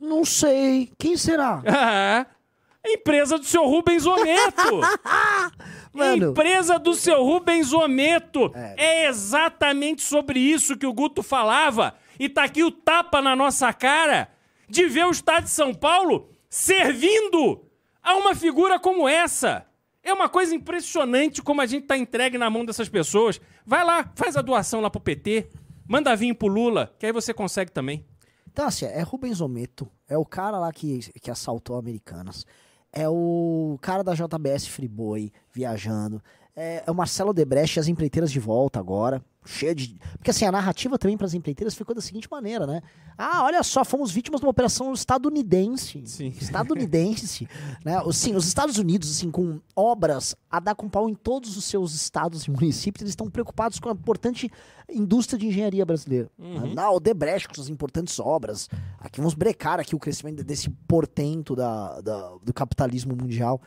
Não 0.00 0.24
sei. 0.24 0.92
Quem 0.98 1.16
será? 1.16 1.62
Ah, 1.66 2.26
empresa 2.86 3.38
do 3.38 3.44
seu 3.44 3.66
Rubens 3.66 4.06
Ometo. 4.06 4.80
Mano. 5.92 6.30
Empresa 6.30 6.78
do 6.78 6.94
seu 6.94 7.22
Rubens 7.24 7.72
Ometo. 7.72 8.52
É. 8.54 9.06
exatamente 9.06 10.02
sobre 10.02 10.38
isso 10.38 10.76
que 10.76 10.86
o 10.86 10.92
Guto 10.92 11.22
falava. 11.22 11.94
E 12.18 12.28
tá 12.28 12.44
aqui 12.44 12.62
o 12.62 12.70
tapa 12.70 13.20
na 13.20 13.34
nossa 13.34 13.72
cara 13.72 14.28
de 14.68 14.86
ver 14.86 15.06
o 15.06 15.10
Estado 15.10 15.44
de 15.44 15.50
São 15.50 15.74
Paulo 15.74 16.30
servindo 16.48 17.64
a 18.02 18.16
uma 18.16 18.34
figura 18.34 18.78
como 18.78 19.08
essa. 19.08 19.66
É 20.02 20.12
uma 20.12 20.28
coisa 20.28 20.54
impressionante 20.54 21.42
como 21.42 21.60
a 21.60 21.66
gente 21.66 21.86
tá 21.86 21.96
entregue 21.96 22.36
na 22.36 22.50
mão 22.50 22.64
dessas 22.64 22.88
pessoas. 22.88 23.40
Vai 23.64 23.84
lá, 23.84 24.10
faz 24.14 24.36
a 24.36 24.42
doação 24.42 24.80
lá 24.80 24.90
pro 24.90 25.00
PT, 25.00 25.48
manda 25.88 26.14
vir 26.14 26.34
pro 26.34 26.46
Lula, 26.46 26.94
que 26.98 27.06
aí 27.06 27.12
você 27.12 27.32
consegue 27.32 27.70
também. 27.70 28.04
Então, 28.52 28.66
assim, 28.66 28.84
é 28.84 29.02
Rubens 29.02 29.40
Ometo, 29.40 29.90
é 30.08 30.16
o 30.16 30.24
cara 30.24 30.58
lá 30.58 30.70
que, 30.72 31.10
que 31.20 31.30
assaltou 31.30 31.76
Americanas, 31.76 32.46
é 32.92 33.08
o 33.08 33.76
cara 33.82 34.04
da 34.04 34.14
JBS 34.14 34.68
Friboi 34.68 35.32
viajando, 35.52 36.22
é, 36.56 36.84
é 36.86 36.90
o 36.90 36.94
Marcelo 36.94 37.32
Debrecht 37.34 37.76
e 37.76 37.80
as 37.80 37.88
empreiteiras 37.88 38.30
de 38.30 38.38
volta 38.40 38.78
agora, 38.78 39.24
cheia 39.44 39.74
de... 39.74 39.96
Porque, 40.16 40.30
assim, 40.30 40.44
a 40.46 40.52
narrativa 40.52 40.98
também 40.98 41.16
para 41.18 41.26
as 41.26 41.34
empreiteiras 41.34 41.74
ficou 41.74 41.94
da 41.94 42.00
seguinte 42.00 42.28
maneira, 42.30 42.66
né? 42.66 42.80
Ah, 43.18 43.42
olha 43.44 43.62
só, 43.62 43.84
fomos 43.84 44.10
vítimas 44.10 44.40
de 44.40 44.46
uma 44.46 44.50
operação 44.50 44.92
estadunidense. 44.92 46.02
Sim. 46.06 46.28
Estadunidense, 46.28 47.48
né? 47.84 48.00
Os- 48.02 48.16
Sim, 48.16 48.34
os 48.36 48.46
Estados 48.46 48.78
Unidos, 48.78 49.10
assim, 49.10 49.30
com 49.30 49.60
obras 49.76 50.34
a 50.50 50.60
dar 50.60 50.74
com 50.74 50.88
pau 50.88 51.08
em 51.08 51.14
todos 51.14 51.56
os 51.56 51.64
seus 51.64 51.94
estados 51.94 52.44
e 52.46 52.50
municípios, 52.50 53.02
eles 53.02 53.10
estão 53.12 53.28
preocupados 53.30 53.78
com 53.78 53.88
a 53.88 53.92
importante 53.92 54.50
indústria 54.88 55.38
de 55.38 55.46
engenharia 55.46 55.84
brasileira. 55.84 56.30
Não, 56.38 56.94
o 56.96 57.00
Debrecht 57.00 57.48
com 57.48 57.54
suas 57.54 57.68
importantes 57.68 58.18
obras. 58.18 58.68
Aqui 58.98 59.18
vamos 59.18 59.34
brecar 59.34 59.80
aqui 59.80 59.94
o 59.94 59.98
crescimento 59.98 60.42
desse 60.44 60.70
portento 60.88 61.54
da, 61.56 62.00
da- 62.00 62.32
do 62.42 62.52
capitalismo 62.54 63.14
mundial. 63.16 63.60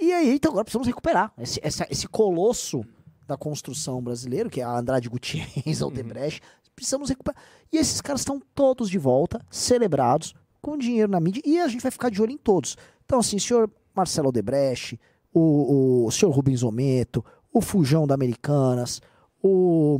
E 0.00 0.12
aí, 0.12 0.34
então 0.34 0.50
agora 0.50 0.64
precisamos 0.64 0.86
recuperar 0.88 1.32
esse, 1.38 1.60
essa- 1.62 1.86
esse 1.90 2.06
colosso 2.08 2.82
da 3.26 3.36
construção 3.36 4.02
brasileiro, 4.02 4.50
que 4.50 4.60
é 4.60 4.64
a 4.64 4.76
Andrade 4.78 5.08
Gutierrez, 5.08 5.80
Uhum. 5.80 5.88
ou 5.88 5.92
Debrecht. 5.92 6.42
Precisamos 6.74 7.08
recuperar. 7.08 7.40
E 7.72 7.76
esses 7.78 8.00
caras 8.00 8.20
estão 8.22 8.40
todos 8.54 8.90
de 8.90 8.98
volta, 8.98 9.40
celebrados, 9.48 10.34
com 10.60 10.76
dinheiro 10.76 11.10
na 11.10 11.20
mídia, 11.20 11.40
e 11.44 11.60
a 11.60 11.68
gente 11.68 11.82
vai 11.82 11.90
ficar 11.90 12.10
de 12.10 12.20
olho 12.20 12.32
em 12.32 12.38
todos. 12.38 12.76
Então, 13.04 13.18
assim, 13.20 13.38
senhor 13.38 13.70
Marcelo 13.94 14.32
Debrecht, 14.32 14.98
o, 15.32 16.06
o 16.06 16.10
senhor 16.10 16.32
Rubens 16.32 16.62
Ometo, 16.62 17.24
o 17.52 17.60
Fujão 17.60 18.06
da 18.06 18.14
Americanas, 18.14 19.00
o, 19.42 19.98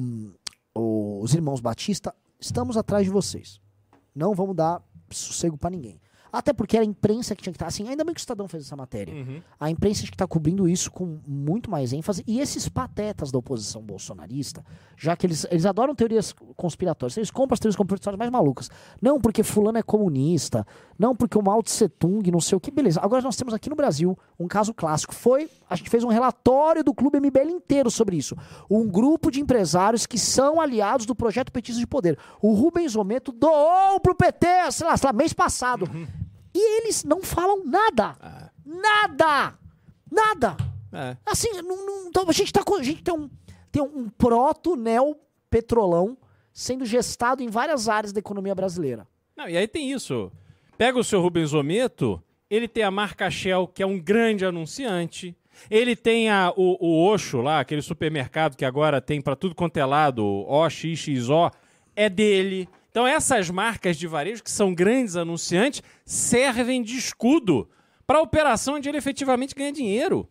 o- 0.74 1.20
os 1.22 1.34
irmãos 1.34 1.60
Batista, 1.60 2.14
estamos 2.40 2.76
atrás 2.76 3.04
de 3.04 3.10
vocês. 3.10 3.60
Não 4.14 4.34
vamos 4.34 4.56
dar 4.56 4.82
sossego 5.10 5.56
pra 5.56 5.70
ninguém. 5.70 6.00
Até 6.35 6.52
porque 6.52 6.77
era 6.77 6.85
a 6.85 6.89
imprensa 6.89 7.35
que 7.36 7.43
tinha 7.43 7.52
que 7.52 7.56
estar. 7.56 7.66
Assim, 7.66 7.89
ainda 7.89 8.05
bem 8.05 8.12
que 8.12 8.19
o 8.19 8.23
Estadão 8.23 8.48
fez 8.48 8.65
essa 8.65 8.74
matéria. 8.77 9.15
A 9.59 9.70
imprensa 9.70 10.01
tinha 10.01 10.11
que 10.11 10.16
estar 10.16 10.27
cobrindo 10.27 10.69
isso 10.69 10.90
com 10.90 11.20
muito 11.27 11.70
mais 11.70 11.93
ênfase. 11.93 12.24
E 12.27 12.40
esses 12.40 12.69
patetas 12.69 13.31
da 13.31 13.39
oposição 13.39 13.82
bolsonarista, 13.82 14.65
já 14.97 15.16
que 15.16 15.27
eles, 15.27 15.47
eles 15.51 15.65
adoram 15.65 15.94
teorias 15.94 16.35
conspiratórias, 16.56 17.16
eles 17.16 17.31
compram 17.31 17.55
as 17.55 17.61
teorias 17.61 17.77
conspiratórias 17.77 18.19
mais 18.19 18.31
malucas. 18.31 18.70
Não 19.01 19.20
porque 19.20 19.43
fulano 19.43 19.78
é 19.78 19.82
comunista, 19.82 20.66
não 20.98 21.15
porque 21.15 21.39
o 21.39 21.43
Mao 21.43 21.62
Tse 21.62 21.89
Tung, 21.89 22.28
não 22.31 22.40
sei 22.40 22.56
o 22.56 22.61
que. 22.61 22.70
Beleza. 22.70 23.01
Agora 23.01 23.23
nós 23.23 23.36
temos 23.36 23.55
aqui 23.55 23.70
no 23.70 23.77
Brasil 23.77 24.19
um 24.39 24.48
caso 24.48 24.74
clássico. 24.74 25.15
Foi, 25.15 25.48
a 25.70 25.77
gente 25.77 25.89
fez 25.89 26.02
um 26.02 26.09
relatório 26.09 26.82
do 26.82 26.93
Clube 26.93 27.20
MBL 27.20 27.51
inteiro 27.51 27.90
sobre 27.90 28.16
isso. 28.16 28.36
Um 28.69 28.89
grupo 28.89 29.31
de 29.31 29.40
empresários 29.40 30.06
que 30.06 30.19
são 30.19 30.61
aliados 30.61 31.06
do 31.06 31.15
projeto 31.15 31.52
Petista 31.52 31.81
de 31.81 31.86
Poder. 31.86 32.19
O 32.43 32.55
Rubens 32.55 32.97
Ometo 32.97 33.31
doou 33.31 34.01
pro 34.01 34.15
PT, 34.15 34.47
sei 34.73 34.86
lá, 34.86 34.97
sei 34.97 35.06
lá 35.06 35.12
mês 35.12 35.32
passado. 35.32 35.89
E 36.55 36.78
eles 36.78 37.02
não 37.05 37.22
falam 37.22 37.64
nada. 37.64 38.16
Nada! 38.64 39.59
Nada! 40.10 40.56
É. 40.93 41.16
Assim, 41.26 41.51
não, 41.62 41.85
não- 41.85 42.09
então 42.09 42.24
a 42.28 42.32
gente, 42.32 42.52
tá, 42.52 42.62
a 42.66 42.82
gente 42.82 43.02
tem 43.02 43.12
um, 43.14 43.28
tem 43.72 43.82
um 43.82 44.09
proto-neo-petrolão 44.09 46.16
sendo 46.52 46.85
gestado 46.85 47.43
em 47.43 47.48
várias 47.48 47.89
áreas 47.89 48.12
da 48.12 48.20
economia 48.20 48.55
brasileira. 48.55 49.06
Não, 49.36 49.48
e 49.48 49.56
aí 49.56 49.66
tem 49.66 49.90
isso. 49.90 50.31
Pega 50.78 50.97
o 50.98 51.05
seu 51.05 51.20
Rubens 51.20 51.52
Ometo, 51.52 52.22
ele 52.48 52.68
tem 52.68 52.85
a 52.85 52.90
marca 52.90 53.28
Shell, 53.31 53.66
que 53.66 53.82
é 53.82 53.86
um 53.86 53.98
grande 53.98 54.44
anunciante. 54.47 55.36
Ele 55.70 55.94
tem 55.97 56.28
a, 56.31 56.52
o, 56.56 56.76
o 56.85 57.12
Oxo 57.12 57.40
lá, 57.40 57.60
aquele 57.60 57.82
supermercado 57.82 58.56
que 58.56 58.64
agora 58.64 59.01
tem 59.01 59.20
para 59.20 59.36
tudo 59.36 59.55
quanto 59.55 59.76
é 59.76 59.85
lado, 59.85 60.24
OXXO, 60.48 61.51
é 61.97 62.09
dele. 62.09 62.68
Então 62.94 63.08
essas 63.08 63.50
marcas 63.50 63.96
de 63.96 64.06
varejo, 64.06 64.40
que 64.40 64.50
são 64.52 64.72
grandes 64.72 65.16
anunciantes, 65.16 65.82
servem 66.06 66.80
de 66.80 66.96
escudo 66.96 67.68
para 68.06 68.20
a 68.20 68.22
operação 68.22 68.76
onde 68.76 68.88
ele 68.88 68.96
efetivamente 68.96 69.52
ganha 69.52 69.72
dinheiro. 69.72 70.28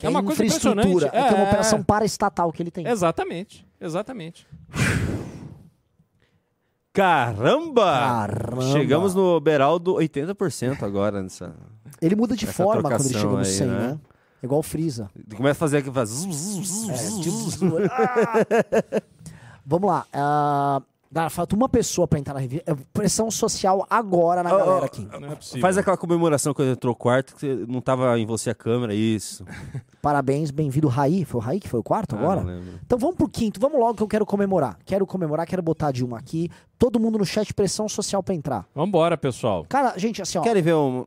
É, 0.00 0.08
uma 0.08 0.22
coisa 0.22 0.44
impressionante. 0.44 1.06
É, 1.06 1.10
que 1.10 1.16
é 1.16 1.34
uma 1.34 1.42
operação 1.42 1.82
paraestatal 1.82 2.52
que 2.52 2.62
ele 2.62 2.70
tem. 2.70 2.86
Exatamente, 2.86 3.66
exatamente. 3.80 4.46
Caramba! 6.94 7.82
Caramba! 7.82 8.62
Chegamos 8.62 9.12
no 9.12 9.40
Beraldo 9.40 9.94
80% 9.94 10.84
agora 10.84 11.20
nessa. 11.20 11.52
Ele 12.00 12.14
muda 12.14 12.36
de 12.36 12.44
Essa 12.44 12.52
forma 12.52 12.90
quando 12.90 13.06
ele 13.06 13.14
chega 13.14 13.26
no 13.26 13.38
aí, 13.38 13.44
100, 13.44 13.66
né? 13.66 13.88
né? 13.88 13.98
Igual 14.40 14.60
o 14.60 14.62
Freeza. 14.62 15.10
Ele 15.16 15.36
começa 15.36 15.58
a 15.58 15.62
fazer 15.66 15.78
aqui, 15.78 15.90
faz. 15.90 16.24
É, 16.24 16.28
tipo. 17.22 17.76
Ah! 17.90 19.02
Vamos 19.66 19.90
lá. 19.90 20.06
ah, 20.12 20.80
Falta 21.30 21.54
uma 21.54 21.68
pessoa 21.68 22.06
pra 22.08 22.18
entrar 22.18 22.34
na 22.34 22.40
revista. 22.40 22.70
É 22.70 22.74
Pressão 22.92 23.30
social 23.30 23.86
agora 23.88 24.42
na 24.42 24.54
ó, 24.54 24.58
galera 24.58 24.86
aqui. 24.86 25.06
Não 25.20 25.32
é 25.32 25.34
possível. 25.36 25.60
Faz 25.60 25.78
aquela 25.78 25.96
comemoração 25.96 26.52
quando 26.52 26.70
entrou 26.72 26.92
o 26.92 26.96
quarto, 26.96 27.36
que 27.36 27.46
não 27.68 27.80
tava 27.80 28.18
em 28.18 28.26
você 28.26 28.50
a 28.50 28.54
câmera, 28.54 28.94
isso. 28.94 29.44
Parabéns, 30.02 30.50
bem-vindo, 30.50 30.88
Raí. 30.88 31.24
Foi 31.24 31.40
o 31.40 31.42
Raí 31.44 31.60
que 31.60 31.68
foi 31.68 31.80
o 31.80 31.82
quarto 31.82 32.14
Ah, 32.14 32.18
agora? 32.18 32.40
não 32.42 32.48
lembro. 32.48 32.80
Então 32.84 32.98
vamos 32.98 33.16
pro 33.16 33.28
quinto. 33.28 33.58
Vamos 33.60 33.78
logo 33.78 33.94
que 33.94 34.02
eu 34.02 34.08
quero 34.08 34.26
comemorar. 34.26 34.78
Quero 34.84 35.06
comemorar, 35.06 35.46
quero 35.46 35.62
botar 35.62 35.92
de 35.92 36.04
uma 36.04 36.18
aqui. 36.18 36.50
Todo 36.78 36.98
mundo 37.00 37.18
no 37.18 37.24
chat, 37.24 37.54
pressão 37.54 37.88
social 37.88 38.22
pra 38.22 38.34
entrar. 38.34 38.66
Vambora, 38.74 39.16
pessoal. 39.16 39.64
Cara, 39.68 39.94
gente, 39.96 40.20
assim, 40.20 40.36
ó. 40.38 40.42
Querem 40.42 40.62
ver 40.62 40.74
um. 40.74 41.04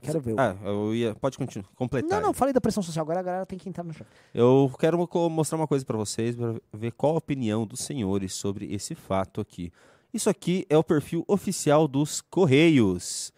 Quero 0.00 0.20
ver. 0.20 0.34
Ah, 0.38 0.56
eu 0.64 0.94
ia. 0.94 1.14
Pode 1.14 1.38
continuar. 1.38 1.68
Completar. 1.74 2.20
Não, 2.20 2.28
não, 2.28 2.34
falei 2.34 2.52
da 2.52 2.60
pressão 2.60 2.82
social. 2.82 3.02
Agora 3.04 3.20
a 3.20 3.22
galera 3.22 3.46
tem 3.46 3.58
que 3.58 3.68
entrar 3.68 3.84
no 3.84 3.92
chat. 3.92 4.06
Eu 4.34 4.70
quero 4.78 4.98
mo- 4.98 5.30
mostrar 5.30 5.56
uma 5.58 5.66
coisa 5.66 5.84
pra 5.84 5.96
vocês, 5.96 6.34
para 6.36 6.54
ver 6.72 6.92
qual 6.92 7.14
a 7.14 7.18
opinião 7.18 7.66
dos 7.66 7.80
senhores 7.80 8.34
sobre 8.34 8.72
esse 8.74 8.94
fato 8.94 9.40
aqui. 9.40 9.72
Isso 10.12 10.30
aqui 10.30 10.64
é 10.70 10.76
o 10.78 10.84
perfil 10.84 11.24
oficial 11.28 11.86
dos 11.86 12.20
Correios. 12.20 13.32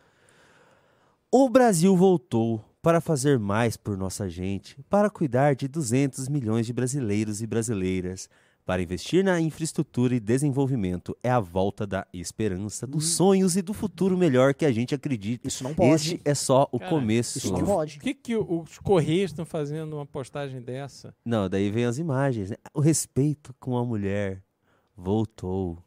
O 1.31 1.49
Brasil 1.49 1.97
voltou 1.97 2.65
para 2.81 3.01
fazer 3.01 3.39
mais 3.39 3.77
por 3.77 3.97
nossa 3.97 4.29
gente, 4.31 4.81
para 4.89 5.11
cuidar 5.11 5.55
de 5.55 5.69
200 5.69 6.29
milhões 6.29 6.65
de 6.67 6.73
brasileiros 6.73 7.43
e 7.43 7.47
brasileiras, 7.47 8.29
para 8.69 8.83
investir 8.83 9.25
na 9.25 9.41
infraestrutura 9.41 10.15
e 10.15 10.21
desenvolvimento. 10.21 11.17
É 11.23 11.31
a 11.31 11.41
volta 11.41 11.87
da 11.87 12.07
esperança, 12.13 12.87
dos 12.87 13.13
sonhos 13.15 13.57
e 13.57 13.63
do 13.63 13.73
futuro 13.73 14.15
melhor 14.15 14.53
que 14.53 14.67
a 14.67 14.71
gente 14.71 14.95
acredita. 14.95 15.49
Isso 15.49 15.65
não 15.65 15.73
pode. 15.75 15.95
Este 15.95 16.21
é 16.23 16.35
só 16.35 16.69
o 16.71 16.79
Cara, 16.79 16.91
começo. 16.91 17.39
Isso 17.39 17.51
não 17.51 17.65
pode. 17.65 17.95
Por 17.95 18.03
que, 18.03 18.13
que 18.13 18.37
o- 18.37 18.61
os 18.61 18.79
Correios 18.79 19.31
estão 19.31 19.47
fazendo 19.47 19.95
uma 19.97 20.05
postagem 20.05 20.61
dessa? 20.61 21.15
Não, 21.25 21.49
daí 21.49 21.71
vem 21.71 21.87
as 21.87 21.97
imagens. 21.97 22.51
né? 22.51 22.57
O 22.75 22.81
respeito 22.81 23.55
com 23.59 23.75
a 23.75 23.83
mulher 23.83 24.43
voltou. 24.95 25.83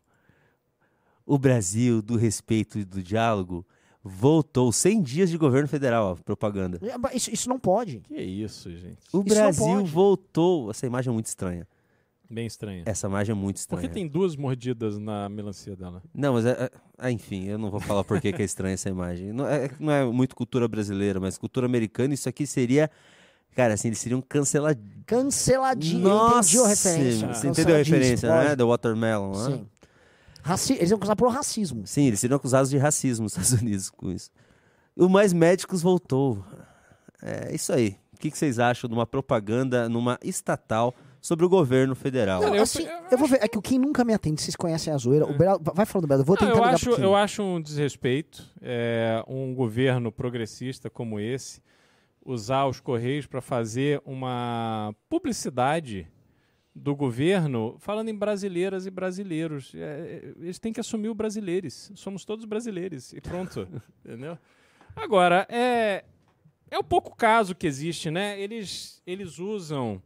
O 1.24 1.38
Brasil 1.38 2.02
do 2.02 2.18
respeito 2.18 2.80
e 2.80 2.84
do 2.84 3.04
diálogo 3.04 3.64
voltou. 4.04 4.72
100 4.72 5.04
dias 5.04 5.30
de 5.30 5.38
governo 5.38 5.68
federal, 5.68 6.14
ó, 6.14 6.16
propaganda. 6.16 6.80
É, 6.82 6.98
mas 6.98 7.14
Isso, 7.14 7.32
isso 7.32 7.48
não 7.48 7.60
pode. 7.60 8.00
Que 8.00 8.20
isso, 8.20 8.72
gente? 8.72 8.98
O 9.14 9.20
Isso 9.20 9.20
não 9.20 9.24
Brasil 9.24 9.86
voltou. 9.86 10.72
Essa 10.72 10.88
imagem 10.88 11.12
é 11.12 11.14
muito 11.14 11.28
estranha. 11.28 11.68
Bem 12.32 12.46
estranho. 12.48 12.84
Essa 12.86 13.08
imagem 13.08 13.34
é 13.34 13.36
muito 13.36 13.58
Por 13.58 13.60
estranha. 13.60 13.88
que 13.90 13.94
tem 13.94 14.08
duas 14.08 14.38
mordidas 14.38 14.98
na 14.98 15.28
melancia 15.28 15.76
dela? 15.76 16.02
Não, 16.14 16.34
mas 16.34 16.46
é, 16.46 16.52
é- 16.52 16.72
ah, 16.98 17.12
enfim, 17.12 17.46
eu 17.46 17.58
não 17.58 17.70
vou 17.70 17.82
falar 17.82 18.06
por 18.06 18.22
que 18.22 18.32
que 18.32 18.42
é 18.42 18.46
estranha 18.46 18.74
essa 18.74 18.88
imagem. 18.90 19.34
Não 19.34 19.46
é, 19.46 19.70
não 19.78 19.92
é 19.92 20.06
muito 20.06 20.34
cultura 20.34 20.66
brasileira, 20.66 21.20
mas 21.20 21.38
cultura 21.38 21.66
americana, 21.66 22.14
isso 22.14 22.30
aqui 22.30 22.48
seria. 22.48 22.90
Cara, 23.54 23.74
assim, 23.74 23.90
eles 23.90 24.00
seriam 24.00 24.22
cancelados. 24.22 24.82
Canceladinho. 25.06 26.08
Eu 26.08 26.30
entendi 26.30 26.60
a 26.60 26.68
referência. 26.68 27.34
Você 27.34 27.48
entendeu 27.50 27.76
a 27.76 27.78
referência, 27.80 28.30
né? 28.30 28.44
pode. 28.44 28.56
Do 28.56 28.68
Watermelon, 28.70 29.32
né? 29.32 29.58
Sim. 29.58 29.68
Raci... 30.42 30.74
Eles 30.74 30.90
iam 30.90 30.98
acusar 30.98 31.16
por 31.18 31.28
racismo. 31.28 31.86
Sim, 31.86 32.06
eles 32.06 32.20
seriam 32.22 32.38
acusados 32.38 32.70
de 32.70 32.78
racismo 32.78 33.24
nos 33.24 33.34
Estados 33.34 33.62
Unidos 33.62 33.90
com 33.90 34.10
isso. 34.10 34.32
O 34.96 35.10
Mais 35.10 35.34
Médicos 35.34 35.82
voltou. 35.82 36.44
É 37.22 37.54
isso 37.54 37.74
aí. 37.74 37.98
O 38.14 38.18
que, 38.18 38.32
que 38.32 38.38
vocês 38.38 38.58
acham 38.58 38.88
de 38.88 38.94
uma 38.94 39.06
propaganda 39.06 39.90
numa 39.90 40.18
estatal 40.24 40.96
sobre 41.22 41.46
o 41.46 41.50
governo 41.50 41.96
federal? 41.96 42.42
Não, 42.42 42.54
assim, 42.56 42.86
eu 43.12 43.18
vou 43.18 43.28
ver. 43.28 43.40
É 43.42 43.48
que 43.48 43.58
o 43.58 43.62
Kim 43.62 43.78
nunca 43.78 44.04
me 44.04 44.14
atende. 44.14 44.42
Vocês 44.42 44.56
conhecem 44.56 44.92
a 44.92 44.98
zoeira. 44.98 45.26
O 45.26 45.38
Beraldo, 45.38 45.72
vai 45.74 45.86
falando 45.86 46.06
do 46.06 46.08
Beraldo. 46.08 46.24
Eu 46.24 46.26
vou 46.26 46.36
Não, 46.36 46.48
tentar 46.48 46.60
eu, 46.60 46.64
ligar 46.66 46.76
acho, 46.76 46.86
pro 46.86 46.96
Kim. 46.96 47.02
eu 47.04 47.16
acho 47.16 47.44
um 47.44 47.62
desrespeito 47.62 48.50
é, 48.62 49.24
um 49.28 49.54
governo 49.54 50.12
progressista 50.12 50.90
como 50.90 51.20
esse 51.20 51.62
usar 52.26 52.66
os 52.66 52.80
Correios 52.80 53.26
para 53.26 53.42
fazer 53.42 54.02
uma 54.06 54.96
publicidade 55.10 56.08
do 56.74 56.96
governo 56.96 57.76
falando 57.80 58.10
em 58.10 58.16
brasileiras 58.16 58.86
e 58.86 58.92
brasileiros. 58.92 59.74
É, 59.76 59.80
é, 59.80 60.34
eles 60.40 60.60
têm 60.60 60.72
que 60.74 60.80
assumir 60.80 61.10
o 61.10 61.16
brasileiros. 61.16 61.92
Somos 61.96 62.26
todos 62.26 62.46
brasileiros. 62.46 63.14
E 63.14 63.22
pronto. 63.22 63.68
entendeu? 64.06 64.38
Agora, 64.96 65.46
é, 65.50 66.04
é 66.70 66.78
o 66.78 66.84
pouco 66.84 67.16
caso 67.16 67.56
que 67.56 67.68
existe, 67.68 68.10
né? 68.10 68.40
Eles, 68.40 69.02
eles 69.06 69.40
usam 69.40 70.02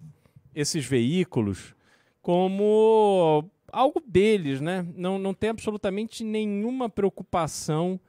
esses 0.55 0.85
veículos 0.85 1.75
como 2.21 3.43
algo 3.71 4.01
deles, 4.07 4.61
né? 4.61 4.83
Não, 4.95 5.19
não 5.19 5.33
tem 5.33 5.49
absolutamente 5.51 6.23
nenhuma 6.23 6.89
preocupação 6.89 7.99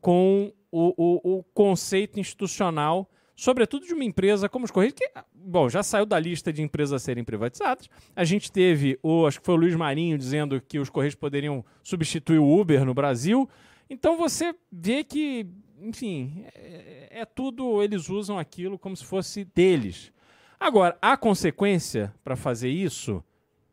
com 0.00 0.52
o, 0.70 0.94
o, 0.96 1.38
o 1.38 1.42
conceito 1.54 2.20
institucional, 2.20 3.10
sobretudo 3.34 3.86
de 3.86 3.94
uma 3.94 4.04
empresa 4.04 4.48
como 4.48 4.66
os 4.66 4.70
Correios, 4.70 4.94
que, 4.94 5.10
bom, 5.34 5.68
já 5.68 5.82
saiu 5.82 6.04
da 6.04 6.20
lista 6.20 6.52
de 6.52 6.62
empresas 6.62 6.92
a 6.92 6.98
serem 6.98 7.24
privatizadas. 7.24 7.88
A 8.14 8.22
gente 8.22 8.52
teve, 8.52 8.98
o, 9.02 9.26
acho 9.26 9.40
que 9.40 9.46
foi 9.46 9.54
o 9.54 9.58
Luiz 9.58 9.74
Marinho 9.74 10.18
dizendo 10.18 10.60
que 10.60 10.78
os 10.78 10.90
Correios 10.90 11.14
poderiam 11.14 11.64
substituir 11.82 12.38
o 12.38 12.60
Uber 12.60 12.84
no 12.84 12.92
Brasil. 12.92 13.48
Então 13.88 14.18
você 14.18 14.54
vê 14.70 15.02
que, 15.02 15.46
enfim, 15.80 16.44
é, 16.54 17.20
é 17.20 17.24
tudo, 17.24 17.82
eles 17.82 18.10
usam 18.10 18.38
aquilo 18.38 18.78
como 18.78 18.96
se 18.96 19.04
fosse 19.04 19.44
deles. 19.44 20.12
Agora, 20.58 20.96
há 21.00 21.16
consequência 21.16 22.12
para 22.22 22.36
fazer 22.36 22.68
isso? 22.70 23.22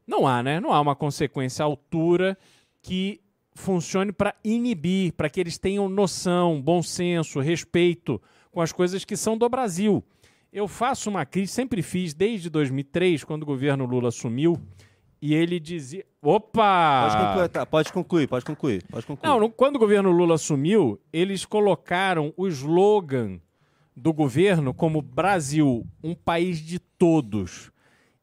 Não 0.05 0.27
há, 0.27 0.41
né? 0.43 0.59
Não 0.59 0.73
há 0.73 0.81
uma 0.81 0.95
consequência 0.95 1.63
à 1.63 1.65
altura 1.65 2.37
que 2.81 3.21
funcione 3.53 4.11
para 4.11 4.33
inibir, 4.43 5.13
para 5.13 5.29
que 5.29 5.39
eles 5.39 5.57
tenham 5.57 5.87
noção, 5.89 6.61
bom 6.61 6.81
senso, 6.81 7.39
respeito 7.39 8.21
com 8.51 8.61
as 8.61 8.71
coisas 8.71 9.05
que 9.05 9.15
são 9.15 9.37
do 9.37 9.47
Brasil. 9.47 10.03
Eu 10.51 10.67
faço 10.67 11.09
uma 11.09 11.25
crítica, 11.25 11.53
sempre 11.53 11.81
fiz 11.81 12.13
desde 12.13 12.49
2003, 12.49 13.23
quando 13.23 13.43
o 13.43 13.45
governo 13.45 13.85
Lula 13.85 14.09
assumiu, 14.09 14.57
e 15.21 15.33
ele 15.33 15.59
dizia. 15.59 16.03
Opa! 16.21 17.07
Pode 17.09 17.27
completar, 17.27 17.65
pode 17.67 17.93
concluir, 17.93 18.27
pode 18.27 18.43
concluir, 18.45 18.83
pode 18.89 19.05
concluir. 19.05 19.29
Não, 19.29 19.39
no- 19.39 19.49
quando 19.49 19.75
o 19.75 19.79
governo 19.79 20.11
Lula 20.11 20.35
assumiu, 20.35 20.99
eles 21.13 21.45
colocaram 21.45 22.33
o 22.35 22.47
slogan 22.47 23.39
do 24.01 24.11
governo 24.11 24.73
como 24.73 24.99
Brasil, 24.99 25.85
um 26.03 26.15
país 26.15 26.57
de 26.59 26.79
todos. 26.79 27.71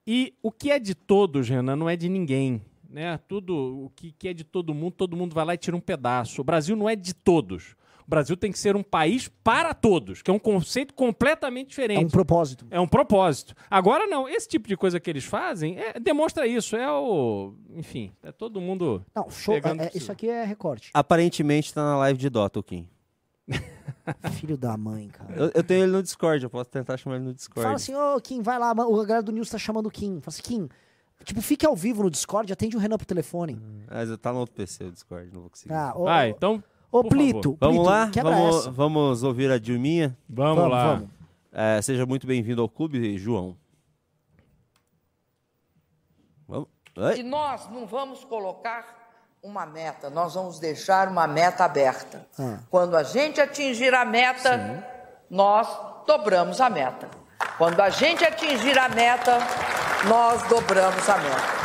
E 0.05 0.35
o 0.43 0.51
que 0.51 0.73
é 0.73 0.79
de 0.79 0.93
todos, 0.93 1.49
Renan, 1.49 1.77
não 1.77 1.89
é 1.89 1.95
de 1.97 2.09
ninguém. 2.09 2.61
Né? 2.91 3.17
Tudo 3.29 3.85
o 3.85 3.93
que, 3.95 4.11
que 4.11 4.29
é 4.29 4.33
de 4.35 4.43
todo 4.43 4.75
mundo, 4.75 4.95
todo 4.95 5.17
mundo 5.17 5.35
vai 5.35 5.45
lá 5.45 5.55
e 5.55 5.59
tira 5.59 5.77
um 5.77 5.81
pedaço. 5.81 6.41
O 6.41 6.45
Brasil 6.45 6.75
não 6.75 6.89
é 6.89 6.97
de 6.97 7.15
todos. 7.15 7.77
O 8.05 8.09
Brasil 8.11 8.37
tem 8.37 8.51
que 8.51 8.59
ser 8.59 8.75
um 8.75 8.83
país 8.83 9.29
para 9.45 9.73
todos, 9.75 10.21
que 10.23 10.31
é 10.31 10.35
um 10.35 10.39
conceito 10.39 10.95
completamente 10.95 11.69
diferente. 11.69 12.03
É 12.03 12.07
um 12.07 12.09
propósito. 12.09 12.67
É 12.71 12.81
um 12.81 12.89
propósito. 12.89 13.55
Agora 13.71 14.07
não, 14.07 14.27
esse 14.29 14.49
tipo 14.49 14.67
de 14.67 14.77
coisa 14.77 14.99
que 14.99 15.09
eles 15.11 15.25
fazem 15.25 15.79
é- 15.79 16.01
demonstra 16.01 16.47
isso. 16.47 16.75
É 16.75 16.91
o. 16.91 17.53
Enfim, 17.77 18.11
é 18.23 18.33
todo 18.33 18.61
mundo. 18.61 19.05
Não, 19.15 19.31
show. 19.31 19.55
pegando 19.55 19.83
é- 19.83 19.87
é- 19.87 19.91
isso 19.95 20.11
aqui 20.11 20.29
é 20.29 20.43
recorte. 20.43 20.91
Aparentemente 20.95 21.73
tá 21.73 21.85
na 21.85 21.99
live 21.99 22.19
de 22.19 22.31
Dota, 22.31 22.59
o 22.59 22.63
Kim. 22.63 22.89
Filho 24.33 24.57
da 24.57 24.77
mãe, 24.77 25.09
cara. 25.09 25.35
Eu, 25.35 25.51
eu 25.55 25.65
tenho 25.65 25.85
ele 25.85 25.93
no 25.93 26.03
Discord, 26.03 26.43
eu 26.45 26.51
posso 26.51 26.71
tentar 26.71 26.97
chamar 26.97 27.17
ele 27.17 27.25
no 27.27 27.35
Discord. 27.35 27.63
Fala 27.63 27.77
assim, 27.77 27.95
ô 27.95 28.21
Kim, 28.21 28.43
vai 28.43 28.59
lá, 28.59 28.73
o 28.73 28.97
galera 29.05 29.23
do 29.23 29.33
News 29.33 29.51
tá 29.51 29.59
chamando 29.59 29.87
o 29.87 29.91
Kim. 29.91 30.21
Fala 30.21 30.29
assim, 30.29 30.43
Kim, 30.43 30.69
tipo, 31.25 31.41
fique 31.41 31.67
ao 31.67 31.75
vivo 31.77 32.03
no 32.03 32.11
Discord, 32.11 32.53
atende 32.53 32.77
o 32.77 32.81
Renan 32.81 32.97
pro 32.97 33.07
telefone. 33.07 33.61
Mas 33.91 34.17
tá 34.19 34.33
no 34.33 34.41
outro 34.41 34.55
PC 34.55 34.85
o 34.85 34.93
Discord, 34.93 35.33
não 35.33 35.41
vou 35.43 35.51
conseguir. 35.51 35.73
Ah, 35.75 35.93
ô, 35.97 36.05
Vai, 36.05 36.29
ô, 36.33 36.35
então. 36.35 36.65
Ô, 36.91 37.05
Plito, 37.05 37.43
favor. 37.43 37.59
Vamos 37.61 37.77
Plito, 37.77 37.91
lá? 37.91 38.11
quebra 38.11 38.35
Vamos, 38.35 38.57
essa. 38.57 38.71
vamos 38.71 39.23
ouvir 39.23 39.51
a 39.51 39.59
Dilminha? 39.59 40.17
Vamos, 40.29 40.57
Vamos, 40.57 40.73
lá. 40.73 40.95
vamos. 40.95 41.09
É, 41.53 41.83
seja 41.83 42.07
muito 42.07 42.27
bem-vindo 42.27 42.63
ao 42.63 42.69
clube, 42.69 43.19
João. 43.19 43.57
Vamos. 46.47 46.69
E 47.17 47.23
nós 47.23 47.69
não 47.71 47.87
vamos 47.87 48.25
colocar 48.25 48.98
uma 49.43 49.65
meta, 49.67 50.11
nós 50.11 50.35
vamos 50.35 50.59
deixar 50.59 51.09
uma 51.09 51.27
meta 51.27 51.65
aberta. 51.65 52.27
Ah. 52.39 52.59
Quando 52.71 52.97
a 52.97 53.03
gente 53.03 53.41
atingir 53.41 53.95
a 53.95 54.05
meta, 54.05 54.85
nós 55.31 55.69
dobramos 56.07 56.61
a 56.61 56.69
meta. 56.69 57.09
Quando 57.57 57.81
a 57.81 57.89
gente 57.91 58.25
atingir 58.25 58.77
a 58.79 58.89
meta, 58.89 59.39
nós 60.09 60.43
dobramos 60.49 61.09
a 61.09 61.19
meta. 61.19 61.59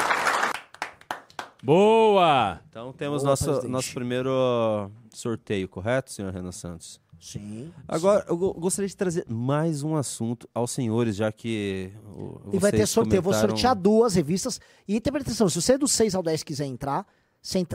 Boa! 1.63 2.59
Então 2.69 2.91
temos 2.93 3.21
Boa, 3.21 3.31
nosso, 3.31 3.45
presidente. 3.45 3.71
nosso 3.71 3.93
primeiro 3.93 4.91
sorteio, 5.13 5.67
correto, 5.69 6.11
senhor 6.11 6.33
Renan 6.33 6.51
Santos? 6.51 7.01
Sim. 7.19 7.71
Agora, 7.87 8.25
eu 8.27 8.35
go- 8.35 8.53
gostaria 8.53 8.87
de 8.89 8.97
trazer 8.97 9.25
mais 9.29 9.81
um 9.81 9.95
assunto 9.95 10.47
aos 10.53 10.71
senhores, 10.71 11.15
já 11.15 11.31
que. 11.31 11.93
o- 12.05 12.41
E 12.51 12.59
vai 12.59 12.69
ter 12.69 12.85
sorteio. 12.85 13.19
Eu 13.19 13.21
vou 13.21 13.31
comentaram- 13.31 13.55
sortear 13.55 13.75
duas 13.75 14.13
revistas. 14.13 14.59
E 14.85 14.99
tem 14.99 15.15
atenção, 15.15 15.47
se 15.47 15.61
você 15.61 15.73
é 15.73 15.77
do 15.77 15.87
6 15.87 16.13
ao 16.15 16.21
10 16.21 16.43
quiser 16.43 16.65
entrar, 16.65 17.07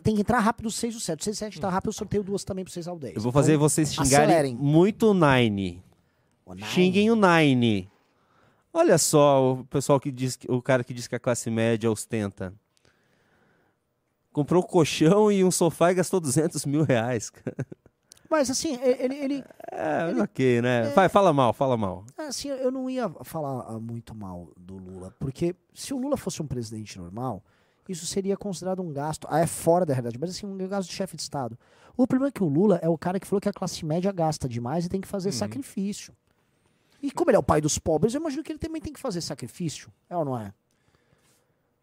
tem 0.03 0.15
que 0.15 0.21
entrar 0.23 0.39
rápido 0.41 0.65
do 0.65 0.71
6 0.71 0.95
ao 0.95 1.01
7. 1.01 1.25
6 1.25 1.37
ao 1.43 1.47
7 1.51 1.61
tá 1.61 1.69
rápido, 1.69 1.89
eu 1.91 1.93
sorteio 1.93 2.23
duas 2.23 2.43
também 2.43 2.65
pro 2.65 2.73
6 2.73 2.89
ao 2.89 2.99
10. 2.99 3.17
Eu 3.17 3.23
vou 3.23 3.31
fazer 3.31 3.53
Então, 3.53 3.69
vocês 3.69 3.93
xingarem 3.93 4.27
Acelerem. 4.27 4.55
muito 4.57 5.11
o 5.11 5.15
Nine. 5.15 5.83
Xinguem 6.65 7.11
o 7.11 7.17
Nine. 7.17 7.91
Olha 8.73 8.97
só 8.97 9.53
o 9.53 9.65
pessoal 9.65 10.01
que 10.01 10.11
diz 10.11 10.39
o 10.49 10.63
cara 10.63 10.83
que 10.83 10.95
diz 10.95 11.07
que 11.07 11.15
a 11.15 11.19
classe 11.21 11.51
média 11.51 11.91
ostenta. 11.91 12.55
Comprou 14.33 14.63
um 14.63 14.67
colchão 14.67 15.33
e 15.33 15.43
um 15.45 15.51
sofá 15.51 15.91
e 15.91 15.95
gastou 15.97 16.21
200 16.21 16.65
mil 16.65 16.85
reais. 16.85 17.31
Mas 18.31 18.51
assim, 18.51 18.79
ele. 18.83 19.15
ele 19.15 19.45
É, 19.73 20.23
ok, 20.23 20.61
né? 20.63 20.91
Vai, 20.91 21.09
fala 21.09 21.33
mal, 21.33 21.53
fala 21.53 21.77
mal. 21.77 22.05
assim, 22.19 22.49
eu 22.49 22.71
não 22.71 22.89
ia 22.89 23.09
falar 23.25 23.79
muito 23.81 24.15
mal 24.15 24.53
do 24.57 24.77
Lula, 24.77 25.15
porque 25.19 25.57
se 25.75 25.95
o 25.95 25.99
Lula 25.99 26.17
fosse 26.17 26.43
um 26.43 26.47
presidente 26.47 26.99
normal, 26.99 27.43
isso 27.89 28.07
seria 28.07 28.37
considerado 28.37 28.83
um 28.83 28.93
gasto. 28.93 29.27
Ah, 29.31 29.41
é 29.41 29.47
fora 29.47 29.87
da 29.87 29.95
realidade, 29.95 30.19
mas 30.21 30.31
assim, 30.31 30.47
um 30.47 30.57
gasto 30.69 30.89
de 30.89 30.95
chefe 30.95 31.17
de 31.17 31.23
Estado. 31.23 31.59
O 31.97 32.07
problema 32.07 32.29
é 32.29 32.33
que 32.33 32.45
o 32.45 32.49
Lula 32.49 32.79
é 32.83 32.89
o 32.89 32.99
cara 32.99 33.19
que 33.19 33.27
falou 33.27 33.41
que 33.41 33.49
a 33.49 33.53
classe 33.53 33.85
média 33.85 34.13
gasta 34.13 34.49
demais 34.49 34.87
e 34.87 34.89
tem 34.89 35.01
que 35.01 35.09
fazer 35.09 35.33
sacrifício. 35.33 36.15
E 37.03 37.11
como 37.11 37.31
ele 37.31 37.37
é 37.37 37.41
o 37.41 37.43
pai 37.43 37.61
dos 37.61 37.79
pobres, 37.79 38.15
eu 38.15 38.21
imagino 38.21 38.43
que 38.43 38.53
ele 38.53 38.59
também 38.59 38.81
tem 38.81 38.93
que 38.93 39.01
fazer 39.01 39.21
sacrifício. 39.21 39.91
É 40.09 40.17
ou 40.17 40.25
não 40.25 40.39
é? 40.39 40.53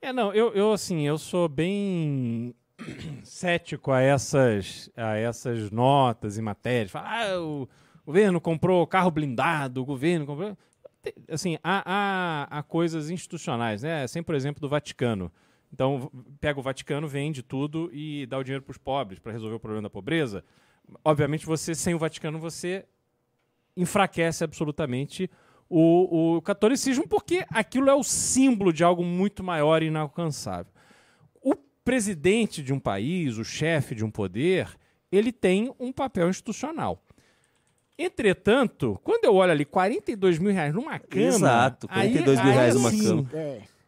É, 0.02 0.14
não, 0.14 0.34
eu, 0.34 0.53
eu 0.53 0.72
assim, 0.72 1.02
eu 1.02 1.18
sou 1.18 1.49
bem 1.49 2.53
cético 3.23 3.91
a 3.91 4.02
essas, 4.02 4.90
a 4.95 5.15
essas 5.15 5.72
notas 5.72 6.38
e 6.38 6.41
matérias. 6.41 6.91
Fala, 6.91 7.07
ah, 7.10 7.41
o 7.41 7.68
governo 8.06 8.40
comprou 8.40 8.86
carro 8.86 9.10
blindado, 9.10 9.82
o 9.82 9.86
governo 9.86 10.26
comprou... 10.26 10.57
Assim, 11.30 11.57
há, 11.64 11.84
há, 11.86 12.60
há 12.60 12.64
coisas 12.64 13.10
institucionais, 13.10 13.84
né? 13.84 14.03
Assim, 14.03 14.23
por 14.23 14.36
exemplo, 14.36 14.61
do 14.61 14.69
Vaticano. 14.69 15.32
Então, 15.76 16.10
pega 16.40 16.58
o 16.58 16.64
Vaticano, 16.64 17.06
vende 17.06 17.44
tudo 17.44 17.90
e 17.92 18.26
dá 18.28 18.38
o 18.38 18.44
dinheiro 18.46 18.64
para 18.64 18.72
os 18.72 18.78
pobres 18.78 19.20
para 19.20 19.34
resolver 19.34 19.58
o 19.58 19.60
problema 19.60 19.84
da 19.84 19.90
pobreza. 19.90 20.42
Obviamente, 21.04 21.46
você, 21.46 21.76
sem 21.76 21.94
o 21.94 22.00
Vaticano, 22.00 22.40
você 22.40 22.86
enfraquece 23.76 24.42
absolutamente 24.42 25.30
o, 25.70 26.38
o 26.38 26.42
catolicismo, 26.42 27.06
porque 27.06 27.46
aquilo 27.50 27.90
é 27.90 27.94
o 27.94 28.04
símbolo 28.04 28.72
de 28.72 28.86
algo 28.86 29.04
muito 29.04 29.44
maior 29.44 29.84
e 29.84 29.88
inalcançável. 29.88 30.72
O 31.42 31.56
presidente 31.84 32.64
de 32.64 32.72
um 32.72 32.80
país, 32.80 33.38
o 33.38 33.44
chefe 33.44 33.94
de 33.96 34.06
um 34.06 34.10
poder, 34.10 34.70
ele 35.12 35.34
tem 35.34 35.76
um 35.78 35.92
papel 35.92 36.30
institucional. 36.30 37.04
Entretanto, 38.00 38.98
quando 39.04 39.26
eu 39.26 39.36
olho 39.36 39.52
ali 39.52 39.66
42 39.66 40.40
mil 40.40 40.54
reais 40.54 40.74
numa 40.74 40.98
cama. 41.00 41.26
Exato, 41.26 41.88
42 41.90 42.40
mil 42.40 42.48
aí- 42.50 42.54
reais 42.56 42.76
aí 42.76 42.82
numa 42.82 42.92
sim. 42.92 43.04
cama. 43.26 43.30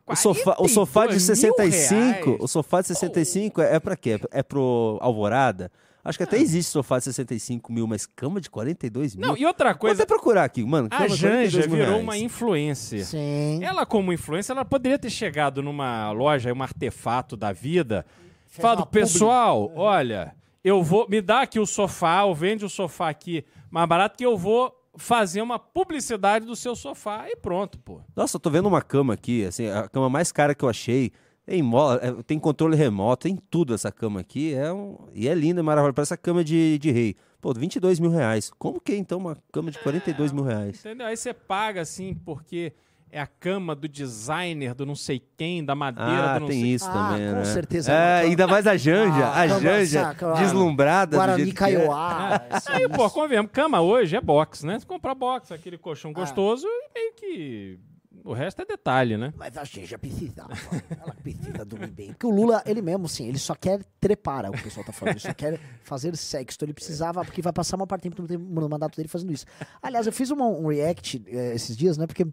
O 0.08 0.16
sofá, 0.16 0.56
o 0.60 0.68
sofá 0.68 1.02
de 1.08 1.16
42 1.20 1.28
mil 1.28 1.36
65, 1.36 2.26
reais. 2.26 2.42
o 2.42 2.48
sofá 2.48 2.82
de 2.82 2.88
65 2.88 3.62
é, 3.62 3.76
é 3.76 3.80
pra 3.80 3.96
quê? 3.96 4.20
É 4.32 4.42
pro 4.42 4.98
Alvorada? 5.02 5.72
Acho 6.04 6.18
que 6.18 6.24
até 6.24 6.38
existe 6.38 6.72
sofá 6.72 7.00
de 7.00 7.04
65 7.04 7.70
mil, 7.74 7.86
mas 7.86 8.06
cama 8.06 8.40
de 8.40 8.50
42 8.50 9.18
mil? 9.18 9.28
Não, 9.28 9.36
e 9.36 9.46
outra 9.46 9.76
coisa. 9.76 9.94
Vou 9.94 10.04
até 10.04 10.08
procurar 10.08 10.46
aqui, 10.46 10.64
mano. 10.64 10.88
A 10.90 10.98
cama 10.98 11.10
de 11.10 11.20
42 11.20 11.52
Janja 11.52 11.68
virou 11.68 11.86
reais. 11.88 12.02
uma 12.02 12.18
influencer. 12.18 13.06
Sim. 13.06 13.60
Ela, 13.62 13.86
como 13.86 14.14
influencer, 14.14 14.56
ela 14.56 14.64
poderia 14.64 14.98
ter 14.98 15.10
chegado 15.10 15.62
numa 15.62 16.12
loja, 16.12 16.54
um 16.54 16.64
artefato 16.64 17.36
da 17.36 17.52
vida, 17.52 18.06
falado, 18.48 18.80
uma 18.80 18.86
publi. 18.86 19.02
pessoal, 19.02 19.70
olha, 19.76 20.34
eu 20.64 20.82
vou. 20.82 21.06
Me 21.10 21.20
dá 21.22 21.42
aqui 21.42 21.60
o 21.60 21.66
sofá, 21.66 22.24
ou 22.24 22.34
vende 22.34 22.64
o 22.64 22.70
sofá 22.70 23.10
aqui 23.10 23.44
mais 23.70 23.90
barato, 23.90 24.18
que 24.18 24.26
eu 24.26 24.38
vou 24.38 24.74
fazer 24.98 25.42
uma 25.42 25.58
publicidade 25.58 26.46
do 26.46 26.56
seu 26.56 26.76
sofá 26.76 27.26
e 27.30 27.36
pronto, 27.36 27.80
pô. 27.80 28.02
Nossa, 28.16 28.36
eu 28.36 28.40
tô 28.40 28.50
vendo 28.50 28.68
uma 28.68 28.82
cama 28.82 29.14
aqui, 29.14 29.46
assim, 29.46 29.68
a 29.68 29.88
cama 29.88 30.10
mais 30.10 30.32
cara 30.32 30.54
que 30.54 30.64
eu 30.64 30.70
achei. 30.70 31.12
Tem, 31.46 31.64
mola, 31.64 32.00
é, 32.04 32.12
tem 32.24 32.38
controle 32.38 32.76
remoto, 32.76 33.24
tem 33.24 33.38
tudo 33.50 33.74
essa 33.74 33.90
cama 33.90 34.20
aqui. 34.20 34.54
É 34.54 34.72
um, 34.74 34.98
e 35.14 35.30
é 35.30 35.34
linda, 35.34 35.62
é 35.62 35.64
maravilhosa. 35.64 35.94
Parece 35.94 36.14
a 36.14 36.18
cama 36.18 36.44
de, 36.44 36.78
de 36.78 36.92
rei. 36.92 37.16
Pô, 37.40 37.54
22 37.54 38.00
mil 38.02 38.12
reais. 38.12 38.52
Como 38.60 38.82
que 38.82 38.92
é, 38.92 38.98
então, 38.98 39.18
uma 39.18 39.38
cama 39.52 39.72
de 39.72 39.80
42 39.80 40.34
mil 40.34 40.44
reais? 40.44 40.80
Entendeu? 40.80 41.08
Aí 41.08 41.16
você 41.16 41.34
paga 41.34 41.80
assim, 41.80 42.14
porque 42.26 42.74
é 43.12 43.20
a 43.22 43.28
cama 43.28 43.76
do 43.76 43.88
designer, 43.88 44.74
do 44.74 44.86
não 44.86 44.96
sei 44.96 45.22
quem, 45.38 45.64
da 45.64 45.74
madeira 45.76 46.32
Ah, 46.32 46.34
do 46.36 46.40
não 46.42 46.48
tem 46.48 46.62
sei 46.62 46.74
isso 46.74 46.92
também, 46.92 47.30
com 47.30 47.36
né? 47.36 47.46
certeza. 47.46 47.92
É, 47.92 48.20
ainda 48.22 48.48
mais 48.48 48.68
a 48.68 48.76
Janja. 48.78 49.26
Ah, 49.26 49.44
a 49.44 49.48
cama, 49.48 49.60
Janja 49.62 50.02
saca, 50.04 50.34
deslumbrada 50.34 51.12
do 51.12 51.18
Guarani 51.18 51.44
que 51.46 51.50
é. 51.52 51.54
Kaiowá. 51.54 52.42
Aí, 52.68 52.90
pô, 52.90 53.10
convenhamos, 53.10 53.52
cama 53.52 53.82
hoje 53.82 54.16
é 54.16 54.22
box, 54.22 54.66
né? 54.66 54.80
Você 54.80 54.86
compra 54.86 55.16
box, 55.16 55.52
aquele 55.52 55.78
colchão 55.78 56.12
Ah. 56.12 56.20
gostoso 56.20 56.66
e 56.68 56.94
meio 56.94 57.14
que. 57.16 57.80
O 58.26 58.34
resto 58.34 58.62
é 58.62 58.66
detalhe, 58.66 59.16
né? 59.16 59.34
Mas 59.38 59.56
a 59.58 59.64
já 59.64 59.98
precisava. 59.98 60.52
Ela 60.90 61.16
precisa 61.24 61.64
dormir 61.64 61.92
bem. 61.92 62.08
Porque 62.08 62.26
o 62.28 62.30
Lula, 62.30 62.62
ele 62.66 62.82
mesmo, 62.82 63.06
assim, 63.06 63.26
ele 63.26 63.38
só 63.38 63.56
quer 63.56 63.80
trepar, 64.02 64.44
é 64.44 64.50
o 64.50 64.52
que 64.52 64.60
o 64.60 64.64
pessoal 64.64 64.86
tá 64.86 64.92
falando. 64.92 65.14
Ele 65.14 65.22
só 65.22 65.34
quer 65.34 65.58
fazer 65.84 66.14
sexo. 66.18 66.58
Então 66.58 66.66
ele 66.66 66.74
precisava, 66.74 67.24
porque 67.24 67.42
vai 67.42 67.54
passar 67.54 67.78
uma 67.78 67.88
parte 67.88 68.10
do 68.10 68.28
tempo 68.28 68.44
no, 68.60 68.68
mandato 68.68 68.98
dele 68.98 69.08
fazendo 69.08 69.32
isso. 69.32 69.46
Aliás, 69.82 70.08
eu 70.08 70.12
fiz 70.12 70.30
uma- 70.30 70.46
um 70.48 70.68
react 70.68 71.24
eh, 71.26 71.54
esses 71.56 71.78
dias, 71.78 71.98
né? 71.98 72.06
Porque 72.06 72.28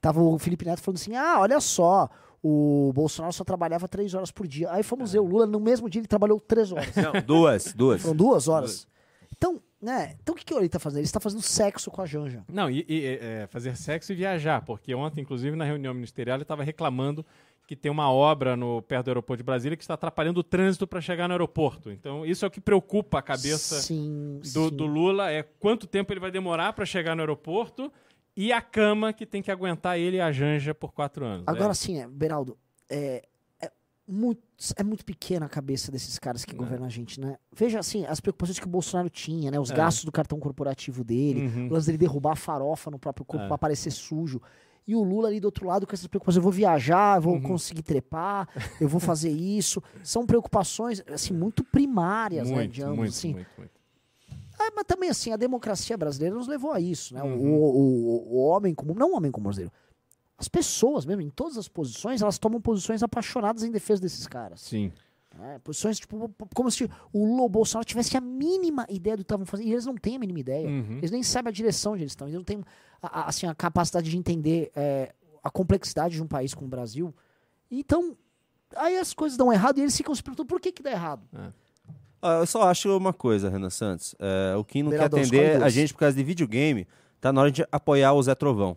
tava 0.00 0.20
o 0.20 0.38
Felipe 0.38 0.64
Neto 0.64 0.80
falando 0.80 0.96
assim: 0.96 1.14
ah, 1.14 1.40
olha 1.40 1.60
só. 1.60 2.08
O 2.40 2.92
Bolsonaro 2.94 3.32
só 3.32 3.42
trabalhava 3.42 3.88
três 3.88 4.14
horas 4.14 4.30
por 4.30 4.46
dia. 4.46 4.70
Aí 4.70 4.84
fomos 4.84 5.12
ver 5.12 5.18
o 5.18 5.24
Lula, 5.24 5.44
no 5.44 5.58
mesmo 5.58 5.90
dia 5.90 6.00
ele 6.00 6.06
trabalhou 6.06 6.38
três 6.38 6.70
horas. 6.70 6.94
Não, 6.94 7.20
duas, 7.26 7.72
duas. 7.72 8.00
Foram 8.00 8.14
duas 8.14 8.46
horas. 8.46 8.86
Então, 9.36 9.60
né? 9.82 10.14
Então 10.22 10.34
o 10.34 10.38
que, 10.38 10.44
que 10.44 10.54
ele 10.54 10.68
tá 10.68 10.78
fazendo? 10.78 10.98
Ele 10.98 11.06
está 11.06 11.18
fazendo 11.18 11.42
sexo 11.42 11.90
com 11.90 12.00
a 12.00 12.06
Janja. 12.06 12.44
Não, 12.48 12.70
e, 12.70 12.84
e, 12.88 13.18
é, 13.20 13.48
fazer 13.50 13.76
sexo 13.76 14.12
e 14.12 14.14
viajar, 14.14 14.62
porque 14.62 14.94
ontem, 14.94 15.20
inclusive, 15.20 15.56
na 15.56 15.64
reunião 15.64 15.92
ministerial, 15.92 16.36
ele 16.36 16.42
estava 16.42 16.62
reclamando 16.62 17.26
que 17.68 17.76
tem 17.76 17.92
uma 17.92 18.10
obra 18.10 18.56
no 18.56 18.80
perto 18.80 19.04
do 19.04 19.08
aeroporto 19.10 19.42
de 19.42 19.44
Brasília 19.44 19.76
que 19.76 19.84
está 19.84 19.92
atrapalhando 19.92 20.40
o 20.40 20.42
trânsito 20.42 20.86
para 20.86 21.02
chegar 21.02 21.28
no 21.28 21.34
aeroporto. 21.34 21.90
Então, 21.90 22.24
isso 22.24 22.42
é 22.44 22.48
o 22.48 22.50
que 22.50 22.62
preocupa 22.62 23.18
a 23.18 23.22
cabeça 23.22 23.78
Sim, 23.82 24.40
do, 24.42 24.70
sim. 24.70 24.74
do 24.74 24.86
Lula, 24.86 25.30
é 25.30 25.42
quanto 25.42 25.86
tempo 25.86 26.10
ele 26.10 26.18
vai 26.18 26.30
demorar 26.30 26.72
para 26.72 26.86
chegar 26.86 27.14
no 27.14 27.20
aeroporto 27.20 27.92
e 28.40 28.52
a 28.52 28.60
cama 28.60 29.12
que 29.12 29.26
tem 29.26 29.42
que 29.42 29.50
aguentar 29.50 29.98
ele 29.98 30.18
e 30.18 30.20
a 30.20 30.30
Janja 30.30 30.72
por 30.74 30.92
quatro 30.92 31.24
anos. 31.24 31.44
Agora 31.46 31.72
É. 31.72 31.74
sim, 31.74 31.98
é, 31.98 32.06
Beraldo, 32.06 32.56
é, 32.88 33.24
é, 33.60 33.70
muito, 34.06 34.40
é 34.76 34.82
muito 34.84 35.04
pequena 35.04 35.46
a 35.46 35.48
cabeça 35.48 35.90
desses 35.90 36.18
caras 36.18 36.44
É. 36.44 36.46
que 36.46 36.54
governam 36.54 36.86
a 36.86 36.88
gente, 36.88 37.20
né? 37.20 37.36
Veja 37.52 37.80
assim, 37.80 38.06
as 38.06 38.20
preocupações 38.20 38.58
que 38.58 38.66
o 38.66 38.68
Bolsonaro 38.70 39.10
tinha, 39.10 39.50
né? 39.50 39.58
Os 39.58 39.70
É. 39.70 39.74
gastos 39.74 40.04
do 40.04 40.12
cartão 40.12 40.38
corporativo 40.38 41.02
dele, 41.02 41.46
Uhum. 41.46 41.66
o 41.68 41.72
lance 41.72 41.86
dele 41.86 41.98
derrubar 41.98 42.32
a 42.32 42.36
farofa 42.36 42.90
no 42.90 42.98
próprio 42.98 43.24
corpo 43.26 43.44
É. 43.44 43.48
pra 43.48 43.58
parecer 43.58 43.90
sujo. 43.90 44.40
E 44.86 44.94
o 44.94 45.02
Lula 45.02 45.28
ali 45.28 45.38
do 45.38 45.44
outro 45.44 45.66
lado 45.66 45.86
com 45.86 45.92
essas 45.92 46.06
preocupações, 46.06 46.36
eu 46.36 46.42
vou 46.42 46.50
viajar, 46.52 47.18
eu 47.18 47.22
vou 47.22 47.34
Uhum. 47.34 47.42
conseguir 47.42 47.82
trepar, 47.82 48.48
eu 48.80 48.88
vou 48.88 48.98
fazer 49.00 49.28
isso. 49.30 49.82
São 50.02 50.24
preocupações, 50.24 51.02
assim, 51.12 51.34
muito 51.34 51.62
primárias, 51.62 52.48
né? 52.48 52.54
muito, 52.56 52.72
Digamos, 52.72 52.96
muito, 52.96 53.10
assim. 53.10 53.32
muito, 53.34 53.48
muito. 53.58 53.77
É, 54.60 54.70
mas 54.74 54.84
também, 54.86 55.08
assim, 55.10 55.32
a 55.32 55.36
democracia 55.36 55.96
brasileira 55.96 56.34
nos 56.34 56.46
levou 56.48 56.72
a 56.72 56.80
isso, 56.80 57.14
né? 57.14 57.22
O- 57.22 57.26
Uhum. 57.26 57.54
O, 57.54 57.64
o, 57.64 58.34
o 58.36 58.48
homem 58.48 58.74
comum, 58.74 58.94
não 58.94 59.12
o 59.12 59.16
homem 59.16 59.30
comum 59.30 59.44
brasileiro, 59.44 59.72
as 60.36 60.48
pessoas 60.48 61.04
mesmo, 61.04 61.22
em 61.22 61.30
todas 61.30 61.56
as 61.58 61.68
posições, 61.68 62.22
elas 62.22 62.38
tomam 62.38 62.60
posições 62.60 63.02
apaixonadas 63.02 63.62
em 63.62 63.70
defesa 63.70 64.00
desses 64.02 64.26
caras. 64.26 64.60
Sim. 64.60 64.92
né? 65.36 65.58
Posições, 65.64 65.98
tipo, 65.98 66.30
como 66.54 66.70
se 66.70 66.88
o 67.12 67.48
Bolsonaro 67.48 67.84
tivesse 67.86 68.16
a 68.16 68.20
mínima 68.20 68.84
ideia 68.88 69.16
do 69.16 69.20
que 69.20 69.24
estavam 69.24 69.46
fazendo. 69.46 69.66
E 69.68 69.72
eles 69.72 69.86
não 69.86 69.96
têm 69.96 70.16
a 70.16 70.18
mínima 70.18 70.40
ideia. 70.40 70.68
Uhum. 70.68 70.98
Eles 70.98 71.10
nem 71.10 71.22
sabem 71.22 71.50
a 71.50 71.52
direção 71.52 71.92
onde 71.92 72.02
eles 72.02 72.12
estão. 72.12 72.26
Eles 72.26 72.36
não 72.36 72.44
têm 72.44 72.64
a, 73.02 73.20
a- 73.20 73.28
assim, 73.28 73.46
a 73.46 73.54
capacidade 73.54 74.08
de 74.10 74.16
entender 74.16 74.70
é, 74.76 75.12
a 75.42 75.50
complexidade 75.50 76.14
de 76.16 76.22
um 76.22 76.26
país 76.26 76.54
como 76.54 76.66
o 76.66 76.70
Brasil. 76.70 77.14
Então, 77.70 78.16
aí 78.76 78.96
as 78.98 79.12
coisas 79.14 79.36
dão 79.36 79.52
errado 79.52 79.78
e 79.78 79.82
eles 79.82 79.96
ficam 79.96 80.14
se 80.14 80.22
perguntando 80.22 80.46
por 80.46 80.60
que, 80.60 80.70
que 80.72 80.82
dá 80.82 80.90
errado. 80.92 81.22
Ah, 82.20 82.38
eu 82.40 82.46
só 82.46 82.62
acho 82.68 82.96
uma 82.96 83.12
coisa, 83.12 83.48
Renan 83.48 83.70
Santos. 83.70 84.14
É, 84.18 84.56
o 84.56 84.64
Kim 84.64 84.82
não 84.82 84.90
quer 84.90 85.04
atender 85.04 85.62
a 85.62 85.68
gente 85.68 85.92
por 85.92 86.00
causa 86.00 86.16
de 86.16 86.22
videogame. 86.24 86.86
Tá 87.20 87.32
na 87.32 87.40
hora 87.40 87.50
de 87.50 87.64
apoiar 87.70 88.12
o 88.12 88.22
Zé 88.22 88.34
Trovão. 88.34 88.76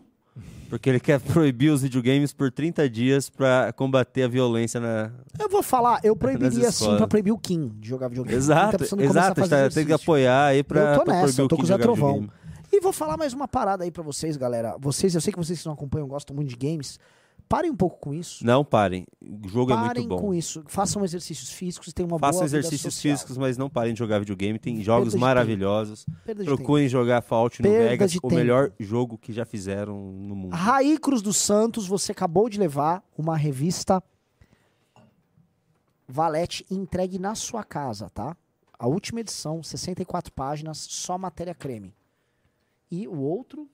Porque 0.69 0.89
ele 0.89 0.99
quer 0.99 1.19
proibir 1.21 1.69
os 1.69 1.81
videogames 1.81 2.31
por 2.31 2.51
30 2.51 2.89
dias 2.89 3.29
pra 3.29 3.73
combater 3.75 4.23
a 4.23 4.27
violência 4.27 4.79
na. 4.79 5.11
Eu 5.37 5.49
vou 5.49 5.61
falar, 5.61 5.99
eu 6.03 6.15
proibiria 6.17 6.71
sim 6.71 6.95
pra 6.97 7.07
proibir 7.07 7.31
o 7.31 7.37
Kim 7.37 7.69
de 7.79 7.89
jogar 7.89 8.07
videogame. 8.07 8.35
Tá 8.35 8.37
Exato, 8.37 8.83
exato. 9.01 9.49
Tá, 9.49 9.69
tem 9.69 9.85
que 9.85 9.93
apoiar 9.93 10.45
aí 10.45 10.63
pra, 10.63 10.93
eu 10.93 10.99
tô 10.99 11.03
pra 11.05 11.13
nessa, 11.13 11.23
proibir 11.23 11.39
eu 11.39 11.45
o 11.45 11.47
tô 11.49 11.55
Kim 11.55 11.61
com 11.61 11.65
o 11.65 11.67
Zé 11.67 11.77
Trovão. 11.77 12.13
videogame. 12.13 12.41
E 12.71 12.79
vou 12.79 12.93
falar 12.93 13.17
mais 13.17 13.33
uma 13.33 13.49
parada 13.49 13.83
aí 13.83 13.91
pra 13.91 14.01
vocês, 14.01 14.37
galera. 14.37 14.77
Vocês, 14.79 15.13
eu 15.13 15.19
sei 15.19 15.33
que 15.33 15.37
vocês 15.37 15.59
que 15.59 15.65
não 15.65 15.73
acompanham, 15.73 16.07
gostam 16.07 16.33
muito 16.33 16.47
de 16.47 16.55
games. 16.55 16.97
Parem 17.51 17.69
um 17.69 17.75
pouco 17.75 17.99
com 17.99 18.13
isso. 18.13 18.45
Não 18.45 18.63
parem. 18.63 19.05
O 19.21 19.49
jogo 19.49 19.73
é 19.73 19.75
Parem 19.75 20.07
muito 20.07 20.15
bom. 20.15 20.27
com 20.27 20.33
isso. 20.33 20.63
Façam 20.67 21.03
exercícios 21.03 21.51
físicos 21.51 21.91
tenham 21.91 22.07
uma 22.07 22.17
Façam 22.17 22.39
boa 22.39 22.45
exercícios 22.45 23.01
físicos, 23.01 23.37
mas 23.37 23.57
não 23.57 23.69
parem 23.69 23.91
de 23.93 23.99
jogar 23.99 24.19
videogame. 24.19 24.57
Tem 24.57 24.75
Perda 24.75 24.85
jogos 24.85 25.13
maravilhosos. 25.15 26.05
Procurem 26.45 26.87
jogar 26.87 27.21
Fallout 27.21 27.61
no 27.61 27.67
Perda 27.67 27.89
Vegas, 27.89 28.15
o 28.23 28.29
melhor 28.29 28.71
jogo 28.79 29.17
que 29.17 29.33
já 29.33 29.43
fizeram 29.43 30.13
no 30.13 30.33
mundo. 30.33 30.53
Raí 30.53 30.97
Cruz 30.97 31.21
dos 31.21 31.35
Santos, 31.35 31.85
você 31.85 32.13
acabou 32.13 32.47
de 32.47 32.57
levar 32.57 33.03
uma 33.17 33.35
revista 33.35 34.01
Valete 36.07 36.65
entregue 36.71 37.19
na 37.19 37.35
sua 37.35 37.65
casa, 37.65 38.09
tá? 38.09 38.35
A 38.79 38.87
última 38.87 39.19
edição, 39.19 39.61
64 39.61 40.31
páginas, 40.31 40.77
só 40.77 41.17
matéria 41.17 41.53
creme. 41.53 41.93
E 42.89 43.09
o 43.09 43.19
outro, 43.19 43.69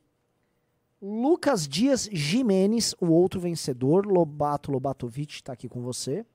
Lucas 1.02 1.68
Dias 1.68 2.10
Jimenez, 2.12 2.96
o 3.00 3.08
outro 3.08 3.40
vencedor, 3.40 4.06
Lobato 4.06 4.72
Lobatovic, 4.72 5.44
tá 5.44 5.54
aqui 5.54 5.70
com 5.70 5.82
você. 5.82 6.26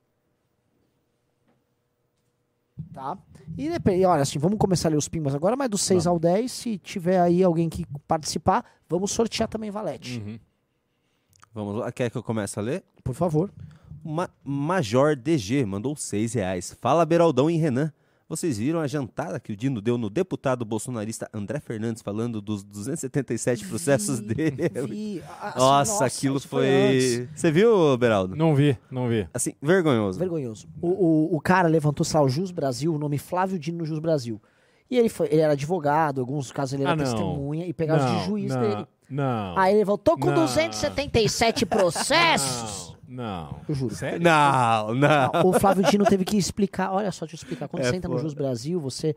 Tá? 2.92 3.18
E 3.56 3.68
depende, 3.68 4.04
olha 4.04 4.22
assim, 4.22 4.38
vamos 4.38 4.58
começar 4.58 4.88
a 4.88 4.90
ler 4.90 4.96
os 4.96 5.08
pimbas 5.08 5.34
agora, 5.34 5.56
mas 5.56 5.68
do 5.68 5.78
6 5.78 6.06
ao 6.06 6.18
10, 6.18 6.50
se 6.50 6.78
tiver 6.78 7.20
aí 7.20 7.42
alguém 7.42 7.68
que 7.68 7.86
participar, 8.06 8.64
vamos 8.88 9.10
sortear 9.10 9.48
também 9.48 9.70
Valete. 9.70 10.20
Uhum. 10.20 10.38
Vamos 11.54 11.76
lá. 11.76 11.92
Quer 11.92 12.10
que 12.10 12.16
eu 12.16 12.22
comece 12.22 12.58
a 12.58 12.62
ler? 12.62 12.82
Por 13.04 13.14
favor. 13.14 13.52
Ma 14.02 14.28
Major 14.42 15.14
DG 15.14 15.64
mandou 15.64 15.94
6 15.94 16.34
reais. 16.34 16.76
Fala 16.80 17.04
Beraldão 17.04 17.50
e 17.50 17.56
Renan. 17.56 17.92
Vocês 18.32 18.56
viram 18.56 18.80
a 18.80 18.86
jantada 18.86 19.38
que 19.38 19.52
o 19.52 19.56
Dino 19.56 19.78
deu 19.82 19.98
no 19.98 20.08
deputado 20.08 20.64
bolsonarista 20.64 21.28
André 21.34 21.60
Fernandes 21.60 22.00
falando 22.00 22.40
dos 22.40 22.64
277 22.64 23.66
processos 23.66 24.20
dele? 24.20 24.70
vi. 24.88 25.22
Ah, 25.28 25.48
assim, 25.48 25.58
nossa, 25.58 25.92
nossa, 25.92 26.06
aquilo 26.06 26.40
foi 26.40 26.62
foi. 26.62 27.28
Você 27.34 27.50
viu, 27.50 27.94
Beraldo? 27.98 28.34
Não 28.34 28.54
vi, 28.54 28.78
não 28.90 29.06
vi. 29.06 29.28
Assim, 29.34 29.52
vergonhoso. 29.60 30.18
Vergonhoso. 30.18 30.66
O, 30.80 30.88
o, 30.88 31.36
o 31.36 31.40
cara 31.42 31.68
levantou, 31.68 32.06
sei 32.06 32.18
lá, 32.18 32.24
o 32.24 32.28
Jus 32.30 32.50
Brasil, 32.50 32.94
o 32.94 32.98
nome 32.98 33.18
Flávio 33.18 33.58
Dino 33.58 33.76
no 33.80 33.84
Jus 33.84 33.98
Brasil. 33.98 34.40
E 34.90 34.96
ele, 34.96 35.10
foi, 35.10 35.28
ele 35.30 35.42
era 35.42 35.52
advogado, 35.52 36.16
em 36.16 36.20
alguns 36.20 36.50
casos 36.50 36.72
ele 36.72 36.84
era 36.84 36.94
Ah, 36.94 36.96
testemunha, 36.96 37.66
e 37.66 37.72
pegava 37.74 38.02
Não, 38.02 38.18
de 38.18 38.24
juiz 38.24 38.54
não, 38.54 38.60
dele. 38.62 38.86
Não. 39.10 39.58
Aí 39.58 39.74
ele 39.74 39.84
voltou 39.84 40.16
com 40.16 40.28
Não. 40.30 40.46
277 40.46 41.66
processos. 41.66 42.91
Não. 43.12 43.60
Eu 43.68 43.74
juro. 43.74 43.94
Sério? 43.94 44.20
Não, 44.22 44.94
não. 44.94 45.30
O 45.44 45.52
Flávio 45.52 45.84
Dino 45.84 46.04
teve 46.04 46.24
que 46.24 46.36
explicar. 46.36 46.92
Olha 46.92 47.12
só, 47.12 47.24
deixa 47.26 47.34
eu 47.36 47.38
explicar. 47.38 47.68
Quando 47.68 47.82
É, 47.82 47.90
você 47.90 47.96
entra 47.96 48.08
no 48.08 48.16
pô. 48.16 48.22
Jus 48.22 48.34
Brasil, 48.34 48.80
você. 48.80 49.14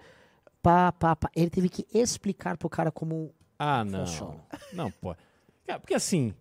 Pá, 0.61 0.91
pá, 0.91 1.15
pá. 1.15 1.29
Ele 1.35 1.49
teve 1.49 1.69
que 1.69 1.85
explicar 1.93 2.57
pro 2.57 2.69
cara 2.69 2.91
como. 2.91 3.33
Ah, 3.57 3.85
não. 3.85 4.05
Funciona. 4.05 4.39
Não, 4.73 4.91
pô. 4.91 5.15
Cara, 5.65 5.79
porque 5.79 5.93
assim, 5.93 6.33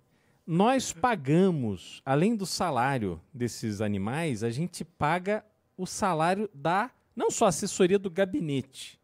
nós 0.46 0.92
pagamos, 0.92 2.02
além 2.04 2.34
do 2.34 2.44
salário 2.44 3.20
desses 3.32 3.80
animais, 3.80 4.42
a 4.42 4.50
gente 4.50 4.84
paga 4.84 5.44
o 5.76 5.86
salário 5.86 6.50
da, 6.52 6.90
não 7.14 7.30
só 7.30 7.46
a 7.46 7.48
assessoria 7.48 7.98
do 7.98 8.10
gabinete, 8.10 9.00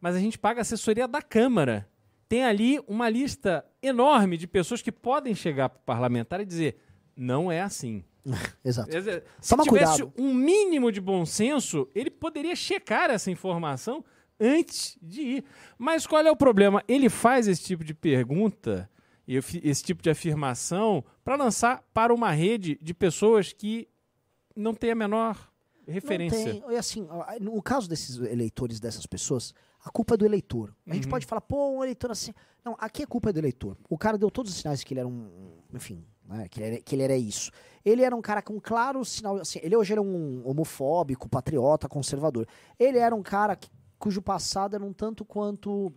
mas 0.00 0.14
a 0.14 0.20
gente 0.20 0.38
paga 0.38 0.60
a 0.60 0.62
assessoria 0.62 1.08
da 1.08 1.22
Câmara. 1.22 1.88
Tem 2.28 2.44
ali 2.44 2.80
uma 2.86 3.08
lista 3.08 3.64
enorme 3.82 4.36
de 4.36 4.46
pessoas 4.46 4.82
que 4.82 4.92
podem 4.92 5.34
chegar 5.34 5.68
para 5.68 5.78
o 5.78 5.82
parlamentar 5.84 6.40
e 6.40 6.44
dizer: 6.44 6.76
não 7.16 7.50
é 7.50 7.60
assim. 7.60 8.04
Exato. 8.64 8.90
Se 9.40 9.50
Toma 9.50 9.64
tivesse 9.64 10.02
cuidado. 10.02 10.12
um 10.16 10.32
mínimo 10.32 10.90
de 10.90 11.00
bom 11.00 11.24
senso, 11.26 11.88
ele 11.94 12.10
poderia 12.10 12.56
checar 12.56 13.10
essa 13.10 13.30
informação 13.30 14.04
antes 14.40 14.96
de 15.02 15.20
ir. 15.20 15.44
Mas 15.78 16.06
qual 16.06 16.22
é 16.22 16.30
o 16.30 16.36
problema? 16.36 16.82
Ele 16.88 17.08
faz 17.10 17.46
esse 17.46 17.62
tipo 17.62 17.84
de 17.84 17.92
pergunta, 17.94 18.90
esse 19.28 19.82
tipo 19.82 20.02
de 20.02 20.10
afirmação, 20.10 21.04
para 21.22 21.36
lançar 21.36 21.82
para 21.92 22.14
uma 22.14 22.30
rede 22.30 22.78
de 22.80 22.94
pessoas 22.94 23.52
que 23.52 23.86
não 24.56 24.72
tem 24.74 24.90
a 24.92 24.94
menor 24.94 25.50
referência. 25.86 26.54
Não 26.54 26.68
tem. 26.68 26.76
Assim, 26.78 27.06
no 27.40 27.60
caso 27.62 27.88
desses 27.88 28.16
eleitores, 28.18 28.80
dessas 28.80 29.04
pessoas, 29.06 29.52
a 29.84 29.90
culpa 29.90 30.14
é 30.14 30.16
do 30.16 30.24
eleitor. 30.24 30.74
A 30.86 30.94
gente 30.94 31.04
Uhum. 31.04 31.10
pode 31.10 31.26
falar, 31.26 31.42
pô, 31.42 31.76
um 31.76 31.82
eleitor 31.84 32.10
assim. 32.10 32.32
Não, 32.64 32.74
aqui 32.78 33.02
a 33.02 33.06
culpa 33.06 33.28
é 33.28 33.32
do 33.34 33.38
eleitor. 33.38 33.76
O 33.88 33.98
cara 33.98 34.16
deu 34.16 34.30
todos 34.30 34.50
os 34.50 34.58
sinais 34.58 34.82
que 34.82 34.94
ele 34.94 35.00
era 35.00 35.08
um. 35.08 35.58
Enfim, 35.74 36.02
né, 36.26 36.48
que, 36.48 36.60
ele 36.60 36.74
era, 36.74 36.82
que 36.82 36.94
ele 36.94 37.02
era 37.02 37.16
isso. 37.16 37.50
Ele 37.84 38.02
era 38.02 38.16
um 38.16 38.22
cara 38.22 38.40
com 38.40 38.58
claro 38.60 39.04
sinal. 39.04 39.36
Assim, 39.36 39.58
ele 39.62 39.76
hoje 39.76 39.92
era 39.92 40.00
um 40.02 40.42
homofóbico, 40.48 41.28
patriota, 41.28 41.88
conservador. 41.88 42.46
Ele 42.78 42.98
era 42.98 43.14
um 43.14 43.22
cara 43.22 43.54
que- 43.56 43.68
cujo 43.98 44.22
passado 44.22 44.74
era 44.74 44.84
um 44.84 44.92
tanto 44.92 45.24
quanto 45.24 45.92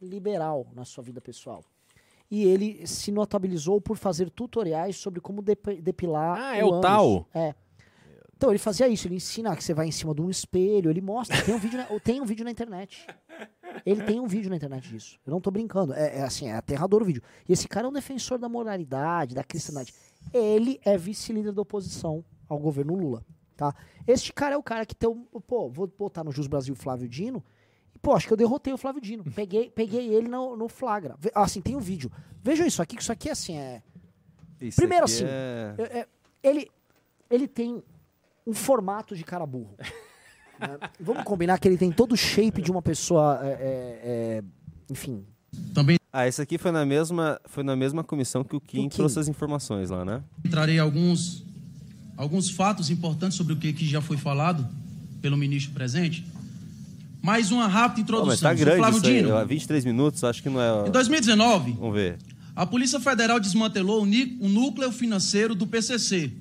liberal 0.00 0.66
na 0.74 0.84
sua 0.84 1.02
vida 1.02 1.20
pessoal. 1.20 1.62
E 2.30 2.44
ele 2.44 2.86
se 2.86 3.12
notabilizou 3.12 3.80
por 3.80 3.96
fazer 3.96 4.30
tutoriais 4.30 4.96
sobre 4.96 5.20
como 5.20 5.40
dep- 5.42 5.80
depilar. 5.80 6.38
Ah, 6.38 6.56
é 6.56 6.64
o 6.64 6.68
ânus. 6.70 6.80
tal? 6.82 7.26
É. 7.34 7.54
Então 8.36 8.50
ele 8.50 8.58
fazia 8.58 8.86
isso, 8.86 9.06
ele 9.08 9.14
ensina 9.16 9.56
que 9.56 9.64
você 9.64 9.72
vai 9.72 9.86
em 9.86 9.90
cima 9.92 10.14
de 10.14 10.20
um 10.20 10.28
espelho, 10.28 10.90
ele 10.90 11.00
mostra, 11.00 11.40
tem 11.42 11.54
um 11.54 11.58
vídeo 11.58 11.78
na, 11.78 11.86
tem 12.00 12.20
um 12.20 12.24
vídeo 12.26 12.44
na 12.44 12.50
internet. 12.50 13.06
Ele 13.84 14.02
tem 14.02 14.20
um 14.20 14.26
vídeo 14.26 14.50
na 14.50 14.56
internet 14.56 14.88
disso. 14.88 15.18
Eu 15.26 15.30
não 15.30 15.40
tô 15.40 15.50
brincando. 15.50 15.94
É, 15.94 16.18
é 16.18 16.22
assim, 16.22 16.48
é 16.48 16.52
aterrador 16.54 17.02
o 17.02 17.04
vídeo. 17.04 17.22
E 17.48 17.52
esse 17.52 17.66
cara 17.66 17.86
é 17.86 17.88
um 17.88 17.92
defensor 17.92 18.38
da 18.38 18.48
moralidade, 18.48 19.34
da 19.34 19.42
cristandade. 19.42 19.94
Ele 20.34 20.78
é 20.84 20.98
vice-líder 20.98 21.52
da 21.52 21.62
oposição 21.62 22.24
ao 22.48 22.58
governo 22.58 22.94
Lula, 22.94 23.24
tá? 23.56 23.74
Este 24.06 24.32
cara 24.32 24.54
é 24.54 24.58
o 24.58 24.62
cara 24.62 24.84
que 24.84 24.94
tem 24.94 25.08
o, 25.08 25.40
pô, 25.40 25.68
vou 25.70 25.86
botar 25.86 26.22
no 26.22 26.30
Jus 26.30 26.46
Brasil 26.46 26.74
Flávio 26.74 27.08
Dino. 27.08 27.42
E, 27.94 27.98
pô, 27.98 28.14
acho 28.14 28.26
que 28.26 28.32
eu 28.32 28.36
derrotei 28.36 28.72
o 28.72 28.78
Flávio 28.78 29.00
Dino. 29.00 29.24
Peguei, 29.34 29.70
peguei 29.70 30.12
ele 30.14 30.28
no, 30.28 30.56
no 30.56 30.68
flagra. 30.68 31.16
Ve- 31.18 31.32
Assim, 31.34 31.60
tem 31.62 31.74
um 31.74 31.80
vídeo. 31.80 32.10
Vejam 32.42 32.66
isso 32.66 32.82
aqui, 32.82 32.96
que 32.96 33.02
isso 33.02 33.12
aqui 33.12 33.30
assim 33.30 33.56
é 33.56 33.82
Isso 34.60 34.76
Primeiro 34.76 35.04
assim, 35.06 35.24
é- 35.26 35.74
é- 35.78 35.98
é- 36.00 36.08
ele, 36.42 36.70
ele 37.30 37.48
tem 37.48 37.82
um 38.46 38.54
formato 38.54 39.16
de 39.16 39.24
cara 39.24 39.44
burro. 39.44 39.74
né? 40.60 40.78
Vamos 41.00 41.24
combinar 41.24 41.58
que 41.58 41.66
ele 41.66 41.76
tem 41.76 41.90
todo 41.90 42.12
o 42.12 42.16
shape 42.16 42.62
de 42.62 42.70
uma 42.70 42.80
pessoa, 42.80 43.40
é, 43.42 43.48
é, 43.48 44.00
é, 44.02 44.44
enfim. 44.90 45.24
Também. 45.74 45.98
Ah, 46.12 46.26
esse 46.26 46.40
aqui 46.40 46.56
foi 46.58 46.70
na 46.70 46.84
mesma, 46.86 47.40
foi 47.46 47.62
na 47.62 47.74
mesma 47.74 48.04
comissão 48.04 48.44
que 48.44 48.56
o 48.56 48.60
Kim, 48.60 48.88
Kim. 48.88 48.88
trouxe 48.88 49.18
as 49.18 49.28
informações 49.28 49.90
lá, 49.90 50.04
né? 50.04 50.22
Trarei 50.50 50.78
alguns, 50.78 51.44
alguns 52.16 52.50
fatos 52.50 52.90
importantes 52.90 53.36
sobre 53.36 53.52
o 53.52 53.56
que, 53.56 53.72
que 53.72 53.86
já 53.86 54.00
foi 54.00 54.16
falado 54.16 54.66
pelo 55.20 55.36
ministro 55.36 55.72
presente. 55.74 56.24
Mais 57.22 57.50
uma 57.50 57.66
rápida 57.66 58.02
introdução. 58.02 58.28
mas 58.28 58.40
tá 58.40 58.54
grande 58.54 58.78
Flávio 58.78 58.98
isso 58.98 59.06
aí. 59.06 59.22
Dino. 59.22 59.34
ó, 59.34 59.44
23 59.44 59.84
minutos, 59.84 60.22
acho 60.22 60.42
que 60.42 60.48
não 60.48 60.60
é... 60.60 60.88
Em 60.88 60.92
2019, 60.92 61.72
Vamos 61.72 61.94
ver. 61.94 62.18
a 62.54 62.64
Polícia 62.64 63.00
Federal 63.00 63.40
desmantelou 63.40 64.02
o 64.02 64.48
núcleo 64.48 64.92
financeiro 64.92 65.54
do 65.54 65.66
PCC 65.66 66.32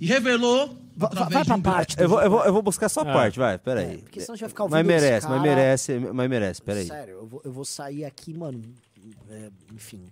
e 0.00 0.06
revelou. 0.06 0.79
Através 1.00 1.46
de 1.46 1.52
um 1.52 1.62
Eu 2.02 2.08
vou, 2.08 2.22
eu, 2.22 2.30
vou, 2.30 2.44
eu 2.44 2.52
vou 2.52 2.62
buscar 2.62 2.88
só 2.88 3.00
a 3.00 3.10
Ah. 3.10 3.12
parte, 3.12 3.38
vai, 3.38 3.58
peraí. 3.58 3.98
porque 3.98 4.20
senão 4.20 4.34
a 4.34 4.36
gente 4.36 4.40
vai 4.42 4.48
ficar 4.48 4.64
Mas 4.64 4.72
ouvindo 4.72 4.90
esse 4.92 5.04
merece, 5.04 5.26
mas 5.28 5.36
cara- 5.42 5.42
merece, 5.56 5.98
mas 5.98 6.30
merece, 6.30 6.62
peraí. 6.62 6.86
Sério, 6.86 7.14
eu 7.14 7.26
vou, 7.26 7.40
eu 7.44 7.52
vou 7.52 7.64
sair 7.64 8.04
aqui, 8.04 8.32
mano. 8.34 8.62
é, 9.28 9.50
enfim. 9.72 10.04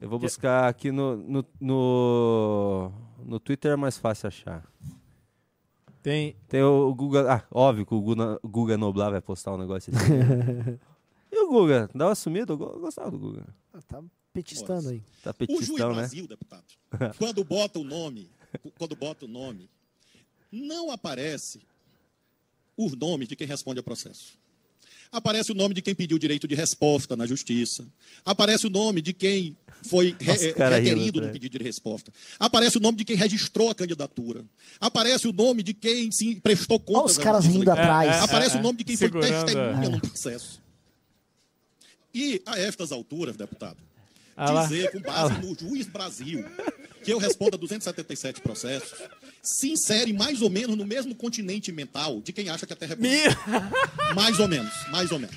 Eu 0.00 0.08
vou 0.08 0.18
buscar 0.18 0.68
aqui 0.68 0.90
no, 0.90 1.16
no, 1.16 1.44
no, 1.60 2.92
no 3.24 3.38
Twitter, 3.40 3.72
é 3.72 3.76
mais 3.76 3.96
fácil 3.98 4.26
achar. 4.28 4.64
Tem. 6.02 6.34
Tem 6.48 6.62
o 6.62 6.92
Guga. 6.94 7.32
Ah, 7.32 7.42
óbvio 7.50 7.86
que 7.86 7.94
o 7.94 8.00
Guga, 8.00 8.38
Guga 8.42 8.76
Noblar 8.76 9.12
vai 9.12 9.20
postar 9.20 9.52
um 9.54 9.58
negócio 9.58 9.92
assim. 9.94 10.78
e 11.30 11.38
o 11.44 11.48
Guga? 11.48 11.88
Dá 11.94 12.06
uma 12.08 12.14
sumida? 12.16 12.52
Eu 12.52 12.58
go- 12.58 12.72
eu 12.74 12.80
gostava 12.80 13.10
do 13.12 13.18
Guga. 13.18 13.44
Ah, 13.72 13.78
Tá 13.86 14.02
petistando 14.32 14.88
aí. 14.88 15.02
Tá 15.22 15.30
O 15.30 15.44
Juiz 15.44 15.58
petistão, 15.60 15.88
né? 15.90 15.94
Brasil, 15.94 16.26
deputado, 16.26 16.64
quando 17.18 17.44
bota 17.44 17.78
o 17.78 17.84
nome, 17.84 18.28
quando 18.78 18.94
bota 18.96 19.24
o 19.24 19.28
nome, 19.28 19.68
não 20.50 20.90
aparece 20.90 21.60
o 22.76 22.88
nome 22.96 23.26
de 23.26 23.36
quem 23.36 23.46
responde 23.46 23.78
ao 23.78 23.84
processo. 23.84 24.40
Aparece 25.10 25.52
o 25.52 25.54
nome 25.54 25.74
de 25.74 25.82
quem 25.82 25.94
pediu 25.94 26.18
direito 26.18 26.48
de 26.48 26.54
resposta 26.54 27.14
na 27.14 27.26
justiça. 27.26 27.84
Aparece 28.24 28.66
o 28.66 28.70
nome 28.70 29.02
de 29.02 29.12
quem 29.12 29.54
foi 29.86 30.16
re- 30.18 30.26
Nossa, 30.32 30.46
eh, 30.46 30.68
requerido 30.80 31.20
no 31.20 31.26
né? 31.26 31.32
pedido 31.34 31.58
de 31.58 31.62
resposta. 31.62 32.10
Aparece 32.38 32.78
o 32.78 32.80
nome 32.80 32.96
de 32.96 33.04
quem 33.04 33.14
registrou 33.14 33.68
a 33.68 33.74
candidatura. 33.74 34.42
Aparece 34.80 35.28
o 35.28 35.32
nome 35.32 35.62
de 35.62 35.74
quem 35.74 36.10
se 36.10 36.36
prestou 36.36 36.80
contas. 36.80 37.02
Olha 37.02 37.10
os 37.10 37.18
caras 37.18 37.44
rindo 37.44 37.58
eleitoral. 37.58 37.84
atrás. 37.84 38.16
É, 38.16 38.18
é, 38.20 38.22
Aparece 38.22 38.56
é, 38.56 38.58
o 38.58 38.62
nome 38.62 38.78
de 38.78 38.84
quem 38.84 38.96
segurando, 38.96 39.30
foi 39.34 39.44
testemunha 39.44 39.86
é. 39.86 39.88
no 39.90 40.00
processo. 40.00 40.62
E 42.14 42.42
a 42.46 42.58
estas 42.58 42.90
alturas, 42.90 43.36
deputado, 43.36 43.76
Ah 44.36 44.50
lá. 44.50 44.62
dizer 44.64 44.92
com 44.92 44.98
Ah 44.98 45.28
base 45.28 45.34
lá. 45.34 45.40
no 45.40 45.58
juiz 45.58 45.86
Brasil 45.88 46.42
que 47.04 47.12
eu 47.12 47.18
respondo 47.18 47.56
a 47.56 47.58
277 47.58 48.40
processos 48.40 48.92
se 49.42 49.70
insere 49.70 50.12
mais 50.12 50.40
ou 50.42 50.48
menos 50.50 50.76
no 50.76 50.84
mesmo 50.86 51.14
continente 51.14 51.72
mental 51.72 52.20
de 52.20 52.32
quem 52.32 52.48
acha 52.48 52.66
que 52.66 52.72
a 52.72 52.76
Terra 52.76 52.92
é 52.92 52.96
plana. 52.96 53.70
Mais 54.14 54.38
ou 54.38 54.46
menos, 54.48 54.72
mais 54.90 55.10
ou 55.10 55.18
menos. 55.18 55.36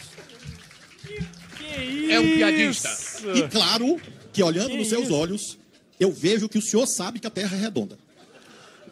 É 2.09 2.19
um 2.19 2.35
piadista. 2.35 2.89
E 3.35 3.47
claro 3.49 3.99
que 4.31 4.43
olhando 4.43 4.69
Que 4.71 4.77
nos 4.77 4.89
seus 4.89 5.05
isso? 5.05 5.13
olhos, 5.15 5.57
eu 5.99 6.11
vejo 6.11 6.47
que 6.47 6.57
o 6.57 6.61
senhor 6.61 6.85
sabe 6.87 7.19
que 7.19 7.27
a 7.27 7.29
Terra 7.31 7.55
é 7.55 7.59
redonda. 7.59 7.97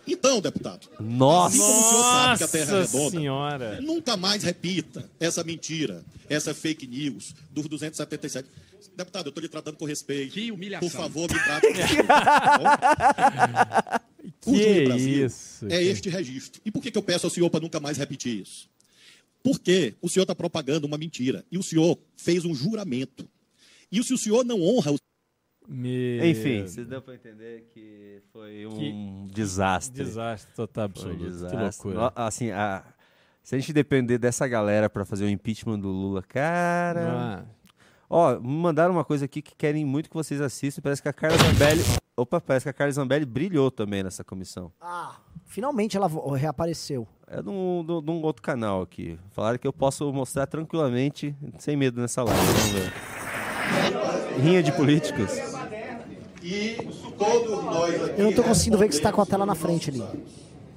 Então, 0.05 0.41
deputado, 0.41 0.89
Nossa! 0.99 1.55
assim 1.55 1.59
como 1.59 1.79
o 1.79 1.89
senhor 1.89 2.03
sabe 2.03 2.37
que 2.37 2.43
a 2.43 2.47
Terra 2.49 2.71
é 2.71 2.79
Nossa 2.81 2.91
redonda, 2.97 3.11
senhora. 3.17 3.81
nunca 3.81 4.17
mais 4.17 4.43
repita 4.43 5.09
essa 5.17 5.43
mentira, 5.45 6.03
essa 6.29 6.53
fake 6.53 6.85
news 6.87 7.33
dos 7.51 7.67
277. 7.67 8.47
Deputado, 8.95 9.27
eu 9.27 9.29
estou 9.29 9.41
lhe 9.41 9.49
tratando 9.49 9.77
com 9.77 9.85
respeito. 9.85 10.33
Que 10.33 10.51
humilhação. 10.51 10.87
Por 10.89 10.95
favor, 10.95 11.31
me 11.31 11.39
trate 11.43 11.67
com 11.67 11.73
respeito. 11.73 12.07
tá 12.07 14.01
Que 14.41 14.85
Brasil 14.85 15.25
isso, 15.25 15.67
é 15.69 15.81
este 15.83 16.09
registro. 16.09 16.61
E 16.65 16.71
por 16.71 16.81
que, 16.81 16.91
que 16.91 16.97
eu 16.97 17.03
peço 17.03 17.25
ao 17.25 17.29
senhor 17.29 17.49
para 17.49 17.59
nunca 17.59 17.79
mais 17.79 17.97
repetir 17.97 18.41
isso? 18.41 18.69
Porque 19.43 19.95
o 20.01 20.07
senhor 20.09 20.23
está 20.23 20.33
propagando 20.35 20.87
uma 20.87 20.97
mentira. 20.97 21.43
E 21.51 21.57
o 21.57 21.63
senhor 21.63 21.97
fez 22.15 22.45
um 22.45 22.53
juramento. 22.55 23.27
E 23.91 24.01
se 24.03 24.13
o 24.13 24.17
senhor 24.17 24.45
não 24.45 24.61
honra 24.61 24.91
o 24.91 24.97
Meu 25.67 26.25
Enfim, 26.25 26.61
vocês 26.61 26.87
deu 26.87 27.01
pra 27.01 27.15
entender 27.15 27.69
que 27.73 28.21
foi 28.31 28.65
um 28.65 29.27
desastre. 29.27 30.03
Desastre 30.03 30.53
total 30.55 30.89
Foi 30.95 31.03
um 31.03 31.13
absoluto. 31.13 31.25
Que 31.25 31.29
desastre. 31.57 31.87
loucura. 31.87 32.13
Assim, 32.15 32.51
a- 32.51 32.83
se 33.43 33.55
a 33.55 33.59
gente 33.59 33.73
depender 33.73 34.17
dessa 34.17 34.47
galera 34.47 34.89
pra 34.89 35.03
fazer 35.05 35.25
o 35.25 35.29
impeachment 35.29 35.79
do 35.79 35.89
Lula, 35.89 36.21
cara. 36.23 37.11
Ah. 37.11 37.45
Ó, 38.15 38.39
me 38.39 38.47
mandaram 38.47 38.93
uma 38.93 39.03
coisa 39.03 39.25
aqui 39.25 39.41
que 39.41 39.55
querem 39.55 39.83
muito 39.83 40.07
que 40.07 40.15
vocês 40.15 40.39
assistam. 40.39 40.83
Parece 40.83 41.01
que 41.01 41.09
a 41.09 41.13
Carla 41.13 41.35
Zambelli. 41.35 41.81
Opa, 42.15 42.39
parece 42.39 42.65
que 42.65 42.69
a 42.69 42.73
Carla 42.73 42.91
Zambelli 42.93 43.25
brilhou 43.25 43.71
também 43.71 44.03
nessa 44.03 44.23
comissão. 44.23 44.71
Ah, 44.79 45.15
finalmente 45.47 45.97
ela 45.97 46.07
reapareceu. 46.37 47.07
É 47.25 47.41
de 47.41 47.49
um, 47.49 47.83
de 47.83 48.11
um 48.11 48.21
outro 48.21 48.43
canal 48.43 48.83
aqui. 48.83 49.17
Falaram 49.31 49.57
que 49.57 49.65
eu 49.65 49.73
posso 49.73 50.13
mostrar 50.13 50.45
tranquilamente, 50.45 51.35
sem 51.57 51.75
medo 51.75 51.99
nessa 51.99 52.21
live. 52.21 52.39
Vamos 52.39 52.67
ver. 52.67 52.93
Rinha 54.43 54.61
de 54.61 54.71
políticos. 54.73 55.31
E 56.43 56.87
todos 57.17 57.63
nós 57.63 58.03
aqui. 58.03 58.21
Eu 58.21 58.25
não 58.25 58.33
tô 58.33 58.43
conseguindo 58.43 58.77
ver 58.77 58.89
que 58.89 58.93
você 58.95 59.01
tá 59.01 59.11
com 59.11 59.21
a 59.21 59.25
tela 59.25 59.43
na 59.43 59.55
frente 59.55 59.89
ali. 59.89 60.03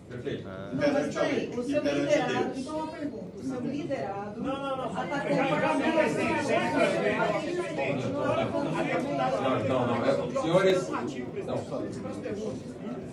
Perante 0.09 1.19
a 1.19 1.23
lei 1.23 1.51
O 1.55 1.61
e 1.61 1.65
seu 1.67 1.83
perante 1.83 2.01
liderado, 2.01 2.33
Deus. 2.45 2.59
então 2.59 2.77
uma 2.79 2.87
pergunta. 2.87 3.26
O 3.39 3.45
seu 3.45 3.61
liderado 3.61 4.43
atacou 4.97 5.37
Não, 9.69 9.87
não, 9.87 10.05
é, 10.05 10.41
senhores. 10.41 10.89
Não. 11.47 11.59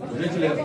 Por 0.08 0.18
gentileza. 0.22 0.64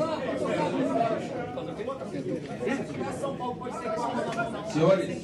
Senhores, 4.73 5.23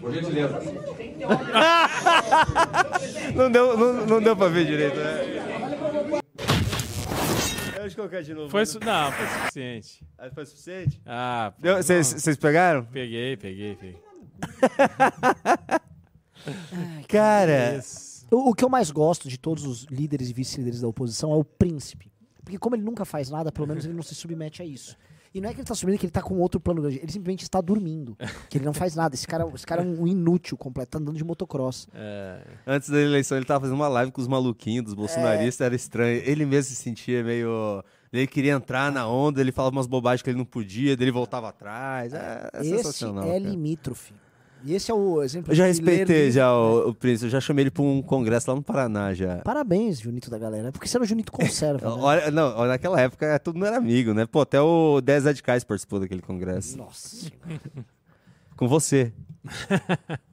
por 0.00 0.12
gentileza. 0.12 0.60
não, 3.34 3.50
deu, 3.50 3.76
não, 3.76 3.92
não 4.06 4.22
deu 4.22 4.36
pra 4.36 4.48
ver 4.48 4.66
direito, 4.66 4.96
né? 4.96 5.59
Deixa 7.82 7.94
eu 7.94 7.96
colocar 7.96 8.22
de 8.22 8.34
novo. 8.34 8.50
Foi, 8.50 8.66
su- 8.66 8.80
não, 8.80 9.12
foi 9.12 9.26
suficiente. 9.26 10.04
Ah, 10.18 10.30
Foi 10.30 10.46
suficiente? 10.46 11.00
Ah. 11.06 11.52
Vocês 11.60 12.36
pegaram? 12.36 12.84
Peguei, 12.86 13.36
peguei, 13.36 13.76
peguei. 13.76 13.98
Cara. 17.08 17.80
O, 18.30 18.50
o 18.50 18.54
que 18.54 18.64
eu 18.64 18.68
mais 18.68 18.90
gosto 18.90 19.28
de 19.28 19.38
todos 19.38 19.64
os 19.66 19.84
líderes 19.84 20.30
e 20.30 20.32
vice-líderes 20.32 20.80
da 20.80 20.88
oposição 20.88 21.32
é 21.32 21.36
o 21.36 21.44
príncipe. 21.44 22.10
Porque 22.42 22.58
como 22.58 22.76
ele 22.76 22.82
nunca 22.82 23.04
faz 23.04 23.30
nada, 23.30 23.52
pelo 23.52 23.66
menos 23.66 23.84
ele 23.84 23.94
não 23.94 24.02
se 24.02 24.14
submete 24.14 24.62
a 24.62 24.64
isso. 24.64 24.96
E 25.32 25.40
não 25.40 25.48
é 25.48 25.54
que 25.54 25.60
ele 25.60 25.66
tá 25.66 25.74
subindo 25.76 25.96
que 25.96 26.06
ele 26.06 26.10
tá 26.10 26.20
com 26.22 26.38
outro 26.40 26.58
plano 26.58 26.80
grande, 26.82 26.98
ele 26.98 27.12
simplesmente 27.12 27.42
está 27.42 27.60
dormindo. 27.60 28.16
Que 28.48 28.58
ele 28.58 28.64
não 28.64 28.72
faz 28.72 28.96
nada. 28.96 29.14
Esse 29.14 29.26
cara, 29.26 29.48
esse 29.54 29.64
cara 29.64 29.82
é 29.82 29.86
um 29.86 30.06
inútil 30.06 30.56
completo, 30.56 30.90
tá 30.90 30.98
andando 30.98 31.16
de 31.16 31.22
motocross. 31.22 31.86
É. 31.94 32.40
Antes 32.66 32.90
da 32.90 33.00
eleição, 33.00 33.36
ele 33.38 33.46
tava 33.46 33.60
fazendo 33.60 33.76
uma 33.76 33.86
live 33.88 34.10
com 34.10 34.20
os 34.20 34.26
maluquinhos 34.26 34.84
dos 34.86 34.94
bolsonaristas, 34.94 35.60
É. 35.60 35.66
era 35.66 35.74
estranho. 35.76 36.20
Ele 36.24 36.44
mesmo 36.44 36.74
se 36.74 36.82
sentia 36.82 37.22
meio. 37.22 37.84
Ele 38.12 38.26
queria 38.26 38.54
entrar 38.54 38.90
na 38.90 39.06
onda, 39.06 39.40
ele 39.40 39.52
falava 39.52 39.76
umas 39.76 39.86
bobagens 39.86 40.20
que 40.22 40.30
ele 40.30 40.38
não 40.38 40.44
podia, 40.44 40.96
daí 40.96 41.04
ele 41.04 41.12
voltava 41.12 41.48
atrás. 41.48 42.12
É, 42.12 42.50
é 42.52 42.60
Esse 42.66 43.04
é 43.04 43.12
cara. 43.12 43.38
limítrofe. 43.38 44.12
E 44.64 44.74
esse 44.74 44.90
é 44.90 44.94
o 44.94 45.22
exemplo 45.22 45.52
Eu 45.52 45.56
já 45.56 45.64
respeitei 45.66 46.24
ler- 46.26 46.30
já 46.32 46.54
o, 46.54 46.88
o 46.90 46.94
Príncipe, 46.94 47.26
eu 47.26 47.30
já 47.30 47.40
chamei 47.40 47.62
ele 47.64 47.70
pra 47.70 47.82
um 47.82 48.02
congresso 48.02 48.50
lá 48.50 48.56
no 48.56 48.62
Paraná 48.62 49.14
já. 49.14 49.38
Parabéns, 49.38 50.00
Junito 50.00 50.28
da 50.30 50.38
galera. 50.38 50.70
Porque 50.72 50.86
você 50.86 50.96
era 50.96 51.04
o 51.04 51.06
Junito 51.06 51.32
Conserva. 51.32 51.88
né? 51.96 52.02
Olha, 52.02 52.30
não, 52.30 52.56
olha, 52.56 52.68
naquela 52.70 53.00
época 53.00 53.38
todo 53.38 53.54
mundo 53.54 53.66
era 53.66 53.78
amigo, 53.78 54.12
né? 54.12 54.26
Pô, 54.26 54.40
até 54.42 54.60
o 54.60 55.00
10 55.00 55.24
radicais 55.24 55.64
participou 55.64 55.98
daquele 56.00 56.20
congresso. 56.22 56.76
Nossa. 56.76 57.30
Com 58.56 58.68
você. 58.68 59.12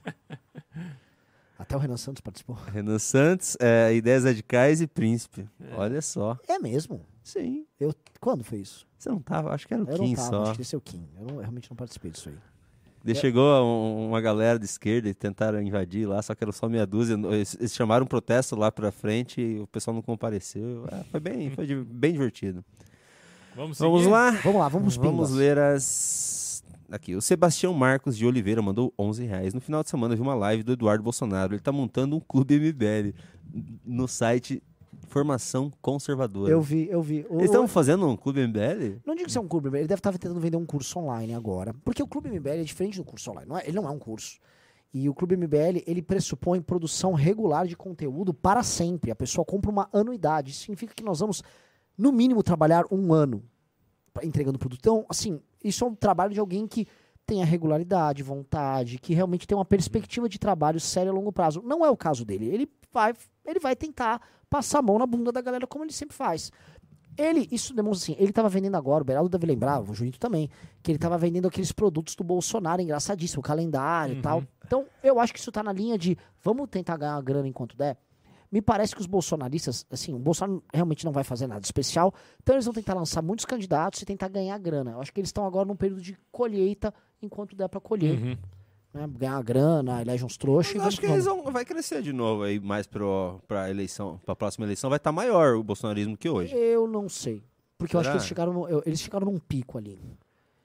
Até 1.58 1.76
o 1.76 1.80
Renan 1.80 1.98
Santos 1.98 2.22
participou. 2.22 2.56
Renan 2.72 3.00
Santos, 3.00 3.58
é, 3.60 3.94
Ideias 3.96 4.24
Radicais 4.24 4.80
e 4.80 4.88
Príncipe. 4.88 5.50
Olha 5.76 6.02
só. 6.02 6.38
É 6.48 6.60
mesmo? 6.60 7.02
Sim. 7.24 7.66
Eu, 7.80 7.94
quando 8.20 8.44
foi 8.44 8.60
isso? 8.60 8.86
Você 8.98 9.10
não 9.10 9.20
tava? 9.20 9.52
Acho 9.54 9.68
que 9.68 9.74
era 9.74 9.84
o 9.84 9.90
eu 9.90 9.98
Kim 9.98 10.10
não 10.10 10.16
tava, 10.16 10.30
só. 10.30 10.44
acho 10.44 10.54
que 10.56 10.62
esse 10.62 10.76
é 10.76 10.78
o 10.78 10.82
Kim. 10.82 11.08
Eu, 11.20 11.26
não- 11.26 11.36
eu 11.36 11.42
realmente 11.42 11.70
não 11.70 11.76
participei 11.76 12.12
disso 12.12 12.30
aí. 12.30 12.36
Daí 13.04 13.16
chegou 13.16 13.44
um- 13.64 14.10
uma 14.10 14.20
galera 14.20 14.60
de 14.60 14.66
esquerda 14.66 15.08
e 15.08 15.14
tentaram 15.14 15.62
invadir 15.62 16.06
lá, 16.08 16.22
só 16.22 16.36
que 16.36 16.44
era 16.44 16.52
só 16.52 16.68
meia 16.68 16.86
dúzia. 16.86 17.14
Eles, 17.14 17.56
eles 17.60 17.74
chamaram 17.74 18.04
um 18.04 18.08
protesto 18.08 18.56
lá 18.56 18.72
pra 18.72 18.92
frente 18.92 19.40
e 19.42 19.60
o 19.60 19.68
pessoal 19.68 19.96
não 19.96 20.02
compareceu. 20.02 20.86
Ah, 20.92 21.04
foi 21.10 21.20
bem, 21.20 21.50
foi 21.52 21.66
di- 21.66 21.76
bem 21.76 22.12
divertido. 22.12 22.64
Vamos 23.56 23.80
Vamos 23.80 24.06
lá? 24.06 24.32
Vamos 24.44 24.60
lá, 24.60 24.68
vamos 24.70 24.96
Vamos 24.98 25.32
ler 25.32 25.58
as. 25.58 26.64
Aqui, 26.92 27.16
o 27.16 27.22
Sebastião 27.22 27.74
Marcos 27.74 28.16
de 28.18 28.26
Oliveira 28.26 28.62
mandou 28.62 28.94
11 28.98 29.26
reais. 29.26 29.54
No 29.54 29.60
final 29.60 29.84
de 29.84 29.90
semana 29.90 30.14
eu 30.14 30.18
vi 30.18 30.22
uma 30.24 30.36
live 30.36 30.64
do 30.64 30.72
Eduardo 30.74 31.04
Bolsonaro. 31.04 31.54
Ele 31.54 31.60
tá 31.62 31.72
montando 31.72 32.16
um 32.16 32.20
clube 32.20 32.56
MBL 32.56 33.14
no 33.86 34.08
site 34.08 34.62
Formação 35.08 35.72
Conservadora. 35.82 36.52
Eu 36.52 36.62
vi, 36.62 36.88
eu 36.90 37.02
vi. 37.02 37.26
O- 37.30 37.36
Eles 37.36 37.46
estão 37.46 37.68
fazendo 37.68 38.08
um 38.08 38.16
clube 38.16 38.42
MBL? 38.42 39.00
Não 39.06 39.16
digo 39.16 39.26
que 39.26 39.30
isso 39.30 39.40
é 39.40 39.42
um 39.42 39.48
clube 39.48 39.68
MBL, 39.70 39.80
ele 39.80 39.88
deve 39.88 40.00
estar 40.00 40.12
tentando 40.12 40.40
vender 40.40 40.58
um 40.58 40.66
curso 40.66 41.00
online 41.00 41.34
agora. 41.34 41.74
Porque 41.84 42.04
o 42.04 42.08
clube 42.08 42.30
MBL 42.30 42.60
é 42.60 42.64
diferente 42.64 42.98
do 42.98 43.04
curso 43.06 43.32
online. 43.32 43.48
Não 43.50 43.58
é- 43.58 43.64
ele 43.68 43.76
não 43.78 43.88
é 43.88 43.92
um 43.92 44.00
curso. 44.00 44.38
E 44.94 45.10
o 45.10 45.14
clube 45.14 45.36
MBL, 45.36 45.84
ele 45.86 46.02
pressupõe 46.02 46.62
produção 46.62 47.14
regular 47.14 47.68
de 47.68 47.76
conteúdo 47.76 48.34
para 48.34 48.64
sempre. 48.64 49.12
A 49.12 49.16
pessoa 49.16 49.44
compra 49.46 49.70
uma 49.70 49.90
anuidade. 49.92 50.52
Isso 50.52 50.62
significa 50.62 50.94
que 50.96 51.04
nós 51.04 51.20
vamos, 51.20 51.44
no 51.98 52.12
mínimo, 52.12 52.42
trabalhar 52.44 52.86
um 52.92 53.14
ano 53.14 53.44
entregando 54.24 54.58
produto. 54.58 54.80
Então, 54.80 55.06
assim, 55.10 55.40
isso 55.64 55.84
é 55.84 55.88
um 55.88 55.94
trabalho 55.96 56.34
de 56.34 56.40
alguém 56.40 56.68
que 56.68 56.88
tenha 57.26 57.46
regularidade, 57.46 58.24
vontade, 58.24 58.98
que 58.98 59.14
realmente 59.14 59.46
tem 59.46 59.56
uma 59.58 59.66
perspectiva 59.66 60.30
de 60.30 60.40
trabalho 60.40 60.80
sério 60.80 61.12
a 61.12 61.16
longo 61.16 61.32
prazo. 61.32 61.62
Não 61.64 61.86
é 61.86 61.90
o 61.90 61.98
caso 61.98 62.24
dele. 62.26 62.48
Ele 62.48 62.72
vai, 62.92 63.14
ele 63.48 63.60
vai 63.60 63.76
tentar 63.76 64.22
passar 64.50 64.80
a 64.80 64.82
mão 64.82 65.00
na 65.00 65.06
bunda 65.06 65.32
da 65.32 65.42
galera 65.42 65.66
como 65.66 65.84
ele 65.86 65.94
sempre 65.94 66.16
faz. 66.16 66.52
Ele, 67.18 67.48
isso 67.52 67.74
demonstra 67.74 68.14
assim, 68.14 68.22
ele 68.22 68.32
tava 68.32 68.48
vendendo 68.48 68.76
agora, 68.76 69.02
o 69.02 69.06
Beraldo 69.06 69.30
deve 69.30 69.48
lembrar, 69.48 69.82
o 69.82 69.92
Junito 69.92 70.20
também, 70.20 70.52
que 70.84 70.92
ele 70.92 71.00
tava 71.00 71.18
vendendo 71.18 71.48
aqueles 71.48 71.72
produtos 71.72 72.16
do 72.16 72.24
Bolsonaro, 72.24 72.80
engraçadíssimo, 72.80 73.40
o 73.40 73.44
calendário 73.44 74.20
e 74.20 74.22
tal. 74.22 74.44
Então, 74.64 74.86
eu 75.02 75.20
acho 75.20 75.34
que 75.34 75.40
isso 75.40 75.52
tá 75.52 75.64
na 75.64 75.74
linha 75.74 75.98
de 75.98 76.16
vamos 76.44 76.70
tentar 76.70 76.96
ganhar 76.96 77.20
grana 77.24 77.48
enquanto 77.48 77.76
der. 77.76 77.98
Me 78.52 78.62
parece 78.62 78.94
que 78.94 79.02
os 79.02 79.08
bolsonaristas, 79.08 79.86
assim, 79.90 80.14
o 80.14 80.20
Bolsonaro 80.20 80.64
realmente 80.72 81.04
não 81.04 81.12
vai 81.12 81.24
fazer 81.24 81.48
nada 81.48 81.66
especial, 81.66 82.14
então 82.42 82.56
eles 82.56 82.66
vão 82.66 82.74
tentar 82.74 82.94
lançar 82.94 83.22
muitos 83.22 83.46
candidatos 83.46 84.02
e 84.02 84.06
tentar 84.06 84.28
ganhar 84.30 84.58
grana. 84.60 84.92
Eu 84.92 85.02
acho 85.02 85.12
que 85.12 85.20
eles 85.20 85.30
estão 85.30 85.46
agora 85.46 85.68
num 85.68 85.76
período 85.76 86.02
de 86.02 86.18
colheita 86.32 86.94
enquanto 87.22 87.56
der 87.56 87.68
pra 87.68 87.82
colher. 87.82 88.22
Uhum. 88.22 88.38
Né? 88.98 89.08
Ganhar 89.18 89.42
grana, 89.44 90.02
elege 90.02 90.26
uns 90.26 90.38
trouxas 90.38 90.74
e 90.74 90.78
Eu 90.78 90.82
vamos 90.82 90.94
acho 90.94 91.00
que 91.02 91.06
eles 91.08 91.26
vão, 91.26 91.44
vai 91.52 91.64
crescer 91.64 92.02
de 92.02 92.12
novo 92.12 92.44
aí, 92.44 92.60
mais 92.60 92.88
pro, 92.88 93.40
pra 93.48 93.70
eleição, 93.70 94.20
pra 94.26 94.36
próxima 94.36 94.66
eleição. 94.66 94.90
Vai 94.90 94.98
estar 94.98 95.12
maior 95.12 95.56
o 95.56 95.64
bolsonarismo 95.64 96.18
que 96.18 96.28
hoje. 96.30 96.56
Eu 96.56 96.88
não 96.88 97.08
sei. 97.08 97.44
Porque 97.78 97.96
eu 97.96 98.00
acho 98.00 98.10
que 98.10 98.14
Será? 98.14 98.18
eles 98.18 98.28
chegaram, 98.28 98.54
no- 98.54 98.68
eu- 98.68 98.84
eles 98.86 99.00
chegaram 99.00 99.26
num 99.26 99.38
pico 99.38 99.78
ali. 99.78 100.02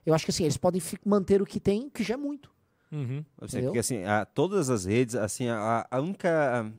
Eu 0.07 0.15
acho 0.15 0.25
que 0.25 0.31
assim, 0.31 0.45
eles 0.45 0.57
podem 0.57 0.81
manter 1.05 1.43
o 1.43 1.47
que 1.47 1.61
tem, 1.61 1.91
que 1.91 2.03
já 2.03 2.15
é 2.15 2.17
muito. 2.17 2.51
Uhum. 2.91 3.25
Assim, 3.41 3.63
porque 3.63 3.79
assim, 3.79 4.03
a- 4.05 4.25
todas 4.25 4.69
as 4.71 4.85
redes, 4.87 5.15
assim, 5.15 5.49
a, 5.49 5.87
a 5.91 6.01
única. 6.01 6.73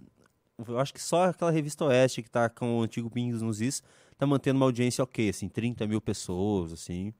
Eu 0.68 0.80
acho 0.80 0.94
que 0.94 1.02
só 1.02 1.26
aquela 1.26 1.52
revista 1.52 1.86
Oeste 1.86 2.22
que 2.22 2.30
tá 2.30 2.48
com 2.50 2.80
o 2.80 2.82
antigo 2.84 3.10
Pingos 3.10 3.42
nos 3.42 3.62
Is 3.62 3.82
tá 4.18 4.26
mantendo 4.28 4.58
uma 4.58 4.66
audiência 4.66 5.04
ok, 5.04 5.30
assim, 5.30 5.50
30 5.50 5.86
mil 5.88 6.00
pessoas, 6.00 6.72
assim. 6.72 7.14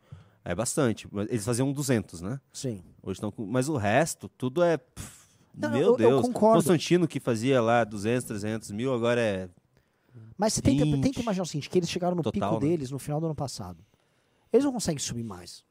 É 0.46 0.54
bastante. 0.54 1.08
Eles 1.30 1.46
faziam 1.46 1.72
200, 1.72 2.22
né? 2.22 2.40
Sim. 2.52 2.84
Hoje 3.02 3.18
estão 3.18 3.32
com... 3.32 3.46
Mas 3.46 3.70
o 3.70 3.78
resto, 3.78 4.28
tudo 4.30 4.62
é. 4.64 4.78
pff, 4.78 5.12
Não, 5.56 5.70
meu 5.72 5.80
eu- 5.80 5.88
eu 5.92 5.96
Deus. 5.98 6.22
concordo. 6.24 6.58
Constantino 6.58 7.08
que 7.08 7.20
fazia 7.20 7.62
lá 7.62 7.84
200, 7.84 8.26
300 8.28 8.72
mil, 8.72 8.94
agora 8.94 9.22
é. 9.22 9.50
Mas 10.38 10.54
você 10.54 10.62
tenta, 10.62 10.84
20. 10.84 11.02
tenta 11.02 11.22
imaginar 11.22 11.44
o 11.44 11.46
seguinte, 11.46 11.70
que 11.70 11.78
eles 11.80 11.90
chegaram 11.90 12.16
no 12.16 12.22
Total, 12.24 12.52
pico 12.52 12.64
né? 12.66 12.70
deles 12.72 12.92
no 12.92 13.00
final 13.00 13.20
do 13.20 13.26
ano 13.28 13.36
passado. 13.36 13.78
Eles 14.52 14.66
não 14.66 14.74
conseguem 14.74 15.00
subir 15.00 15.24
mais. 15.24 15.64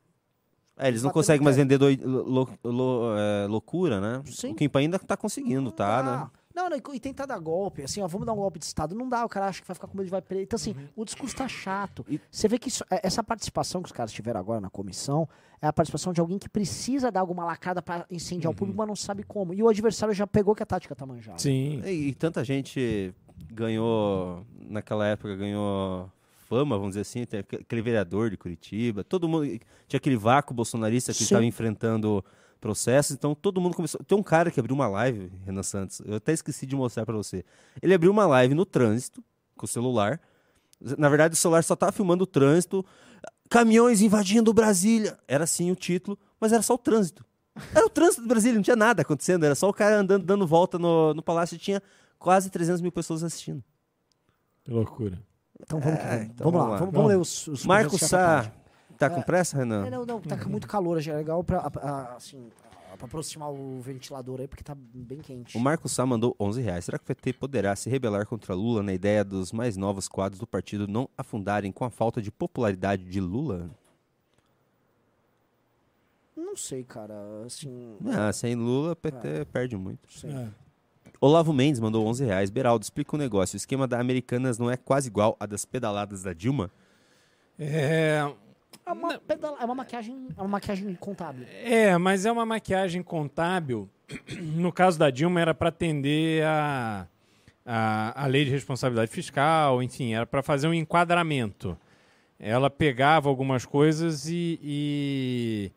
É, 0.77 0.89
eles 0.89 1.03
não 1.03 1.11
conseguem 1.11 1.44
mais 1.44 1.57
vender 1.57 1.77
doi- 1.78 1.97
lo- 2.03 2.49
lo- 2.65 3.16
é, 3.16 3.47
loucura, 3.47 4.01
né? 4.01 4.23
Sim. 4.27 4.53
O 4.53 4.55
Kimpa 4.55 4.78
ainda 4.78 4.99
tá 4.99 5.16
conseguindo, 5.16 5.70
tá, 5.70 6.03
né? 6.03 6.31
Não, 6.55 6.69
não, 6.69 6.77
e 6.95 7.01
tentar 7.01 7.27
dar 7.27 7.39
golpe, 7.39 7.83
assim, 7.83 8.01
ó, 8.03 8.07
vamos 8.07 8.27
dar 8.27 8.33
um 8.33 8.37
golpe 8.37 8.59
de 8.59 8.65
Estado. 8.65 8.95
Não 8.95 9.09
dá, 9.09 9.24
o 9.24 9.29
cara 9.29 9.47
acha 9.47 9.61
que 9.61 9.66
vai 9.66 9.74
ficar 9.74 9.87
com 9.87 9.97
medo 9.97 10.05
de 10.07 10.11
vai 10.11 10.20
preso. 10.23 10.43
Então, 10.43 10.57
assim, 10.57 10.73
Uhum. 10.73 10.89
o 10.97 11.05
discurso 11.05 11.35
tá 11.37 11.49
chato. 11.49 12.05
Você 12.31 12.49
vê 12.49 12.59
que 12.59 12.69
isso- 12.69 12.85
é- 12.91 13.01
essa 13.07 13.23
participação 13.24 13.83
que 13.83 13.87
os 13.87 13.93
caras 13.93 14.12
tiveram 14.12 14.39
agora 14.41 14.61
na 14.61 14.69
comissão 14.70 15.29
é 15.61 15.66
a 15.66 15.73
participação 15.73 16.12
de 16.12 16.20
alguém 16.20 16.39
que 16.39 16.49
precisa 16.49 17.11
dar 17.11 17.20
alguma 17.20 17.45
lacrada 17.45 17.81
pra 17.81 18.05
incendiar 18.11 18.51
Uhum. 18.51 18.55
o 18.55 18.59
público, 18.59 18.79
mas 18.79 18.89
não 18.89 18.97
sabe 18.97 19.23
como. 19.23 19.55
E 19.55 19.62
o 19.62 19.69
adversário 19.69 20.15
já 20.15 20.27
pegou 20.27 20.55
que 20.55 20.62
a 20.62 20.66
tática 20.66 20.95
tá 20.95 21.07
manjada. 21.07 21.39
Sim. 21.39 21.81
E, 21.85 22.09
e 22.09 22.15
tanta 22.15 22.45
gente 22.45 23.15
ganhou, 23.51 24.45
naquela 24.69 25.07
época, 25.07 25.35
ganhou 25.37 26.11
fama, 26.49 26.77
vamos 26.77 26.91
dizer 26.97 27.01
assim, 27.01 27.23
aquele 27.23 27.81
vereador 27.81 28.29
de 28.29 28.37
Curitiba, 28.37 29.03
todo 29.03 29.27
mundo, 29.29 29.47
tinha 29.89 29.97
aquele 29.99 30.16
vácuo 30.16 30.53
bolsonarista 30.53 31.15
que 31.15 31.23
estava 31.23 31.45
enfrentando 31.45 32.23
processos, 32.62 33.10
então 33.10 33.34
todo 33.34 33.60
mundo 33.60 33.74
começou, 33.74 34.01
tem 34.05 34.16
um 34.16 34.22
cara 34.22 34.48
que 34.48 34.60
abriu 34.60 34.74
uma 34.74 34.86
live, 34.86 35.32
Renan 35.44 35.64
Santos, 35.64 36.01
eu 36.06 36.14
até 36.14 36.32
esqueci 36.32 36.64
de 36.64 36.76
mostrar 36.76 37.05
para 37.05 37.16
você, 37.16 37.44
ele 37.82 37.93
abriu 37.93 38.10
uma 38.12 38.24
live 38.24 38.55
no 38.55 38.64
trânsito, 38.64 39.22
com 39.56 39.66
o 39.66 39.68
celular, 39.68 40.20
na 40.97 41.09
verdade 41.09 41.34
o 41.34 41.36
celular 41.36 41.64
só 41.64 41.74
tava 41.74 41.90
filmando 41.90 42.22
o 42.22 42.26
trânsito, 42.26 42.86
caminhões 43.51 44.01
invadindo 44.01 44.55
Brasília, 44.55 45.18
era 45.26 45.43
assim 45.43 45.72
o 45.72 45.74
título, 45.74 46.16
mas 46.40 46.52
era 46.52 46.62
só 46.62 46.74
o 46.74 46.78
trânsito. 46.78 47.24
Era 47.74 47.84
o 47.84 47.90
trânsito 47.90 48.22
do 48.22 48.28
Brasília, 48.28 48.55
não 48.55 48.62
tinha 48.62 48.76
nada 48.76 49.02
acontecendo, 49.02 49.44
era 49.44 49.55
só 49.56 49.68
o 49.68 49.74
cara 49.74 49.98
andando, 49.98 50.24
dando 50.24 50.47
volta 50.47 50.78
no, 50.78 51.12
no 51.12 51.22
palácio 51.22 51.56
e 51.56 51.59
tinha 51.59 51.82
quase 52.18 52.48
300 52.48 52.80
mil 52.80 52.93
pessoas 52.93 53.22
assistindo. 53.24 53.62
Que 54.64 54.70
loucura. 54.70 55.20
Então 55.60 55.78
vamos, 55.80 55.98
É, 55.98 56.06
vamos. 56.09 56.30
então 56.30 56.51
vamos 56.51 56.70
lá, 56.70 56.76
vamos, 56.78 56.94
vamos 56.94 57.09
ler 57.10 57.18
os, 57.18 57.48
os 57.48 57.66
Marco 57.66 57.90
superchats 57.98 58.14
à 58.14 58.43
Sá. 58.44 58.52
Tá 59.09 59.15
com 59.15 59.20
É, 59.20 59.24
pressa, 59.24 59.57
Renan? 59.57 59.87
É, 59.87 59.91
não, 59.91 60.05
não, 60.07 60.20
tá 60.20 60.37
com 60.37 60.49
muito 60.49 60.66
calor, 60.69 61.01
já 61.01 61.12
é 61.12 61.16
legal 61.16 61.43
pra, 61.43 61.59
a- 61.61 62.16
assim, 62.16 62.49
pra 62.97 63.07
aproximar 63.07 63.51
o 63.51 63.81
ventilador 63.81 64.41
aí, 64.41 64.47
porque 64.49 64.62
tá 64.62 64.74
bem 64.77 65.19
quente. 65.20 65.57
O 65.57 65.61
Marco 65.61 65.89
Sá 65.89 66.05
mandou 66.07 66.37
11 66.39 66.61
reais. 66.61 66.85
Será 66.85 66.99
que 66.99 67.05
o 67.05 67.07
PT 67.07 67.33
poderá 67.35 67.74
se 67.74 67.89
rebelar 67.91 68.27
contra 68.27 68.55
Lula 68.55 68.83
na 68.83 68.93
ideia 68.93 69.24
dos 69.24 69.51
mais 69.53 69.77
novos 69.77 70.09
quadros 70.09 70.39
do 70.39 70.47
partido 70.47 70.87
não 70.87 71.09
afundarem 71.16 71.73
com 71.73 71.85
a 71.85 71.91
falta 71.91 72.20
de 72.23 72.31
popularidade 72.31 73.05
de 73.05 73.20
Lula? 73.20 73.70
Não 76.37 76.57
sei, 76.57 76.83
cara, 76.85 77.15
assim... 77.47 77.97
Ah, 78.07 78.33
sem 78.33 78.55
Lula, 78.55 78.93
o 78.93 78.97
PT 78.97 79.47
perde 79.53 79.77
muito. 79.77 80.11
Sim. 80.12 80.29
É. 80.35 80.49
Olavo 81.20 81.53
Mendes 81.53 81.81
mandou 81.81 82.07
11 82.07 82.24
reais. 82.24 82.51
Beraldo, 82.51 82.83
explica 82.83 83.15
um 83.15 83.19
negócio. 83.19 83.55
O 83.55 83.59
esquema 83.59 83.87
da 83.87 84.01
Americanas 84.01 84.59
não 84.59 84.70
é 84.70 84.77
quase 84.77 85.09
igual 85.09 85.37
a 85.39 85.47
das 85.47 85.65
pedaladas 85.65 86.23
da 86.23 86.33
Dilma? 86.33 86.70
É, 87.59 88.33
É 88.85 88.93
uma, 88.93 89.19
pedala- 89.19 89.59
é 89.61 89.65
uma 89.65 89.75
maquiagem, 89.75 90.29
é 90.37 90.41
uma 90.41 90.49
maquiagem 90.49 90.95
contábil. 90.97 91.47
É, 91.63 91.97
mas 91.99 92.27
é 92.27 92.33
uma 92.33 92.45
maquiagem 92.47 93.03
contábil. 93.03 93.89
No 94.57 94.73
caso 94.73 94.99
da 94.99 95.09
Dilma, 95.11 95.41
era 95.41 95.55
para 95.55 95.69
atender 95.71 96.45
a, 96.45 97.07
a, 97.65 98.25
a 98.25 98.27
lei 98.27 98.45
de 98.45 98.51
responsabilidade 98.51 99.11
fiscal, 99.11 99.83
enfim, 99.83 100.13
era 100.15 100.27
para 100.27 100.43
fazer 100.43 100.67
um 100.69 100.75
enquadramento. 100.75 101.79
Ela 102.39 102.69
pegava 102.69 103.29
algumas 103.29 103.65
coisas 103.65 104.27
e, 104.29 104.59
e, 104.63 105.73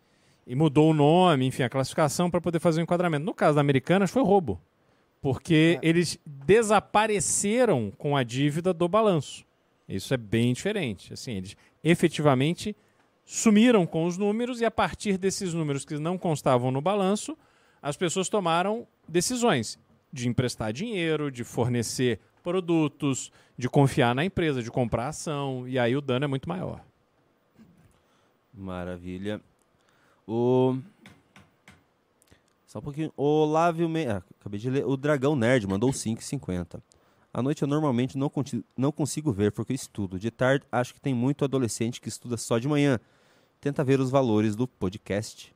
e 0.48 0.56
mudou 0.56 0.90
o 0.90 0.94
nome, 0.94 1.45
enfim, 1.45 1.64
a 1.64 1.69
classificação 1.69 2.30
para 2.30 2.41
poder 2.41 2.60
fazer 2.60 2.82
o 2.82 2.84
enquadramento. 2.84 3.23
No 3.23 3.34
caso 3.36 3.56
da 3.56 3.61
Americanas, 3.61 4.10
foi 4.11 4.23
roubo. 4.23 4.60
Porque 5.22 5.80
eles 5.82 6.19
desapareceram 6.26 7.91
com 7.98 8.18
a 8.18 8.23
dívida 8.23 8.73
do 8.73 8.88
balanço. 8.88 9.45
Isso 9.88 10.14
é 10.14 10.18
bem 10.18 10.53
diferente. 10.53 11.14
Assim, 11.14 11.34
eles 11.34 11.56
efetivamente 11.84 12.76
sumiram 13.26 13.85
com 13.85 14.06
os 14.06 14.18
números 14.18 14.61
e 14.61 14.65
a 14.65 14.72
partir 14.72 15.18
desses 15.18 15.53
números 15.53 15.84
que 15.84 15.97
não 15.97 16.18
constavam 16.18 16.72
no 16.72 16.80
balanço, 16.80 17.35
as 17.81 17.97
pessoas 17.97 18.30
tomaram 18.30 18.88
decisões 19.07 19.80
de 20.14 20.30
emprestar 20.30 20.72
dinheiro, 20.72 21.31
de 21.31 21.43
fornecer 21.43 22.19
produtos, 22.43 23.31
de 23.57 23.68
confiar 23.68 24.14
na 24.14 24.23
empresa, 24.23 24.61
de 24.61 24.69
comprar 24.69 25.07
ação, 25.07 25.68
e 25.68 25.80
aí 25.80 25.95
o 25.95 26.02
dano 26.02 26.26
é 26.26 26.27
muito 26.27 26.47
maior. 26.47 26.81
Maravilha. 28.53 29.41
O. 30.27 30.77
Só 32.65 32.80
um 32.80 32.81
pouquinho. 32.81 33.11
O 33.18 33.23
Olávio. 33.23 33.89
Me... 33.89 34.06
Ah, 34.06 34.23
acabei 34.39 34.60
de 34.60 34.69
ler. 34.69 34.85
O 34.85 34.95
Dragão 34.95 35.35
Nerd 35.35 35.68
mandou 35.68 35.89
5,50. 35.89 36.81
À 37.34 37.41
noite 37.41 37.64
eu 37.64 37.68
normalmente 37.68 38.18
não, 38.18 38.31
não 38.77 38.91
consigo 38.93 39.31
ver 39.31 39.52
porque 39.52 39.73
eu 39.73 39.76
estudo. 39.76 40.18
De 40.18 40.31
tarde 40.31 40.65
acho 40.72 40.93
que 40.93 41.02
tem 41.02 41.14
muito 41.14 41.43
adolescente 41.43 41.99
que 41.99 42.07
estuda 42.07 42.38
só 42.38 42.57
de 42.57 42.68
manhã. 42.68 42.97
Tenta 43.65 43.83
ver 43.83 43.99
os 43.99 44.11
valores 44.11 44.55
do 44.55 44.67
podcast. 44.67 45.51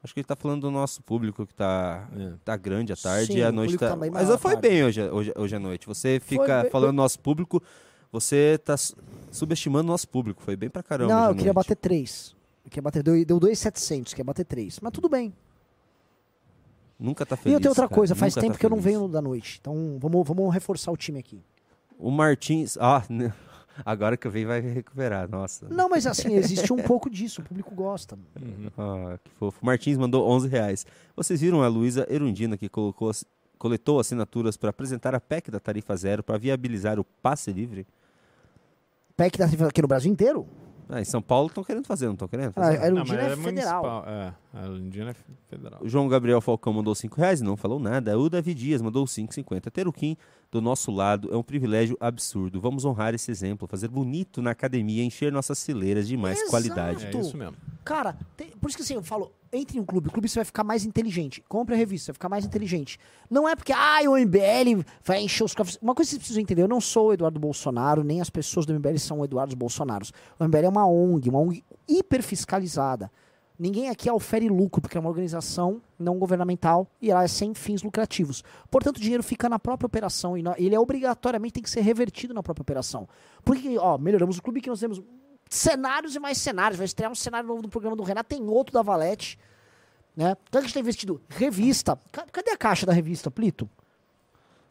Acho 0.00 0.14
que 0.14 0.20
ele 0.20 0.24
tá 0.28 0.36
falando 0.36 0.60
do 0.60 0.70
nosso 0.70 1.02
público 1.02 1.44
que 1.44 1.52
tá, 1.52 2.08
tá 2.44 2.56
grande 2.56 2.92
à 2.92 2.96
tarde 2.96 3.32
Sim, 3.32 3.38
e 3.38 3.42
à 3.42 3.50
noite 3.50 3.76
tá. 3.76 3.88
tá 3.88 3.96
Mas 3.96 4.28
foi 4.40 4.52
tarde. 4.52 4.60
bem 4.68 4.84
hoje, 4.84 5.02
hoje, 5.10 5.32
hoje 5.36 5.56
à 5.56 5.58
noite. 5.58 5.84
Você 5.88 6.20
fica 6.20 6.62
bem- 6.62 6.70
falando 6.70 6.90
do 6.90 6.96
nosso 6.98 7.18
público, 7.18 7.60
você 8.12 8.60
tá 8.64 8.76
su- 8.76 8.94
subestimando 9.32 9.88
o 9.88 9.90
nosso 9.92 10.08
público. 10.08 10.40
Foi 10.40 10.54
bem 10.54 10.70
pra 10.70 10.84
caramba. 10.84 11.12
não, 11.12 11.28
eu 11.30 11.34
queria 11.34 11.52
noite. 11.52 11.66
bater 11.66 11.74
3. 11.76 12.32
Eu 12.64 12.70
queria 12.70 12.82
bater, 12.82 13.02
deu, 13.02 13.24
deu 13.24 13.40
2,700, 13.40 14.12
queria 14.12 14.24
bater 14.24 14.44
3. 14.44 14.78
Mas 14.80 14.92
tudo 14.92 15.08
bem. 15.08 15.34
Nunca 16.96 17.26
tá 17.26 17.34
e 17.34 17.38
feliz. 17.38 17.54
eu 17.54 17.60
tenho 17.60 17.70
outra 17.72 17.88
cara. 17.88 17.94
coisa, 17.96 18.14
faz 18.14 18.36
Nunca 18.36 18.40
tempo 18.46 18.52
tá 18.54 18.60
que 18.60 18.66
eu 18.66 18.70
não 18.70 18.80
venho 18.80 19.08
da 19.08 19.20
noite. 19.20 19.58
Então 19.60 19.98
vamos, 20.00 20.24
vamos 20.28 20.54
reforçar 20.54 20.92
o 20.92 20.96
time 20.96 21.18
aqui. 21.18 21.42
O 21.98 22.08
Martins. 22.08 22.78
Ah, 22.80 23.02
né, 23.10 23.32
agora 23.84 24.16
que 24.16 24.26
eu 24.26 24.30
venho 24.30 24.48
vai 24.48 24.60
recuperar, 24.60 25.28
nossa. 25.28 25.68
Não, 25.68 25.88
mas 25.88 26.06
assim, 26.06 26.34
existe 26.34 26.72
um 26.72 26.82
pouco 26.82 27.08
disso, 27.10 27.40
o 27.40 27.44
público 27.44 27.74
gosta. 27.74 28.18
Ah, 28.78 29.18
que 29.22 29.30
fofo. 29.32 29.64
Martins 29.64 29.96
mandou 29.96 30.28
11 30.28 30.48
reais. 30.48 30.86
Vocês 31.16 31.40
viram 31.40 31.62
a 31.62 31.68
Luísa 31.68 32.06
Erundina 32.08 32.56
que 32.56 32.68
colocou, 32.68 33.10
coletou 33.58 34.00
assinaturas 34.00 34.56
para 34.56 34.70
apresentar 34.70 35.14
a 35.14 35.20
PEC 35.20 35.50
da 35.50 35.60
tarifa 35.60 35.96
zero 35.96 36.22
para 36.22 36.38
viabilizar 36.38 36.98
o 36.98 37.04
passe 37.04 37.52
livre? 37.52 37.86
PEC 39.16 39.38
da 39.38 39.46
aqui 39.68 39.82
no 39.82 39.88
Brasil 39.88 40.10
inteiro? 40.10 40.46
Ah, 40.88 41.00
em 41.00 41.04
São 41.04 41.22
Paulo 41.22 41.48
estão 41.48 41.64
querendo 41.64 41.86
fazer, 41.86 42.06
não 42.06 42.12
estão 42.14 42.28
querendo? 42.28 42.50
Ah, 42.56 42.62
fazer? 42.62 42.78
a 42.82 42.86
Erundina 42.86 43.22
é, 43.22 43.36
federal. 43.36 43.82
municipal, 43.82 44.04
É, 44.06 44.34
a 44.52 44.64
Erundina 44.64 45.10
é 45.10 45.14
federal. 45.48 45.80
O 45.82 45.88
João 45.88 46.08
Gabriel 46.08 46.40
Falcão 46.40 46.72
mandou 46.72 46.94
5 46.94 47.16
reais 47.16 47.40
e 47.40 47.44
não 47.44 47.56
falou 47.56 47.78
nada. 47.80 48.18
O 48.18 48.28
Davi 48.28 48.52
Dias 48.54 48.82
mandou 48.82 49.04
5,50. 49.06 49.70
Ter 49.70 49.88
o 49.88 49.92
Kim 49.92 50.16
do 50.50 50.60
nosso 50.60 50.90
lado 50.90 51.32
é 51.32 51.36
um 51.36 51.42
privilégio 51.42 51.96
absurdo. 51.98 52.60
Vamos 52.60 52.84
honrar 52.84 53.14
esse 53.14 53.30
exemplo, 53.30 53.66
fazer 53.66 53.88
bonito 53.88 54.42
na 54.42 54.50
academia, 54.50 55.02
encher 55.02 55.32
nossas 55.32 55.64
fileiras 55.64 56.06
de 56.06 56.16
mais 56.16 56.36
Exato. 56.36 56.50
qualidade. 56.50 57.06
É 57.06 57.18
isso 57.18 57.36
mesmo. 57.36 57.56
Cara, 57.84 58.16
tem- 58.36 58.48
por 58.60 58.68
isso 58.68 58.76
que 58.76 58.82
assim, 58.82 58.94
eu 58.94 59.02
falo, 59.02 59.32
entre 59.50 59.78
em 59.78 59.80
um 59.80 59.84
clube, 59.86 60.08
o 60.08 60.12
clube 60.12 60.28
você 60.28 60.36
vai 60.38 60.44
ficar 60.44 60.62
mais 60.62 60.84
inteligente. 60.84 61.42
Compre 61.48 61.74
a 61.74 61.78
revista, 61.78 62.06
você 62.06 62.12
vai 62.12 62.14
ficar 62.16 62.28
mais 62.28 62.44
inteligente. 62.44 62.98
Não 63.30 63.48
é 63.48 63.56
porque, 63.56 63.72
ah, 63.72 63.98
o 64.06 64.16
MBL 64.18 64.84
vai 65.02 65.22
encher 65.22 65.44
os 65.44 65.54
cofres. 65.54 65.78
Uma 65.80 65.94
coisa 65.94 66.08
que 66.08 66.12
vocês 66.12 66.18
precisam 66.18 66.42
entender, 66.42 66.62
eu 66.62 66.68
não 66.68 66.80
sou 66.80 67.08
o 67.08 67.12
Eduardo 67.14 67.40
Bolsonaro, 67.40 68.04
nem 68.04 68.20
as 68.20 68.28
pessoas 68.30 68.66
do 68.66 68.74
MBL 68.74 68.98
são 68.98 69.20
o 69.20 69.24
Eduardo 69.24 69.56
Bolsonaros. 69.56 70.12
O 70.38 70.44
MBL 70.44 70.66
é 70.66 70.68
uma 70.68 70.86
ONG, 70.86 71.28
uma 71.30 71.38
ONG 71.40 71.64
hiperfiscalizada. 71.88 73.10
Ninguém 73.62 73.88
aqui 73.90 74.10
ofere 74.10 74.48
lucro, 74.48 74.82
porque 74.82 74.96
é 74.96 75.00
uma 75.00 75.08
organização 75.08 75.80
não 75.96 76.18
governamental 76.18 76.88
e 77.00 77.12
ela 77.12 77.22
é 77.22 77.28
sem 77.28 77.54
fins 77.54 77.80
lucrativos. 77.84 78.42
Portanto, 78.68 78.96
o 78.96 79.00
dinheiro 79.00 79.22
fica 79.22 79.48
na 79.48 79.56
própria 79.56 79.86
operação 79.86 80.36
e 80.36 80.42
ele 80.58 80.74
é 80.74 80.80
obrigatoriamente 80.80 81.54
tem 81.54 81.62
que 81.62 81.70
ser 81.70 81.80
revertido 81.82 82.34
na 82.34 82.42
própria 82.42 82.62
operação. 82.62 83.08
Porque, 83.44 83.78
ó, 83.78 83.96
melhoramos 83.96 84.36
o 84.38 84.42
clube 84.42 84.60
que 84.60 84.68
nós 84.68 84.80
temos 84.80 85.00
cenários 85.48 86.16
e 86.16 86.18
mais 86.18 86.38
cenários. 86.38 86.76
Vai 86.76 86.86
estrear 86.86 87.12
um 87.12 87.14
cenário 87.14 87.46
novo 87.46 87.62
do 87.62 87.68
programa 87.68 87.94
do 87.96 88.02
Renato, 88.02 88.30
tem 88.30 88.42
outro 88.48 88.72
da 88.72 88.82
Valete. 88.82 89.38
Né? 90.16 90.36
Então 90.48 90.58
a 90.60 90.62
gente 90.64 90.74
tem 90.74 90.80
investido 90.80 91.22
revista. 91.28 91.96
Ca- 92.10 92.26
Cadê 92.32 92.50
a 92.50 92.56
caixa 92.56 92.84
da 92.84 92.92
revista, 92.92 93.30
Plito? 93.30 93.70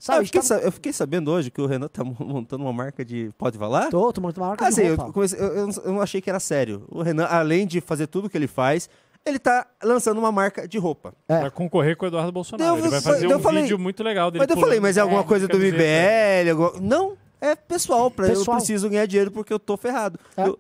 Sabe, 0.04 0.18
a 0.18 0.22
eu, 0.22 0.26
fiquei 0.26 0.42
tava- 0.42 0.62
eu 0.62 0.72
fiquei 0.72 0.92
sabendo 0.94 1.30
hoje 1.32 1.52
que 1.52 1.62
o 1.62 1.68
Renan 1.68 1.88
tá 1.88 2.04
mon- 2.04 2.16
montando 2.20 2.64
uma 2.64 2.74
marca 2.74 3.06
de. 3.06 3.30
Pode 3.38 3.56
falar? 3.58 3.90
Tô, 3.90 4.12
tô 4.12 4.20
montando 4.20 4.42
uma 4.42 4.48
marca 4.50 4.66
Ah, 4.66 4.70
de 4.70 4.76
sim, 4.76 4.82
eu, 4.82 4.96
roupa. 4.96 5.14
comecei- 5.14 5.40
eu- 5.40 5.54
eu 5.56 5.68
não- 5.94 6.02
achei 6.02 6.20
que 6.20 6.28
era 6.30 6.40
sério. 6.40 6.84
O 6.90 7.04
Renan, 7.04 7.26
além 7.26 7.68
de 7.68 7.80
fazer 7.80 8.08
tudo 8.08 8.28
que 8.28 8.36
ele 8.36 8.48
faz, 8.48 8.90
ele 9.24 9.38
tá 9.38 9.68
lançando 9.84 10.18
uma 10.18 10.32
marca 10.32 10.68
de 10.68 10.80
roupa. 10.80 11.14
É. 11.30 11.42
Pra 11.42 11.52
concorrer 11.52 11.96
com 11.96 12.06
o 12.06 12.08
Eduardo 12.08 12.32
Bolsonaro. 12.32 12.64
Daí 12.72 12.80
eu- 12.80 12.84
Ele 12.84 12.90
vai 12.90 13.02
fazer 13.02 13.28
um 13.28 13.40
falei- 13.40 13.62
vídeo 13.62 13.78
muito 13.78 14.04
legal 14.04 14.32
dele. 14.32 14.44
Mas 14.48 14.56
eu 14.58 14.60
falei, 14.60 14.80
mas 14.80 14.98
é 14.98 15.02
alguma 15.02 15.22
de 15.22 15.28
coisa 15.28 15.48
do. 15.48 15.56
MBL? 15.58 16.50
alguma- 16.50 16.74
Não, 16.82 17.16
é 17.40 17.56
pessoal, 17.56 18.10
pra 18.10 18.26
Pessoal. 18.28 18.56
eu 18.58 18.60
preciso 18.60 18.90
ganhar 18.90 19.06
dinheiro 19.06 19.30
porque 19.30 19.54
eu 19.54 19.60
tô 19.60 19.78
ferrado. 19.78 20.20
É. 20.36 20.48
Eu- 20.48 20.58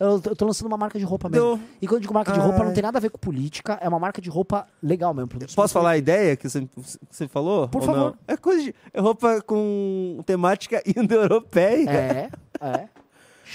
Eu 0.00 0.18
tô, 0.18 0.46
lançando 0.46 0.66
uma 0.66 0.78
marca 0.78 0.98
de 0.98 1.04
roupa 1.04 1.28
mesmo. 1.28 1.56
Deu- 1.56 1.60
E 1.82 1.86
quando 1.86 1.96
eu 1.96 2.00
digo 2.00 2.14
marca 2.14 2.32
de 2.32 2.38
roupa, 2.40 2.64
não 2.64 2.72
tem 2.72 2.82
nada 2.82 2.96
a 2.96 3.00
ver 3.02 3.10
com 3.10 3.18
política, 3.18 3.78
é 3.82 3.86
uma 3.88 3.98
marca 3.98 4.18
de 4.22 4.30
roupa 4.30 4.66
legal 4.82 5.12
mesmo. 5.12 5.28
Posso 5.54 5.74
falar 5.74 5.90
a 5.90 5.98
ideia 5.98 6.34
que 6.36 6.48
você, 6.48 6.66
você 7.10 7.28
falou? 7.28 7.68
Por 7.68 7.82
favor. 7.82 7.98
não? 8.12 8.14
É 8.26 8.34
coisa 8.36 8.62
de 8.64 8.74
é 8.94 8.98
roupa 9.00 9.42
com 9.42 10.18
temática 10.24 10.82
indo-europeia. 10.96 11.90
É, 11.90 12.30
é. 12.66 12.88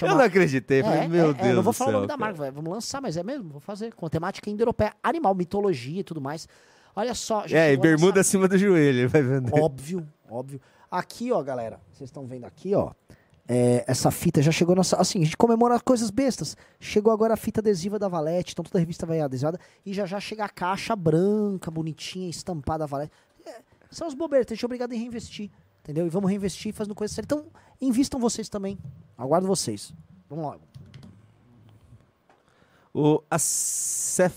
Eu 0.00 0.08
não 0.08 0.20
acreditei. 0.20 0.82
Falei, 0.82 1.00
É, 1.00 1.08
meu 1.08 1.30
é, 1.30 1.32
Deus 1.34 1.46
é, 1.46 1.50
eu 1.50 1.56
não 1.56 1.62
vou 1.62 1.72
do 1.72 1.76
falar 1.76 1.88
o 1.88 1.92
céu, 1.92 2.00
nome 2.00 2.06
da 2.06 2.14
cara. 2.14 2.20
marca, 2.20 2.38
vai, 2.38 2.50
vamos 2.52 2.70
lançar, 2.70 3.00
mas 3.02 3.16
é 3.16 3.22
mesmo, 3.24 3.48
vou 3.50 3.60
fazer. 3.60 3.92
Com 3.94 4.08
temática 4.08 4.48
indo-europeia, 4.48 4.92
animal, 5.02 5.34
mitologia 5.34 6.00
e 6.00 6.04
tudo 6.04 6.20
mais. 6.20 6.46
Olha 6.94 7.14
só. 7.14 7.46
já 7.46 7.58
É, 7.58 7.72
e 7.72 7.76
bermuda 7.76 8.20
acima 8.20 8.46
do 8.46 8.56
joelho, 8.56 9.08
vai 9.08 9.22
vender. 9.22 9.52
Óbvio, 9.58 10.06
óbvio. 10.30 10.60
Aqui, 10.90 11.32
ó, 11.32 11.42
galera, 11.42 11.80
vocês 11.92 12.08
estão 12.08 12.24
vendo 12.26 12.44
aqui, 12.44 12.74
ó. 12.74 12.92
É, 13.48 13.84
essa 13.86 14.10
fita 14.10 14.42
já 14.42 14.50
chegou 14.50 14.74
nossa. 14.74 14.96
Assim, 14.96 15.22
a 15.22 15.24
gente 15.24 15.36
comemora 15.36 15.78
coisas 15.78 16.10
bestas. 16.10 16.56
Chegou 16.80 17.12
agora 17.12 17.34
a 17.34 17.36
fita 17.36 17.60
adesiva 17.60 17.98
da 17.98 18.08
Valete, 18.08 18.52
então 18.52 18.64
toda 18.64 18.78
a 18.78 18.80
revista 18.80 19.06
vai 19.06 19.20
adesivada. 19.20 19.60
E 19.84 19.92
já 19.92 20.04
já 20.06 20.18
chega 20.18 20.44
a 20.44 20.48
caixa 20.48 20.96
branca, 20.96 21.70
bonitinha, 21.70 22.28
estampada 22.28 22.80
da 22.80 22.86
Valete. 22.86 23.12
É, 23.46 23.60
são 23.90 24.08
os 24.08 24.14
bobeiros, 24.14 24.46
a 24.50 24.54
gente 24.54 24.64
é 24.64 24.66
obrigado 24.66 24.92
a 24.92 24.96
reinvestir. 24.96 25.50
Entendeu? 25.82 26.06
E 26.06 26.10
vamos 26.10 26.28
reinvestir 26.28 26.74
fazendo 26.74 26.94
coisas 26.96 27.14
sérias. 27.14 27.26
Então, 27.26 27.46
invistam 27.80 28.18
vocês 28.18 28.48
também. 28.48 28.76
Aguardo 29.16 29.46
vocês. 29.46 29.94
Vamos 30.28 30.46
lá. 30.46 30.58
O 32.92 33.22
Acefefo, 33.30 34.34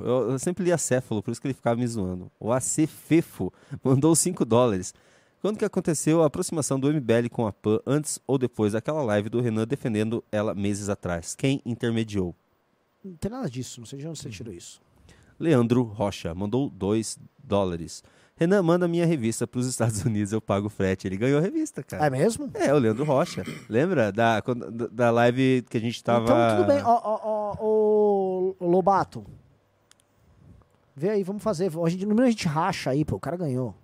eu, 0.00 0.32
eu 0.32 0.38
sempre 0.38 0.64
li 0.64 0.72
acéfalo, 0.72 1.22
por 1.22 1.30
isso 1.30 1.40
que 1.40 1.46
ele 1.46 1.54
ficava 1.54 1.80
me 1.80 1.86
zoando. 1.86 2.30
O 2.38 2.52
Acefefo 2.52 3.50
mandou 3.82 4.14
5 4.14 4.44
dólares. 4.44 4.92
Quando 5.44 5.58
que 5.58 5.64
aconteceu 5.66 6.22
a 6.22 6.26
aproximação 6.26 6.80
do 6.80 6.90
MBL 6.90 7.28
com 7.30 7.46
a 7.46 7.52
PAN, 7.52 7.78
antes 7.86 8.18
ou 8.26 8.38
depois 8.38 8.72
daquela 8.72 9.02
live 9.02 9.28
do 9.28 9.42
Renan 9.42 9.66
defendendo 9.66 10.24
ela 10.32 10.54
meses 10.54 10.88
atrás? 10.88 11.34
Quem 11.34 11.60
intermediou? 11.66 12.34
Não 13.04 13.12
tem 13.16 13.30
nada 13.30 13.50
disso, 13.50 13.78
não 13.78 13.86
sei 13.86 13.98
de 13.98 14.08
onde 14.08 14.18
você 14.18 14.30
tirou 14.30 14.54
isso. 14.54 14.80
Leandro 15.38 15.82
Rocha 15.82 16.34
mandou 16.34 16.70
2 16.70 17.18
dólares. 17.36 18.02
Renan, 18.34 18.62
manda 18.62 18.88
minha 18.88 19.04
revista 19.04 19.46
para 19.46 19.60
os 19.60 19.66
Estados 19.66 20.00
Unidos, 20.06 20.32
eu 20.32 20.40
pago 20.40 20.68
o 20.68 20.70
frete. 20.70 21.06
Ele 21.06 21.18
ganhou 21.18 21.38
a 21.38 21.42
revista, 21.42 21.82
cara. 21.82 22.06
É 22.06 22.08
mesmo? 22.08 22.50
É, 22.54 22.72
o 22.72 22.78
Leandro 22.78 23.04
Rocha. 23.04 23.44
Lembra 23.68 24.10
da, 24.10 24.42
da- 24.90 25.10
live 25.10 25.62
que 25.68 25.76
a 25.76 25.80
gente 25.80 26.02
tava... 26.02 26.24
Então, 26.24 26.56
tudo 26.56 26.66
bem. 26.68 26.82
Ó, 26.82 27.00
ó, 27.04 27.20
ó, 27.22 27.56
ô, 27.62 28.56
ô, 28.60 28.66
Lobato. 28.66 29.26
Vê 30.96 31.10
aí, 31.10 31.22
vamos 31.22 31.42
fazer. 31.42 31.70
No 31.70 32.14
meio 32.14 32.28
a 32.28 32.30
gente 32.30 32.48
racha 32.48 32.88
aí, 32.88 33.04
pô. 33.04 33.16
O 33.16 33.20
cara 33.20 33.36
ganhou. 33.36 33.74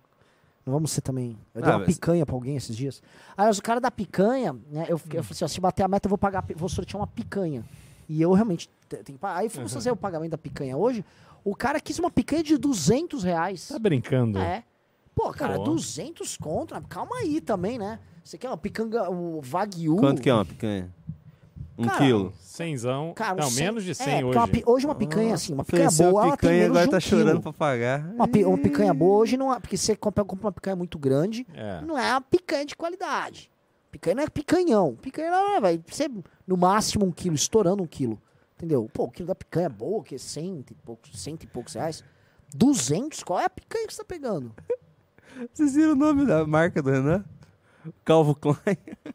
Não 0.64 0.72
vamos 0.74 0.90
ser 0.92 1.00
também. 1.00 1.36
Eu 1.54 1.62
dei 1.62 1.70
Ah, 1.70 1.76
uma 1.76 1.84
mas- 1.86 1.94
picanha 1.94 2.24
pra 2.26 2.34
alguém 2.34 2.56
esses 2.56 2.76
dias. 2.76 3.02
Aí 3.36 3.50
o 3.50 3.62
cara 3.62 3.80
da 3.80 3.90
picanha, 3.90 4.52
né? 4.70 4.82
Eu, 4.88 4.90
eu 4.92 4.98
falei 4.98 5.24
assim: 5.30 5.44
ó, 5.44 5.48
se 5.48 5.60
bater 5.60 5.82
a 5.82 5.88
meta, 5.88 6.06
eu 6.06 6.10
vou 6.10 6.18
pagar, 6.18 6.44
vou 6.54 6.68
sortear 6.68 7.00
uma 7.00 7.06
picanha. 7.06 7.64
E 8.08 8.20
eu 8.20 8.32
realmente 8.32 8.68
te- 8.88 8.96
tenho 9.02 9.16
que 9.16 9.18
pagar. 9.18 9.38
Aí 9.38 9.48
fomos 9.48 9.70
Uhum. 9.72 9.78
fazer 9.78 9.90
o 9.90 9.96
pagamento 9.96 10.32
da 10.32 10.38
picanha 10.38 10.76
hoje. 10.76 11.04
O 11.42 11.54
cara 11.56 11.80
quis 11.80 11.98
uma 11.98 12.10
picanha 12.10 12.42
de 12.42 12.58
200 12.58 13.22
reais. 13.24 13.68
Tá 13.68 13.78
brincando? 13.78 14.38
É. 14.38 14.62
Pô, 15.14 15.30
cara, 15.32 15.56
Pô. 15.56 15.64
200 15.64 16.36
contra. 16.36 16.80
Calma 16.82 17.16
aí 17.16 17.40
também, 17.40 17.78
né? 17.78 17.98
Você 18.22 18.36
quer 18.36 18.48
uma 18.48 18.56
picanha, 18.58 19.08
o 19.10 19.40
Wagyu? 19.40 19.96
Quanto 19.96 20.20
que 20.20 20.28
é 20.28 20.34
uma 20.34 20.44
picanha? 20.44 20.90
Um 21.80 21.86
Cara, 21.86 21.98
quilo. 21.98 22.32
Cenzão. 22.40 23.14
Cara, 23.14 23.40
não, 23.42 23.50
cem- 23.50 23.64
menos 23.64 23.84
de 23.84 23.94
100 23.94 24.20
é, 24.20 24.24
hoje. 24.24 24.38
uma 24.38 24.48
hoje 24.66 24.86
uma 24.86 24.94
picanha, 24.94 25.34
assim, 25.34 25.54
uma 25.54 25.64
picanha 25.64 25.90
boa, 25.90 26.08
ela 26.24 26.36
tem 26.36 26.36
picanha, 26.36 26.52
menos 26.60 26.70
agora 26.76 26.82
de 26.84 26.88
um 26.88 26.90
tá 26.92 27.00
chorando 27.00 27.28
quilo. 27.30 27.42
pra 27.42 27.52
pagar. 27.54 28.00
Uma, 28.14 28.28
uma 28.48 28.58
picanha 28.58 28.92
boa 28.94 29.18
hoje 29.18 29.36
não 29.38 29.54
é. 29.54 29.58
Porque 29.58 29.76
você 29.78 29.96
compra, 29.96 30.24
compra 30.24 30.46
uma 30.46 30.52
picanha 30.52 30.76
muito 30.76 30.98
grande, 30.98 31.46
É. 31.54 31.80
não 31.80 31.96
é 31.96 32.10
uma 32.12 32.20
picanha 32.20 32.66
de 32.66 32.76
qualidade. 32.76 33.50
Picanha 33.90 34.14
não 34.16 34.22
é 34.22 34.28
picanhão. 34.28 34.94
Picanha 35.00 35.30
não 35.30 35.56
é, 35.56 35.60
vai 35.60 35.80
ser 35.90 36.10
no 36.46 36.56
máximo 36.56 37.06
um 37.06 37.10
quilo, 37.10 37.34
estourando 37.34 37.82
um 37.82 37.86
quilo. 37.86 38.20
Entendeu? 38.56 38.90
Pô, 38.92 39.04
o 39.04 39.10
quilo 39.10 39.28
da 39.28 39.34
picanha 39.34 39.66
é 39.66 39.70
boa, 39.70 40.04
que 40.04 40.14
é 40.14 40.18
cento 40.18 40.72
e 40.72 40.74
poucos, 40.74 41.10
cento 41.18 41.44
e 41.44 41.46
poucos 41.46 41.72
reais. 41.74 42.04
200? 42.54 43.22
Qual 43.22 43.40
é 43.40 43.46
a 43.46 43.50
picanha 43.50 43.86
que 43.86 43.94
você 43.94 44.02
tá 44.02 44.04
pegando? 44.06 44.52
Vocês 45.54 45.74
viram 45.74 45.92
o 45.92 45.96
nome 45.96 46.26
da 46.26 46.46
marca 46.46 46.82
do 46.82 46.90
Renan? 46.90 47.24
Calvo 48.04 48.34
Klein. 48.34 48.56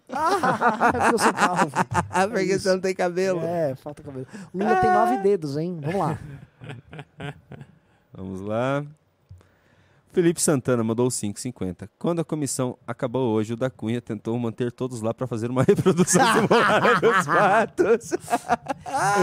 Ah, 0.09 0.91
porque 0.91 1.15
eu 1.15 1.19
sou 1.19 1.33
calvo. 1.33 1.71
Porque 2.29 2.41
Isso. 2.43 2.59
você 2.63 2.73
não 2.73 2.79
tem 2.79 2.95
cabelo. 2.95 3.41
É, 3.43 3.75
falta 3.75 4.01
cabelo. 4.01 4.27
Lula 4.53 4.75
tem 4.77 4.91
nove 4.91 5.17
dedos, 5.17 5.57
hein? 5.57 5.79
Vamos 5.81 5.99
lá. 5.99 6.19
Vamos 8.13 8.41
lá. 8.41 8.85
Felipe 10.15 10.41
Santana 10.41 10.81
mandou 10.81 11.09
5,50. 11.09 11.89
Quando 11.99 12.21
a 12.21 12.23
comissão 12.23 12.77
acabou 12.87 13.33
hoje, 13.33 13.51
o 13.51 13.57
da 13.57 13.69
Cunha 13.69 14.01
tentou 14.01 14.39
manter 14.39 14.71
todos 14.71 15.01
lá 15.01 15.13
para 15.13 15.27
fazer 15.27 15.51
uma 15.51 15.61
reprodução 15.67 16.21
simulada 16.33 17.01
dos 17.01 17.25
fatos. 17.27 18.13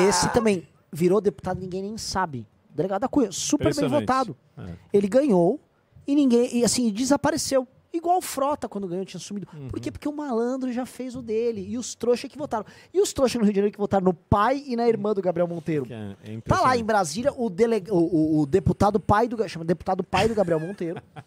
Esse 0.06 0.28
também 0.34 0.68
virou 0.92 1.20
deputado, 1.20 1.58
ninguém 1.58 1.80
nem 1.82 1.96
sabe. 1.96 2.46
Delegado 2.68 3.00
da 3.00 3.08
Cunha, 3.08 3.32
super 3.32 3.74
bem 3.74 3.88
votado. 3.88 4.36
É. 4.58 4.74
Ele 4.92 5.08
ganhou 5.08 5.58
e 6.06 6.14
ninguém, 6.14 6.58
e 6.58 6.62
assim, 6.62 6.92
desapareceu. 6.92 7.66
Igual 7.92 8.18
o 8.18 8.22
Frota 8.22 8.68
quando 8.68 8.88
ganhou, 8.88 9.04
tinha 9.04 9.20
sumido. 9.20 9.46
Por 9.68 9.78
quê? 9.78 9.90
Porque 9.90 10.08
o 10.08 10.12
malandro 10.12 10.72
já 10.72 10.86
fez 10.86 11.14
o 11.14 11.20
dele. 11.20 11.64
E 11.68 11.76
os 11.76 11.94
trouxas 11.94 12.30
que 12.30 12.38
votaram. 12.38 12.64
E 12.92 13.00
os 13.00 13.12
trouxas 13.12 13.38
no 13.38 13.44
Rio 13.44 13.52
de 13.52 13.56
Janeiro 13.56 13.72
que 13.72 13.78
votaram 13.78 14.04
no 14.04 14.14
pai 14.14 14.62
e 14.66 14.74
na 14.76 14.88
irmã 14.88 15.12
do 15.12 15.20
Gabriel 15.20 15.46
Monteiro. 15.46 15.86
É, 15.90 16.16
é 16.24 16.40
Tá 16.40 16.60
lá 16.60 16.76
em 16.76 16.82
Brasília 16.84 17.32
o, 17.36 17.50
dele, 17.50 17.82
o, 17.90 17.96
o- 17.98 18.40
o 18.40 18.46
deputado 18.46 18.98
pai 18.98 19.28
do. 19.28 19.46
Chama 19.48 19.64
deputado 19.64 20.02
pai 20.02 20.26
do 20.28 20.34
Gabriel 20.34 20.58
Monteiro. 20.60 21.02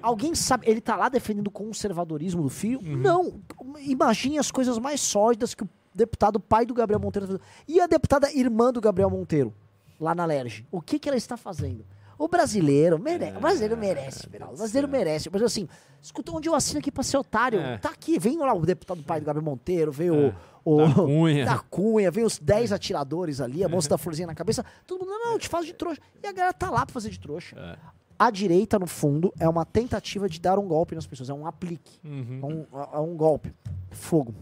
Alguém 0.00 0.32
sabe, 0.34 0.68
ele 0.70 0.80
tá 0.80 0.94
lá 0.96 1.08
defendendo 1.08 1.48
o 1.48 1.50
conservadorismo 1.50 2.42
do 2.42 2.48
filho? 2.48 2.80
Não. 2.82 3.40
Imagine 3.80 4.38
as 4.38 4.50
coisas 4.50 4.78
mais 4.78 5.00
sólidas 5.00 5.54
que 5.54 5.64
o 5.64 5.68
deputado 5.92 6.38
pai 6.38 6.64
do 6.64 6.72
Gabriel 6.72 7.00
Monteiro 7.00 7.26
tá 7.26 7.32
fazendo. 7.32 7.46
E 7.66 7.80
a 7.80 7.86
deputada 7.88 8.32
irmã 8.32 8.72
do 8.72 8.80
Gabriel 8.80 9.10
Monteiro, 9.10 9.52
lá 10.00 10.14
na 10.14 10.24
Lerge? 10.24 10.64
O 10.70 10.80
que, 10.80 10.98
que 11.00 11.08
ela 11.08 11.18
está 11.18 11.36
fazendo? 11.36 11.84
O 12.18 12.26
brasileiro 12.26 12.98
merece. 12.98 13.36
O 13.36 13.40
brasileiro 13.40 13.76
merece, 13.76 14.28
Beraldo. 14.28 14.54
O 14.54 14.58
brasileiro 14.58 14.88
merece. 14.88 15.30
Mas 15.32 15.40
assim, 15.40 15.68
escuta 16.02 16.32
onde 16.32 16.48
eu 16.48 16.54
assino 16.54 16.80
aqui 16.80 16.90
pra 16.90 17.04
ser 17.04 17.16
otário. 17.16 17.60
É. 17.60 17.78
Tá 17.78 17.90
aqui, 17.90 18.18
vem 18.18 18.38
lá 18.38 18.52
o 18.52 18.66
deputado 18.66 19.02
pai 19.04 19.20
do 19.20 19.26
Gabriel 19.26 19.44
Monteiro, 19.44 19.92
veio 19.92 20.14
É. 20.14 20.34
o. 20.64 20.76
o 20.82 20.86
Da 20.88 20.94
Cunha. 20.94 21.44
da 21.46 21.58
Cunha, 21.58 22.10
vem 22.10 22.24
os 22.24 22.38
10 22.38 22.72
atiradores 22.72 23.40
ali, 23.40 23.62
a 23.62 23.68
moça 23.68 23.88
da 23.88 23.96
florzinha 23.96 24.26
na 24.26 24.34
cabeça. 24.34 24.64
Todo 24.84 24.98
mundo, 25.00 25.10
não, 25.10 25.24
não, 25.26 25.32
eu 25.34 25.38
te 25.38 25.48
faço 25.48 25.66
de 25.66 25.72
trouxa. 25.74 26.00
E 26.22 26.26
a 26.26 26.32
galera 26.32 26.52
tá 26.52 26.68
lá 26.70 26.84
pra 26.84 26.92
fazer 26.92 27.10
de 27.10 27.20
trouxa. 27.20 27.56
É. 27.56 27.76
A 28.18 28.32
direita, 28.32 28.80
no 28.80 28.86
fundo, 28.88 29.32
é 29.38 29.48
uma 29.48 29.64
tentativa 29.64 30.28
de 30.28 30.40
dar 30.40 30.58
um 30.58 30.66
golpe 30.66 30.96
nas 30.96 31.06
pessoas. 31.06 31.30
É 31.30 31.32
um 31.34 31.46
aplique. 31.46 32.00
Uhum. 32.04 32.40
É, 32.42 32.46
um, 32.76 32.82
é 32.94 32.98
um 32.98 33.16
golpe. 33.16 33.54
Fogo. 33.92 34.34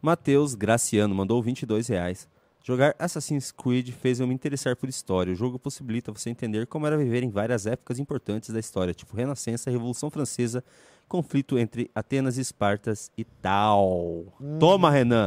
Matheus 0.00 0.56
Graciano 0.56 1.14
mandou 1.14 1.40
22 1.40 1.86
reais. 1.86 2.28
Jogar 2.62 2.94
Assassin's 2.98 3.50
Creed 3.50 3.90
fez 3.90 4.20
eu 4.20 4.26
me 4.26 4.34
interessar 4.34 4.76
por 4.76 4.88
história. 4.88 5.32
O 5.32 5.36
jogo 5.36 5.58
possibilita 5.58 6.12
você 6.12 6.30
entender 6.30 6.66
como 6.66 6.86
era 6.86 6.96
viver 6.96 7.22
em 7.22 7.30
várias 7.30 7.66
épocas 7.66 7.98
importantes 7.98 8.50
da 8.50 8.60
história, 8.60 8.94
tipo 8.94 9.16
Renascença, 9.16 9.70
Revolução 9.70 10.10
Francesa, 10.10 10.62
conflito 11.08 11.58
entre 11.58 11.90
Atenas 11.94 12.38
e 12.38 12.40
Espartas 12.40 13.10
e 13.18 13.24
tal. 13.24 14.24
Hum. 14.40 14.58
Toma, 14.60 14.90
Renan! 14.90 15.26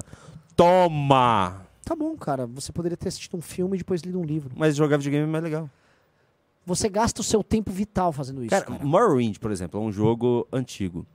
Toma! 0.55 1.61
Tá 1.83 1.93
bom, 1.95 2.15
cara. 2.15 2.47
Você 2.47 2.71
poderia 2.71 2.97
ter 2.97 3.09
assistido 3.09 3.37
um 3.37 3.41
filme 3.41 3.75
e 3.75 3.79
depois 3.79 4.01
lido 4.01 4.19
um 4.19 4.23
livro. 4.23 4.51
Mas 4.55 4.75
jogar 4.75 4.97
videogame 4.97 5.25
é 5.25 5.27
mais 5.27 5.43
legal. 5.43 5.69
Você 6.65 6.89
gasta 6.89 7.21
o 7.21 7.23
seu 7.23 7.43
tempo 7.43 7.69
vital 7.71 8.11
fazendo 8.11 8.41
isso, 8.41 8.49
Cara, 8.49 8.65
cara. 8.65 8.83
Morrowind, 8.83 9.37
por 9.37 9.51
exemplo, 9.51 9.79
é 9.79 9.83
um 9.83 9.91
jogo 9.91 10.47
antigo. 10.51 11.05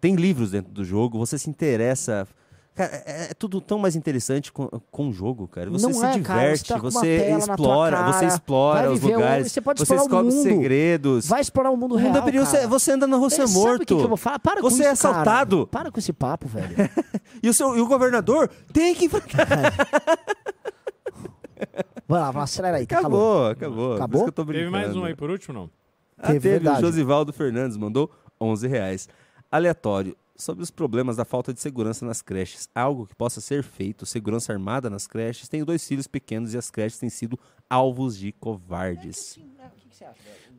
Tem 0.00 0.14
livros 0.14 0.52
dentro 0.52 0.70
do 0.70 0.84
jogo, 0.84 1.18
você 1.18 1.38
se 1.38 1.50
interessa. 1.50 2.28
Cara, 2.76 2.90
é, 3.06 3.28
é 3.30 3.34
tudo 3.34 3.58
tão 3.58 3.78
mais 3.78 3.96
interessante 3.96 4.52
com, 4.52 4.68
com 4.90 5.08
o 5.08 5.12
jogo, 5.12 5.48
cara. 5.48 5.70
Você 5.70 5.86
Não 5.86 5.94
se 5.94 5.98
é, 6.04 6.20
cara, 6.20 6.40
diverte, 6.40 6.58
você 6.68 6.74
tá 6.74 6.78
com 6.80 6.90
você 6.90 7.36
explora, 7.38 7.96
cara, 7.96 8.12
você 8.12 8.26
explora 8.26 8.92
os 8.92 9.00
viver 9.00 9.14
um- 9.14 9.16
lugares, 9.16 9.50
você 9.50 9.60
pode 9.62 9.78
você 9.80 9.94
explorar 9.94 10.02
o 10.02 10.24
descobre 10.28 10.34
mundo. 10.34 10.42
segredos. 10.62 11.26
Vai 11.26 11.40
explorar 11.40 11.70
o 11.70 11.76
mundo 11.76 11.96
real, 11.96 12.12
mundo 12.12 12.28
é 12.28 12.32
cara. 12.32 12.44
você- 12.44 12.66
você 12.66 12.92
anda 12.92 13.06
na 13.06 13.16
rua, 13.16 13.30
você 13.30 13.40
é 13.42 13.46
morto. 13.46 13.78
que, 13.80 13.86
que 13.86 13.92
eu 13.94 14.08
vou 14.08 14.16
falar? 14.18 14.38
Para 14.38 14.60
com 14.60 14.68
Você 14.68 14.84
é 14.84 14.92
isso, 14.92 15.02
cara. 15.02 15.14
assaltado. 15.14 15.66
Para 15.68 15.90
com 15.90 15.98
esse 15.98 16.12
papo, 16.12 16.46
velho. 16.46 16.76
E 17.42 17.48
o, 17.48 17.54
seu, 17.54 17.76
e 17.76 17.80
o 17.80 17.86
governador 17.86 18.48
tem 18.72 18.94
que 18.94 19.06
enfrentar. 19.06 19.46
Vai 22.08 22.20
lá, 22.20 22.30
vai, 22.30 22.42
acelera 22.44 22.76
aí. 22.76 22.86
Tá 22.86 22.98
Acabou, 22.98 23.18
calor. 23.20 23.50
acabou. 23.52 23.88
Por 23.88 23.94
Acabou? 23.96 24.14
isso 24.16 24.24
que 24.32 24.40
eu 24.40 24.44
tô 24.44 24.52
Teve 24.52 24.70
mais 24.70 24.94
um 24.94 25.04
aí 25.04 25.14
por 25.14 25.30
último, 25.30 25.54
não? 25.54 25.70
Ah, 26.18 26.28
Teve, 26.28 26.50
teve. 26.50 26.68
O 26.68 26.80
Josivaldo 26.80 27.32
Fernandes 27.32 27.76
mandou 27.76 28.10
11 28.40 28.68
reais. 28.68 29.08
Aleatório. 29.50 30.16
Sobre 30.36 30.62
os 30.62 30.70
problemas 30.70 31.16
da 31.16 31.24
falta 31.24 31.52
de 31.54 31.60
segurança 31.60 32.04
nas 32.04 32.20
creches. 32.20 32.68
Algo 32.74 33.06
que 33.06 33.14
possa 33.14 33.40
ser 33.40 33.62
feito. 33.62 34.04
Segurança 34.04 34.52
armada 34.52 34.90
nas 34.90 35.06
creches. 35.06 35.48
Tenho 35.48 35.64
dois 35.64 35.86
filhos 35.86 36.06
pequenos 36.06 36.52
e 36.52 36.58
as 36.58 36.70
creches 36.70 36.98
têm 36.98 37.08
sido 37.08 37.38
alvos 37.70 38.18
de 38.18 38.32
covardes. 38.32 39.38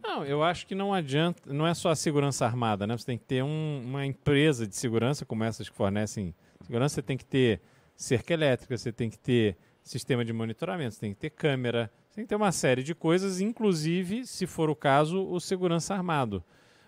Não, 0.04 0.24
eu 0.26 0.42
acho 0.42 0.66
que 0.66 0.74
não 0.74 0.94
adianta, 0.94 1.54
não 1.54 1.68
é 1.68 1.74
só 1.74 1.90
a 1.90 1.96
segurança 1.96 2.46
armada, 2.46 2.88
né? 2.88 2.98
Você 2.98 3.06
tem 3.06 3.18
que 3.18 3.26
ter 3.26 3.44
um- 3.44 3.82
uma 3.86 4.06
empresa 4.06 4.66
de 4.66 4.76
segurança, 4.76 5.26
como 5.26 5.44
essas 5.44 5.68
que 5.70 5.76
fornecem 5.76 6.34
segurança, 6.62 6.96
você 6.96 7.02
tem 7.02 7.18
que 7.18 7.26
ter 7.26 7.62
cerca 7.96 8.34
elétrica, 8.34 8.78
você 8.78 8.92
tem 8.92 9.10
que 9.10 9.18
ter 9.18 9.58
sistema 9.84 10.24
de 10.24 10.32
monitoramento, 10.32 10.96
você 10.96 11.02
tem 11.02 11.14
que 11.14 11.20
ter 11.20 11.30
câmera, 11.32 11.92
você 12.10 12.16
tem 12.16 12.24
que 12.26 12.30
ter 12.30 12.36
uma 12.36 12.52
série 12.52 12.84
de 12.84 12.94
coisas, 12.96 13.42
inclusive, 13.42 14.26
se 14.26 14.46
for 14.48 14.70
o 14.70 14.76
caso, 14.76 15.26
o 15.28 15.40
segurança 15.40 15.94
armado. 15.94 16.44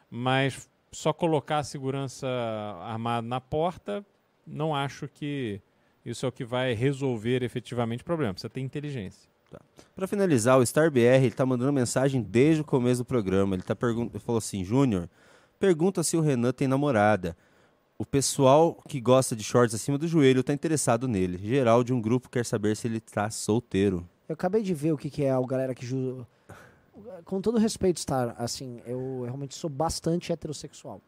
Mas 0.09 0.68
só 0.91 1.13
colocar 1.13 1.59
a 1.59 1.63
segurança 1.63 2.27
armada 2.81 3.27
na 3.27 3.39
porta, 3.39 4.05
não 4.45 4.75
acho 4.75 5.07
que 5.07 5.61
isso 6.05 6.25
é 6.25 6.29
o 6.29 6.31
que 6.31 6.43
vai 6.43 6.73
resolver 6.73 7.43
efetivamente 7.43 8.01
o 8.01 8.05
problema. 8.05 8.33
Precisa 8.33 8.49
ter 8.49 8.61
inteligência. 8.61 9.29
Para 9.95 10.07
finalizar, 10.07 10.59
o 10.59 10.63
StarBR 10.63 11.23
ele 11.23 11.31
tá 11.31 11.45
mandando 11.45 11.73
mensagem 11.73 12.21
desde 12.21 12.61
o 12.61 12.65
começo 12.65 13.01
do 13.01 13.05
programa. 13.05 13.55
Ele 13.55 13.63
tá 13.63 13.75
pergun- 13.75 14.09
ele 14.11 14.19
falou 14.19 14.37
assim: 14.37 14.63
Júnior, 14.63 15.09
pergunta 15.59 16.03
se 16.03 16.15
o 16.15 16.21
Renan 16.21 16.51
tem 16.51 16.67
namorada. 16.67 17.35
O 17.97 18.05
pessoal 18.05 18.81
que 18.87 19.01
gosta 19.01 19.35
de 19.35 19.43
shorts 19.43 19.75
acima 19.75 19.97
do 19.97 20.07
joelho 20.07 20.43
tá 20.43 20.53
interessado 20.53 21.07
nele. 21.07 21.37
Geral 21.37 21.83
de 21.83 21.91
um 21.91 21.99
grupo 21.99 22.29
quer 22.29 22.45
saber 22.45 22.77
se 22.77 22.87
ele 22.87 22.99
tá 22.99 23.29
solteiro. 23.29 24.07
Eu 24.27 24.33
acabei 24.33 24.61
de 24.61 24.73
ver 24.73 24.93
o 24.93 24.97
que, 24.97 25.09
que 25.09 25.25
é 25.25 25.35
o 25.37 25.45
galera 25.45 25.73
que 25.75 25.85
ju... 25.85 26.25
Com 27.25 27.41
todo 27.41 27.57
respeito, 27.57 27.99
Star, 27.99 28.35
assim, 28.37 28.81
eu 28.85 29.21
realmente 29.23 29.55
sou 29.55 29.69
bastante 29.69 30.31
heterossexual, 30.31 31.01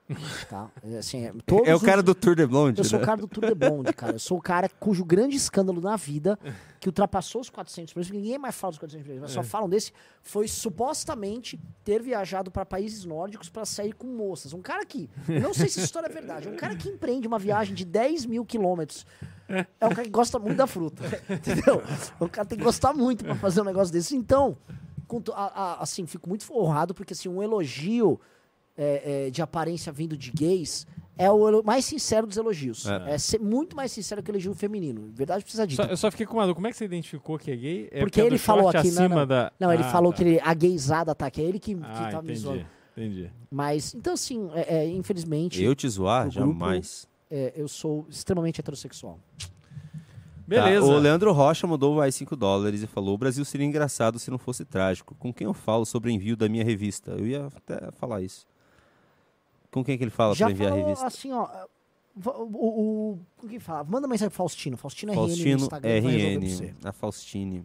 tá? 0.49 0.69
É, 0.83 0.97
Assim, 0.99 1.25
é, 1.25 1.33
todos 1.45 1.67
é 1.67 1.75
o 1.75 1.79
cara 1.79 1.99
os- 1.99 2.05
do 2.05 2.13
Tour 2.15 2.35
de 2.35 2.45
Blonde. 2.45 2.79
Eu 2.79 2.85
sou 2.85 2.97
o 2.97 2.99
né? 3.01 3.05
cara 3.05 3.21
do 3.21 3.27
Tour 3.27 3.45
de 3.45 3.55
Blonde, 3.55 3.93
cara. 3.93 4.13
Eu 4.13 4.19
sou 4.19 4.37
o 4.37 4.41
cara 4.41 4.69
cujo 4.79 5.03
grande 5.05 5.35
escândalo 5.35 5.81
na 5.81 5.95
vida, 5.95 6.37
que 6.79 6.87
ultrapassou 6.89 7.41
os 7.41 7.49
400 7.49 7.93
milhões, 7.93 8.11
ninguém 8.11 8.37
mais 8.37 8.55
fala 8.55 8.71
dos 8.71 8.79
400 8.79 9.05
milhões, 9.07 9.21
mas 9.21 9.31
só 9.31 9.41
É. 9.41 9.43
falam 9.43 9.67
desse, 9.69 9.91
foi 10.21 10.47
supostamente 10.47 11.59
ter 11.83 12.01
viajado 12.01 12.51
para 12.51 12.65
países 12.65 13.05
nórdicos 13.05 13.49
para 13.49 13.65
sair 13.65 13.93
com 13.93 14.07
moças. 14.07 14.53
Um 14.53 14.61
cara 14.61 14.85
que, 14.85 15.09
não 15.27 15.53
sei 15.53 15.67
se 15.69 15.77
essa 15.79 15.85
história 15.85 16.07
é 16.07 16.11
verdade, 16.11 16.47
um 16.49 16.55
cara 16.55 16.75
que 16.75 16.89
empreende 16.89 17.27
uma 17.27 17.39
viagem 17.39 17.73
de 17.73 17.85
10 17.85 18.25
mil 18.25 18.45
quilômetros. 18.45 19.05
É 19.49 19.85
um 19.85 19.89
cara 19.89 20.03
que 20.03 20.09
gosta 20.09 20.39
muito 20.39 20.57
da 20.57 20.65
fruta, 20.67 21.03
entendeu? 21.29 21.81
O 22.19 22.29
cara 22.29 22.47
tem 22.47 22.57
que 22.57 22.63
gostar 22.63 22.93
muito 22.93 23.23
para 23.23 23.35
fazer 23.35 23.61
um 23.61 23.65
negócio 23.65 23.91
desse. 23.93 24.15
Então, 24.15 24.57
com 25.19 25.31
a- 25.33 25.45
a- 25.73 25.81
assim, 25.83 26.05
fico 26.05 26.29
muito 26.29 26.45
honrado, 26.55 26.93
porque 26.93 27.13
assim, 27.13 27.27
um 27.27 27.41
elogio 27.43 28.19
é, 28.77 29.25
é, 29.27 29.29
de 29.29 29.41
aparência 29.41 29.91
vindo 29.91 30.15
de 30.15 30.31
gays 30.31 30.87
é 31.17 31.29
o 31.29 31.61
mais 31.61 31.83
sincero 31.85 32.25
dos 32.25 32.37
elogios. 32.37 32.85
É. 32.87 33.15
É, 33.15 33.17
ser 33.17 33.39
muito 33.39 33.75
mais 33.75 33.91
sincero 33.91 34.23
que 34.23 34.31
o 34.31 34.33
elogio 34.33 34.53
feminino. 34.55 35.11
Verdade 35.13 35.43
precisa 35.43 35.67
dita. 35.67 35.83
Só- 35.83 35.89
eu 35.89 35.97
só 35.97 36.09
fiquei 36.09 36.25
com 36.25 36.35
uma 36.37 36.43
dúvida. 36.43 36.55
Como 36.55 36.67
é 36.67 36.71
que 36.71 36.77
você 36.77 36.85
identificou 36.85 37.37
que 37.37 37.51
é 37.51 37.55
gay? 37.55 37.89
É 37.91 37.99
porque 37.99 38.21
é 38.21 38.25
ele 38.25 38.37
falou 38.37 38.69
aqui. 38.69 38.77
Não, 38.91 39.03
acima 39.03 39.15
não, 39.19 39.27
da... 39.27 39.51
não 39.59 39.73
ele 39.73 39.83
Ah, 39.83 39.91
falou 39.91 40.11
tá. 40.11 40.17
que 40.17 40.23
ele, 40.23 40.39
a 40.41 40.53
gaysada 40.53 41.13
tá 41.13 41.25
aqui. 41.27 41.41
É 41.41 41.43
ele 41.43 41.59
que, 41.59 41.75
que 41.75 41.81
Ah, 41.83 42.09
tá 42.11 42.21
me 42.21 42.33
zoando. 42.35 42.65
entendi. 42.97 43.29
Mas, 43.51 43.93
então, 43.93 44.13
assim, 44.13 44.49
é, 44.53 44.77
é, 44.77 44.87
infelizmente. 44.89 45.61
Eu 45.61 45.75
te 45.75 45.87
zoar? 45.89 46.29
grupo, 46.31 46.39
Jamais. 46.59 47.07
é, 47.29 47.51
eu 47.55 47.67
sou 47.67 48.05
extremamente 48.09 48.61
heterossexual. 48.61 49.19
Beleza. 50.47 50.85
Tá, 50.85 50.91
o 50.91 50.97
Leandro 50.97 51.31
Rocha 51.31 51.65
mandou 51.67 51.95
mais 51.95 52.15
5 52.15 52.35
dólares 52.35 52.81
e 52.81 52.87
falou: 52.87 53.15
O 53.15 53.17
Brasil 53.17 53.43
seria 53.45 53.65
engraçado 53.65 54.19
se 54.19 54.29
não 54.31 54.37
fosse 54.37 54.65
trágico. 54.65 55.15
Com 55.15 55.33
quem 55.33 55.45
eu 55.45 55.53
falo 55.53 55.85
sobre 55.85 56.09
o 56.09 56.11
envio 56.11 56.35
da 56.35 56.49
minha 56.49 56.63
revista? 56.63 57.11
Eu 57.11 57.25
ia 57.25 57.47
até 57.47 57.91
falar 57.91 58.21
isso. 58.21 58.45
Com 59.71 59.83
quem 59.83 59.97
que 59.97 60.03
ele 60.03 60.11
fala 60.11 60.35
Já 60.35 60.45
pra 60.45 60.53
enviar 60.53 60.71
a 60.71 60.75
falou 60.75 60.85
revista? 60.87 61.07
assim, 61.07 61.31
ó. 61.31 61.47
O, 62.25 62.29
o, 62.29 63.19
o 63.41 63.47
que 63.47 63.59
fala? 63.59 63.85
Manda 63.85 64.07
mensagem 64.07 64.29
pro 64.29 64.37
Faustino. 64.37 64.75
Faustino 64.75 65.13
RN 65.13 65.15
no 65.15 65.27
Faustino 65.27 65.61
Instagram. 65.61 66.01
RN, 66.01 66.73
a 66.83 66.91
Faustine. 66.91 67.59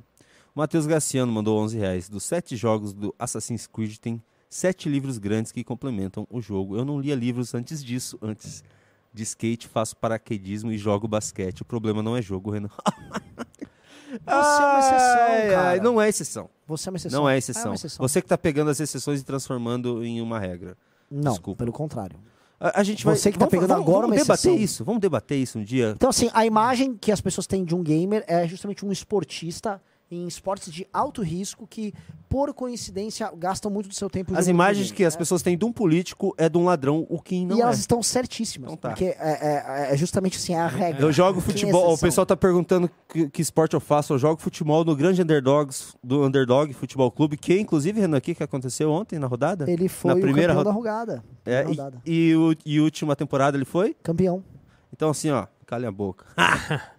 O 0.55 0.59
Matheus 0.61 0.87
Graciano 0.87 1.33
mandou 1.33 1.59
11 1.59 1.77
reais. 1.77 2.09
Dos 2.09 2.23
sete 2.23 2.57
jogos 2.57 2.93
do 2.93 3.13
Assassin's 3.19 3.67
Creed, 3.67 3.97
tem 3.99 4.23
sete 4.49 4.89
livros 4.89 5.19
grandes 5.19 5.51
que 5.51 5.65
complementam 5.65 6.27
o 6.31 6.41
jogo. 6.41 6.77
Eu 6.77 6.85
não 6.85 7.01
lia 7.01 7.15
livros 7.15 7.55
antes 7.55 7.85
disso. 7.85 8.19
Antes 8.23 8.63
de 9.17 9.23
skate, 9.25 9.67
faço 9.67 9.97
paraquedismo 9.97 10.71
e 10.71 10.79
jogo 10.79 11.09
basquete. 11.09 11.63
O 11.63 11.65
problema 11.65 12.03
não 12.03 12.17
é 12.17 12.23
jogo, 12.23 12.51
Renan. 12.51 12.69
Você 14.25 14.31
é 14.31 14.67
uma 14.67 14.79
exceção, 14.79 15.27
Ai, 15.29 15.49
cara. 15.51 15.69
ai, 15.71 15.81
não 15.81 16.01
é 16.01 16.09
exceção. 16.09 16.49
Você 16.67 16.89
é 16.89 16.91
uma 16.93 16.97
exceção. 16.97 17.21
Não 17.21 17.29
é 17.29 17.33
Ah, 17.33 17.35
é 17.35 17.39
exceção. 17.39 17.67
uma 17.71 17.75
exceção. 17.75 18.09
Você 18.09 18.23
que 18.23 18.29
tá 18.29 18.39
pegando 18.39 18.71
as 18.71 18.79
exceções 18.81 19.21
e 19.21 19.25
transformando 19.25 20.05
em 20.05 20.21
uma 20.21 20.39
regra. 20.39 20.77
Não, 21.11 21.33
Desculpa. 21.33 21.59
pelo 21.59 21.73
contrário. 21.73 22.17
A, 22.59 22.81
a 22.81 22.83
gente 22.83 23.05
vai. 23.05 23.17
Você 23.17 23.31
que 23.33 23.39
tá 23.39 23.45
vamos- 23.45 23.51
pegando 23.51 23.69
vamos, 23.69 23.83
agora 23.83 24.03
vamos 24.07 24.17
uma 24.17 24.23
debater 24.23 24.51
exceção. 24.53 24.65
isso. 24.65 24.85
Vamos 24.85 25.01
debater 25.01 25.39
isso 25.39 25.59
um 25.59 25.65
dia. 25.65 25.93
Então, 25.95 26.09
assim, 26.09 26.31
a 26.33 26.47
imagem 26.47 26.97
que 26.97 27.11
as 27.13 27.21
pessoas 27.21 27.47
têm 27.47 27.65
de 27.65 27.75
um 27.75 27.83
gamer 27.83 28.25
é 28.27 28.47
justamente 28.47 28.85
um 28.87 28.93
esportista 28.93 29.83
em 30.11 30.27
esportes 30.29 30.73
de 30.73 30.87
alto 30.93 31.21
risco 31.23 31.67
que, 31.67 31.93
por 32.29 32.55
coincidência, 32.55 33.29
gastam 33.37 33.71
muito 33.71 33.89
do 33.89 33.95
seu 33.95 34.09
tempo 34.09 34.37
As 34.37 34.47
imagens 34.47 34.93
que 34.93 35.05
as 35.05 35.15
né? 35.15 35.19
pessoas 35.19 35.43
têm 35.43 35.59
de 35.59 35.65
um 35.65 35.73
político 35.73 36.33
é 36.39 36.49
de 36.49 36.57
um 36.57 36.65
ladrão, 36.65 37.05
o 37.11 37.21
que 37.21 37.45
não 37.45 37.57
e 37.57 37.61
é. 37.61 37.63
elas 37.63 37.79
estão 37.81 38.01
certíssimas. 38.03 38.71
Então 38.73 38.77
tá. 38.77 38.89
Porque 38.91 39.07
é, 39.07 39.17
é- 39.19 39.95
é 39.95 39.97
justamente 39.97 40.37
assim, 40.37 40.55
é 40.55 40.61
a 40.61 40.69
regra. 40.69 41.03
Eu 41.03 41.13
jogo 41.13 41.41
futebol. 41.41 41.93
o 41.95 41.99
pessoal 41.99 42.25
tá 42.25 42.37
perguntando 42.37 42.89
que, 43.09 43.29
que 43.29 43.43
esporte 43.43 43.75
eu 43.75 43.81
faço. 43.81 44.13
Eu 44.13 44.19
jogo 44.19 44.41
futebol 44.41 44.85
no 44.85 44.95
grande 44.95 45.21
Underdogs 45.23 45.95
do 46.05 46.25
Underdog 46.25 46.73
Futebol 46.73 47.11
Clube, 47.11 47.37
que 47.37 47.59
inclusive, 47.59 48.01
Renan, 48.01 48.17
aqui 48.19 48.35
que 48.35 48.43
aconteceu 48.43 48.91
ontem 48.93 49.19
na 49.19 49.27
rodada? 49.27 49.69
Ele 49.69 49.89
foi 49.89 50.15
na 50.15 50.21
primeira 50.21 50.55
campeão 50.55 50.59
ro- 50.59 50.65
da 50.65 50.71
rodada. 50.91 51.25
É, 51.45 51.63
e- 51.63 51.67
rodada. 51.67 52.03
e, 52.07 52.35
o- 52.37 52.55
e 52.65 52.81
última 52.81 53.17
temporada 53.17 53.57
ele 53.57 53.65
foi? 53.65 53.97
Campeão. 54.03 54.45
Então, 54.93 55.11
assim, 55.11 55.31
ó, 55.31 55.47
calha 55.67 55.89
a 55.89 55.93
boca. 55.93 56.27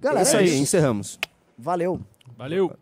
Galera, 0.00 0.20
é 0.20 0.22
isso 0.22 0.36
é 0.36 0.38
aí, 0.38 0.44
isso. 0.46 0.62
encerramos. 0.62 1.18
Valeu. 1.60 2.00
Valeu. 2.38 2.72